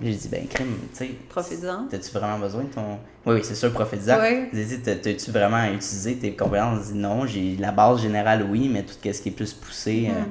J'ai 0.00 0.14
dit, 0.14 0.28
ben, 0.28 0.46
crime, 0.46 0.78
tu 0.92 0.98
sais. 0.98 1.10
Profitisant. 1.28 1.86
T'as-tu 1.90 2.10
vraiment 2.10 2.38
besoin 2.38 2.64
de 2.64 2.68
ton. 2.68 2.98
Oui, 3.26 3.34
oui, 3.34 3.40
c'est 3.42 3.54
sûr, 3.54 3.72
profitisant. 3.72 4.18
Oui. 4.20 4.48
J'ai 4.52 4.64
dit, 4.64 4.80
t'as-tu 4.80 5.30
vraiment 5.30 5.64
utilisé 5.64 6.16
tes 6.16 6.34
compétences? 6.34 6.92
Dit, 6.92 6.98
non, 6.98 7.26
j'ai 7.26 7.56
la 7.56 7.72
base 7.72 8.00
générale, 8.00 8.46
oui, 8.48 8.68
mais 8.72 8.82
tout 8.82 8.94
ce 8.94 9.20
qui 9.20 9.28
est 9.28 9.32
plus 9.32 9.52
poussé 9.52 10.08
euh, 10.08 10.20
mhm. 10.20 10.26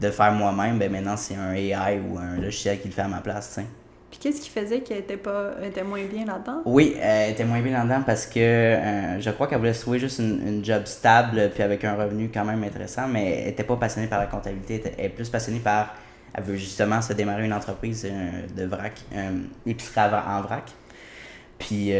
de 0.00 0.10
faire 0.10 0.32
moi-même, 0.32 0.78
ben 0.78 0.90
maintenant, 0.90 1.16
c'est 1.16 1.36
un 1.36 1.54
AI 1.54 2.00
ou 2.00 2.18
un 2.18 2.36
logiciel 2.36 2.80
qui 2.80 2.88
le 2.88 2.94
fait 2.94 3.02
à 3.02 3.08
ma 3.08 3.20
place, 3.20 3.54
tu 3.54 3.60
sais. 3.60 3.66
Puis 4.14 4.30
qu'est-ce 4.30 4.42
qui 4.42 4.50
faisait 4.50 4.78
qu'elle 4.78 4.98
était, 4.98 5.16
pas, 5.16 5.54
était 5.60 5.82
moins 5.82 6.04
bien 6.04 6.24
là-dedans? 6.24 6.62
Oui, 6.64 6.94
elle 7.02 7.32
était 7.32 7.44
moins 7.44 7.60
bien 7.60 7.72
là-dedans 7.72 8.04
parce 8.06 8.26
que 8.26 8.38
euh, 8.38 9.20
je 9.20 9.28
crois 9.30 9.48
qu'elle 9.48 9.58
voulait 9.58 9.72
trouver 9.72 9.98
juste 9.98 10.20
une, 10.20 10.64
job 10.64 10.82
stable 10.84 11.50
puis 11.52 11.64
avec 11.64 11.82
un 11.82 11.96
revenu 11.96 12.30
quand 12.32 12.44
même 12.44 12.62
intéressant, 12.62 13.08
mais 13.08 13.40
elle 13.40 13.46
n'était 13.46 13.64
pas 13.64 13.74
passionnée 13.74 14.06
par 14.06 14.20
la 14.20 14.26
comptabilité. 14.26 14.80
Elle 14.96 15.06
est 15.06 15.08
plus 15.08 15.28
passionnée 15.28 15.58
par. 15.58 15.96
Elle 16.34 16.44
veut 16.44 16.56
justement 16.56 17.00
se 17.00 17.12
démarrer 17.12 17.44
une 17.44 17.52
entreprise 17.52 18.06
euh, 18.10 18.46
de 18.56 18.64
vrac, 18.64 19.00
euh, 19.14 19.38
épicerie 19.66 20.00
en 20.26 20.42
vrac. 20.42 20.70
Puis 21.56 21.92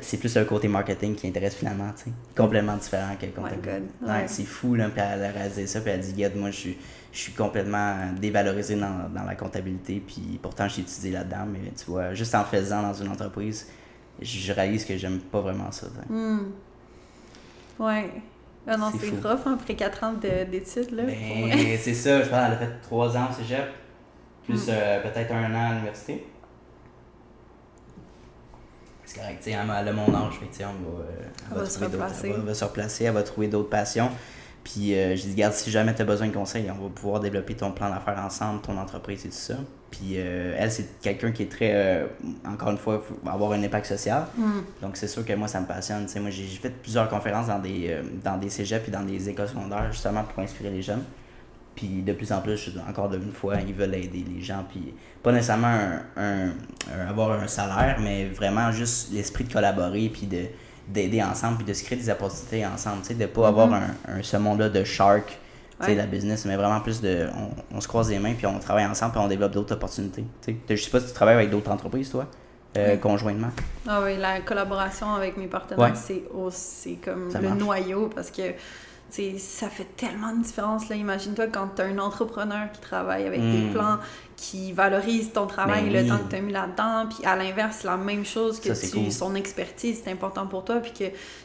c'est 0.00 0.16
plus 0.16 0.34
le 0.36 0.44
côté 0.44 0.68
marketing 0.68 1.14
qui 1.14 1.28
intéresse 1.28 1.54
finalement, 1.54 1.90
tu 1.94 2.04
sais. 2.04 2.10
Complètement 2.34 2.76
différent 2.76 3.14
que 3.20 3.26
le 3.26 3.32
comptabilité. 3.32 3.82
Ouais, 4.00 4.24
c'est 4.26 4.46
fou, 4.46 4.74
là. 4.74 4.88
Puis 4.88 5.00
elle 5.00 5.22
a 5.22 5.28
réalisé 5.30 5.66
ça, 5.66 5.80
puis 5.80 5.90
elle 5.90 6.00
a 6.00 6.02
dit, 6.02 6.12
Regarde, 6.12 6.34
moi, 6.34 6.50
je 6.50 6.56
suis 6.56 6.78
je 7.12 7.18
suis 7.18 7.32
complètement 7.32 7.96
dévalorisé 8.18 8.74
dans, 8.74 9.08
dans 9.14 9.24
la 9.24 9.34
comptabilité, 9.34 10.02
puis 10.04 10.38
pourtant 10.40 10.66
j'ai 10.66 10.80
étudié 10.80 11.12
là-dedans, 11.12 11.46
mais 11.46 11.70
tu 11.76 11.84
vois, 11.90 12.14
juste 12.14 12.34
en 12.34 12.44
faisant 12.44 12.82
dans 12.82 12.94
une 12.94 13.08
entreprise, 13.08 13.68
je 14.20 14.52
réalise 14.52 14.84
que 14.84 14.96
j'aime 14.96 15.20
pas 15.20 15.40
vraiment 15.40 15.70
ça. 15.70 15.88
Hmm. 16.08 16.52
Ouais. 17.78 18.10
Ah 18.66 18.76
non, 18.76 18.90
c'est 18.98 19.10
rough 19.10 19.40
hein, 19.44 19.58
après 19.60 19.74
4 19.74 20.04
ans 20.04 20.12
d'études. 20.14 20.92
là. 20.92 21.02
Ben, 21.02 21.78
c'est 21.78 21.94
ça, 21.94 22.22
je 22.22 22.28
pense 22.28 22.38
qu'elle 22.38 22.52
a 22.52 22.56
fait 22.56 22.80
3 22.82 23.16
ans 23.16 23.28
au 23.30 23.34
cégep, 23.34 23.66
plus 24.44 24.66
hmm. 24.66 24.70
euh, 24.70 25.02
peut-être 25.02 25.32
un 25.32 25.54
an 25.54 25.70
à 25.70 25.72
l'université. 25.74 26.26
C'est 29.04 29.18
correct, 29.18 29.38
tu 29.42 29.50
sais, 29.50 29.58
elle 29.58 29.88
a 29.88 29.92
mon 29.92 30.14
âge, 30.14 30.34
fait, 30.34 30.64
on 30.64 30.68
va, 30.68 31.02
euh, 31.02 31.04
elle, 31.50 31.58
va, 31.58 31.66
se 31.66 31.84
replacer. 31.84 32.32
Elle 32.34 32.40
va 32.40 32.54
se 32.54 32.64
replacer, 32.64 33.04
elle 33.04 33.12
va 33.12 33.22
trouver 33.22 33.48
d'autres 33.48 33.68
passions. 33.68 34.10
Puis 34.64 34.94
euh, 34.94 35.16
je 35.16 35.22
dis, 35.22 35.32
regarde, 35.32 35.54
si 35.54 35.70
jamais 35.70 35.94
tu 35.94 36.02
as 36.02 36.04
besoin 36.04 36.28
de 36.28 36.32
conseils, 36.32 36.70
on 36.70 36.82
va 36.82 36.88
pouvoir 36.88 37.20
développer 37.20 37.54
ton 37.54 37.72
plan 37.72 37.90
d'affaires 37.90 38.22
ensemble, 38.24 38.60
ton 38.60 38.78
entreprise 38.78 39.26
et 39.26 39.28
tout 39.28 39.34
ça. 39.34 39.56
Puis 39.90 40.14
euh, 40.16 40.54
elle, 40.56 40.70
c'est 40.70 41.00
quelqu'un 41.00 41.32
qui 41.32 41.42
est 41.42 41.50
très, 41.50 41.72
euh, 41.74 42.06
encore 42.46 42.70
une 42.70 42.78
fois, 42.78 43.02
avoir 43.26 43.52
un 43.52 43.62
impact 43.62 43.86
social. 43.86 44.26
Mm. 44.36 44.50
Donc 44.80 44.96
c'est 44.96 45.08
sûr 45.08 45.24
que 45.24 45.32
moi, 45.32 45.48
ça 45.48 45.60
me 45.60 45.66
passionne. 45.66 46.06
moi, 46.20 46.30
j'ai 46.30 46.44
fait 46.44 46.70
plusieurs 46.70 47.08
conférences 47.08 47.48
dans 47.48 47.58
des, 47.58 47.98
dans 48.22 48.36
des 48.38 48.50
cégeps 48.50 48.86
et 48.86 48.90
dans 48.90 49.02
des 49.02 49.28
écoles 49.28 49.48
secondaires, 49.48 49.90
justement 49.90 50.22
pour 50.22 50.42
inspirer 50.42 50.70
les 50.70 50.82
jeunes. 50.82 51.02
Puis 51.74 52.02
de 52.02 52.12
plus 52.12 52.32
en 52.32 52.40
plus, 52.40 52.70
encore 52.88 53.12
une 53.14 53.32
fois, 53.32 53.56
ils 53.66 53.74
veulent 53.74 53.94
aider 53.94 54.24
les 54.28 54.42
gens. 54.42 54.64
Puis 54.68 54.94
pas 55.22 55.32
nécessairement 55.32 55.78
un, 56.16 56.50
avoir 57.08 57.40
un 57.40 57.46
salaire, 57.46 57.98
mais 58.00 58.26
vraiment 58.26 58.70
juste 58.72 59.12
l'esprit 59.12 59.44
de 59.44 59.52
collaborer 59.52 60.10
puis 60.12 60.26
de 60.26 60.46
d'aider 60.88 61.22
ensemble 61.22 61.58
puis 61.58 61.66
de 61.66 61.72
se 61.72 61.84
créer 61.84 61.96
des 61.96 62.10
opportunités 62.10 62.66
ensemble, 62.66 63.02
de 63.08 63.14
ne 63.14 63.26
pas 63.26 63.48
avoir 63.48 63.68
mhm. 63.68 63.82
un, 64.08 64.22
ce 64.22 64.36
monde-là 64.36 64.68
de 64.68 64.82
shark, 64.82 65.38
ouais. 65.80 65.94
la 65.94 66.06
business, 66.06 66.44
mais 66.44 66.56
vraiment 66.56 66.80
plus 66.80 67.00
de. 67.00 67.28
On, 67.72 67.80
se 67.80 67.88
croise 67.88 68.10
les 68.10 68.18
mains 68.18 68.34
puis 68.34 68.46
on 68.46 68.58
travaille 68.58 68.86
ensemble 68.86 69.12
puis 69.12 69.20
on 69.20 69.28
développe 69.28 69.52
d'autres 69.52 69.74
opportunités. 69.74 70.24
Je 70.46 70.76
sais 70.76 70.90
pas 70.90 71.00
si 71.00 71.06
tu 71.06 71.12
travailles 71.12 71.36
avec 71.36 71.50
d'autres 71.50 71.70
entreprises, 71.70 72.10
toi. 72.10 72.26
Euh, 72.78 72.96
conjointement. 72.96 73.50
Ah 73.86 74.00
oui, 74.02 74.16
la 74.16 74.40
collaboration 74.40 75.14
avec 75.14 75.36
mes 75.36 75.46
partenaires, 75.46 75.94
c'est 75.94 76.94
comme 77.04 77.28
le 77.32 77.54
noyau 77.54 78.08
parce 78.14 78.30
que 78.30 78.42
ça 79.38 79.68
fait 79.68 79.86
tellement 79.96 80.34
de 80.34 80.42
différence. 80.42 80.88
Imagine-toi 80.88 81.48
quand 81.48 81.68
tu 81.76 81.82
as 81.82 81.84
un 81.84 81.98
entrepreneur 81.98 82.72
qui 82.72 82.80
travaille 82.80 83.26
avec 83.26 83.40
des 83.40 83.66
hmm. 83.66 83.72
plans, 83.72 83.98
qui 84.36 84.72
valorise 84.72 85.32
ton 85.32 85.46
travail 85.46 85.84
ben 85.84 85.94
et 85.94 86.02
le 86.02 86.08
temps 86.08 86.18
que 86.18 86.30
tu 86.30 86.36
as 86.36 86.40
mis 86.40 86.52
là-dedans. 86.52 87.06
Puis 87.10 87.26
à 87.26 87.36
l'inverse, 87.36 87.84
la 87.84 87.98
même 87.98 88.24
chose 88.24 88.58
que 88.58 88.72
tu, 88.72 89.10
son 89.10 89.34
expertise, 89.34 90.00
c'est 90.02 90.10
important 90.10 90.46
pour 90.46 90.64
toi. 90.64 90.76
Puis 90.76 90.92
que, 90.92 91.04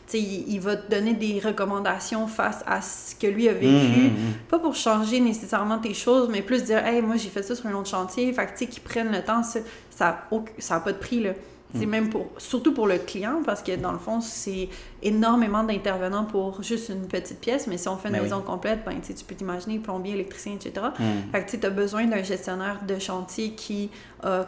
tu 0.10 0.18
il, 0.18 0.54
il, 0.54 0.62
va 0.62 0.78
te 0.78 0.90
donner 0.90 1.14
des 1.14 1.42
recommandations 1.44 2.28
face 2.28 2.64
à 2.66 2.82
ce 2.82 3.16
que 3.16 3.28
lui 3.28 3.50
a 3.50 3.54
vécu. 3.54 3.68
Hmm, 3.68 4.08
hmm, 4.08 4.34
Pas 4.50 4.60
pour 4.60 4.76
changer 4.76 5.20
nécessairement 5.20 5.80
tes 5.80 5.94
choses, 5.94 6.30
mais 6.30 6.42
plus 6.42 6.64
dire, 6.64 6.86
hey, 6.86 7.02
moi 7.02 7.18
j'ai 7.18 7.30
fait 7.30 7.44
ça 7.44 7.54
sur 7.54 7.66
un 7.68 7.74
autre 7.74 7.90
chantier. 7.90 8.32
Fait 8.32 8.46
que, 8.46 8.52
tu 8.52 8.60
sais, 8.60 8.68
qu'ils 8.68 8.84
prennent 8.84 9.12
le 9.12 9.24
temps, 9.24 9.44
ça 9.44 9.60
n'a 10.00 10.26
ça, 10.60 10.80
pas 10.80 10.94
de 10.94 10.98
prix, 10.98 11.22
là. 11.22 11.32
C'est 11.76 11.86
mm. 11.86 11.90
même 11.90 12.10
pour, 12.10 12.28
surtout 12.38 12.74
pour 12.74 12.88
le 12.88 12.98
client, 12.98 13.42
parce 13.46 13.62
que 13.62 13.76
dans 13.76 13.92
le 13.92 13.98
fond, 13.98 14.22
c'est 14.22 14.70
énormément 15.04 15.64
d'intervenants 15.64 16.26
pour 16.26 16.64
juste 16.64 16.90
une 16.90 17.08
petite 17.08 17.40
pièce, 17.40 17.68
mais 17.68 17.78
si 17.78 17.88
on 17.90 17.98
fait 17.98 18.08
une 18.08 18.16
ben 18.16 18.24
maison 18.24 18.42
complète, 18.42 18.86
ben, 18.86 18.96
tu 19.02 19.14
peux 19.26 19.36
t'imaginer 19.36 19.80
plombier, 19.80 20.14
électricien, 20.14 20.54
etc. 20.54 20.88
Mm. 20.98 21.32
Fait 21.32 21.44
que 21.44 21.58
tu 21.58 21.66
as 21.66 21.70
besoin 21.70 22.06
d'un 22.06 22.24
gestionnaire 22.24 22.80
de 22.88 22.98
chantier 23.00 23.52
qui, 23.52 23.90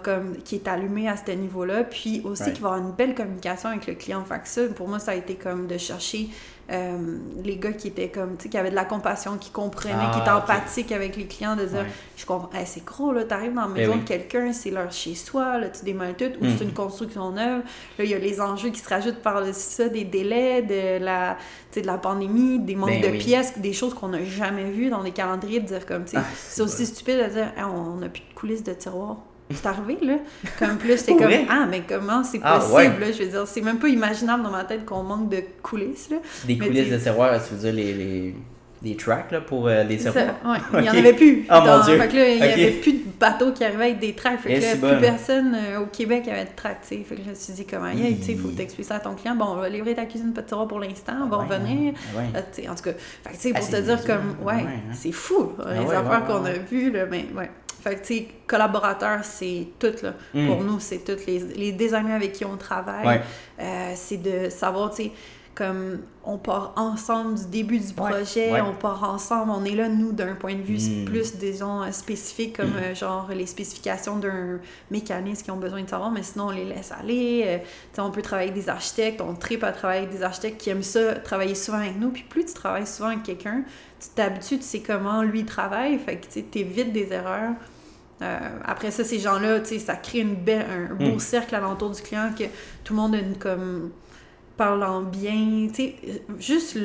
comme, 0.03 0.37
qui 0.43 0.55
est 0.55 0.67
allumé 0.67 1.09
à 1.09 1.15
ce 1.17 1.31
niveau-là, 1.31 1.83
puis 1.83 2.21
aussi 2.23 2.53
qui 2.53 2.61
va 2.61 2.69
avoir 2.69 2.87
une 2.87 2.95
belle 2.95 3.15
communication 3.15 3.69
avec 3.69 3.87
le 3.87 3.95
client. 3.95 4.23
Fait 4.23 4.39
que 4.39 4.47
ça, 4.47 4.61
pour 4.75 4.87
moi, 4.87 4.99
ça 4.99 5.11
a 5.11 5.15
été 5.15 5.35
comme 5.35 5.67
de 5.67 5.77
chercher 5.77 6.29
euh, 6.71 7.17
les 7.43 7.57
gars 7.57 7.71
qui 7.71 7.87
étaient 7.87 8.09
comme, 8.09 8.37
tu 8.37 8.43
sais, 8.43 8.49
qui 8.49 8.57
avaient 8.57 8.69
de 8.69 8.75
la 8.75 8.85
compassion, 8.85 9.37
qui 9.37 9.49
comprenaient, 9.49 10.11
qui 10.11 10.19
étaient 10.19 10.29
ah, 10.29 10.37
empathiques 10.37 10.91
avec 10.91 11.15
les 11.17 11.25
clients, 11.25 11.55
de 11.55 11.65
dire, 11.65 11.85
je 12.15 12.25
comprends, 12.25 12.49
c'est 12.65 12.85
gros, 12.85 13.11
là, 13.11 13.23
t'arrives 13.23 13.53
dans 13.53 13.67
la 13.67 13.73
eh 13.75 13.79
maison 13.79 13.97
de 13.97 14.03
quelqu'un, 14.03 14.53
c'est 14.53 14.69
leur 14.69 14.91
chez-soi, 14.91 15.57
là, 15.57 15.69
tu 15.69 15.83
démêles 15.83 16.15
tout, 16.15 16.31
ou 16.41 16.45
c'est 16.45 16.65
hmm. 16.65 16.69
une 16.69 16.73
construction 16.73 17.31
neuve. 17.31 17.61
Là, 17.97 18.03
il 18.03 18.09
y 18.09 18.13
a 18.13 18.19
les 18.19 18.39
enjeux 18.39 18.69
qui 18.69 18.79
se 18.79 18.89
rajoutent 18.89 19.21
par 19.21 19.43
ça, 19.53 19.89
des 19.89 20.03
délais, 20.03 20.61
de 20.61 21.03
la, 21.03 21.37
de 21.75 21.81
la 21.81 21.97
pandémie, 21.97 22.59
des 22.59 22.75
manques 22.75 23.01
ben 23.01 23.13
de 23.13 23.17
pièces, 23.17 23.57
des 23.57 23.73
choses 23.73 23.93
qu'on 23.93 24.09
n'a 24.09 24.23
jamais 24.23 24.69
vues 24.69 24.89
dans 24.89 25.01
les 25.01 25.11
calendriers, 25.11 25.61
de 25.61 25.67
dire 25.67 25.85
comme, 25.85 26.05
tu 26.05 26.11
sais, 26.11 26.17
ah, 26.17 26.25
c'est 26.35 26.61
aussi 26.61 26.85
stupide 26.85 27.17
de 27.17 27.33
dire, 27.33 27.51
on 27.57 27.95
n'a 27.95 28.09
plus 28.09 28.21
de 28.21 28.33
coulisses 28.35 28.63
de 28.63 28.73
tiroir 28.73 29.17
c'est 29.51 29.65
arrivé, 29.65 29.97
là. 30.01 30.17
Comme 30.59 30.77
plus, 30.77 30.97
c'est 30.97 31.15
comme, 31.15 31.31
ah, 31.49 31.65
mais 31.69 31.81
comment 31.87 32.23
c'est 32.23 32.39
ah, 32.43 32.59
possible, 32.59 32.99
là? 32.99 33.11
Je 33.11 33.23
veux 33.23 33.29
dire, 33.29 33.47
c'est 33.47 33.61
même 33.61 33.79
pas 33.79 33.87
imaginable 33.87 34.43
dans 34.43 34.51
ma 34.51 34.63
tête 34.63 34.85
qu'on 34.85 35.03
manque 35.03 35.29
de 35.29 35.43
coulisses, 35.63 36.09
là. 36.09 36.17
Des 36.45 36.57
coulisses 36.57 36.89
de 36.89 36.97
tiroirs, 36.97 37.39
tu 37.43 37.55
veux 37.55 37.59
dire 37.59 37.73
les, 37.73 37.93
les, 37.93 38.35
les 38.83 38.95
tracks, 38.95 39.31
là, 39.31 39.41
pour 39.41 39.67
euh, 39.67 39.83
les 39.83 39.97
tiroirs? 39.97 40.35
Ouais, 40.45 40.57
il 40.79 40.85
y 40.85 40.89
en 40.89 40.93
avait 40.97 41.13
plus. 41.13 41.47
Oh 41.49 41.61
mon 41.65 41.83
Dieu! 41.83 41.97
Fait 41.97 42.07
que 42.07 42.15
là, 42.15 42.29
il 42.29 42.37
y 42.37 42.43
avait 42.43 42.71
plus 42.73 42.93
de 42.93 43.03
bateaux 43.19 43.51
qui 43.51 43.63
arrivaient 43.63 43.85
avec 43.85 43.99
des 43.99 44.13
tracks. 44.13 44.39
Fait 44.39 44.59
que 44.59 44.61
là, 44.61 44.93
plus 44.93 45.01
personne 45.01 45.55
euh, 45.55 45.79
au 45.79 45.87
Québec 45.87 46.27
avait 46.27 46.45
de 46.45 46.55
tracks, 46.55 46.81
tu 46.81 46.97
sais. 46.97 47.03
Fait 47.03 47.15
que 47.15 47.23
je 47.23 47.29
me 47.31 47.35
suis 47.35 47.53
dit, 47.53 47.65
comment, 47.65 47.91
tu 47.91 47.97
sais, 47.97 48.33
il 48.33 48.39
faut 48.39 48.49
t'expliquer 48.49 48.89
ça 48.89 48.95
à 48.97 48.99
ton 48.99 49.15
client. 49.15 49.35
Bon, 49.35 49.45
on 49.45 49.55
va 49.55 49.67
livrer 49.67 49.95
ta 49.95 50.05
cuisine 50.05 50.31
pas 50.31 50.43
de 50.43 50.47
tiroir 50.47 50.67
pour 50.67 50.79
l'instant, 50.79 51.13
on 51.23 51.27
va 51.27 51.37
revenir. 51.37 51.93
Ah 52.15 52.37
euh, 52.37 52.71
en 52.71 52.75
tout 52.75 52.83
cas, 52.83 52.91
fait 53.23 53.29
que, 53.31 53.35
tu 53.35 53.41
sais, 53.41 53.49
pour 53.49 53.65
ah, 53.67 53.77
te 53.77 53.81
dire, 53.81 54.05
comme, 54.05 54.35
ouais, 54.43 54.61
hein? 54.61 54.93
c'est 54.93 55.11
fou, 55.11 55.53
les 55.57 55.91
affaires 55.91 56.25
qu'on 56.25 56.45
a 56.45 56.53
vues, 56.53 56.91
là, 56.91 57.05
mais 57.09 57.25
ouais. 57.35 57.49
Fait 57.81 57.95
que, 57.95 58.01
tu 58.01 58.13
sais, 58.13 58.27
collaborateurs, 58.45 59.23
c'est 59.23 59.67
tout, 59.79 59.93
là. 60.03 60.13
Pour 60.31 60.61
mm. 60.61 60.65
nous, 60.65 60.79
c'est 60.79 60.99
tout. 60.99 61.17
Les, 61.25 61.39
les 61.39 61.71
designers 61.71 62.13
avec 62.13 62.33
qui 62.33 62.45
on 62.45 62.57
travaille, 62.57 63.21
euh, 63.59 63.93
c'est 63.95 64.17
de 64.17 64.49
savoir, 64.49 64.89
tu 64.91 65.03
sais, 65.03 65.11
comme 65.59 65.99
on 66.23 66.37
part 66.37 66.71
ensemble 66.77 67.37
du 67.37 67.45
début 67.47 67.79
du 67.79 67.93
projet, 67.93 68.61
on 68.61 68.73
part 68.73 69.03
ensemble, 69.03 69.51
on 69.51 69.65
est 69.65 69.75
là, 69.75 69.89
nous, 69.89 70.13
d'un 70.13 70.33
point 70.35 70.55
de 70.55 70.61
vue 70.61 70.77
hmm. 70.77 71.03
plus, 71.03 71.35
disons, 71.35 71.83
euh, 71.83 71.91
spécifique, 71.91 72.55
comme 72.55 72.71
euh, 72.77 72.95
genre 72.95 73.27
les 73.35 73.45
spécifications 73.45 74.19
d'un 74.19 74.59
mécanisme 74.89 75.43
qui 75.43 75.51
ont 75.51 75.57
besoin 75.57 75.83
de 75.83 75.89
savoir, 75.89 76.11
mais 76.11 76.23
sinon, 76.23 76.47
on 76.47 76.51
les 76.51 76.63
laisse 76.63 76.93
aller. 76.93 77.43
Euh, 77.45 78.01
on 78.01 78.09
peut 78.09 78.21
travailler 78.21 78.51
avec 78.51 78.63
des 78.63 78.69
architectes, 78.69 79.19
on 79.19 79.35
tripe 79.35 79.65
à 79.65 79.73
travailler 79.73 80.03
avec 80.03 80.15
des 80.15 80.23
architectes 80.23 80.61
qui 80.61 80.69
aiment 80.69 80.81
ça, 80.81 81.15
travailler 81.15 81.55
souvent 81.55 81.79
avec 81.79 81.99
nous. 81.99 82.09
Puis 82.09 82.23
plus 82.23 82.45
tu 82.45 82.53
travailles 82.53 82.87
souvent 82.87 83.09
avec 83.09 83.23
quelqu'un, 83.23 83.63
tu 83.99 84.07
t'habitues, 84.15 84.59
tu 84.59 84.63
sais 84.63 84.79
comment 84.79 85.23
lui 85.23 85.43
travaille, 85.43 85.99
fait 85.99 86.15
que 86.15 86.39
tu 86.39 86.57
évites 86.57 86.93
des 86.93 87.11
erreurs. 87.11 87.51
après 88.63 88.91
ça, 88.91 89.03
ces 89.03 89.19
gens-là, 89.19 89.59
ça 89.65 89.95
crée 89.97 90.19
une 90.19 90.35
belle, 90.35 90.65
un 90.89 90.93
beau 90.93 91.15
hmm. 91.15 91.19
cercle 91.19 91.53
alentour 91.53 91.89
du 91.89 92.01
client 92.01 92.31
que 92.37 92.45
tout 92.85 92.93
le 92.93 93.01
monde 93.01 93.15
a 93.15 93.17
une 93.17 93.35
comme 93.35 93.91
parlant 94.59 95.03
bien, 95.03 95.69
tu 95.73 95.73
sais, 95.73 95.95
juste 96.37 96.77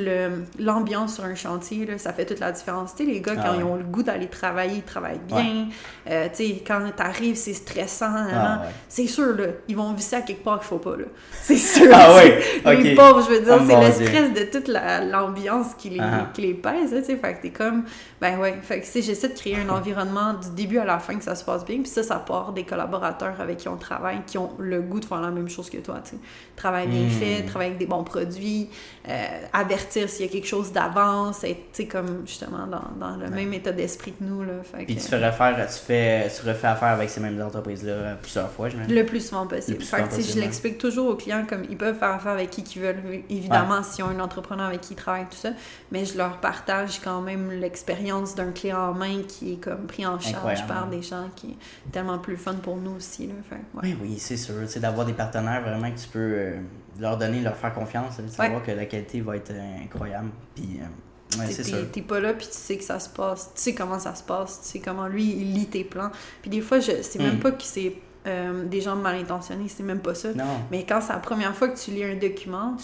l'ambiance 0.57 1.15
sur 1.15 1.25
un 1.25 1.35
chantier, 1.35 1.85
là, 1.85 1.97
ça 1.97 2.13
fait 2.13 2.25
toute 2.25 2.39
la 2.39 2.53
différence. 2.53 2.95
Tu 2.95 3.03
sais, 3.03 3.11
les 3.11 3.19
gars, 3.19 3.35
quand 3.35 3.51
ah 3.51 3.55
ils 3.57 3.65
ont 3.65 3.75
le 3.75 3.83
goût 3.83 4.01
d'aller 4.01 4.27
travailler, 4.27 4.77
ils 4.77 4.83
travaillent 4.83 5.19
bien. 5.27 5.67
Euh, 6.09 6.29
tu 6.33 6.45
sais, 6.45 6.63
quand 6.65 6.79
t'arrives, 6.95 7.35
c'est 7.35 7.53
stressant. 7.53 8.13
Ah 8.33 8.61
c'est 8.87 9.07
sûr, 9.07 9.35
là, 9.35 9.47
ils 9.67 9.75
vont 9.75 9.91
visser 9.91 10.15
à 10.15 10.21
quelque 10.21 10.41
part 10.41 10.59
qu'il 10.59 10.69
faut 10.69 10.77
pas, 10.77 10.95
là. 10.95 11.03
C'est 11.41 11.57
sûr. 11.57 11.91
ah 11.93 12.15
oui? 12.15 12.81
Les 12.81 12.95
pauvres, 12.95 13.21
je 13.21 13.35
veux 13.35 13.41
dire, 13.41 13.57
oh 13.59 13.63
c'est 13.67 13.75
le 13.75 13.91
stress 13.91 14.33
de 14.33 14.49
toute 14.49 14.69
l'ambiance 14.69 15.73
qui, 15.77 15.89
les, 15.89 15.99
ah. 15.99 16.29
qui 16.33 16.43
les 16.43 16.53
pèse, 16.53 16.91
tu 16.91 17.03
sais. 17.03 17.17
Fait 17.17 17.33
que 17.35 17.41
t'es 17.41 17.49
comme, 17.49 17.83
ben 18.21 18.39
ouais, 18.39 18.57
fait 18.61 18.79
que 18.79 18.85
j'essaie 18.85 19.27
de 19.27 19.33
créer 19.33 19.57
un 19.57 19.69
environnement 19.75 20.33
du 20.33 20.49
début 20.55 20.77
à 20.77 20.85
la 20.85 20.99
fin 20.99 21.15
que 21.15 21.23
ça 21.23 21.35
se 21.35 21.43
passe 21.43 21.65
bien. 21.65 21.79
Puis 21.81 21.91
ça, 21.91 22.03
ça 22.03 22.15
part 22.15 22.53
des 22.53 22.63
collaborateurs 22.63 23.35
avec 23.39 23.57
qui 23.57 23.67
on 23.67 23.75
travaille, 23.75 24.21
qui 24.25 24.37
ont 24.37 24.51
le 24.59 24.81
goût 24.81 25.01
de 25.01 25.05
faire 25.05 25.21
la 25.21 25.31
même 25.31 25.49
chose 25.49 25.69
que 25.69 25.77
toi, 25.77 25.99
tu 26.03 26.11
sais. 26.11 26.17
Travail 26.55 26.87
bien 26.87 27.07
hmm. 27.07 27.09
fait, 27.09 27.43
travail 27.43 27.64
avec 27.65 27.77
des 27.77 27.85
bons 27.85 28.03
produits, 28.03 28.69
euh, 29.07 29.25
avertir 29.53 30.09
s'il 30.09 30.25
y 30.25 30.29
a 30.29 30.31
quelque 30.31 30.47
chose 30.47 30.71
d'avance, 30.71 31.43
être 31.43 31.87
comme 31.89 32.23
justement 32.25 32.67
dans, 32.67 32.83
dans 32.99 33.15
le 33.17 33.29
même 33.29 33.53
état 33.53 33.71
d'esprit 33.71 34.13
que 34.13 34.23
nous. 34.23 34.43
Là, 34.43 34.53
Puis 34.85 34.95
tu 34.95 35.01
fais 35.01 35.25
refaire, 35.25 35.67
tu 35.67 35.79
fais 35.85 36.29
tu 36.29 36.47
refais 36.47 36.67
affaire 36.67 36.89
avec 36.89 37.09
ces 37.09 37.19
mêmes 37.19 37.41
entreprises-là 37.41 38.15
plusieurs 38.21 38.51
fois, 38.51 38.69
je 38.69 38.77
Le 38.77 39.05
plus 39.05 39.21
souvent 39.21 39.45
possible. 39.45 39.83
je 39.83 40.39
l'explique 40.39 40.77
toujours 40.77 41.09
aux 41.09 41.15
clients 41.15 41.45
comme 41.47 41.63
ils 41.69 41.77
peuvent 41.77 41.97
faire 41.97 42.11
affaire 42.11 42.33
avec 42.33 42.49
qui 42.49 42.61
ils 42.75 42.81
veulent, 42.81 43.23
évidemment, 43.29 43.83
s'ils 43.83 44.03
ont 44.03 44.09
un 44.09 44.19
entrepreneur 44.19 44.67
avec 44.67 44.81
qui 44.81 44.93
ils 44.93 44.97
travaillent, 44.97 45.25
tout 45.29 45.37
ça, 45.37 45.49
mais 45.91 46.05
je 46.05 46.17
leur 46.17 46.39
partage 46.39 46.99
quand 47.03 47.21
même 47.21 47.51
l'expérience 47.51 48.35
d'un 48.35 48.51
client 48.51 48.89
en 48.89 48.93
main 48.93 49.21
qui 49.27 49.53
est 49.53 49.57
comme 49.57 49.85
pris 49.87 50.05
en 50.05 50.19
charge 50.19 50.65
par 50.67 50.87
des 50.87 51.01
gens 51.01 51.29
qui 51.35 51.51
est 51.51 51.91
tellement 51.91 52.19
plus 52.19 52.37
fun 52.37 52.55
pour 52.55 52.77
nous 52.77 52.95
aussi. 52.95 53.27
Là, 53.27 53.33
Oui, 53.81 53.97
oui, 54.01 54.15
c'est 54.17 54.37
sûr. 54.37 54.55
C'est 54.67 54.79
d'avoir 54.79 55.05
des 55.05 55.13
partenaires 55.13 55.61
vraiment 55.61 55.91
que 55.91 55.99
tu 55.99 56.07
peux 56.07 56.19
euh, 56.19 56.59
leur 56.99 57.17
donner, 57.17 57.41
leur 57.41 57.55
faire 57.55 57.73
confiance, 57.73 58.17
de 58.17 58.27
savoir 58.27 58.63
que 58.63 58.71
la 58.71 58.85
qualité 58.85 59.21
va 59.21 59.37
être 59.37 59.51
euh, 59.51 59.83
incroyable. 59.83 60.29
Puis, 60.55 60.79
euh, 60.79 61.39
ouais, 61.39 61.51
c'est 61.51 61.91
T'es 61.91 62.01
pas 62.01 62.19
là, 62.19 62.33
puis 62.33 62.47
tu 62.47 62.53
sais 62.53 62.77
que 62.77 62.83
ça 62.83 62.99
se 62.99 63.09
passe, 63.09 63.51
tu 63.55 63.61
sais 63.61 63.75
comment 63.75 63.99
ça 63.99 64.15
se 64.15 64.23
passe, 64.23 64.61
tu 64.61 64.67
sais 64.67 64.79
comment 64.79 65.07
lui, 65.07 65.25
il 65.25 65.53
lit 65.53 65.67
tes 65.67 65.83
plans. 65.83 66.11
Puis 66.41 66.49
des 66.49 66.61
fois, 66.61 66.79
je 66.79 67.01
c'est 67.01 67.19
même 67.19 67.35
hmm. 67.35 67.39
pas 67.39 67.51
que 67.51 67.63
c'est 67.63 67.93
euh, 68.25 68.65
des 68.65 68.81
gens 68.81 68.95
mal 68.95 69.15
intentionnés, 69.15 69.67
c'est 69.67 69.83
même 69.83 69.99
pas 69.99 70.15
ça. 70.15 70.29
Mais 70.71 70.85
quand 70.85 71.01
c'est 71.01 71.13
la 71.13 71.19
première 71.19 71.55
fois 71.55 71.69
que 71.69 71.77
tu 71.77 71.91
lis 71.91 72.03
un 72.03 72.15
document, 72.15 72.75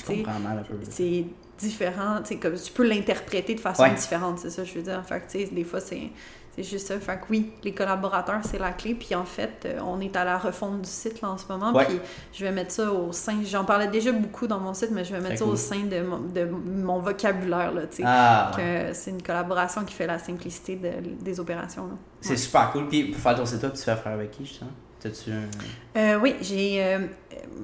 c'est 0.89 1.25
différent, 1.57 2.19
comme 2.41 2.55
tu 2.55 2.71
peux 2.71 2.87
l'interpréter 2.87 3.55
de 3.55 3.59
façon 3.59 3.87
différente, 3.93 4.39
c'est 4.39 4.49
ça 4.49 4.63
je 4.63 4.73
veux 4.73 4.81
dire. 4.81 5.03
Fait 5.05 5.21
que, 5.21 5.53
des 5.53 5.63
fois, 5.63 5.79
c'est 5.79 6.09
c'est 6.55 6.63
juste 6.63 6.87
ça. 6.87 6.99
Fait 6.99 7.15
que 7.15 7.25
oui, 7.29 7.51
les 7.63 7.73
collaborateurs, 7.73 8.41
c'est 8.43 8.59
la 8.59 8.71
clé. 8.71 8.93
Puis 8.93 9.15
en 9.15 9.23
fait, 9.23 9.65
euh, 9.65 9.79
on 9.85 10.01
est 10.01 10.15
à 10.17 10.25
la 10.25 10.37
refonte 10.37 10.81
du 10.81 10.89
site 10.89 11.21
là, 11.21 11.29
en 11.29 11.37
ce 11.37 11.45
moment. 11.47 11.73
Puis 11.73 11.99
je 12.33 12.43
vais 12.43 12.51
mettre 12.51 12.71
ça 12.71 12.91
au 12.91 13.13
sein. 13.13 13.37
J'en 13.45 13.63
parlais 13.63 13.87
déjà 13.87 14.11
beaucoup 14.11 14.47
dans 14.47 14.59
mon 14.59 14.73
site, 14.73 14.89
mais 14.91 15.05
je 15.05 15.13
vais 15.13 15.21
mettre 15.21 15.39
ça 15.39 15.45
au 15.45 15.55
sein 15.55 15.85
de 15.85 16.01
mon, 16.01 16.19
de 16.19 16.43
mon 16.43 16.99
vocabulaire. 16.99 17.71
Là, 17.73 17.83
ah, 18.03 18.51
C'est 18.93 19.11
une 19.11 19.23
collaboration 19.23 19.85
qui 19.85 19.93
fait 19.93 20.07
la 20.07 20.19
simplicité 20.19 20.75
des 20.75 21.39
opérations. 21.39 21.89
C'est 22.19 22.37
super 22.37 22.71
cool. 22.71 22.87
Puis 22.87 23.05
pour 23.05 23.21
faire 23.21 23.35
ton 23.35 23.45
site 23.45 23.61
tu 23.73 23.81
fais 23.81 23.91
affaire 23.91 24.13
avec 24.13 24.31
qui, 24.31 24.45
justement? 24.45 24.71
T'as-tu 25.01 25.31
un... 25.31 25.99
Euh, 25.99 26.19
oui, 26.21 26.35
j'ai. 26.41 26.83
Euh, 26.83 26.99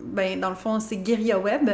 ben, 0.05 0.39
dans 0.39 0.49
le 0.49 0.55
fond, 0.55 0.79
c'est 0.79 0.97
Guerilla 0.97 1.37
Web 1.37 1.69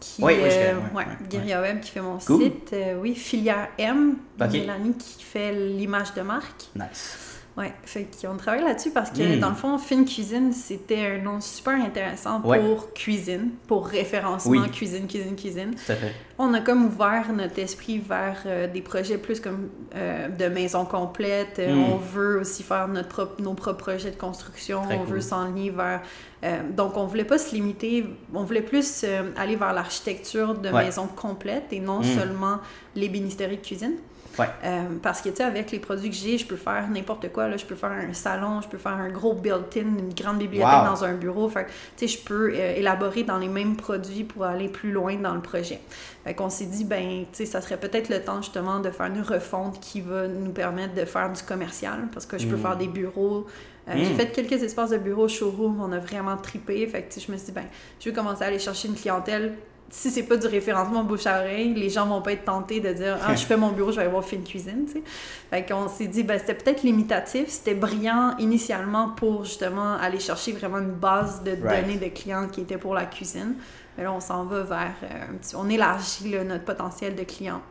qui, 0.00 0.22
oui, 0.22 0.34
euh, 0.38 0.74
Web 0.94 1.80
qui 1.80 1.90
fait 1.90 2.00
mon 2.00 2.20
site. 2.20 2.72
Euh, 2.72 2.98
oui, 3.00 3.14
Filière 3.14 3.68
M, 3.78 4.16
Mélanie 4.38 4.94
qui 4.94 5.22
fait 5.22 5.52
l'image 5.52 6.12
de 6.14 6.22
marque. 6.22 6.68
Nice. 6.76 7.33
Ouais, 7.56 7.72
fait 7.84 8.08
qu'on 8.20 8.36
travaille 8.36 8.64
là-dessus 8.64 8.90
parce 8.90 9.10
que 9.10 9.36
hmm. 9.36 9.40
dans 9.40 9.50
le 9.50 9.54
fond, 9.54 9.78
Fine 9.78 10.04
Cuisine, 10.04 10.52
c'était 10.52 11.06
un 11.06 11.18
nom 11.18 11.40
super 11.40 11.74
intéressant 11.74 12.40
pour 12.40 12.92
cuisine, 12.94 13.50
pour 13.68 13.86
référencement 13.86 14.64
cuisine, 14.68 15.06
cuisine, 15.06 15.36
cuisine. 15.36 15.70
Tout 15.74 15.92
à 15.92 15.94
fait. 15.94 16.12
On 16.36 16.52
a 16.52 16.60
comme 16.60 16.86
ouvert 16.86 17.32
notre 17.32 17.60
esprit 17.60 18.00
vers 18.00 18.42
euh, 18.46 18.66
des 18.66 18.80
projets 18.80 19.18
plus 19.18 19.38
comme 19.38 19.68
de 19.94 20.48
maison 20.48 20.84
complète. 20.84 21.60
Hmm. 21.64 21.92
On 21.92 21.96
veut 21.96 22.40
aussi 22.40 22.64
faire 22.64 22.88
notre 22.88 23.08
propre, 23.08 23.40
nos 23.40 23.54
propres 23.54 23.84
projets 23.84 24.10
de 24.10 24.16
construction. 24.16 24.82
on 24.90 25.04
veut 25.04 25.20
s'enligner 25.20 25.70
vers 25.70 26.00
euh, 26.44 26.58
donc, 26.70 26.96
on 26.96 27.06
voulait 27.06 27.24
pas 27.24 27.38
se 27.38 27.54
limiter, 27.54 28.04
on 28.34 28.44
voulait 28.44 28.60
plus 28.60 29.02
euh, 29.04 29.30
aller 29.36 29.56
vers 29.56 29.72
l'architecture 29.72 30.54
de 30.54 30.68
maison 30.68 31.06
complète 31.06 31.72
et 31.72 31.80
non 31.80 32.00
mm. 32.00 32.04
seulement 32.04 32.58
l'ébénisterie 32.94 33.56
de 33.56 33.62
cuisine. 33.62 33.94
Euh, 34.40 34.82
parce 35.02 35.20
que, 35.20 35.28
tu 35.28 35.36
sais, 35.36 35.42
avec 35.44 35.70
les 35.70 35.78
produits 35.78 36.10
que 36.10 36.16
j'ai, 36.16 36.38
je 36.38 36.46
peux 36.46 36.56
faire 36.56 36.88
n'importe 36.88 37.30
quoi. 37.32 37.48
Là. 37.48 37.56
Je 37.56 37.64
peux 37.64 37.74
faire 37.74 37.92
un 37.92 38.12
salon, 38.12 38.60
je 38.60 38.68
peux 38.68 38.78
faire 38.78 38.92
un 38.92 39.10
gros 39.10 39.34
built-in, 39.34 39.80
une 39.80 40.14
grande 40.14 40.38
bibliothèque 40.38 40.84
dans 40.84 41.04
un 41.04 41.14
bureau. 41.14 41.48
Fait 41.48 41.66
tu 41.96 42.06
sais, 42.06 42.18
je 42.18 42.24
peux 42.24 42.54
élaborer 42.54 43.22
dans 43.22 43.38
les 43.38 43.48
mêmes 43.48 43.76
produits 43.76 44.24
pour 44.24 44.44
aller 44.44 44.68
plus 44.68 44.92
loin 44.92 45.16
dans 45.16 45.34
le 45.34 45.42
projet. 45.42 45.80
Fait 46.24 46.34
qu'on 46.34 46.50
s'est 46.50 46.66
dit, 46.66 46.84
ben, 46.84 47.24
tu 47.32 47.38
sais, 47.38 47.46
ça 47.46 47.60
serait 47.60 47.76
peut-être 47.76 48.08
le 48.08 48.20
temps, 48.20 48.40
justement, 48.40 48.80
de 48.80 48.90
faire 48.90 49.06
une 49.06 49.20
refonte 49.20 49.80
qui 49.80 50.00
va 50.00 50.26
nous 50.26 50.52
permettre 50.52 50.94
de 50.94 51.04
faire 51.04 51.30
du 51.30 51.42
commercial. 51.42 52.08
Parce 52.12 52.26
que 52.26 52.38
je 52.38 52.46
peux 52.46 52.56
mm. 52.56 52.62
faire 52.62 52.76
des 52.76 52.88
bureaux, 52.88 53.46
euh, 53.88 53.92
j'ai 53.96 54.12
hmm. 54.12 54.16
fait 54.16 54.32
quelques 54.32 54.62
espaces 54.62 54.90
de 54.90 54.98
bureau, 54.98 55.28
showroom, 55.28 55.80
on 55.80 55.92
a 55.92 55.98
vraiment 55.98 56.36
tripé. 56.36 56.86
Fait 56.86 57.02
que 57.02 57.20
je 57.20 57.30
me 57.30 57.36
suis 57.36 57.46
dit, 57.46 57.52
ben, 57.52 57.64
je 58.00 58.08
vais 58.08 58.14
commencer 58.14 58.42
à 58.42 58.46
aller 58.46 58.58
chercher 58.58 58.88
une 58.88 58.94
clientèle. 58.94 59.54
Si 59.90 60.10
c'est 60.10 60.24
pas 60.24 60.36
du 60.36 60.46
référencement 60.46 61.04
bouche 61.04 61.26
à 61.26 61.38
oreille, 61.40 61.72
les 61.74 61.88
gens 61.88 62.06
vont 62.06 62.20
pas 62.20 62.32
être 62.32 62.44
tentés 62.44 62.80
de 62.80 62.92
dire 62.92 63.16
Ah, 63.24 63.34
je 63.34 63.44
fais 63.44 63.56
mon 63.56 63.70
bureau, 63.70 63.92
je 63.92 63.96
vais 64.00 64.06
avoir 64.06 64.24
fait 64.24 64.36
une 64.36 64.44
cuisine. 64.44 64.86
sais. 64.92 65.02
Fait 65.50 65.64
qu'on 65.64 65.88
s'est 65.88 66.08
dit, 66.08 66.24
ben, 66.24 66.38
c'était 66.38 66.54
peut-être 66.54 66.82
limitatif, 66.82 67.48
c'était 67.48 67.74
brillant 67.74 68.34
initialement 68.38 69.10
pour 69.10 69.44
justement 69.44 69.94
aller 69.94 70.18
chercher 70.18 70.52
vraiment 70.52 70.78
une 70.78 70.90
base 70.90 71.42
de 71.44 71.54
données 71.54 71.98
de 71.98 72.08
clients 72.08 72.48
qui 72.48 72.62
étaient 72.62 72.78
pour 72.78 72.94
la 72.94 73.06
cuisine. 73.06 73.54
Mais 73.96 74.04
là, 74.04 74.12
on 74.12 74.20
s'en 74.20 74.44
va 74.44 74.62
vers 74.62 74.94
euh. 75.04 75.56
On 75.56 75.68
élargit 75.68 76.34
notre 76.44 76.64
potentiel 76.64 77.14
de 77.14 77.22
clients. 77.22 77.62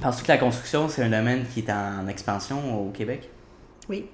Penses-tu 0.00 0.22
que 0.22 0.28
la 0.28 0.38
construction, 0.38 0.88
c'est 0.88 1.02
un 1.02 1.10
domaine 1.10 1.44
qui 1.52 1.60
est 1.60 1.70
en 1.70 2.06
expansion 2.06 2.86
au 2.86 2.90
Québec? 2.90 3.28
Oui. 3.88 4.06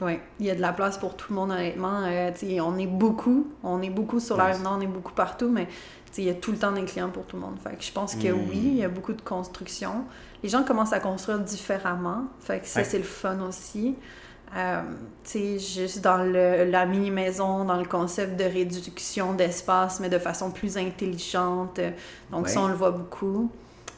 Oui, 0.00 0.18
il 0.40 0.46
y 0.46 0.50
a 0.50 0.54
de 0.54 0.60
la 0.60 0.72
place 0.72 0.98
pour 0.98 1.16
tout 1.16 1.32
le 1.32 1.36
monde, 1.36 1.52
honnêtement. 1.52 2.02
Euh, 2.04 2.30
on 2.60 2.78
est 2.78 2.86
beaucoup, 2.86 3.46
on 3.62 3.80
est 3.80 3.90
beaucoup 3.90 4.20
sur 4.20 4.36
la 4.36 4.52
on 4.66 4.80
est 4.80 4.86
beaucoup 4.86 5.12
partout, 5.12 5.48
mais 5.48 5.68
il 6.18 6.24
y 6.24 6.30
a 6.30 6.34
tout 6.34 6.52
le 6.52 6.58
temps 6.58 6.72
des 6.72 6.84
clients 6.84 7.10
pour 7.10 7.24
tout 7.24 7.36
le 7.36 7.42
monde. 7.42 7.58
Fait 7.62 7.76
que 7.76 7.82
je 7.82 7.92
pense 7.92 8.14
que 8.14 8.28
oui, 8.28 8.60
il 8.62 8.76
y 8.76 8.84
a 8.84 8.88
beaucoup 8.88 9.12
de 9.12 9.22
construction. 9.22 10.04
Les 10.42 10.48
gens 10.48 10.62
commencent 10.62 10.92
à 10.92 11.00
construire 11.00 11.38
différemment. 11.38 12.24
Fait 12.40 12.60
que 12.60 12.66
ça, 12.66 12.84
c'est 12.84 12.98
le 12.98 13.04
fun 13.04 13.40
aussi. 13.40 13.96
Euh, 14.56 14.82
juste 15.32 16.00
dans 16.00 16.18
le, 16.18 16.70
la 16.70 16.86
mini-maison, 16.86 17.64
dans 17.64 17.76
le 17.76 17.86
concept 17.86 18.38
de 18.38 18.44
réduction 18.44 19.32
d'espace, 19.32 19.98
mais 19.98 20.08
de 20.08 20.18
façon 20.18 20.52
plus 20.52 20.76
intelligente. 20.76 21.80
Donc, 22.30 22.48
ça, 22.48 22.60
on 22.60 22.68
le 22.68 22.74
voit 22.74 22.92
beaucoup. 22.92 23.50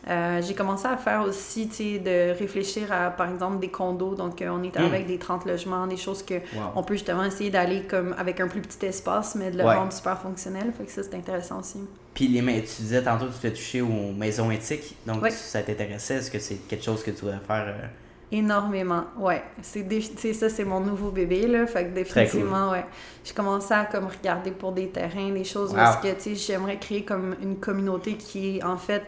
Euh, 0.08 0.40
j'ai 0.40 0.54
commencé 0.54 0.86
à 0.86 0.96
faire 0.96 1.22
aussi, 1.22 1.68
tu 1.68 1.74
sais, 1.74 1.98
de 1.98 2.38
réfléchir 2.38 2.92
à, 2.92 3.10
par 3.10 3.28
exemple, 3.28 3.58
des 3.58 3.70
condos. 3.70 4.14
Donc, 4.14 4.40
euh, 4.40 4.50
on 4.50 4.62
est 4.62 4.76
avec 4.76 5.06
des 5.06 5.18
30 5.18 5.46
logements, 5.46 5.86
des 5.86 5.96
choses 5.96 6.22
que 6.22 6.34
on 6.74 6.82
peut 6.82 6.94
justement 6.94 7.24
essayer 7.24 7.50
d'aller 7.50 7.82
comme 7.82 8.14
avec 8.16 8.40
un 8.40 8.46
plus 8.46 8.60
petit 8.60 8.86
espace, 8.86 9.34
mais 9.34 9.50
de 9.50 9.58
le 9.58 9.64
rendre 9.64 9.92
super 9.92 10.18
fonctionnel. 10.20 10.72
Fait 10.76 10.84
que 10.84 10.92
ça, 10.92 11.02
c'est 11.02 11.16
intéressant 11.16 11.60
aussi. 11.60 11.80
Puis, 12.14 12.28
les, 12.28 12.40
tu 12.40 12.82
disais 12.82 13.02
tantôt 13.02 13.26
que 13.26 13.32
tu 13.32 13.40
t'es 13.40 13.52
touché 13.52 13.80
aux 13.80 14.12
maisons 14.16 14.50
éthiques. 14.50 14.96
Donc, 15.06 15.28
ça 15.30 15.62
t'intéressait? 15.62 16.14
Est-ce 16.14 16.30
que 16.30 16.38
c'est 16.38 16.66
quelque 16.68 16.84
chose 16.84 17.02
que 17.02 17.10
tu 17.10 17.22
voudrais 17.22 17.40
faire? 17.46 17.66
Euh? 17.66 17.86
Énormément, 18.32 19.04
ouais. 19.18 19.42
C'est 19.62 20.32
ça, 20.32 20.48
c'est 20.48 20.64
mon 20.64 20.80
nouveau 20.80 21.10
bébé, 21.10 21.46
là. 21.46 21.66
Fait 21.66 21.84
que 21.84 21.94
définitivement, 21.94 22.70
ouais. 22.70 22.84
J'ai 23.24 23.34
commencé 23.34 23.74
à 23.74 23.84
comme 23.84 24.06
regarder 24.06 24.50
pour 24.50 24.72
des 24.72 24.88
terrains, 24.88 25.30
des 25.30 25.44
choses 25.44 25.74
parce 25.74 25.96
que, 25.96 26.12
tu 26.14 26.20
sais, 26.20 26.34
j'aimerais 26.34 26.78
créer 26.78 27.04
comme 27.04 27.36
une 27.42 27.56
communauté 27.56 28.14
qui 28.14 28.58
est 28.58 28.64
en 28.64 28.78
fait 28.78 29.02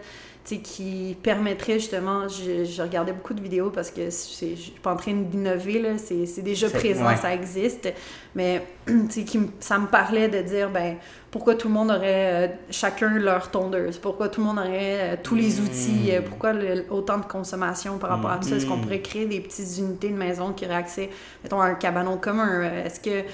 qui 0.56 1.16
permettrait 1.22 1.74
justement, 1.74 2.26
je, 2.28 2.82
regardais 2.82 3.12
beaucoup 3.12 3.34
de 3.34 3.40
vidéos 3.40 3.70
parce 3.70 3.90
que 3.90 4.06
je 4.06 4.10
suis 4.10 4.72
pas 4.82 4.92
en 4.92 4.96
train 4.96 5.12
d'innover, 5.12 5.96
c'est 5.98 6.42
déjà 6.42 6.68
présent, 6.70 7.16
ça 7.16 7.34
existe, 7.34 7.92
mais 8.34 8.62
qui, 9.10 9.40
ça 9.60 9.78
me 9.78 9.86
parlait 9.86 10.28
de 10.28 10.42
dire, 10.42 10.70
ben, 10.70 10.96
pourquoi 11.30 11.54
tout 11.54 11.68
le 11.68 11.74
monde 11.74 11.90
aurait 11.90 12.46
euh, 12.46 12.48
chacun 12.70 13.10
leur 13.18 13.50
tondeuse, 13.50 13.98
pourquoi 13.98 14.28
tout 14.28 14.40
le 14.40 14.46
monde 14.46 14.58
aurait 14.58 15.00
euh, 15.00 15.16
tous 15.22 15.34
les 15.34 15.60
outils, 15.60 16.10
euh, 16.10 16.22
pourquoi 16.22 16.52
autant 16.90 17.18
de 17.18 17.26
consommation 17.26 17.98
par 17.98 18.10
rapport 18.10 18.30
à 18.30 18.40
ça, 18.40 18.56
est-ce 18.56 18.66
qu'on 18.66 18.78
mm. 18.78 18.82
pourrait 18.82 19.02
créer 19.02 19.26
des 19.26 19.40
petites 19.40 19.78
unités 19.78 20.08
de 20.08 20.16
maison 20.16 20.52
qui 20.52 20.64
auraient 20.64 20.76
accès, 20.76 21.10
mettons, 21.42 21.60
à 21.60 21.66
un 21.66 21.74
cabanon 21.74 22.16
commun, 22.16 22.62
est-ce 22.84 23.00
que, 23.00 23.24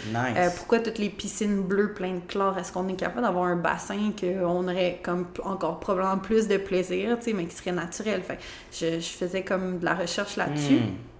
pourquoi 0.56 0.80
toutes 0.80 0.98
les 0.98 1.08
piscines 1.08 1.62
bleues 1.62 1.92
pleines 1.92 2.20
de 2.20 2.26
chlore, 2.26 2.58
est-ce 2.58 2.72
qu'on 2.72 2.88
est 2.88 2.96
capable 2.96 3.22
d'avoir 3.22 3.44
un 3.44 3.56
bassin 3.56 4.12
qu'on 4.18 4.64
aurait 4.64 5.00
comme 5.02 5.26
encore 5.44 5.78
probablement 5.78 6.18
plus 6.18 6.48
de 6.48 6.56
plaisir, 6.56 7.16
mais 7.34 7.46
qui 7.46 7.54
serait 7.54 7.72
naturel, 7.72 8.22
fait 8.22 8.38
je, 8.72 8.98
je 8.98 9.08
faisais 9.08 9.42
comme 9.42 9.78
de 9.78 9.84
la 9.84 9.94
recherche 9.94 10.36
là-dessus. 10.36 10.74
Mm. 10.74 11.13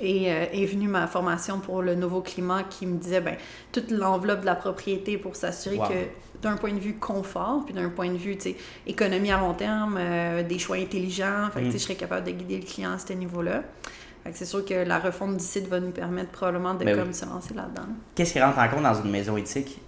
Et 0.00 0.32
euh, 0.32 0.46
est 0.52 0.66
venue 0.66 0.88
ma 0.88 1.06
formation 1.06 1.60
pour 1.60 1.82
le 1.82 1.94
nouveau 1.94 2.22
climat 2.22 2.64
qui 2.64 2.86
me 2.86 2.98
disait 2.98 3.20
ben, 3.20 3.36
toute 3.70 3.90
l'enveloppe 3.90 4.40
de 4.40 4.46
la 4.46 4.54
propriété 4.54 5.16
pour 5.16 5.36
s'assurer 5.36 5.78
que 5.78 6.40
d'un 6.42 6.56
point 6.56 6.72
de 6.72 6.80
vue 6.80 6.94
confort, 6.94 7.64
puis 7.64 7.74
d'un 7.74 7.88
point 7.88 8.10
de 8.10 8.16
vue 8.16 8.36
économie 8.86 9.30
à 9.30 9.38
long 9.38 9.54
terme, 9.54 9.96
euh, 9.98 10.42
des 10.42 10.58
choix 10.58 10.76
intelligents, 10.76 11.48
fait 11.52 11.62
mm. 11.62 11.70
je 11.70 11.78
serais 11.78 11.94
capable 11.94 12.26
de 12.26 12.32
guider 12.32 12.58
le 12.58 12.64
client 12.64 12.92
à 12.92 12.98
ce 12.98 13.12
niveau-là. 13.12 13.62
C'est 14.32 14.44
sûr 14.44 14.64
que 14.64 14.74
la 14.74 15.00
refonte 15.00 15.36
du 15.36 15.44
site 15.44 15.66
va 15.68 15.80
nous 15.80 15.90
permettre 15.90 16.30
probablement 16.30 16.74
de 16.74 16.84
ben 16.84 16.96
comme, 16.96 17.12
se 17.12 17.24
lancer 17.26 17.54
là-dedans. 17.54 17.88
Qu'est-ce 18.14 18.32
qui 18.32 18.40
rentre 18.40 18.58
en 18.58 18.68
compte 18.68 18.84
dans 18.84 18.94
une 18.94 19.10
maison 19.10 19.36
éthique? 19.36 19.80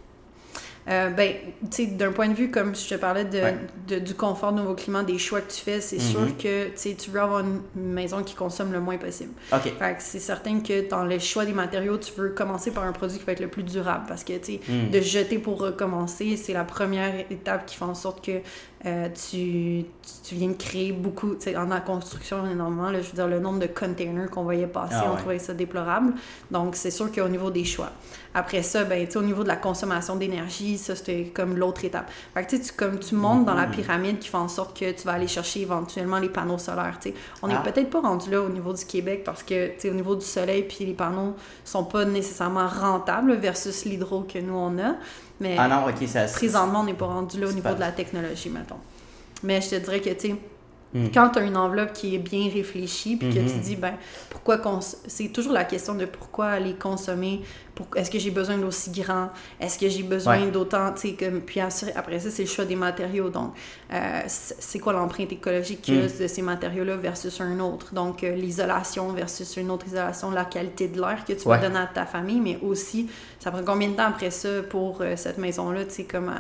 Euh, 0.86 1.08
ben, 1.10 1.34
tu 1.62 1.68
sais, 1.70 1.86
d'un 1.86 2.12
point 2.12 2.28
de 2.28 2.34
vue, 2.34 2.50
comme 2.50 2.74
je 2.74 2.86
te 2.86 2.94
parlais 2.94 3.24
de, 3.24 3.98
du 3.98 4.14
confort, 4.14 4.52
de 4.52 4.60
nouveau 4.60 4.74
climat, 4.74 5.02
des 5.02 5.18
choix 5.18 5.40
que 5.40 5.50
tu 5.50 5.60
fais, 5.60 5.80
c'est 5.80 5.98
sûr 5.98 6.20
mhm. 6.20 6.36
que 6.36 6.68
tu 6.74 7.10
veux 7.10 7.20
avoir 7.20 7.40
une 7.40 7.62
maison 7.74 8.22
qui 8.22 8.34
consomme 8.34 8.70
le 8.72 8.80
moins 8.80 8.98
possible. 8.98 9.32
OK. 9.52 9.72
c'est 9.98 10.18
certain 10.18 10.60
que 10.60 10.88
dans 10.88 11.04
le 11.04 11.18
choix 11.18 11.46
des 11.46 11.52
matériaux, 11.52 11.96
tu 11.96 12.12
veux 12.12 12.30
commencer 12.30 12.70
par 12.70 12.84
un 12.84 12.92
produit 12.92 13.18
qui 13.18 13.24
va 13.24 13.32
être 13.32 13.40
le 13.40 13.48
plus 13.48 13.62
durable 13.62 14.04
parce 14.06 14.24
que, 14.24 14.34
tu 14.34 14.54
sais, 14.54 14.60
mhm. 14.68 14.90
de 14.90 15.00
jeter 15.00 15.38
pour 15.38 15.58
recommencer, 15.58 16.36
c'est 16.36 16.52
la 16.52 16.64
première 16.64 17.14
étape 17.30 17.64
qui 17.64 17.76
fait 17.76 17.84
en 17.84 17.94
sorte 17.94 18.24
que 18.24 18.40
euh, 18.86 19.08
tu, 19.08 19.86
tu, 20.22 20.34
viens 20.34 20.48
de 20.48 20.52
créer 20.54 20.92
beaucoup, 20.92 21.34
tu 21.36 21.44
sais, 21.44 21.56
en 21.56 21.68
la 21.68 21.80
construction 21.80 22.46
énormément, 22.46 22.90
là, 22.90 23.00
je 23.00 23.06
veux 23.06 23.14
dire, 23.14 23.28
le 23.28 23.40
nombre 23.40 23.58
de 23.58 23.66
containers 23.66 24.28
qu'on 24.28 24.42
voyait 24.42 24.66
passer, 24.66 24.96
ah 24.98 25.10
on 25.10 25.16
trouvait 25.16 25.38
ça 25.38 25.54
déplorable. 25.54 26.12
Donc, 26.50 26.76
c'est 26.76 26.90
sûr 26.90 27.10
qu'au 27.10 27.28
niveau 27.28 27.50
des 27.50 27.64
choix. 27.64 27.92
Après 28.34 28.62
ça, 28.62 28.84
ben, 28.84 29.06
au 29.14 29.22
niveau 29.22 29.44
de 29.44 29.48
la 29.48 29.56
consommation 29.56 30.16
d'énergie, 30.16 30.76
ça, 30.76 30.96
c'était 30.96 31.30
comme 31.32 31.56
l'autre 31.56 31.84
étape. 31.84 32.10
Fait 32.34 32.44
que, 32.44 32.56
tu 32.56 32.72
comme 32.72 32.98
tu 32.98 33.14
montes 33.14 33.44
dans 33.44 33.54
la 33.54 33.66
mm-hmm. 33.66 33.70
pyramide 33.70 34.18
qui 34.18 34.28
fait 34.28 34.36
en 34.36 34.48
sorte 34.48 34.78
que 34.78 34.90
tu 34.90 35.04
vas 35.04 35.12
aller 35.12 35.28
chercher 35.28 35.60
éventuellement 35.62 36.18
les 36.18 36.28
panneaux 36.28 36.58
solaires, 36.58 36.98
tu 37.00 37.10
sais. 37.10 37.14
On 37.42 37.48
n'est 37.48 37.54
ah. 37.54 37.62
peut-être 37.64 37.90
pas 37.90 38.00
rendu 38.00 38.30
là 38.30 38.42
au 38.42 38.48
niveau 38.48 38.72
du 38.72 38.84
Québec 38.84 39.22
parce 39.24 39.42
que, 39.42 39.70
au 39.88 39.94
niveau 39.94 40.16
du 40.16 40.24
soleil, 40.24 40.64
puis 40.64 40.84
les 40.84 40.94
panneaux 40.94 41.34
sont 41.64 41.84
pas 41.84 42.04
nécessairement 42.04 42.66
rentables 42.66 43.34
versus 43.34 43.84
l'hydro 43.84 44.22
que 44.22 44.38
nous, 44.38 44.54
on 44.54 44.78
a. 44.78 44.96
Mais 45.40 45.56
ah 45.58 45.68
non, 45.68 45.86
ok, 45.88 46.08
ça 46.08 46.24
présentement, 46.24 46.80
on 46.80 46.84
n'est 46.84 46.94
pas 46.94 47.06
rendu 47.06 47.40
là 47.40 47.48
au 47.48 47.52
niveau 47.52 47.74
de 47.74 47.80
la 47.80 47.92
technologie, 47.92 48.50
mettons. 48.50 48.78
Mais 49.42 49.60
je 49.60 49.70
te 49.70 49.76
dirais 49.76 50.00
que, 50.00 50.10
tu 50.10 50.28
sais, 50.28 50.34
hmm. 50.94 51.08
quand 51.12 51.30
tu 51.30 51.38
as 51.40 51.42
une 51.42 51.56
enveloppe 51.56 51.92
qui 51.92 52.14
est 52.14 52.18
bien 52.18 52.48
réfléchie, 52.52 53.16
puis 53.16 53.28
que 53.28 53.34
tu 53.34 53.40
hmm. 53.40 53.60
dis, 53.60 53.76
ben, 53.76 53.94
pourquoi 54.30 54.60
c'est 55.06 55.28
toujours 55.28 55.52
la 55.52 55.64
question 55.64 55.94
de 55.94 56.06
pourquoi 56.06 56.46
aller 56.46 56.74
consommer, 56.74 57.42
est-ce 57.96 58.10
que 58.10 58.18
j'ai 58.18 58.30
besoin 58.30 58.56
d'aussi 58.56 58.90
grand, 58.90 59.30
est-ce 59.60 59.78
que 59.78 59.88
j'ai 59.88 60.02
besoin 60.02 60.46
d'autant, 60.46 60.92
tu 60.92 61.08
sais, 61.08 61.14
comme, 61.14 61.40
puis 61.40 61.60
après 61.60 62.20
ça, 62.20 62.30
c'est 62.30 62.42
le 62.42 62.48
choix 62.48 62.64
des 62.64 62.76
matériaux. 62.76 63.30
Donc, 63.30 63.54
euh, 63.92 64.20
c'est 64.26 64.78
quoi 64.78 64.92
l'empreinte 64.92 65.32
écologique 65.32 65.88
hmm. 65.88 66.20
de 66.20 66.26
ces 66.28 66.42
matériaux-là 66.42 66.96
versus 66.96 67.40
un 67.40 67.58
autre? 67.60 67.92
Donc, 67.94 68.22
euh, 68.22 68.34
l'isolation 68.34 69.12
versus 69.12 69.56
une 69.56 69.70
autre 69.70 69.86
isolation, 69.86 70.30
la 70.30 70.44
qualité 70.44 70.88
de 70.88 71.00
l'air 71.00 71.24
que 71.24 71.32
tu 71.32 71.48
vas 71.48 71.58
donner 71.58 71.80
à 71.80 71.86
ta 71.86 72.06
famille, 72.06 72.40
mais 72.40 72.58
aussi, 72.62 73.08
ça 73.40 73.50
prend 73.50 73.62
combien 73.64 73.88
de 73.88 73.94
temps 73.94 74.08
après 74.08 74.30
ça 74.30 74.62
pour 74.68 75.00
euh, 75.00 75.14
cette 75.16 75.38
maison-là, 75.38 75.84
tu 75.84 75.94
sais, 75.94 76.04
comme 76.04 76.32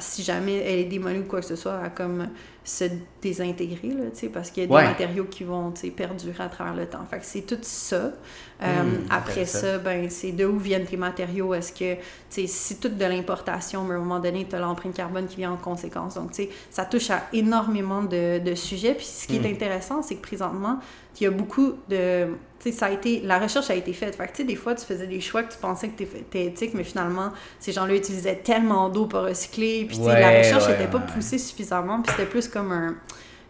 si 0.00 0.22
jamais 0.22 0.56
elle 0.58 0.78
est 0.78 0.84
démolie 0.84 1.18
ou 1.18 1.24
quoi 1.24 1.40
que 1.40 1.46
ce 1.46 1.56
soit, 1.56 1.78
à 1.82 1.90
comme 1.90 2.28
se 2.68 2.84
désintégrer, 3.22 3.88
là, 3.88 4.04
parce 4.32 4.50
qu'il 4.50 4.64
y 4.64 4.66
a 4.66 4.68
des 4.68 4.88
matériaux 4.88 5.24
qui 5.24 5.44
vont 5.44 5.72
perdurer 5.96 6.44
à 6.44 6.48
travers 6.48 6.74
le 6.74 6.86
temps. 6.86 7.04
Fait 7.10 7.18
que 7.18 7.24
c'est 7.24 7.42
tout 7.42 7.58
ça. 7.62 8.12
Euh, 8.60 8.82
hmm, 8.82 9.06
après 9.10 9.46
ça, 9.46 9.78
ben, 9.78 10.10
c'est 10.10 10.32
de 10.32 10.44
où 10.44 10.58
viennent 10.58 10.84
tes 10.84 10.96
matériaux? 10.96 11.54
Est-ce 11.54 11.72
que, 11.72 12.00
si 12.28 12.76
tout 12.78 12.88
de 12.88 13.04
l'importation, 13.04 13.84
mais 13.84 13.94
à 13.94 13.96
un 13.96 14.00
moment 14.00 14.20
donné, 14.20 14.46
tu 14.48 14.54
as 14.54 14.58
l'empreinte 14.58 14.94
carbone 14.94 15.26
qui 15.26 15.36
vient 15.36 15.52
en 15.52 15.56
conséquence. 15.56 16.14
Donc, 16.14 16.32
ça 16.70 16.84
touche 16.84 17.10
à 17.10 17.22
énormément 17.32 18.02
de, 18.02 18.38
de 18.38 18.54
sujets. 18.54 18.94
Puis 18.94 19.06
ce 19.06 19.26
qui 19.26 19.36
est 19.36 19.40
hmm. 19.40 19.54
intéressant, 19.54 20.02
c'est 20.02 20.16
que 20.16 20.22
présentement, 20.22 20.78
il 21.20 21.24
y 21.24 21.26
a 21.26 21.30
beaucoup 21.30 21.74
de 21.88 22.28
ça 22.72 22.86
a 22.86 22.90
été, 22.90 23.20
la 23.20 23.38
recherche 23.38 23.70
a 23.70 23.74
été 23.74 23.92
faite. 23.92 24.16
Fait 24.16 24.28
que, 24.28 24.42
des 24.42 24.56
fois, 24.56 24.74
tu 24.74 24.84
faisais 24.84 25.06
des 25.06 25.20
choix 25.20 25.42
que 25.42 25.52
tu 25.52 25.58
pensais 25.58 25.88
que 25.88 25.96
tu 25.96 26.02
étais 26.02 26.46
éthique, 26.46 26.74
mais 26.74 26.84
finalement, 26.84 27.30
ces 27.60 27.72
gens-là 27.72 27.94
utilisaient 27.94 28.36
tellement 28.36 28.88
d'eau 28.88 29.06
pour 29.06 29.20
recycler. 29.20 29.84
Puis, 29.84 29.98
la 29.98 30.38
recherche 30.38 30.68
n'était 30.68 30.88
pas 30.88 30.98
poussée 30.98 31.38
suffisamment. 31.38 32.02
Puis, 32.02 32.12
c'était 32.12 32.28
plus 32.28 32.48
comme 32.48 32.57
un, 32.58 32.96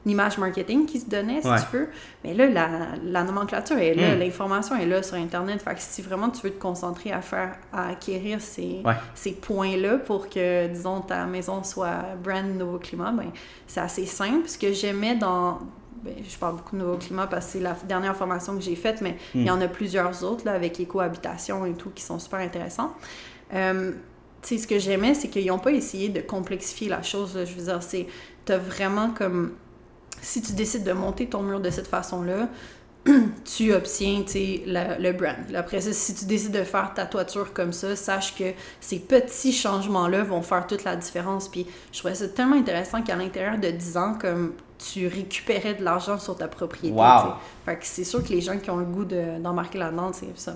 une 0.04 0.12
image 0.12 0.38
marketing 0.38 0.86
qui 0.86 1.00
se 1.00 1.06
donnait, 1.06 1.42
si 1.42 1.48
tu 1.48 1.76
veux. 1.76 1.88
Mais 2.24 2.34
là, 2.34 2.46
la, 2.46 2.68
la 3.04 3.24
nomenclature 3.24 3.78
est 3.78 3.94
là, 3.94 4.14
hmm. 4.14 4.18
l'information 4.18 4.76
est 4.76 4.86
là 4.86 5.02
sur 5.02 5.16
Internet. 5.16 5.60
Fait 5.62 5.74
que 5.74 5.80
si 5.80 6.02
vraiment 6.02 6.30
tu 6.30 6.42
veux 6.42 6.52
te 6.52 6.60
concentrer 6.60 7.12
à 7.12 7.20
faire, 7.20 7.56
à 7.72 7.88
acquérir 7.88 8.40
ces, 8.40 8.82
ces 9.14 9.32
points-là 9.32 9.98
pour 9.98 10.28
que, 10.28 10.68
disons, 10.68 11.00
ta 11.00 11.26
maison 11.26 11.62
soit 11.64 12.16
brand 12.22 12.46
nouveau 12.56 12.78
climat, 12.78 13.12
ben, 13.12 13.30
c'est 13.66 13.80
assez 13.80 14.06
simple. 14.06 14.48
Ce 14.48 14.56
que 14.56 14.72
j'aimais 14.72 15.16
dans 15.16 15.58
ben, 16.02 16.14
je 16.26 16.36
parle 16.38 16.56
beaucoup 16.56 16.76
de 16.76 16.82
nouveau 16.82 16.96
climat 16.96 17.26
parce 17.26 17.46
que 17.46 17.52
c'est 17.52 17.60
la 17.60 17.76
dernière 17.86 18.16
formation 18.16 18.54
que 18.54 18.62
j'ai 18.62 18.76
faite, 18.76 19.00
mais 19.00 19.16
il 19.34 19.42
y 19.42 19.50
en 19.50 19.60
a 19.60 19.66
plusieurs 19.66 20.22
autres 20.22 20.44
là, 20.44 20.52
avec 20.52 20.78
écohabitation 20.78 21.66
et 21.66 21.72
tout 21.72 21.90
qui 21.90 22.04
sont 22.04 22.20
super 22.20 22.38
intéressants. 22.38 22.94
Euh, 23.52 23.92
ce 24.44 24.66
que 24.66 24.78
j'aimais, 24.78 25.14
c'est 25.14 25.28
qu'ils 25.28 25.46
n'ont 25.46 25.58
pas 25.58 25.72
essayé 25.72 26.08
de 26.08 26.20
complexifier 26.20 26.88
la 26.88 27.02
chose. 27.02 27.32
Je 27.34 27.54
veux 27.54 27.64
dire, 27.64 27.82
c'est. 27.82 28.06
Tu 28.48 28.54
as 28.54 28.58
vraiment 28.58 29.10
comme. 29.10 29.52
Si 30.22 30.40
tu 30.40 30.52
décides 30.52 30.84
de 30.84 30.92
monter 30.92 31.26
ton 31.26 31.42
mur 31.42 31.60
de 31.60 31.68
cette 31.68 31.86
façon-là, 31.86 32.48
tu 33.44 33.74
obtiens 33.74 34.24
le, 34.34 35.02
le 35.02 35.12
brand. 35.12 35.36
Après 35.54 35.82
ça, 35.82 35.92
si 35.92 36.14
tu 36.14 36.24
décides 36.24 36.52
de 36.52 36.64
faire 36.64 36.94
ta 36.94 37.04
toiture 37.04 37.52
comme 37.52 37.74
ça, 37.74 37.94
sache 37.94 38.34
que 38.34 38.52
ces 38.80 39.00
petits 39.00 39.52
changements-là 39.52 40.22
vont 40.24 40.40
faire 40.40 40.66
toute 40.66 40.84
la 40.84 40.96
différence. 40.96 41.48
Puis 41.48 41.66
je 41.92 41.98
trouvais 41.98 42.14
ça 42.14 42.26
tellement 42.26 42.56
intéressant 42.56 43.02
qu'à 43.02 43.16
l'intérieur 43.16 43.58
de 43.58 43.70
10 43.70 43.96
ans, 43.98 44.14
comme 44.18 44.54
tu 44.78 45.06
récupérais 45.08 45.74
de 45.74 45.84
l'argent 45.84 46.18
sur 46.18 46.36
ta 46.36 46.48
propriété. 46.48 46.96
Fait 47.66 47.76
que 47.76 47.84
c'est 47.84 48.04
sûr 48.04 48.24
que 48.24 48.30
les 48.30 48.40
gens 48.40 48.58
qui 48.58 48.70
ont 48.70 48.78
le 48.78 48.86
goût 48.86 49.04
d'embarquer 49.04 49.78
là-dedans, 49.78 50.12
ça, 50.36 50.54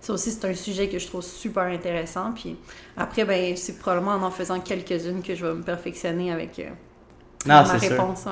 ça 0.00 0.12
aussi, 0.12 0.32
c'est 0.32 0.44
un 0.44 0.54
sujet 0.54 0.88
que 0.88 0.98
je 0.98 1.06
trouve 1.06 1.22
super 1.22 1.64
intéressant. 1.64 2.32
Puis 2.32 2.56
après, 2.96 3.24
ben, 3.24 3.56
c'est 3.56 3.78
probablement 3.78 4.12
en 4.12 4.22
en 4.22 4.30
faisant 4.30 4.58
quelques-unes 4.60 5.22
que 5.22 5.34
je 5.34 5.46
vais 5.46 5.54
me 5.54 5.62
perfectionner 5.62 6.32
avec 6.32 6.58
euh, 6.58 6.70
ma 7.46 7.62
réponse. 7.62 8.26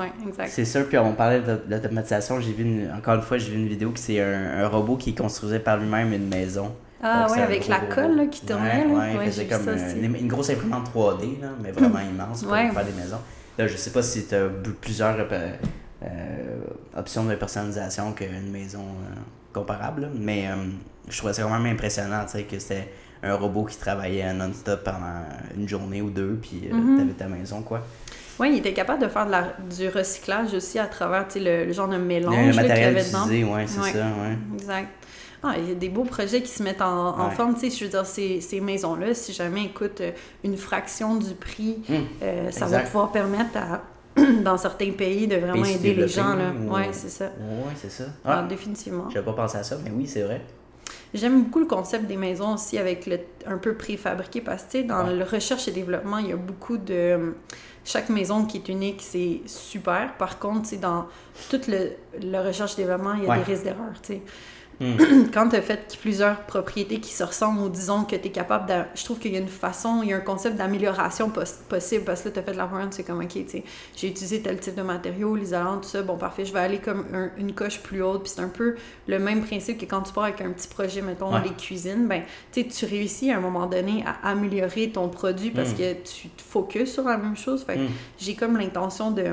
c'est 0.47 0.65
sûr. 0.65 0.87
Puis 0.87 0.97
on 0.97 1.13
parlait 1.13 1.41
d'automatisation. 1.41 2.39
J'ai 2.39 2.53
vu, 2.53 2.87
encore 2.95 3.15
une 3.15 3.21
fois, 3.21 3.37
j'ai 3.37 3.51
vu 3.51 3.57
une 3.57 3.67
vidéo 3.67 3.91
que 3.91 3.99
c'est 3.99 4.21
un, 4.21 4.67
robot 4.67 4.97
qui 4.97 5.15
construisait 5.15 5.59
par 5.59 5.77
lui-même 5.77 6.13
une 6.13 6.27
maison. 6.27 6.73
Ah 7.01 7.27
oui, 7.31 7.39
avec 7.39 7.67
la 7.67 7.79
colle 7.81 8.27
qui 8.29 8.45
tournait. 8.45 8.85
Ouais, 8.85 9.25
faisait 9.25 9.45
comme 9.45 9.67
une, 9.69 10.27
grosse 10.27 10.49
imprimante 10.49 10.89
3D, 10.93 11.41
là, 11.41 11.49
mais 11.61 11.71
vraiment 11.71 11.99
immense 12.11 12.43
pour 12.43 12.53
faire 12.53 12.85
des 12.85 12.93
maisons. 12.93 13.19
Là, 13.57 13.67
je 13.67 13.75
sais 13.75 13.91
pas 13.91 14.03
si 14.03 14.25
tu 14.25 14.35
as 14.35 14.47
plusieurs 14.79 15.17
euh, 15.31 15.51
euh, 16.03 16.57
options 16.95 17.25
de 17.25 17.33
personnalisation 17.35 18.13
qu'une 18.13 18.51
maison 18.51 18.81
euh, 18.81 19.15
comparable, 19.51 20.11
mais 20.15 20.47
je 21.09 21.17
trouvais 21.17 21.33
ça 21.33 21.41
quand 21.41 21.59
même 21.59 21.73
impressionnant, 21.73 22.23
tu 22.25 22.33
sais, 22.33 22.43
que 22.43 22.59
c'était 22.59 22.91
un 23.23 23.33
robot 23.33 23.63
qui 23.63 23.77
travaillait 23.77 24.31
non-stop 24.31 24.83
pendant 24.83 25.23
une 25.55 25.67
journée 25.67 26.03
ou 26.03 26.11
deux, 26.11 26.37
puis 26.39 26.69
mm-hmm. 26.71 26.95
tu 26.95 27.01
avais 27.01 27.13
ta 27.13 27.27
maison, 27.27 27.63
quoi. 27.63 27.81
Oui, 28.39 28.49
il 28.51 28.57
était 28.59 28.73
capable 28.73 29.01
de 29.01 29.07
faire 29.07 29.25
de 29.25 29.31
la, 29.31 29.53
du 29.75 29.89
recyclage 29.89 30.53
aussi 30.53 30.77
à 30.79 30.85
travers 30.85 31.25
le, 31.35 31.65
le 31.65 31.73
genre 31.73 31.87
de 31.87 31.97
mélange 31.97 32.55
qu'il 32.55 32.67
y 32.67 32.71
avait 32.71 33.03
dedans. 33.03 33.25
Oui, 33.27 33.63
c'est 33.67 33.93
ça, 33.93 34.05
ouais. 34.05 34.37
Exact. 34.55 34.89
Ah, 35.43 35.53
il 35.57 35.69
y 35.69 35.71
a 35.71 35.75
des 35.75 35.89
beaux 35.89 36.03
projets 36.03 36.41
qui 36.41 36.49
se 36.49 36.63
mettent 36.63 36.81
en, 36.81 37.29
forme. 37.31 37.53
Tu 37.53 37.69
sais, 37.69 37.77
je 37.77 37.85
veux 37.85 37.91
dire, 37.91 38.05
ces, 38.05 38.41
ces 38.41 38.59
maisons-là, 38.59 39.13
si 39.13 39.33
jamais 39.33 39.69
coûtent 39.69 40.01
une 40.43 40.57
fraction 40.57 41.15
du 41.15 41.35
prix, 41.35 41.77
hum, 41.89 42.05
euh, 42.23 42.51
ça 42.51 42.65
va 42.65 42.79
pouvoir 42.79 43.11
permettre 43.11 43.57
à, 43.57 43.81
dans 44.43 44.57
certains 44.57 44.91
pays 44.91 45.27
de 45.27 45.35
vraiment 45.35 45.65
aider 45.65 45.93
les 45.93 46.07
gens. 46.07 46.33
Là. 46.35 46.51
Oui, 46.69 46.81
c'est 46.91 47.09
ça. 47.09 47.31
Oui, 47.39 47.73
c'est 47.75 47.91
ça. 47.91 48.05
Ah, 48.25 48.39
ah 48.39 48.47
définitivement. 48.47 49.09
Je 49.09 49.15
n'avais 49.15 49.25
pas 49.25 49.33
pensé 49.33 49.57
à 49.57 49.63
ça, 49.63 49.77
mais 49.83 49.91
oui, 49.91 50.07
c'est 50.07 50.23
vrai. 50.23 50.41
J'aime 51.13 51.43
beaucoup 51.43 51.59
le 51.59 51.65
concept 51.65 52.05
des 52.05 52.17
maisons 52.17 52.55
aussi 52.55 52.77
avec 52.77 53.05
le 53.05 53.19
un 53.45 53.57
peu 53.57 53.73
préfabriqué 53.75 54.41
parce 54.41 54.63
que 54.63 54.81
dans 54.81 55.03
le 55.03 55.23
recherche 55.23 55.67
et 55.67 55.71
développement, 55.71 56.17
il 56.17 56.27
y 56.27 56.33
a 56.33 56.35
beaucoup 56.35 56.77
de 56.77 57.33
chaque 57.87 58.09
maison 58.09 58.45
qui 58.45 58.57
est 58.57 58.67
unique, 58.67 59.01
c'est 59.01 59.41
super. 59.45 60.17
Par 60.17 60.39
contre, 60.39 60.75
dans 60.75 61.07
toute 61.49 61.67
le, 61.67 61.95
recherche 62.45 62.73
et 62.73 62.81
développement, 62.81 63.13
il 63.13 63.23
y 63.23 63.29
a 63.29 63.37
des 63.37 63.43
risques 63.43 63.63
d'erreur. 63.63 63.93
Hmm. 64.79 64.95
quand 65.33 65.49
tu 65.49 65.55
as 65.55 65.61
fait 65.61 65.97
plusieurs 65.99 66.41
propriétés 66.41 66.99
qui 66.99 67.11
se 67.11 67.23
ressemblent 67.23 67.61
ou 67.61 67.69
disons 67.69 68.03
que 68.03 68.15
tu 68.15 68.27
es 68.27 68.31
capable 68.31 68.69
de. 68.69 68.75
Je 68.93 69.03
trouve 69.03 69.17
qu'il 69.17 69.33
y 69.33 69.35
a 69.35 69.39
une 69.39 69.47
façon, 69.47 70.01
il 70.03 70.09
y 70.09 70.13
a 70.13 70.17
un 70.17 70.21
concept 70.21 70.55
d'amélioration 70.55 71.31
possible 71.69 72.03
parce 72.03 72.21
que 72.21 72.29
là, 72.29 72.33
tu 72.33 72.39
as 72.39 72.43
fait 72.43 72.51
de 72.51 72.57
la 72.57 72.65
vente, 72.65 72.93
c'est 72.93 73.03
comme, 73.03 73.19
OK, 73.19 73.29
tu 73.29 73.47
sais, 73.47 73.63
j'ai 73.95 74.07
utilisé 74.07 74.41
tel 74.41 74.59
type 74.59 74.75
de 74.75 74.83
matériaux, 74.83 75.35
l'isolant, 75.35 75.77
tout 75.77 75.89
ça, 75.89 76.03
bon, 76.03 76.17
parfait, 76.17 76.45
je 76.45 76.53
vais 76.53 76.59
aller 76.59 76.77
comme 76.77 77.05
une 77.37 77.53
coche 77.53 77.79
plus 77.79 78.03
haute. 78.03 78.23
Puis 78.23 78.33
c'est 78.35 78.41
un 78.41 78.49
peu 78.49 78.75
le 79.07 79.19
même 79.19 79.43
principe 79.43 79.79
que 79.79 79.85
quand 79.85 80.01
tu 80.01 80.13
pars 80.13 80.25
avec 80.25 80.41
un 80.41 80.51
petit 80.51 80.67
projet, 80.67 81.01
mettons, 81.01 81.35
les 81.39 81.49
cuisines, 81.49 82.07
ben, 82.07 82.23
tu 82.51 82.61
sais, 82.61 82.67
tu 82.67 82.85
réussis 82.85 83.31
à 83.31 83.37
un 83.37 83.41
moment 83.41 83.65
donné 83.65 84.03
à 84.05 84.29
améliorer 84.29 84.91
ton 84.91 85.09
produit 85.09 85.49
parce 85.49 85.71
hmm. 85.71 85.77
que 85.77 85.93
tu 86.03 86.29
te 86.29 86.41
focuses 86.41 86.93
sur 86.93 87.03
la 87.03 87.17
même 87.17 87.35
chose. 87.35 87.63
Fait 87.63 87.77
hmm. 87.77 87.87
j'ai 88.19 88.35
comme 88.35 88.57
l'intention 88.57 89.11
de 89.11 89.23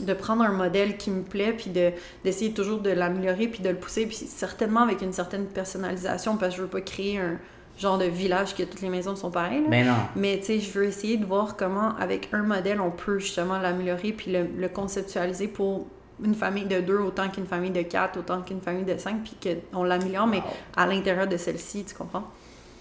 de 0.00 0.12
prendre 0.14 0.42
un 0.42 0.52
modèle 0.52 0.96
qui 0.96 1.10
me 1.10 1.22
plaît, 1.22 1.52
puis 1.52 1.70
de, 1.70 1.92
d'essayer 2.24 2.52
toujours 2.52 2.80
de 2.80 2.90
l'améliorer, 2.90 3.48
puis 3.48 3.62
de 3.62 3.68
le 3.68 3.76
pousser, 3.76 4.06
puis 4.06 4.16
certainement 4.16 4.80
avec 4.80 5.02
une 5.02 5.12
certaine 5.12 5.46
personnalisation, 5.46 6.36
parce 6.36 6.52
que 6.52 6.56
je 6.58 6.62
veux 6.62 6.68
pas 6.68 6.80
créer 6.80 7.18
un 7.18 7.38
genre 7.78 7.98
de 7.98 8.04
village 8.04 8.54
que 8.54 8.62
toutes 8.62 8.80
les 8.80 8.88
maisons 8.88 9.16
sont 9.16 9.30
pareilles. 9.30 9.64
Mais 9.68 9.84
non. 9.84 9.94
Mais 10.16 10.38
tu 10.38 10.46
sais, 10.46 10.60
je 10.60 10.70
veux 10.70 10.84
essayer 10.84 11.16
de 11.16 11.24
voir 11.24 11.56
comment, 11.56 11.96
avec 11.96 12.28
un 12.32 12.42
modèle, 12.42 12.80
on 12.80 12.90
peut 12.90 13.18
justement 13.18 13.58
l'améliorer, 13.58 14.12
puis 14.12 14.32
le, 14.32 14.68
conceptualiser 14.68 15.48
pour 15.48 15.86
une 16.24 16.34
famille 16.34 16.64
de 16.64 16.80
deux 16.80 16.98
autant 16.98 17.28
qu'une 17.28 17.46
famille 17.46 17.70
de 17.70 17.82
quatre, 17.82 18.18
autant 18.18 18.42
qu'une 18.42 18.60
famille 18.60 18.84
de 18.84 18.98
cinq, 18.98 19.22
puis 19.22 19.56
qu'on 19.72 19.84
l'améliore, 19.84 20.26
mais 20.26 20.42
à 20.76 20.86
l'intérieur 20.86 21.28
de 21.28 21.36
celle-ci, 21.36 21.84
tu 21.84 21.94
comprends? 21.94 22.24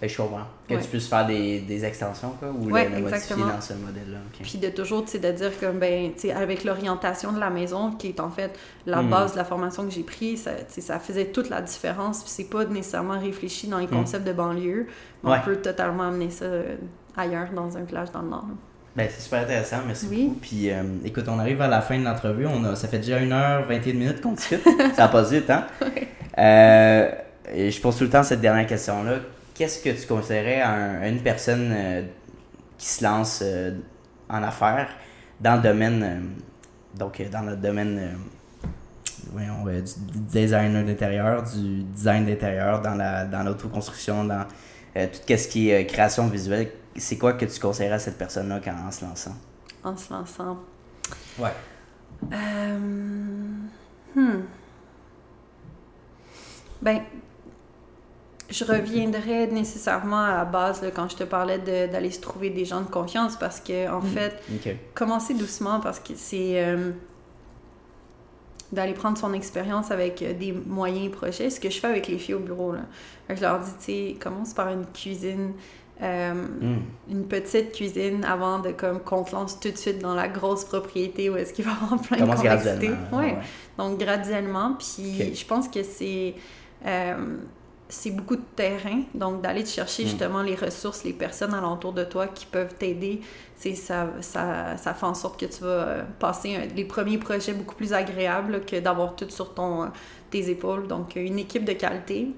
Je 0.02 0.15
comprends. 0.15 0.41
Que 0.69 0.76
tu 0.76 0.88
puisses 0.90 1.07
faire 1.07 1.26
des, 1.26 1.60
des 1.60 1.84
extensions, 1.84 2.32
quoi, 2.38 2.49
ou 2.49 2.69
ouais, 2.69 2.88
le, 2.88 3.02
modifier 3.02 3.36
dans 3.36 3.61
ce 3.61 3.74
modèle-là. 3.74 4.19
Puis 4.44 4.60
de 4.60 4.69
toujours, 4.69 5.03
tu 5.06 5.11
sais, 5.11 5.19
de 5.19 5.32
dire 5.32 5.57
que, 5.60 5.72
ben, 5.72 6.11
tu 6.14 6.22
sais, 6.28 6.34
avec 6.34 6.64
l'orientation 6.64 7.32
de 7.32 7.40
la 7.40 7.49
maison, 7.49 7.91
qui 7.91 8.10
est 8.10 8.19
en 8.19 8.30
fait 8.30 8.57
la 8.86 9.02
hmm. 9.02 9.10
base 9.10 9.32
de 9.32 9.38
la 9.38 9.45
formation 9.45 9.86
que 9.86 9.91
j'ai 9.91 10.03
prise, 10.03 10.44
ça, 10.44 10.52
ça 10.82 10.99
faisait 10.99 11.26
toute 11.26 11.49
la 11.49 11.61
différence. 11.61 12.22
Puis 12.22 12.32
c'est 12.32 12.49
pas 12.49 12.65
nécessairement 12.65 13.19
réfléchi 13.19 13.68
dans 13.68 13.80
les 13.80 13.88
hmm. 13.88 13.91
concepts 13.91 14.28
de 14.28 14.34
banlieue, 14.34 14.88
on 15.24 15.40
peut 15.40 15.57
totalement 15.57 16.03
amener 16.03 16.30
ça 16.30 16.45
euh, 16.45 16.76
ailleurs, 17.15 17.49
dans 17.56 17.76
un 17.76 17.82
village 17.82 18.11
dans 18.11 18.22
le 18.22 18.30
Nord. 18.30 18.45
Ben, 18.95 19.07
c'est 19.11 19.22
super 19.22 19.41
intéressant, 19.41 19.78
merci 19.86 20.07
beaucoup. 20.07 20.38
Puis, 20.41 20.72
euh, 20.72 20.84
écoute, 21.06 21.26
on 21.28 21.40
arrive 21.40 21.61
à 21.61 21.68
la 21.68 21.82
fin 21.82 21.98
de 21.98 22.03
l'entrevue. 22.03 22.45
On 22.48 22.64
a, 22.65 22.76
ça 22.76 22.88
fait 22.88 22.99
déjà 22.99 23.19
1h21 23.19 23.94
minutes 23.94 24.22
qu'on 24.22 24.34
discute. 24.34 24.61
ça 24.95 25.06
a 25.06 25.07
passé 25.07 25.40
vite, 25.40 25.49
hein? 25.49 25.65
euh, 26.38 27.11
et 27.53 27.72
je 27.72 27.82
pose 27.82 27.98
tout 27.98 28.03
le 28.03 28.10
temps 28.10 28.24
cette 28.24 28.41
dernière 28.41 28.68
question-là 28.68 29.19
qu'est-ce 29.57 29.79
que 29.79 29.89
tu 29.89 30.07
conseillerais 30.07 30.61
à, 30.61 31.07
une 31.07 31.21
personne 31.21 31.71
euh, 31.73 32.03
qui 32.77 32.88
se 32.88 33.03
lance 33.03 33.39
euh, 33.43 33.77
en 34.29 34.43
affaires 34.43 34.89
dans 35.41 35.55
le 35.55 35.61
domaine, 35.61 36.03
euh, 36.03 36.97
donc 36.97 37.21
dans 37.31 37.41
le 37.41 37.55
domaine 37.55 38.15
du 39.35 40.19
design 40.19 40.85
d'intérieur, 40.85 41.43
du 41.43 41.84
design 41.84 42.25
d'intérieur, 42.25 42.81
dans 42.81 42.95
la 42.95 43.25
dans 43.25 43.43
l'autoconstruction, 43.43 44.23
dans 44.25 44.45
tout 44.95 45.21
ce 45.27 45.47
qui 45.47 45.69
est 45.69 45.85
création 45.85 46.27
visuelle, 46.27 46.71
c'est 46.95 47.17
quoi 47.17 47.34
que 47.34 47.45
tu 47.45 47.59
conseillerais 47.59 47.95
à 47.95 47.99
cette 47.99 48.17
personne-là 48.17 48.59
en 48.88 48.91
se 48.91 49.05
lançant? 49.05 49.35
En 49.84 49.95
se 49.95 50.11
lançant. 50.11 50.57
Ouais. 51.38 51.51
Hmm. 54.15 54.41
Ben, 56.81 57.01
je 58.49 58.64
reviendrai 58.64 59.48
nécessairement 59.48 60.22
à 60.22 60.38
la 60.38 60.45
base 60.45 60.82
quand 60.95 61.10
je 61.10 61.18
te 61.18 61.24
parlais 61.24 61.60
d'aller 61.60 62.11
se 62.11 62.22
trouver 62.22 62.49
des 62.49 62.65
gens 62.65 62.82
de 62.82 62.90
confiance 62.90 63.36
parce 63.36 63.60
que, 63.60 63.90
en 63.90 63.99
mm. 63.99 64.06
fait, 64.06 64.78
commencer 64.94 65.34
doucement 65.34 65.80
parce 65.80 65.99
que 65.99 66.14
c'est 66.15 66.64
euh, 66.64 66.91
d'aller 68.72 68.94
prendre 68.94 69.18
son 69.18 69.34
expérience 69.34 69.91
avec 69.91 70.22
euh, 70.22 70.34
des 70.34 70.53
moyens 70.53 71.11
projets. 71.11 71.49
Ce 71.49 71.60
que 71.60 71.69
je 71.69 71.80
fais 71.80 71.88
avec 71.88 72.07
les 72.07 72.18
filles 72.18 72.36
au 72.36 72.40
bureau. 72.40 72.72
Là. 72.72 72.82
Je 73.30 73.41
leur 73.41 73.60
dis, 73.60 73.72
tu 73.80 73.86
sais, 73.86 74.15
commence 74.19 74.53
par 74.53 74.69
une 74.69 74.86
cuisine. 74.86 75.53
Euh, 75.99 76.34
mm. 76.34 76.78
une 77.10 77.28
petite 77.28 77.72
cuisine 77.72 78.24
avant 78.24 78.60
de 78.60 78.69
comme 78.69 78.99
qu'on 78.99 79.24
te 79.24 79.32
lance 79.32 79.60
tout 79.60 79.72
de 79.72 79.78
suite 79.78 79.98
dans 79.98 80.14
la 80.14 80.28
grosse 80.28 80.64
propriété 80.64 81.28
où 81.32 81.36
est-ce 81.36 81.53
qu'il 81.53 81.65
va 81.65 81.72
y 81.72 81.74
avoir 81.74 81.99
plein 81.99 82.18
de 82.18 82.36
complexité. 82.36 82.91
Ouais. 83.11 83.36
Donc 83.80 83.98
graduellement, 83.98 84.76
puis 84.78 85.36
je 85.36 85.45
pense 85.45 85.68
que 85.68 85.82
c'est 85.82 86.36
c'est 87.89 88.11
beaucoup 88.11 88.35
de 88.35 88.43
terrain. 88.55 89.03
Donc, 89.14 89.41
d'aller 89.41 89.64
te 89.64 89.69
chercher 89.69 90.03
mm. 90.03 90.07
justement 90.07 90.41
les 90.41 90.55
ressources, 90.55 91.03
les 91.03 91.14
personnes 91.14 91.53
alentour 91.53 91.93
de 91.93 92.03
toi 92.03 92.27
qui 92.27 92.45
peuvent 92.45 92.73
t'aider, 92.76 93.22
ça, 93.55 94.09
ça, 94.22 94.77
ça 94.77 94.93
fait 94.93 95.05
en 95.05 95.14
sorte 95.14 95.39
que 95.39 95.45
tu 95.45 95.64
vas 95.64 95.68
euh, 95.68 96.03
passer 96.19 96.57
les 96.76 96.85
premiers 96.85 97.18
projets 97.18 97.53
beaucoup 97.53 97.76
plus 97.76 97.93
agréables 97.93 98.65
que 98.65 98.80
d'avoir 98.80 99.15
tout 99.15 99.30
sur 99.30 99.53
ton, 99.53 99.84
euh, 99.84 99.88
tes 100.30 100.49
épaules. 100.49 100.88
Donc, 100.88 101.15
une 101.15 101.39
équipe 101.39 101.65
de 101.65 101.73
qualité, 101.73 102.30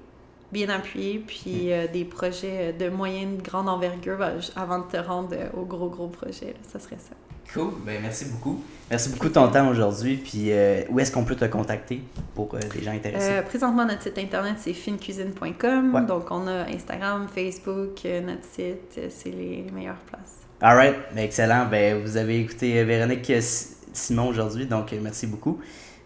bien 0.52 0.68
appuyée, 0.68 1.18
puis 1.18 1.66
mm. 1.66 1.70
euh, 1.70 1.86
des 1.88 2.04
projets 2.04 2.72
de 2.72 2.88
moyenne, 2.88 3.38
grande 3.38 3.68
envergure 3.68 4.18
avant 4.56 4.78
de 4.80 4.90
te 4.90 4.96
rendre 4.96 5.36
au 5.56 5.64
gros, 5.64 5.88
gros 5.88 6.08
projet. 6.08 6.54
ça 6.68 6.78
serait 6.78 6.98
ça. 6.98 7.14
Cool, 7.54 7.72
ben 7.84 8.00
merci 8.00 8.26
beaucoup. 8.26 8.62
Merci 8.90 9.08
beaucoup 9.10 9.28
de 9.28 9.34
ton 9.34 9.48
temps 9.48 9.68
aujourd'hui. 9.68 10.16
Puis 10.16 10.52
euh, 10.52 10.82
où 10.88 10.98
est-ce 10.98 11.12
qu'on 11.12 11.24
peut 11.24 11.36
te 11.36 11.44
contacter 11.44 12.02
pour 12.34 12.54
euh, 12.54 12.58
les 12.74 12.82
gens 12.82 12.92
intéressés? 12.92 13.30
Euh, 13.30 13.42
présentement, 13.42 13.84
notre 13.84 14.02
site 14.02 14.18
internet, 14.18 14.54
c'est 14.58 14.72
finecuisine.com. 14.72 16.06
Donc, 16.06 16.30
on 16.30 16.46
a 16.48 16.66
Instagram, 16.68 17.26
Facebook, 17.32 18.04
notre 18.04 18.44
site, 18.44 19.00
c'est 19.08 19.30
les 19.30 19.64
meilleures 19.72 19.94
places. 20.06 20.38
All 20.60 20.76
right, 20.76 20.96
ben, 21.14 21.24
excellent. 21.24 21.66
Ben, 21.66 22.02
vous 22.02 22.16
avez 22.16 22.40
écouté 22.40 22.82
Véronique 22.84 23.32
Simon 23.92 24.28
aujourd'hui, 24.28 24.66
donc 24.66 24.92
merci 25.00 25.26
beaucoup. 25.26 25.60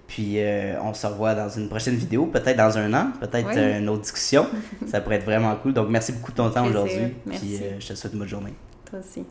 Puis 0.06 0.38
on 0.82 0.92
se 0.92 1.06
revoit 1.06 1.34
dans 1.34 1.48
une 1.48 1.68
prochaine 1.68 1.96
vidéo, 1.96 2.26
peut-être 2.26 2.56
dans 2.56 2.76
un 2.76 2.92
an, 2.92 3.12
peut-être 3.18 3.56
une 3.56 3.88
autre 3.88 4.02
discussion. 4.02 4.46
Ça 4.86 5.00
pourrait 5.00 5.16
être 5.16 5.24
vraiment 5.24 5.56
cool. 5.56 5.72
Donc 5.72 5.88
merci 5.88 6.12
beaucoup 6.12 6.32
de 6.32 6.36
ton 6.36 6.50
temps 6.50 6.66
aujourd'hui. 6.66 7.14
Puis 7.30 7.60
je 7.80 7.88
te 7.88 7.94
souhaite 7.94 8.12
une 8.12 8.18
bonne 8.18 8.28
journée. 8.28 8.54
Toi 8.90 8.98
aussi. 9.00 9.24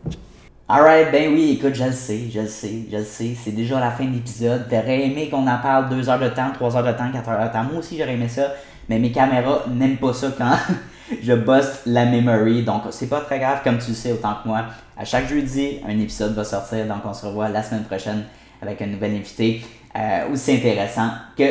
Alright, 0.65 1.11
ben 1.11 1.33
oui, 1.33 1.57
écoute, 1.59 1.75
je 1.75 1.83
le 1.83 1.91
sais, 1.91 2.29
je 2.33 2.39
le 2.39 2.47
sais, 2.47 2.85
je 2.89 2.95
le 2.95 3.03
sais. 3.03 3.35
C'est 3.43 3.51
déjà 3.51 3.81
la 3.81 3.91
fin 3.91 4.05
de 4.05 4.13
l'épisode. 4.13 4.69
T'aurais 4.69 5.01
aimé 5.01 5.27
qu'on 5.29 5.45
en 5.45 5.57
parle 5.57 5.89
deux 5.89 6.07
heures 6.09 6.19
de 6.19 6.29
temps, 6.29 6.53
trois 6.53 6.77
heures 6.77 6.85
de 6.85 6.97
temps, 6.97 7.11
quatre 7.11 7.27
heures 7.27 7.45
de 7.45 7.51
temps. 7.51 7.65
Moi 7.65 7.79
aussi, 7.79 7.97
j'aurais 7.97 8.13
aimé 8.13 8.29
ça. 8.29 8.53
Mais 8.87 8.97
mes 8.97 9.11
caméras 9.11 9.65
n'aiment 9.69 9.97
pas 9.97 10.13
ça 10.13 10.29
quand 10.37 10.55
je 11.21 11.33
bosse 11.33 11.81
la 11.85 12.05
memory. 12.05 12.63
Donc, 12.63 12.83
c'est 12.91 13.09
pas 13.09 13.19
très 13.19 13.39
grave, 13.39 13.59
comme 13.61 13.77
tu 13.77 13.89
le 13.89 13.93
sais 13.93 14.13
autant 14.13 14.37
que 14.41 14.47
moi. 14.47 14.63
À 14.97 15.03
chaque 15.03 15.27
jeudi, 15.27 15.81
un 15.85 15.99
épisode 15.99 16.33
va 16.33 16.45
sortir. 16.45 16.85
Donc, 16.87 16.99
on 17.03 17.13
se 17.13 17.25
revoit 17.25 17.49
la 17.49 17.61
semaine 17.61 17.83
prochaine 17.83 18.23
avec 18.61 18.81
un 18.81 18.87
nouvel 18.87 19.15
invité 19.15 19.65
euh, 19.97 20.31
aussi 20.31 20.53
intéressant 20.53 21.09
que 21.37 21.43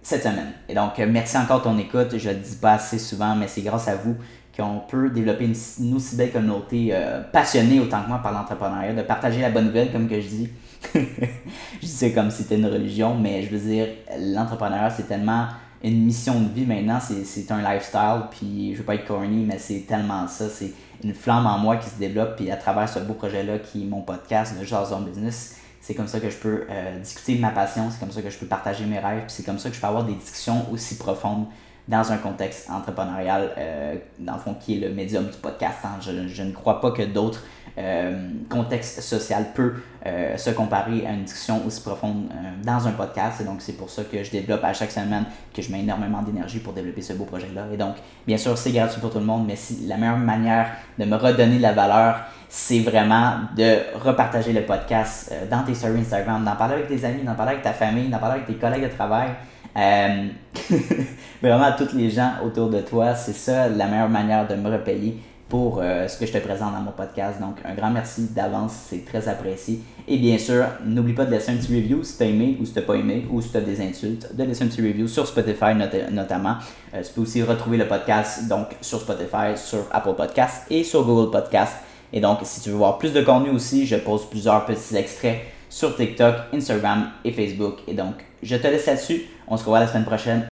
cette 0.00 0.22
semaine. 0.22 0.52
Et 0.70 0.74
donc, 0.74 0.96
merci 1.06 1.36
encore 1.36 1.58
de 1.58 1.64
ton 1.64 1.78
écoute. 1.78 2.16
Je 2.16 2.30
le 2.30 2.36
dis 2.36 2.56
pas 2.56 2.72
assez 2.72 2.98
souvent, 2.98 3.36
mais 3.36 3.46
c'est 3.46 3.62
grâce 3.62 3.88
à 3.88 3.96
vous 3.96 4.16
qu'on 4.56 4.80
peut 4.88 5.10
développer 5.10 5.44
une, 5.44 5.94
aussi 5.94 6.16
belle 6.16 6.32
communauté 6.32 6.88
euh, 6.92 7.22
passionnée 7.32 7.80
autant 7.80 8.02
que 8.02 8.08
moi 8.08 8.20
par 8.22 8.32
l'entrepreneuriat, 8.32 8.94
de 8.94 9.02
partager 9.02 9.40
la 9.40 9.50
bonne 9.50 9.66
nouvelle, 9.66 9.90
comme 9.90 10.08
que 10.08 10.20
je 10.20 10.28
dis. 10.28 10.48
je 10.94 11.80
dis 11.80 11.86
ça 11.86 12.10
comme 12.10 12.30
si 12.30 12.42
c'était 12.42 12.56
une 12.56 12.66
religion, 12.66 13.16
mais 13.16 13.42
je 13.42 13.56
veux 13.56 13.58
dire, 13.58 13.88
l'entrepreneuriat, 14.18 14.90
c'est 14.90 15.08
tellement 15.08 15.46
une 15.82 16.04
mission 16.04 16.40
de 16.40 16.48
vie 16.48 16.64
maintenant, 16.64 16.98
c'est 17.00 17.52
un 17.52 17.60
lifestyle, 17.60 18.22
puis 18.30 18.72
je 18.72 18.78
veux 18.78 18.84
pas 18.84 18.94
être 18.94 19.06
corny, 19.06 19.44
mais 19.46 19.58
c'est 19.58 19.84
tellement 19.86 20.26
ça, 20.28 20.48
c'est 20.48 20.72
une 21.02 21.12
flamme 21.12 21.46
en 21.46 21.58
moi 21.58 21.76
qui 21.76 21.90
se 21.90 21.98
développe, 21.98 22.36
puis 22.36 22.50
à 22.50 22.56
travers 22.56 22.88
ce 22.88 23.00
beau 23.00 23.12
projet-là 23.12 23.58
qui 23.58 23.82
est 23.82 23.86
mon 23.86 24.00
podcast 24.00 24.58
de 24.58 24.64
Jason 24.64 25.02
Business, 25.02 25.56
c'est 25.82 25.94
comme 25.94 26.08
ça 26.08 26.20
que 26.20 26.30
je 26.30 26.36
peux 26.36 26.64
euh, 26.70 26.98
discuter 27.00 27.36
de 27.36 27.42
ma 27.42 27.50
passion, 27.50 27.90
c'est 27.90 28.00
comme 28.00 28.10
ça 28.10 28.22
que 28.22 28.30
je 28.30 28.38
peux 28.38 28.46
partager 28.46 28.86
mes 28.86 28.98
rêves, 28.98 29.24
puis 29.24 29.34
c'est 29.36 29.42
comme 29.42 29.58
ça 29.58 29.68
que 29.68 29.76
je 29.76 29.80
peux 29.80 29.86
avoir 29.86 30.04
des 30.04 30.14
discussions 30.14 30.64
aussi 30.72 30.96
profondes 30.96 31.46
dans 31.86 32.12
un 32.12 32.16
contexte 32.16 32.70
entrepreneurial, 32.70 33.50
euh, 33.58 33.94
dans 34.18 34.34
le 34.34 34.38
fond, 34.38 34.54
qui 34.58 34.76
est 34.76 34.88
le 34.88 34.94
médium 34.94 35.24
du 35.26 35.36
podcast. 35.36 35.78
Hein. 35.84 35.98
Je, 36.00 36.42
ne 36.42 36.52
crois 36.52 36.80
pas 36.80 36.92
que 36.92 37.02
d'autres 37.02 37.42
euh, 37.76 38.30
contextes 38.48 39.00
sociaux 39.00 39.36
peuvent 39.54 39.74
euh, 40.06 40.36
se 40.36 40.50
comparer 40.50 41.06
à 41.06 41.12
une 41.12 41.24
discussion 41.24 41.62
aussi 41.66 41.82
profonde 41.82 42.30
euh, 42.30 42.64
dans 42.64 42.86
un 42.86 42.92
podcast. 42.92 43.40
Et 43.40 43.44
donc, 43.44 43.60
c'est 43.60 43.74
pour 43.74 43.90
ça 43.90 44.04
que 44.04 44.22
je 44.22 44.30
développe 44.30 44.64
à 44.64 44.72
chaque 44.72 44.90
semaine, 44.90 45.24
que 45.52 45.60
je 45.60 45.70
mets 45.72 45.80
énormément 45.80 46.22
d'énergie 46.22 46.58
pour 46.58 46.72
développer 46.72 47.02
ce 47.02 47.12
beau 47.14 47.24
projet-là. 47.24 47.66
Et 47.72 47.76
donc, 47.76 47.96
bien 48.26 48.38
sûr, 48.38 48.56
c'est 48.56 48.72
gratuit 48.72 49.00
pour 49.00 49.10
tout 49.10 49.18
le 49.18 49.24
monde, 49.24 49.46
mais 49.46 49.56
si, 49.56 49.86
la 49.86 49.96
meilleure 49.96 50.18
manière 50.18 50.70
de 50.98 51.04
me 51.04 51.16
redonner 51.16 51.56
de 51.56 51.62
la 51.62 51.72
valeur, 51.72 52.16
c'est 52.48 52.80
vraiment 52.80 53.40
de 53.56 53.78
repartager 53.98 54.52
le 54.52 54.62
podcast 54.62 55.30
euh, 55.32 55.46
dans 55.50 55.64
tes 55.64 55.74
stories 55.74 56.00
Instagram, 56.00 56.44
d'en 56.44 56.54
parler 56.54 56.74
avec 56.74 56.88
tes 56.88 57.04
amis, 57.04 57.22
d'en 57.22 57.34
parler 57.34 57.52
avec 57.52 57.64
ta 57.64 57.72
famille, 57.72 58.08
d'en 58.08 58.18
parler 58.18 58.42
avec 58.42 58.46
tes 58.46 58.54
collègues 58.54 58.84
de 58.84 58.94
travail. 58.94 59.30
Euh, 59.76 60.28
vraiment, 61.42 61.64
à 61.64 61.72
tous 61.72 61.94
les 61.94 62.10
gens 62.10 62.32
autour 62.44 62.68
de 62.68 62.80
toi, 62.80 63.14
c'est 63.14 63.32
ça 63.32 63.68
la 63.68 63.86
meilleure 63.86 64.08
manière 64.08 64.46
de 64.46 64.54
me 64.54 64.70
repayer 64.70 65.18
pour 65.48 65.80
euh, 65.80 66.08
ce 66.08 66.18
que 66.18 66.26
je 66.26 66.32
te 66.32 66.38
présente 66.38 66.72
dans 66.72 66.80
mon 66.80 66.92
podcast. 66.92 67.40
Donc, 67.40 67.56
un 67.64 67.74
grand 67.74 67.90
merci 67.90 68.28
d'avance, 68.34 68.72
c'est 68.88 69.04
très 69.04 69.28
apprécié. 69.28 69.80
Et 70.08 70.16
bien 70.18 70.38
sûr, 70.38 70.64
n'oublie 70.84 71.12
pas 71.12 71.26
de 71.26 71.30
laisser 71.30 71.52
un 71.52 71.56
petit 71.56 71.74
review 71.74 72.02
si 72.02 72.16
tu 72.16 72.22
as 72.22 72.26
aimé 72.26 72.56
ou 72.60 72.64
si 72.64 72.72
tu 72.72 72.78
n'as 72.78 72.84
pas 72.84 72.94
aimé 72.94 73.26
ou 73.30 73.40
si 73.40 73.50
tu 73.50 73.56
as 73.56 73.60
des 73.60 73.80
insultes, 73.80 74.34
de 74.34 74.42
laisser 74.44 74.64
un 74.64 74.68
petit 74.68 74.82
review 74.82 75.06
sur 75.06 75.26
Spotify 75.26 75.74
notamment. 76.10 76.56
Euh, 76.94 77.02
tu 77.02 77.12
peux 77.12 77.20
aussi 77.20 77.42
retrouver 77.42 77.76
le 77.76 77.86
podcast 77.86 78.48
donc 78.48 78.68
sur 78.80 79.00
Spotify, 79.00 79.56
sur 79.56 79.86
Apple 79.92 80.14
Podcast 80.16 80.64
et 80.70 80.82
sur 80.82 81.04
Google 81.04 81.30
Podcast. 81.30 81.74
Et 82.12 82.20
donc, 82.20 82.38
si 82.42 82.60
tu 82.60 82.70
veux 82.70 82.76
voir 82.76 82.98
plus 82.98 83.12
de 83.12 83.22
contenu 83.22 83.50
aussi, 83.50 83.86
je 83.86 83.96
pose 83.96 84.28
plusieurs 84.28 84.64
petits 84.64 84.96
extraits 84.96 85.40
sur 85.68 85.96
TikTok, 85.96 86.34
Instagram 86.52 87.10
et 87.24 87.32
Facebook. 87.32 87.78
Et 87.88 87.94
donc, 87.94 88.14
je 88.44 88.56
te 88.56 88.66
laisse 88.66 88.84
là-dessus. 88.84 89.22
On 89.48 89.56
se 89.56 89.64
revoit 89.64 89.80
la 89.80 89.86
semaine 89.86 90.04
prochaine. 90.04 90.46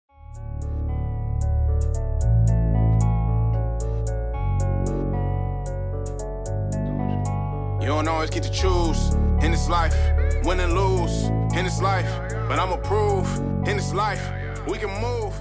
You 7.81 7.87
don't 7.87 8.07
always 8.07 8.29
get 8.29 8.43
to 8.43 8.51
choose 8.51 9.15
in 9.43 9.51
this 9.51 9.71
life, 9.71 9.97
win 10.45 10.61
and 10.61 10.75
lose 10.75 11.31
in 11.57 11.65
this 11.65 11.81
life, 11.81 12.07
but 12.47 12.59
I'ma 12.59 12.77
prove 12.77 13.27
in 13.67 13.79
this 13.79 13.95
life 13.95 14.31
we 14.67 14.77
can 14.77 14.91
move. 15.01 15.33